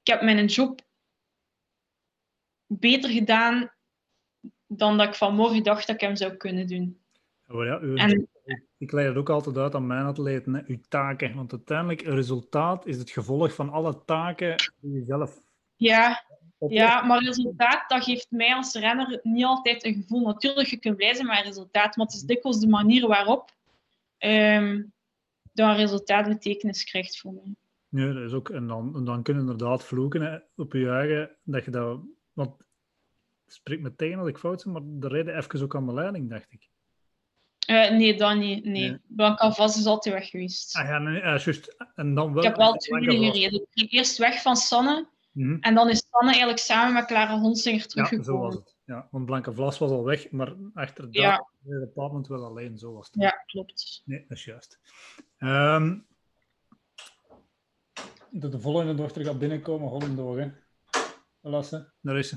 ik 0.03 0.13
heb 0.13 0.23
mijn 0.23 0.47
job 0.47 0.81
beter 2.67 3.11
gedaan 3.11 3.73
dan 4.67 4.97
dat 4.99 5.07
ik 5.09 5.15
vanmorgen 5.15 5.63
dacht 5.63 5.87
dat 5.87 5.95
ik 5.95 6.01
hem 6.01 6.17
zou 6.17 6.37
kunnen 6.37 6.67
doen. 6.67 7.01
Ja, 7.49 7.65
ja, 7.65 7.79
uw- 7.79 7.97
En 7.97 8.29
Ik 8.81 8.93
leg 8.93 9.07
het 9.07 9.17
ook 9.17 9.31
altijd 9.31 9.57
uit 9.57 9.75
aan 9.75 9.87
mijn 9.87 10.05
atleten, 10.05 10.55
hè, 10.55 10.63
uw 10.67 10.81
taken. 10.89 11.35
Want 11.35 11.53
uiteindelijk, 11.53 12.03
een 12.03 12.15
resultaat 12.15 12.87
is 12.87 12.97
het 12.97 13.11
gevolg 13.11 13.55
van 13.55 13.71
alle 13.71 14.05
taken 14.05 14.55
die 14.81 14.93
je 14.93 15.05
zelf 15.05 15.41
ja. 15.77 16.25
Ja, 16.69 17.03
maar 17.03 17.23
resultaat, 17.23 17.89
dat 17.89 18.05
geeft 18.05 18.31
mij 18.31 18.55
als 18.55 18.75
renner 18.75 19.21
niet 19.23 19.45
altijd 19.45 19.85
een 19.85 19.95
gevoel. 19.95 20.27
Natuurlijk, 20.27 20.69
je 20.69 20.77
kunt 20.77 20.97
blij 20.97 21.15
zijn 21.15 21.27
met 21.27 21.45
resultaat, 21.45 21.97
maar 21.97 22.07
het 22.07 22.15
is 22.15 22.23
dikwijls 22.23 22.61
de 22.61 22.69
manier 22.69 23.07
waarop 23.09 23.51
ehm 24.19 24.83
dat 25.53 25.69
een 25.69 25.77
resultaat 25.77 26.29
betekenis 26.29 26.85
krijgt 26.85 27.19
voor 27.19 27.33
mij. 27.33 27.55
Nee, 27.89 28.13
dat 28.13 28.23
is 28.23 28.33
ook, 28.33 28.51
en, 28.51 28.67
dan, 28.67 28.97
en 28.97 29.05
dan 29.05 29.23
kun 29.23 29.35
je 29.35 29.41
inderdaad 29.41 29.85
vloeken 29.85 30.21
hè, 30.21 30.39
op 30.57 30.73
je 30.73 30.91
eigen, 30.91 31.37
dat 31.43 31.65
je 31.65 31.71
dat... 31.71 32.01
Want 32.33 32.59
het 33.45 33.55
spreekt 33.55 33.83
me 33.83 33.95
tegen 33.97 34.19
als 34.19 34.29
ik 34.29 34.39
fout 34.39 34.65
ben, 34.65 34.73
maar 34.73 34.83
de 34.85 35.09
reden 35.09 35.37
even 35.37 35.63
ook 35.63 35.77
aan 35.77 35.87
de 35.87 35.95
leiding, 35.95 36.31
dacht 36.31 36.53
ik. 36.53 36.69
Eh, 37.71 37.91
nee, 37.91 38.17
dat 38.17 38.37
niet. 38.37 38.65
Nee. 38.65 38.89
Nee. 38.91 38.99
Blanca 39.07 39.53
Vaz 39.53 39.77
is 39.77 39.87
altijd 39.87 40.15
weg 40.15 40.29
geweest. 40.31 40.77
Ah 40.77 40.85
ja, 40.89 40.99
nee, 40.99 41.21
juist. 41.21 41.77
En 41.95 42.15
dan 42.15 42.33
wel... 42.33 42.43
ik 42.43 42.49
heb 42.49 42.57
wel 42.57 42.73
tweede 42.75 43.17
Vlas. 43.17 43.27
gereden. 43.27 43.61
Ik 43.61 43.67
ging 43.71 43.91
eerst 43.91 44.19
weg 44.19 44.43
van 44.43 44.57
Sanne 44.57 45.09
Mhm. 45.33 45.57
en 45.61 45.75
dan 45.75 45.89
is 45.89 46.07
Sanne 46.11 46.29
eigenlijk 46.31 46.59
samen 46.59 46.95
met 46.95 47.05
Clara 47.07 47.39
Honsinger 47.39 47.79
Ja, 47.81 47.89
zo 47.89 47.89
teruggekomen. 47.89 48.43
was 48.47 48.55
het. 48.55 48.77
Ja, 48.85 49.09
want 49.11 49.25
Blanke 49.27 49.53
Vlas 49.55 49.79
was 49.79 49.91
al 49.91 50.05
weg, 50.05 50.31
maar 50.31 50.55
achter 50.75 51.05
dat 51.05 51.15
Ja. 51.15 51.47
moment 51.95 52.27
wel 52.27 52.45
alleen. 52.45 52.79
Zo 52.79 52.93
was 52.93 53.07
het. 53.13 53.23
Ja, 53.23 53.31
klopt. 53.47 54.03
Nee, 54.05 54.25
dat 54.29 54.37
is 54.39 54.45
juist. 54.45 54.79
Ehm, 55.39 55.99
dat 58.31 58.53
de 58.53 58.61
volgende 58.61 58.95
dochter 58.95 59.25
gaat 59.25 59.39
binnenkomen, 59.39 59.89
Hollendoog, 59.89 60.37
hè. 60.37 60.51
Lasse, 61.41 61.93
daar 62.01 62.19
is 62.19 62.29
ze. 62.29 62.37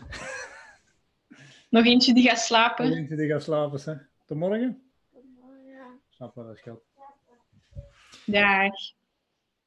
Nog 1.69 1.85
eentje 1.85 2.13
die 2.13 2.27
gaat 2.29 2.39
slapen. 2.39 2.93
Eentje 2.93 3.15
die 3.15 3.27
gaat 3.29 3.43
slapen, 3.43 3.79
hè. 3.85 3.93
Tot 4.25 4.37
morgen? 4.37 4.92
Snap 6.23 6.35
wel, 6.35 6.45
dat 6.45 6.57
scheelt. 6.57 6.83
Dag. 8.25 8.71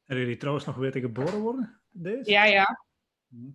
En 0.06 0.16
jullie 0.16 0.36
trouwens 0.36 0.66
nog 0.66 0.76
weten 0.76 1.00
geboren 1.00 1.40
worden? 1.40 1.80
Deze? 1.90 2.30
Ja, 2.30 2.44
ja. 2.44 2.84
Hm. 3.28 3.46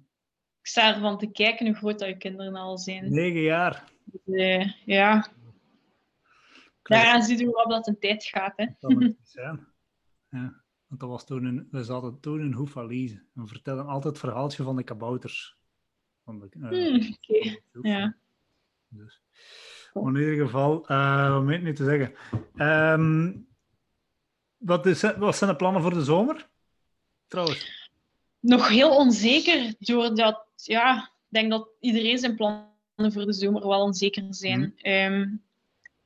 Ik 0.61 0.67
sta 0.67 0.93
ervan 0.93 1.17
te 1.17 1.31
kijken 1.31 1.65
hoe 1.65 1.75
groot 1.75 1.99
dat 1.99 2.07
je 2.07 2.17
kinderen 2.17 2.55
al 2.55 2.77
zijn. 2.77 3.13
Negen 3.13 3.41
jaar. 3.41 3.91
Eh, 4.25 4.85
ja, 4.85 5.27
daaraan 6.83 7.23
zie 7.23 7.37
je 7.37 7.45
hoe 7.45 7.55
rap 7.55 7.69
dat 7.69 7.87
een 7.87 7.99
tijd 7.99 8.23
gaat. 8.23 8.53
Hè. 8.55 8.65
Dat 8.79 8.91
het 8.91 8.99
niet 8.99 9.17
zijn. 9.23 9.67
Ja, 10.29 10.63
want 10.87 10.99
dat 10.99 11.09
was 11.09 11.25
toen 11.25 11.45
een, 11.45 11.67
we 11.71 11.83
zaten 11.83 12.19
toen 12.19 12.41
in 12.41 12.53
Hoefalize. 12.53 13.15
En 13.15 13.41
we 13.41 13.47
vertelden 13.47 13.85
altijd 13.85 14.13
het 14.13 14.23
verhaaltje 14.23 14.63
van 14.63 14.75
de 14.75 14.83
kabouters. 14.83 15.57
Van 16.23 16.39
de, 16.39 16.49
eh, 16.51 16.69
Hmm, 16.69 17.17
de. 17.21 17.61
Ja. 17.81 18.15
Dus. 18.87 19.21
Maar 19.93 20.13
in 20.15 20.19
ieder 20.29 20.45
geval, 20.45 20.87
eh 20.87 21.33
wat 21.33 21.43
nu 21.43 21.73
te 21.73 21.83
zeggen? 21.83 22.13
Ehm, 22.55 23.31
wat, 24.57 24.85
is, 24.85 25.01
wat 25.17 25.35
zijn 25.37 25.49
de 25.49 25.55
plannen 25.55 25.81
voor 25.81 25.93
de 25.93 26.03
zomer? 26.03 26.49
Trouwens. 27.27 27.89
Nog 28.39 28.67
heel 28.67 28.95
onzeker, 28.95 29.73
doordat 29.79 30.45
ja, 30.55 30.97
ik 31.03 31.09
denk 31.27 31.49
dat 31.51 31.67
iedereen 31.79 32.17
zijn 32.17 32.35
plannen 32.35 32.69
voor 33.11 33.25
de 33.25 33.33
zomer 33.33 33.67
wel 33.67 33.81
onzeker 33.81 34.23
zijn. 34.29 34.59
Mhm. 34.59 34.69
Ehm, 34.77 35.27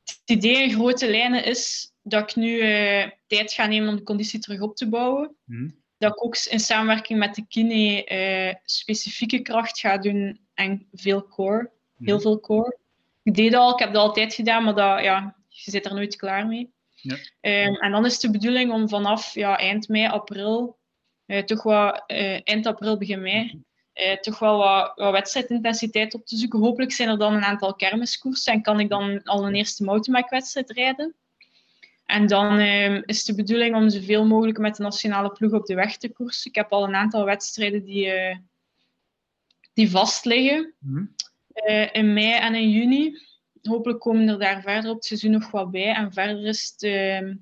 het 0.04 0.22
idee 0.26 0.64
in 0.64 0.72
grote 0.74 1.10
lijnen 1.10 1.46
is 1.46 1.92
dat 2.02 2.30
ik 2.30 2.36
nu 2.36 2.60
eh, 2.60 3.10
tijd 3.28 3.52
ga 3.54 3.66
nemen 3.66 3.90
om 3.90 3.96
de 3.96 4.04
conditie 4.04 4.40
terug 4.40 4.62
op 4.62 4.76
te 4.76 4.90
bouwen. 4.90 5.36
Hm. 5.46 5.70
Dat 5.98 6.12
ik 6.12 6.24
ook 6.24 6.38
in 6.38 6.60
samenwerking 6.60 7.20
met 7.20 7.36
de 7.36 7.46
kine 7.48 8.04
eh, 8.06 8.56
specifieke 8.64 9.40
kracht 9.42 9.80
ga 9.80 9.98
doen 9.98 10.40
en 10.54 10.88
veel 10.94 11.28
core. 11.28 11.72
Heel 11.98 12.16
Hm. 12.16 12.22
veel 12.22 12.40
core. 12.40 12.78
Ik 13.26 13.36
deed 13.36 13.56
al, 13.56 13.74
ik 13.74 13.80
heb 13.80 13.94
dat 13.94 14.02
altijd 14.02 14.34
gedaan, 14.34 14.64
maar 14.64 14.76
dat, 14.76 15.04
ja, 15.04 15.36
je 15.48 15.72
zit 15.72 15.86
er 15.86 15.94
nooit 15.94 16.16
klaar 16.16 16.48
mee. 16.48 16.74
Ja. 16.92 17.18
Ehm, 17.42 17.74
en 17.74 17.92
dan 17.92 18.06
is 18.06 18.20
de 18.20 18.32
bedoeling 18.32 18.72
om 18.72 18.90
vanaf 18.90 19.34
ja, 19.34 19.58
eind 19.58 19.88
mei, 19.88 20.08
april, 20.08 20.78
eh, 21.26 21.44
toch 21.44 21.64
wat, 21.64 22.04
eh, 22.08 22.40
eind 22.44 22.66
april, 22.66 22.98
begin 22.98 23.22
mei, 23.22 23.62
eh, 23.94 24.18
toch 24.18 24.40
wel 24.40 24.58
wat, 24.58 24.92
wat 24.96 25.12
wedstrijdintensiteit 25.12 26.14
op 26.14 26.26
te 26.26 26.36
zoeken. 26.36 26.60
Hopelijk 26.60 26.92
zijn 26.92 27.10
er 27.10 27.18
dan 27.18 27.34
een 27.34 27.44
aantal 27.44 27.76
kermiskoersen 27.76 28.54
en 28.54 28.62
kan 28.62 28.80
ik 28.80 28.90
dan 28.90 29.24
al 29.24 29.48
een 29.48 29.56
eerste 29.56 29.84
mountainbike-wedstrijd 29.84 30.72
rijden. 30.72 31.16
En 32.06 32.28
dan 32.28 32.60
ehm, 32.60 33.02
is 33.06 33.24
de 33.24 33.36
bedoeling 33.36 33.76
om 33.76 33.90
zoveel 33.90 34.26
mogelijk 34.26 34.58
met 34.58 34.76
de 34.76 34.84
nationale 34.84 35.32
ploeg 35.32 35.52
op 35.52 35.66
de 35.66 35.76
weg 35.76 35.98
te 35.98 36.10
koersen. 36.10 36.50
Ik 36.50 36.56
heb 36.56 36.72
al 36.72 36.84
een 36.84 36.96
aantal 36.96 37.26
wedstrijden 37.26 37.84
die, 37.84 38.40
die 39.74 39.90
vast 39.92 40.26
liggen 40.26 40.74
Hm. 40.80 41.06
Eh, 41.56 41.90
in 41.92 42.14
mei 42.14 42.34
en 42.34 42.56
in 42.56 42.70
juni. 42.70 43.18
Hopelijk 43.62 44.00
komen 44.00 44.28
er 44.28 44.40
daar 44.40 44.62
verder 44.62 44.90
op 44.90 44.96
het 44.96 45.06
seizoen 45.06 45.32
nog 45.32 45.52
wat 45.52 45.72
bij. 45.72 45.94
En 45.94 46.14
verder 46.14 46.46
is 46.46 46.72
het, 46.72 46.84
ehm, 46.84 47.36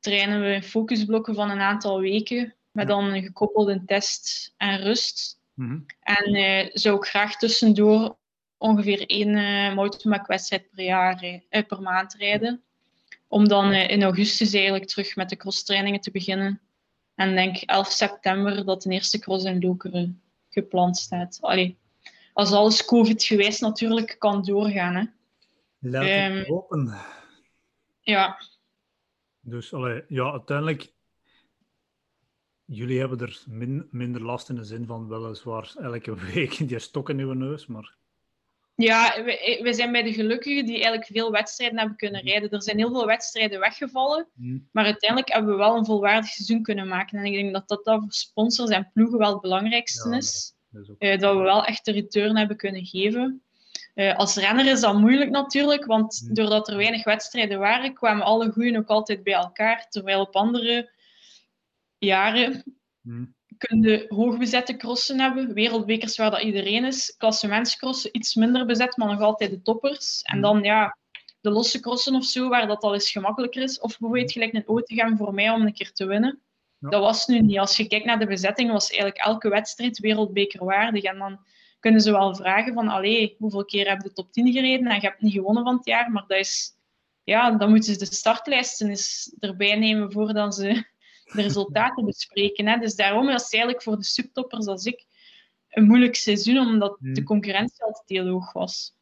trainen 0.00 0.40
we 0.40 0.62
focusblokken 0.62 1.34
van 1.34 1.50
een 1.50 1.60
aantal 1.60 2.00
weken. 2.00 2.54
Met 2.70 2.88
dan 2.88 3.04
een 3.04 3.22
gekoppelde 3.22 3.82
test 3.86 4.54
en 4.56 4.80
rust. 4.80 5.40
Hm. 5.54 5.78
En 6.00 6.34
eh, 6.34 6.68
zou 6.72 6.96
ik 6.96 7.04
graag 7.04 7.36
tussendoor 7.36 8.16
ongeveer 8.58 9.06
één 9.06 9.28
uh, 9.28 9.74
mountainbike-wedstrijd 9.74 10.70
per, 10.70 10.84
jaar, 10.84 11.42
per 11.48 11.82
maand 11.82 12.14
rijden. 12.14 12.62
Om 13.28 13.48
dan 13.48 13.72
in 13.72 14.02
augustus 14.02 14.54
eigenlijk 14.54 14.86
terug 14.86 15.16
met 15.16 15.28
de 15.28 15.36
crosstrainingen 15.36 16.00
te 16.00 16.10
beginnen. 16.10 16.60
En 17.14 17.34
denk 17.34 17.56
11 17.56 17.88
september 17.88 18.64
dat 18.64 18.82
de 18.82 18.90
eerste 18.90 19.18
cross 19.18 19.44
in 19.44 19.60
Lokeren 19.60 20.22
gepland 20.48 20.96
staat. 20.96 21.38
Allee, 21.40 21.76
als 22.32 22.52
alles 22.52 22.84
COVID-gewijs 22.84 23.60
natuurlijk 23.60 24.16
kan 24.18 24.42
doorgaan. 24.42 24.94
Hè. 24.94 25.04
Laat 25.78 26.02
het 26.02 26.10
Ehm. 26.12 26.52
open. 26.52 26.94
Ja, 28.00 28.38
Dus 29.40 29.72
allee, 29.74 30.02
ja, 30.08 30.30
uiteindelijk, 30.30 30.92
jullie 32.64 32.98
hebben 32.98 33.18
er 33.18 33.42
min, 33.46 33.88
minder 33.90 34.22
last 34.22 34.48
in 34.48 34.54
de 34.54 34.64
zin 34.64 34.86
van 34.86 35.08
weliswaar 35.08 35.72
elke 35.80 36.14
week 36.34 36.68
die 36.68 36.78
stok 36.78 37.08
in 37.10 37.18
uw 37.18 37.32
neus, 37.32 37.66
maar 37.66 37.94
Ja, 38.74 39.22
we, 39.24 39.60
we 39.62 39.72
zijn 39.72 39.92
bij 39.92 40.02
de 40.02 40.12
gelukkigen 40.12 40.64
die 40.64 40.74
eigenlijk 40.74 41.06
veel 41.06 41.30
wedstrijden 41.30 41.78
hebben 41.78 41.96
kunnen 41.96 42.20
rijden. 42.22 42.50
Er 42.50 42.62
zijn 42.62 42.76
heel 42.78 42.90
veel 42.90 43.06
wedstrijden 43.06 43.60
weggevallen, 43.60 44.28
hm, 44.34 44.58
maar 44.72 44.84
uiteindelijk 44.84 45.32
hebben 45.32 45.50
we 45.50 45.56
wel 45.56 45.76
een 45.76 45.84
volwaardig 45.84 46.26
seizoen 46.26 46.62
kunnen 46.62 46.88
maken. 46.88 47.18
En 47.18 47.24
ik 47.24 47.32
denk 47.34 47.52
dat 47.52 47.68
dat, 47.68 47.84
dat 47.84 48.00
voor 48.00 48.12
sponsors 48.12 48.70
en 48.70 48.90
ploegen 48.92 49.18
wel 49.18 49.32
het 49.32 49.40
belangrijkste 49.40 50.08
Ja, 50.08 50.16
is. 50.16 50.54
Ook... 50.90 50.96
Eh, 50.98 51.18
dat 51.18 51.36
we 51.36 51.42
wel 51.42 51.64
echt 51.64 51.84
de 51.84 51.92
return 51.92 52.36
hebben 52.36 52.56
kunnen 52.56 52.86
geven. 52.86 53.42
Eh, 53.94 54.16
als 54.16 54.36
renner 54.36 54.66
is 54.66 54.80
dat 54.80 54.98
moeilijk 54.98 55.30
natuurlijk, 55.30 55.84
want 55.84 56.36
doordat 56.36 56.68
er 56.68 56.76
weinig 56.76 57.04
wedstrijden 57.04 57.58
waren, 57.58 57.94
kwamen 57.94 58.24
alle 58.24 58.50
goeien 58.50 58.76
ook 58.76 58.88
altijd 58.88 59.22
bij 59.22 59.32
elkaar. 59.32 59.86
Terwijl 59.88 60.20
op 60.20 60.36
andere 60.36 60.90
jaren 61.98 62.64
hm, 63.02 63.24
kun 63.58 63.82
je 63.82 64.04
hoogbezette 64.08 64.76
crossen 64.76 65.20
hebben, 65.20 65.54
wereldbekers 65.54 66.16
waar 66.16 66.30
dat 66.30 66.42
iedereen 66.42 66.84
is, 66.84 67.14
klassementscrossen 67.16 68.10
iets 68.16 68.34
minder 68.34 68.66
bezet, 68.66 68.96
maar 68.96 69.08
nog 69.08 69.20
altijd 69.20 69.50
de 69.50 69.62
toppers. 69.62 70.22
En 70.22 70.38
Mhm. 70.38 70.46
dan 70.46 70.62
ja, 70.62 70.96
de 71.40 71.50
losse 71.50 71.80
crossen 71.80 72.14
of 72.14 72.24
zo, 72.24 72.48
waar 72.48 72.66
dat 72.66 72.82
al 72.82 72.94
eens 72.94 73.10
gemakkelijker 73.10 73.62
is. 73.62 73.80
Of 73.80 73.98
bijvoorbeeld 73.98 74.32
gelijk 74.32 74.52
een 74.52 74.68
Otegem 74.68 75.16
voor 75.16 75.34
mij 75.34 75.50
om 75.50 75.62
een 75.62 75.72
keer 75.72 75.92
te 75.92 76.06
winnen. 76.06 76.40
Ja. 76.82 76.88
Dat 76.88 77.00
was 77.00 77.26
nu 77.26 77.40
niet. 77.40 77.58
Als 77.58 77.76
je 77.76 77.86
kijkt 77.86 78.06
naar 78.06 78.18
de 78.18 78.26
bezetting, 78.26 78.70
was 78.70 78.90
eigenlijk 78.90 79.20
elke 79.20 79.48
wedstrijd 79.48 79.98
wereldbeker 79.98 80.64
waardig. 80.64 81.02
En 81.02 81.18
dan 81.18 81.40
kunnen 81.80 82.00
ze 82.00 82.10
wel 82.12 82.34
vragen 82.34 82.74
van, 82.74 82.88
allee, 82.88 83.36
hoeveel 83.38 83.64
keer 83.64 83.88
heb 83.88 84.02
je 84.02 84.08
de 84.08 84.14
top 84.14 84.32
10 84.32 84.52
gereden 84.52 84.86
en 84.86 84.94
je 84.94 85.06
hebt 85.06 85.20
niet 85.20 85.32
gewonnen 85.32 85.64
van 85.64 85.76
het 85.76 85.86
jaar, 85.86 86.10
maar 86.10 86.24
dat 86.26 86.38
is... 86.38 86.80
Ja, 87.24 87.50
dan 87.50 87.68
moeten 87.70 87.92
ze 87.92 87.98
de 87.98 88.14
startlijsten 88.14 88.88
eens 88.88 89.34
erbij 89.38 89.76
nemen 89.76 90.12
voordat 90.12 90.54
ze 90.54 90.84
de 91.24 91.42
resultaten 91.42 92.04
bespreken. 92.04 92.66
Hè. 92.66 92.78
Dus 92.78 92.94
daarom 92.94 93.28
is 93.28 93.42
het 93.42 93.52
eigenlijk 93.52 93.82
voor 93.82 93.96
de 93.96 94.04
subtoppers 94.04 94.66
als 94.66 94.84
ik 94.84 95.06
een 95.68 95.84
moeilijk 95.84 96.16
seizoen, 96.16 96.58
omdat 96.58 96.96
Hmm. 96.98 97.14
de 97.14 97.22
concurrentie 97.22 97.84
altijd 97.84 98.08
heel 98.08 98.26
hoog 98.26 98.52
was. 98.52 98.94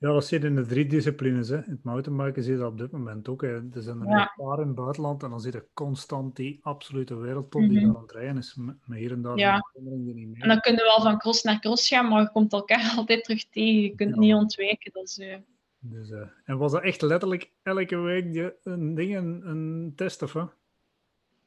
Ja, 0.00 0.12
dat 0.12 0.26
zit 0.26 0.44
in 0.44 0.54
de 0.54 0.66
drie 0.66 0.86
disciplines. 0.86 1.48
Hè. 1.48 1.56
In 1.56 1.70
het 1.70 1.84
mountainbiken 1.84 2.42
zie 2.42 2.52
je 2.52 2.58
dat 2.58 2.70
op 2.70 2.78
dit 2.78 2.90
moment 2.90 3.28
ook. 3.28 3.42
Hè. 3.42 3.48
Er 3.48 3.82
zijn 3.82 4.00
er 4.00 4.08
Ja. 4.08 4.20
een 4.36 4.44
paar 4.46 4.60
in 4.60 4.66
het 4.66 4.74
buitenland 4.76 5.22
en 5.22 5.30
dan 5.30 5.40
zie 5.40 5.52
je 5.52 5.66
constant 5.74 6.36
die 6.36 6.58
absolute 6.62 7.16
wereldtop 7.16 7.60
die 7.60 7.70
Mhm. 7.70 7.86
daar 7.86 7.96
aan 7.96 8.02
het 8.02 8.12
rijden 8.12 8.36
is. 8.36 8.54
Met 8.56 8.76
hier 8.98 9.12
en 9.12 9.22
daar 9.22 9.36
Ja. 9.38 9.54
een 9.54 9.62
verandering 9.72 10.04
die 10.04 10.14
niet 10.14 10.28
mee. 10.28 10.42
En 10.42 10.48
dan 10.48 10.60
kun 10.60 10.72
je 10.74 10.82
wel 10.82 11.00
van 11.02 11.18
cross 11.18 11.42
naar 11.42 11.60
cross 11.60 11.88
gaan, 11.88 12.08
maar 12.08 12.20
je 12.22 12.30
komt 12.30 12.52
elkaar 12.52 12.92
altijd 12.96 13.24
terug 13.24 13.48
tegen. 13.48 13.80
Je 13.82 13.94
kunt 13.94 14.14
Ja. 14.14 14.20
niet 14.20 14.34
ontwijken. 14.34 14.92
Dat 14.92 15.04
is, 15.08 15.18
eh, 15.18 15.36
Dus, 15.80 16.10
eh, 16.10 16.28
en 16.44 16.58
was 16.58 16.72
dat 16.72 16.82
echt 16.82 17.02
letterlijk 17.02 17.50
elke 17.62 17.96
week 17.96 18.32
die, 18.32 18.52
een 18.62 18.94
ding, 18.94 19.16
een, 19.16 19.48
een 19.48 19.92
test 19.96 20.22
of 20.22 20.32
wat? 20.32 20.52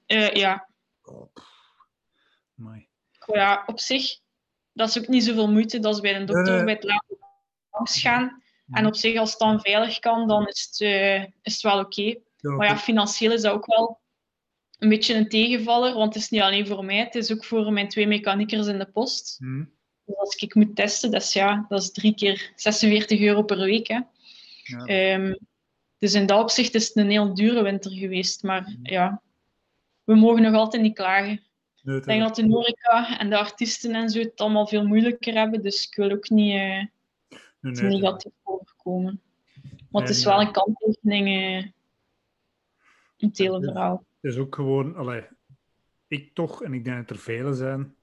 eh, 0.06 0.34
ja. 0.34 0.68
Oh, 1.04 1.28
ja, 3.26 3.64
op 3.66 3.80
zich, 3.80 4.20
dat 4.74 4.88
is 4.89 4.99
ook 4.99 5.08
niet 5.08 5.24
zoveel 5.24 5.52
moeite. 5.52 5.80
Dat 5.80 5.93
is 5.95 5.99
bij 6.02 6.16
een 6.16 6.26
dokter 6.26 6.64
bij 6.66 6.74
het 6.74 6.84
laten 6.84 7.18
langs 7.72 8.02
gaan. 8.02 8.41
En 8.72 8.86
op 8.86 8.95
zich, 8.95 9.17
als 9.17 9.30
het 9.30 9.39
dan 9.39 9.61
veilig 9.61 9.99
kan, 9.99 10.28
dan 10.28 10.47
is 10.47 10.67
het, 10.72 10.82
eh, 10.82 11.24
is 11.41 11.53
het 11.53 11.61
wel 11.61 11.80
oké. 11.80 12.01
Ja, 12.38 12.51
Maar 12.51 12.67
ja, 12.67 12.78
financieel 12.78 13.32
is 13.32 13.41
dat 13.41 13.53
ook 13.53 13.65
wel 13.65 13.99
een 14.78 14.89
beetje 14.89 15.15
een 15.15 15.30
tegenvaller, 15.30 15.93
want 15.93 16.13
het 16.13 16.24
is 16.24 16.30
niet 16.30 16.41
alleen 16.41 16.67
voor 16.67 16.86
mij, 16.86 16.97
het 16.97 17.15
is 17.15 17.32
ook 17.32 17.45
voor 17.45 17.74
mijn 17.74 17.89
twee 17.89 18.07
mechaniekers 18.07 18.67
in 18.67 18.78
de 18.80 18.86
post. 18.91 19.38
hm, 19.39 19.63
Dus 20.05 20.15
als 20.15 20.36
ik 20.36 20.55
moet 20.55 20.76
testen, 20.76 21.11
dat 21.11 21.22
is, 21.22 21.34
ja, 21.34 21.65
dat 21.69 21.82
is 21.82 21.91
drie 21.91 22.13
keer 22.15 22.51
46 22.55 23.19
euro 23.19 23.43
per 23.43 23.57
week. 23.57 23.88
Hè. 23.88 23.99
ja. 24.63 24.86
Ehm, 24.86 25.34
dus 25.97 26.13
in 26.13 26.26
dat 26.26 26.39
opzicht 26.39 26.74
is 26.76 26.88
het 26.88 26.95
een 26.97 27.09
heel 27.09 27.34
dure 27.34 27.61
winter 27.63 27.91
geweest. 27.91 28.43
Maar 28.43 28.76
ja, 28.84 29.22
we 30.03 30.15
mogen 30.15 30.41
nog 30.41 30.53
altijd 30.55 30.82
niet 30.82 30.95
klagen. 30.95 31.41
Nee, 31.82 31.97
Ik 31.97 32.03
denk 32.05 32.22
dat 32.22 32.36
de 32.36 32.47
horeca 32.47 33.19
en 33.19 33.30
de 33.30 33.38
artiesten 33.38 33.95
en 33.95 34.09
zo 34.09 34.19
het 34.19 34.39
allemaal 34.41 34.67
veel 34.67 34.86
moeilijker 34.88 35.34
hebben. 35.34 35.61
Dus 35.61 35.88
ik 35.88 35.95
wil 35.95 36.11
ook 36.11 36.30
niet 36.30 36.53
eh, 36.53 36.86
nee, 37.62 37.74
nee, 37.74 37.99
negatief 37.99 38.32
overkomen. 38.43 39.22
Want 39.89 40.07
het 40.07 40.18
is 40.18 40.24
wel 40.26 40.41
een 40.41 40.51
kanttekening 40.51 41.28
eh, 41.28 41.57
in 43.18 43.28
het 43.28 43.38
hele 43.38 43.62
verhaal. 43.64 44.05
Het 44.22 44.32
is 44.32 44.38
ook 44.38 44.55
gewoon, 44.55 44.95
allee, 44.95 45.24
ik 46.07 46.34
toch, 46.34 46.64
en 46.64 46.74
ik 46.74 46.84
denk 46.84 46.97
dat 46.97 47.09
er 47.09 47.24
velen 47.24 47.55
zijn, 47.55 47.95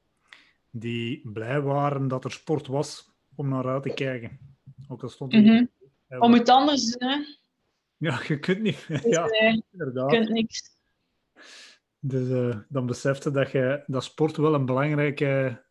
die 0.70 1.30
blij 1.32 1.60
waren 1.60 2.08
dat 2.08 2.24
er 2.24 2.32
sport 2.32 2.66
was 2.66 3.10
om 3.34 3.48
naar 3.48 3.66
uit 3.68 3.82
te 3.82 3.94
kijken. 3.94 4.38
Ook 4.88 5.02
al 5.02 5.08
stond 5.08 5.32
er 5.32 5.40
Mhm. 5.40 5.64
Ja, 6.08 6.18
Om 6.18 6.32
het 6.32 6.48
anders 6.48 6.96
doen, 6.96 7.08
hè. 7.08 7.16
Ja, 7.96 8.20
je 8.26 8.38
kunt 8.38 8.60
niet. 8.60 8.84
Dus, 8.88 9.02
Ja, 9.16 9.26
eh, 9.28 9.52
je 9.52 9.62
inderdaad. 9.70 10.08
kunt 10.10 10.28
niks. 10.28 10.76
Dus 12.00 12.30
eh, 12.30 12.58
dan 12.68 12.86
besefte 12.86 13.30
dat, 13.30 13.50
je, 13.50 13.84
dat 13.86 14.04
sport 14.04 14.36
wel 14.36 14.54
een 14.54 14.66
belangrijke 14.66 15.62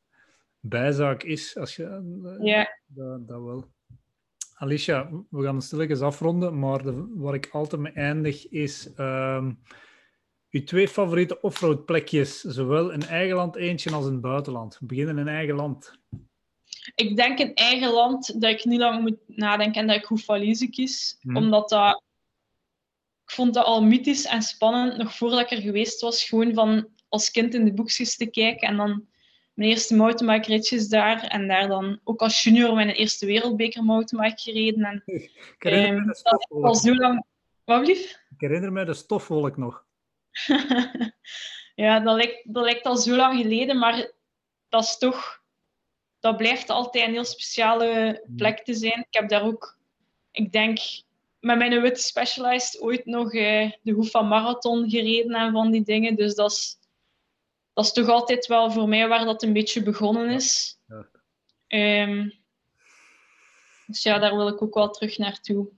bijzaak 0.60 1.24
is. 1.24 1.58
Als 1.58 1.76
je, 1.76 1.84
eh, 1.84 2.46
Ja, 2.46 2.80
dat, 2.86 3.28
dat 3.28 3.42
wel. 3.44 3.66
Alicia, 4.60 5.10
we 5.30 5.44
gaan 5.44 5.56
het 5.56 5.64
stilletjes 5.64 6.02
afronden, 6.02 6.60
maar 6.60 6.84
de, 6.84 7.08
waar 7.16 7.34
ik 7.34 7.50
altijd 7.52 7.82
mee 7.82 7.92
eindig 7.92 8.50
is 8.50 8.94
ehm 8.94 9.52
uw 10.50 10.64
twee 10.64 10.88
favoriete 10.88 11.42
offroad 11.42 11.86
plekjes, 11.86 12.42
zowel 12.42 12.90
in 12.90 13.02
eigen 13.02 13.36
land 13.36 13.56
eentje 13.56 13.92
als 13.92 14.06
in 14.06 14.12
het 14.12 14.22
buitenland. 14.22 14.78
We 14.80 14.86
beginnen 14.86 15.18
in 15.18 15.28
eigen 15.28 15.56
land. 15.56 16.00
ik 16.96 17.16
denk 17.16 17.40
in 17.40 17.54
eigen 17.54 17.92
land 17.92 18.42
dat 18.42 18.52
ik 18.52 18.66
niet 18.66 18.80
lang 18.80 19.02
moet 19.02 19.18
nadenken 19.26 19.82
en 19.82 19.88
dat 19.88 19.96
ik 19.96 20.06
Hoefalize 20.06 20.70
kies. 20.70 21.18
Mhm. 21.22 21.38
Omdat 21.38 21.70
dat... 21.70 22.02
Ik 23.24 23.34
vond 23.34 23.54
dat 23.54 23.66
al 23.66 23.84
mythisch 23.84 24.26
en 24.26 24.42
spannend, 24.42 24.98
nog 24.98 25.16
voordat 25.16 25.40
ik 25.40 25.52
er 25.52 25.62
geweest 25.62 26.02
was. 26.02 26.24
Gewoon 26.24 26.54
van 26.54 26.88
als 27.10 27.32
kind 27.32 27.54
in 27.54 27.66
de 27.66 27.74
boekjes 27.74 28.16
te 28.16 28.26
kijken 28.26 28.68
en 28.68 28.78
dan 28.78 29.08
mijn 29.58 29.70
eerste 29.70 29.96
mountainbike-ritjes 29.96 30.88
daar. 30.88 31.24
En 31.24 31.48
daar 31.48 31.68
dan 31.68 32.00
ook 32.04 32.22
als 32.22 32.44
junior 32.44 32.74
mijn 32.74 32.90
eerste 32.90 33.26
wereldbeker 33.26 33.84
mountainbike 33.84 34.42
gereden. 34.42 34.84
En 34.86 35.04
Ik 35.06 35.56
herinner, 35.58 35.90
ehm, 35.90 36.06
me 36.06 36.06
de 36.06 36.16
stofwolk. 36.16 36.66
al 36.66 36.76
zo 36.76 36.96
lang... 36.96 37.26
Wat 37.64 37.82
blief? 37.82 38.20
ik 38.30 38.42
herinner 38.42 38.72
me 38.72 38.86
de 38.86 38.94
stofwolk 38.94 39.58
nog. 39.58 39.86
ja, 41.76 42.00
dat 42.00 42.16
lijkt, 42.16 42.54
dat 42.54 42.64
lijkt 42.64 42.86
al 42.86 42.98
zo 42.98 43.16
lang 43.16 43.42
geleden, 43.42 43.78
maar 43.78 44.12
dat 44.70 44.84
is 44.84 44.98
toch... 44.98 45.42
Dat 46.20 46.38
blijft 46.38 46.70
altijd 46.70 47.08
een 47.08 47.14
heel 47.14 47.26
speciale 47.26 48.22
plek 48.36 48.64
te 48.64 48.74
zijn. 48.74 49.00
Ik 49.00 49.20
heb 49.20 49.30
daar 49.30 49.44
ook, 49.44 49.78
ik 50.32 50.52
denk, 50.52 50.80
met 51.40 51.58
mijn 51.58 51.82
witte 51.82 52.02
Specialized 52.02 52.82
ooit 52.82 53.06
nog 53.06 53.34
uh, 53.34 53.72
de 53.82 53.92
Hoefa 53.92 54.22
Marathon 54.22 54.90
gereden 54.90 55.36
en 55.36 55.52
van 55.52 55.72
die 55.72 55.84
dingen. 55.84 56.16
Dus 56.16 56.36
dat 56.36 56.52
is, 56.52 56.78
dat 57.78 57.86
is 57.86 57.92
toch 57.92 58.08
altijd 58.08 58.46
wel 58.46 58.72
voor 58.72 58.88
mij 58.88 59.08
waar 59.08 59.26
dat 59.26 59.44
een 59.44 59.54
beetje 59.54 59.84
begonnen 59.84 60.30
is. 60.30 60.80
Ja. 60.88 61.08
Um, 62.04 62.34
dus 63.86 64.04
ja, 64.04 64.20
daar 64.20 64.36
wil 64.36 64.48
ik 64.48 64.62
ook 64.62 64.74
wel 64.74 64.90
terug 64.90 65.18
naartoe. 65.18 65.70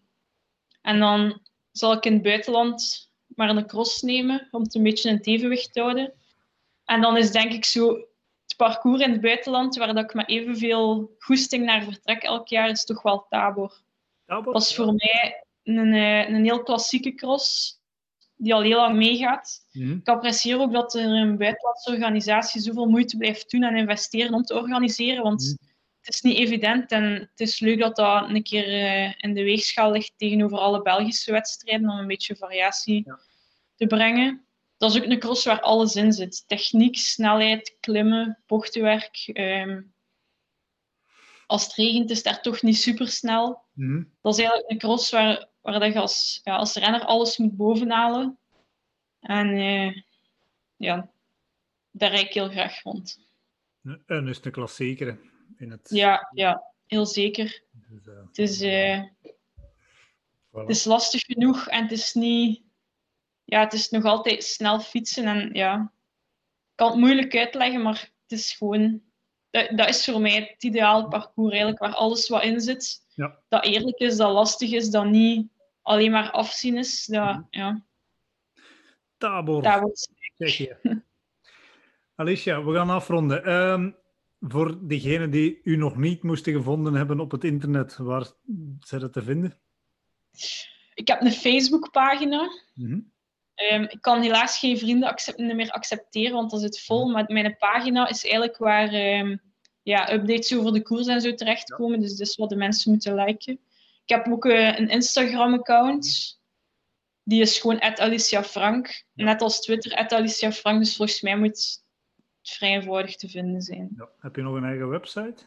En 0.82 1.00
dan 1.00 1.42
zal 1.72 1.94
ik 1.94 2.06
in 2.06 2.14
het 2.14 2.22
buitenland 2.22 3.12
maar 3.28 3.50
een 3.50 3.68
cross 3.68 4.02
nemen 4.02 4.48
om 4.52 4.62
het 4.62 4.76
een 4.76 4.84
beetje 4.84 5.10
in 5.10 5.16
het 5.16 5.28
evenwicht 5.28 5.74
te 5.74 5.82
houden. 5.82 6.14
En 6.86 7.02
dan 7.02 7.18
is 7.18 7.32
denk 7.32 7.54
ik 7.54 7.66
zo 7.66 7.88
het 8.44 8.56
parcours 8.58 9.02
in 9.02 9.12
het 9.12 9.22
buitenland 9.22 9.76
waar 9.76 9.94
dat 9.94 10.04
ik 10.04 10.14
met 10.14 10.30
evenveel 10.30 11.16
goesting 11.18 11.66
naar 11.66 11.84
vertrek 11.84 12.24
elk 12.24 12.48
jaar 12.48 12.70
is 12.70 12.86
toch 12.86 13.02
wel 13.02 13.26
Tabor. 13.30 13.82
Tabor? 14.26 14.54
Dat 14.54 14.62
is 14.62 14.76
voor 14.76 14.94
mij 14.94 15.46
een, 15.64 15.94
eh, 15.94 16.30
een 16.30 16.44
heel 16.44 16.64
klassieke 16.64 17.16
cross 17.16 17.79
die 18.42 18.54
al 18.54 18.62
heel 18.62 18.78
lang 18.78 18.96
meegaat. 18.96 19.68
Mhm. 19.72 19.92
Ik 19.92 20.08
apprecieer 20.08 20.60
ook 20.60 20.74
dat 20.74 20.96
er 20.96 21.06
een 21.06 21.38
buitenlandse 21.38 21.92
organisatie 21.92 22.62
zoveel 22.62 22.86
moeite 22.86 23.18
blijft 23.18 23.52
doen 23.52 23.64
en 23.64 23.76
investeren 23.76 24.34
om 24.34 24.44
te 24.44 24.56
organiseren, 24.56 25.24
want 25.24 25.42
mhm. 25.42 25.70
het 26.02 26.14
is 26.14 26.22
niet 26.22 26.38
evident 26.38 26.92
en 26.92 27.04
het 27.04 27.40
is 27.40 27.60
leuk 27.60 27.80
dat 27.80 27.96
dat 27.96 28.30
een 28.30 28.44
keer 28.44 28.68
uh, 28.68 29.14
in 29.18 29.34
de 29.34 29.44
weegschaal 29.44 29.92
ligt 29.92 30.14
tegenover 30.18 30.58
alle 30.58 30.82
Belgische 30.82 31.32
wedstrijden 31.32 31.90
om 31.90 31.98
een 31.98 32.08
beetje 32.08 32.36
variatie 32.36 33.14
te 33.76 33.88
brengen. 33.88 34.44
Dat 34.78 34.92
is 34.92 35.02
ook 35.02 35.10
een 35.10 35.20
cross 35.20 35.46
waar 35.46 35.62
alles 35.62 35.96
in 35.96 36.14
zit. 36.14 36.44
Techniek, 36.48 36.98
snelheid, 36.98 37.78
klimmen, 37.80 38.38
bochtenwerk. 38.48 39.30
Ehm, 39.34 39.82
als 41.50 41.64
het 41.64 41.74
regent 41.74 42.10
is 42.10 42.16
het 42.16 42.26
daar 42.26 42.42
toch 42.42 42.62
niet 42.62 42.78
super 42.78 43.08
snel. 43.08 43.62
Mhm. 43.74 44.04
Dat 44.22 44.34
is 44.34 44.40
eigenlijk 44.40 44.72
een 44.72 44.78
cross 44.78 45.12
waar, 45.12 45.48
waar 45.62 45.88
je 45.88 46.00
als, 46.00 46.42
ja, 46.44 46.56
als 46.56 46.76
renner 46.76 47.06
alles 47.06 47.38
moet 47.38 47.58
bovenhalen. 47.58 48.38
En 49.20 49.48
uh, 49.48 50.02
ja, 50.76 51.10
daar 51.92 52.12
rijd 52.12 52.26
ik 52.26 52.34
heel 52.34 52.50
graag 52.50 52.84
rond. 52.84 53.20
En 54.06 54.28
is 54.28 54.40
een 54.42 54.52
klassieker 54.52 55.20
in 55.58 55.72
het... 55.72 55.90
Ja, 55.90 56.30
ja 56.34 56.64
heel 56.86 57.06
zeker. 57.06 57.64
Dus, 57.72 58.08
uh, 58.08 58.26
het, 58.28 58.38
is, 58.38 58.62
uh, 58.62 59.04
voilà. 60.50 60.52
het 60.52 60.70
is 60.70 60.86
lastig 60.86 61.22
genoeg 61.22 61.68
en 61.68 61.82
het 61.82 61.92
is 61.92 62.14
niet... 62.14 62.62
Ja, 63.44 63.60
het 63.60 63.74
is 63.74 63.90
nog 63.90 64.04
altijd 64.04 64.44
snel 64.44 64.80
fietsen 64.80 65.26
en 65.26 65.50
ja... 65.54 65.92
Ik 66.70 66.86
kan 66.86 66.92
het 66.92 67.00
moeilijk 67.00 67.36
uitleggen, 67.36 67.82
maar 67.82 68.12
het 68.22 68.40
is 68.40 68.54
gewoon... 68.54 69.08
Dat, 69.52 69.70
dat 69.78 69.90
is 69.90 70.06
voor 70.06 70.22
mij 70.22 70.36
het 70.36 70.64
ideaal 70.64 71.08
parcours 71.08 71.52
eigenlijk, 71.52 71.80
waar 71.80 71.94
alles 71.94 72.30
wat 72.30 72.44
in 72.44 72.60
zit. 72.60 73.06
Ja. 73.16 73.40
Dat 73.48 73.66
eerlijk 73.66 73.98
is, 73.98 74.18
dat 74.18 74.32
lastig 74.32 74.72
is, 74.72 74.90
dat 74.90 75.06
niet 75.06 75.48
alleen 75.82 76.12
maar 76.12 76.32
afzien 76.32 76.78
is. 76.78 77.06
Dat, 77.06 77.34
mhm. 77.34 77.42
ja. 77.50 77.84
Tabor. 79.18 79.62
Tabor. 79.62 79.94
Alicia, 82.16 82.64
we 82.64 82.74
gaan 82.74 82.90
afronden. 82.90 83.52
Um, 83.52 83.96
voor 84.40 84.88
degenen 84.88 85.30
die 85.30 85.60
u 85.64 85.76
nog 85.76 85.98
niet 85.98 86.24
moesten 86.24 86.54
gevonden 86.54 86.94
hebben 86.94 87.20
op 87.20 87.32
het 87.32 87.44
internet, 87.44 87.98
waar 87.98 88.28
zijn 88.80 89.02
dat 89.02 89.14
te 89.14 89.24
vinden? 89.24 89.60
Ik 90.94 91.08
heb 91.08 91.22
een 91.22 91.32
Facebookpagina. 91.32 92.50
Mm 92.74 93.12
um, 93.72 93.84
ik 93.84 94.02
kan 94.02 94.22
helaas 94.22 94.60
geen 94.60 94.78
vrienden 94.78 95.10
accept 95.10 95.38
meer 95.38 95.72
accepteren, 95.72 96.34
want 96.34 96.52
dat 96.52 96.62
zit 96.62 96.82
vol. 96.82 97.04
Mhm. 97.04 97.12
Maar 97.12 97.26
mijn 97.28 97.58
pagina 97.58 98.10
is 98.10 98.24
eigenlijk 98.24 98.58
waar 98.58 98.94
um, 98.94 99.42
ja, 99.84 100.14
updates 100.14 100.56
over 100.56 100.74
de 100.74 100.82
koers 100.82 101.08
en 101.08 101.22
zo 101.22 101.34
terechtkomen. 101.34 102.00
Dus 102.00 102.18
dat 102.18 102.28
is 102.28 102.36
wat 102.36 102.50
de 102.50 102.56
mensen 102.56 102.92
moeten 102.92 103.16
liken. 103.16 103.60
Ik 104.06 104.16
heb 104.16 104.28
ook 104.28 104.46
uh, 104.46 104.80
een 104.80 104.90
Instagram-account. 104.90 106.38
Die 107.24 107.42
is 107.42 107.60
gewoon 107.60 107.82
Alicia 107.82 108.44
Frank. 108.44 109.04
Net 109.14 109.42
als 109.42 109.62
Twitter, 109.62 109.96
Alicia 109.96 110.52
Frank. 110.52 110.80
Dus 110.80 110.96
volgens 110.96 111.22
mij 111.22 111.38
moet 111.38 111.48
het 111.48 111.84
vrij 112.42 112.70
eenvoudig 112.70 113.16
te 113.16 113.30
vinden 113.30 113.62
zijn. 113.62 113.90
Ja. 113.98 114.10
Heb 114.20 114.36
je 114.36 114.42
nog 114.42 114.56
een 114.56 114.64
eigen 114.64 114.90
website? 114.90 115.44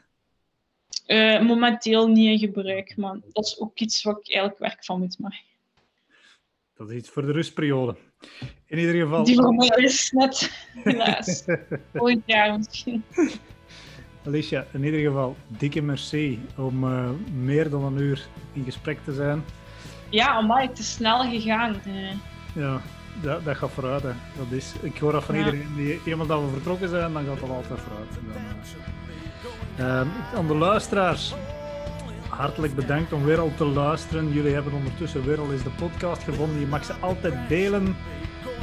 Uh, 1.06 1.40
momenteel 1.40 2.08
niet 2.08 2.30
in 2.30 2.38
gebruik, 2.38 2.96
maar 2.96 3.18
dat 3.32 3.44
is 3.46 3.58
ook 3.58 3.78
iets 3.78 4.02
wat 4.02 4.18
ik 4.18 4.26
eigenlijk 4.26 4.58
werk 4.58 4.84
van 4.84 4.98
moet 4.98 5.18
maken. 5.18 5.51
Dat 6.83 6.91
is 6.91 6.97
iets 6.97 7.11
voor 7.11 7.26
de 7.26 7.33
rustperiode. 7.33 7.97
In 8.66 8.78
ieder 8.78 8.95
geval. 8.95 9.24
Die 9.24 9.35
voor 9.35 9.55
mij 9.55 9.68
is 9.68 10.11
net, 10.11 10.66
helaas. 10.74 11.45
Jaar 12.26 12.59
misschien. 12.59 13.05
Alicia, 14.26 14.66
in 14.72 14.85
ieder 14.85 15.01
geval 15.01 15.37
dikke 15.47 15.83
merci 15.83 16.41
om 16.57 16.85
uh, 16.85 17.11
meer 17.35 17.70
dan 17.70 17.85
een 17.85 17.99
uur 17.99 18.26
in 18.53 18.64
gesprek 18.64 18.99
te 19.05 19.12
zijn. 19.12 19.45
Ja, 20.09 20.41
maar 20.41 20.62
het 20.62 20.78
is 20.78 20.93
snel 20.93 21.30
gegaan. 21.30 21.80
Uh. 21.87 22.11
Ja, 22.55 22.80
dat, 23.22 23.45
dat 23.45 23.57
gaat 23.57 23.70
vooruit. 23.70 24.03
Hè. 24.03 24.12
Dat 24.37 24.51
is, 24.51 24.72
ik 24.80 24.99
hoor 24.99 25.12
dat 25.12 25.24
van 25.24 25.35
ja. 25.35 25.45
iedereen. 25.45 25.74
Die, 25.76 26.01
eenmaal 26.07 26.26
dat 26.26 26.41
we 26.41 26.49
vertrokken 26.49 26.89
zijn, 26.89 27.12
dan 27.12 27.24
gaat 27.24 27.41
dat 27.41 27.51
altijd 27.51 27.80
vooruit. 27.80 28.09
Dan, 29.76 29.87
uh, 29.87 30.37
aan 30.39 30.47
de 30.47 30.55
luisteraars, 30.55 31.35
hartelijk 32.37 32.74
bedankt 32.74 33.12
om 33.12 33.24
weer 33.24 33.39
al 33.39 33.53
te 33.57 33.64
luisteren. 33.64 34.33
Jullie 34.33 34.55
hebben 34.55 34.72
ondertussen 34.72 35.24
weer 35.24 35.41
al 35.41 35.53
eens 35.53 35.62
de 35.62 35.70
podcast 35.70 36.22
gevonden. 36.22 36.61
Je 36.61 36.66
mag 36.66 36.85
ze 36.85 36.95
altijd 37.01 37.35
delen. 37.49 37.97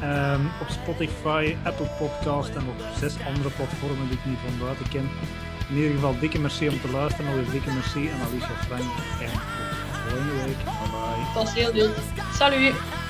Um, 0.03 0.51
op 0.61 0.69
Spotify, 0.69 1.55
Apple 1.63 1.89
Podcast 1.97 2.49
en 2.55 2.67
op 2.67 2.81
zes 2.99 3.15
andere 3.27 3.49
platformen 3.49 4.07
die 4.07 4.17
ik 4.17 4.25
niet 4.25 4.37
van 4.45 4.65
buiten 4.65 4.89
ken. 4.89 5.09
In 5.69 5.75
ieder 5.75 5.91
geval 5.91 6.19
dikke 6.19 6.39
merci 6.39 6.69
om 6.69 6.81
te 6.81 6.91
luisteren. 6.91 7.37
Eens 7.37 7.51
dikke 7.51 7.71
merci 7.71 8.09
aan 8.09 8.27
Alicia 8.27 8.55
Frank. 8.67 8.81
En 9.21 9.31
tot 9.31 9.97
volgende 10.07 10.33
week. 10.45 10.63
Bye 10.63 10.89
bye. 10.91 11.33
Was 11.33 11.53
heel 11.53 11.73
leuk. 11.73 11.95
Salut. 12.33 13.08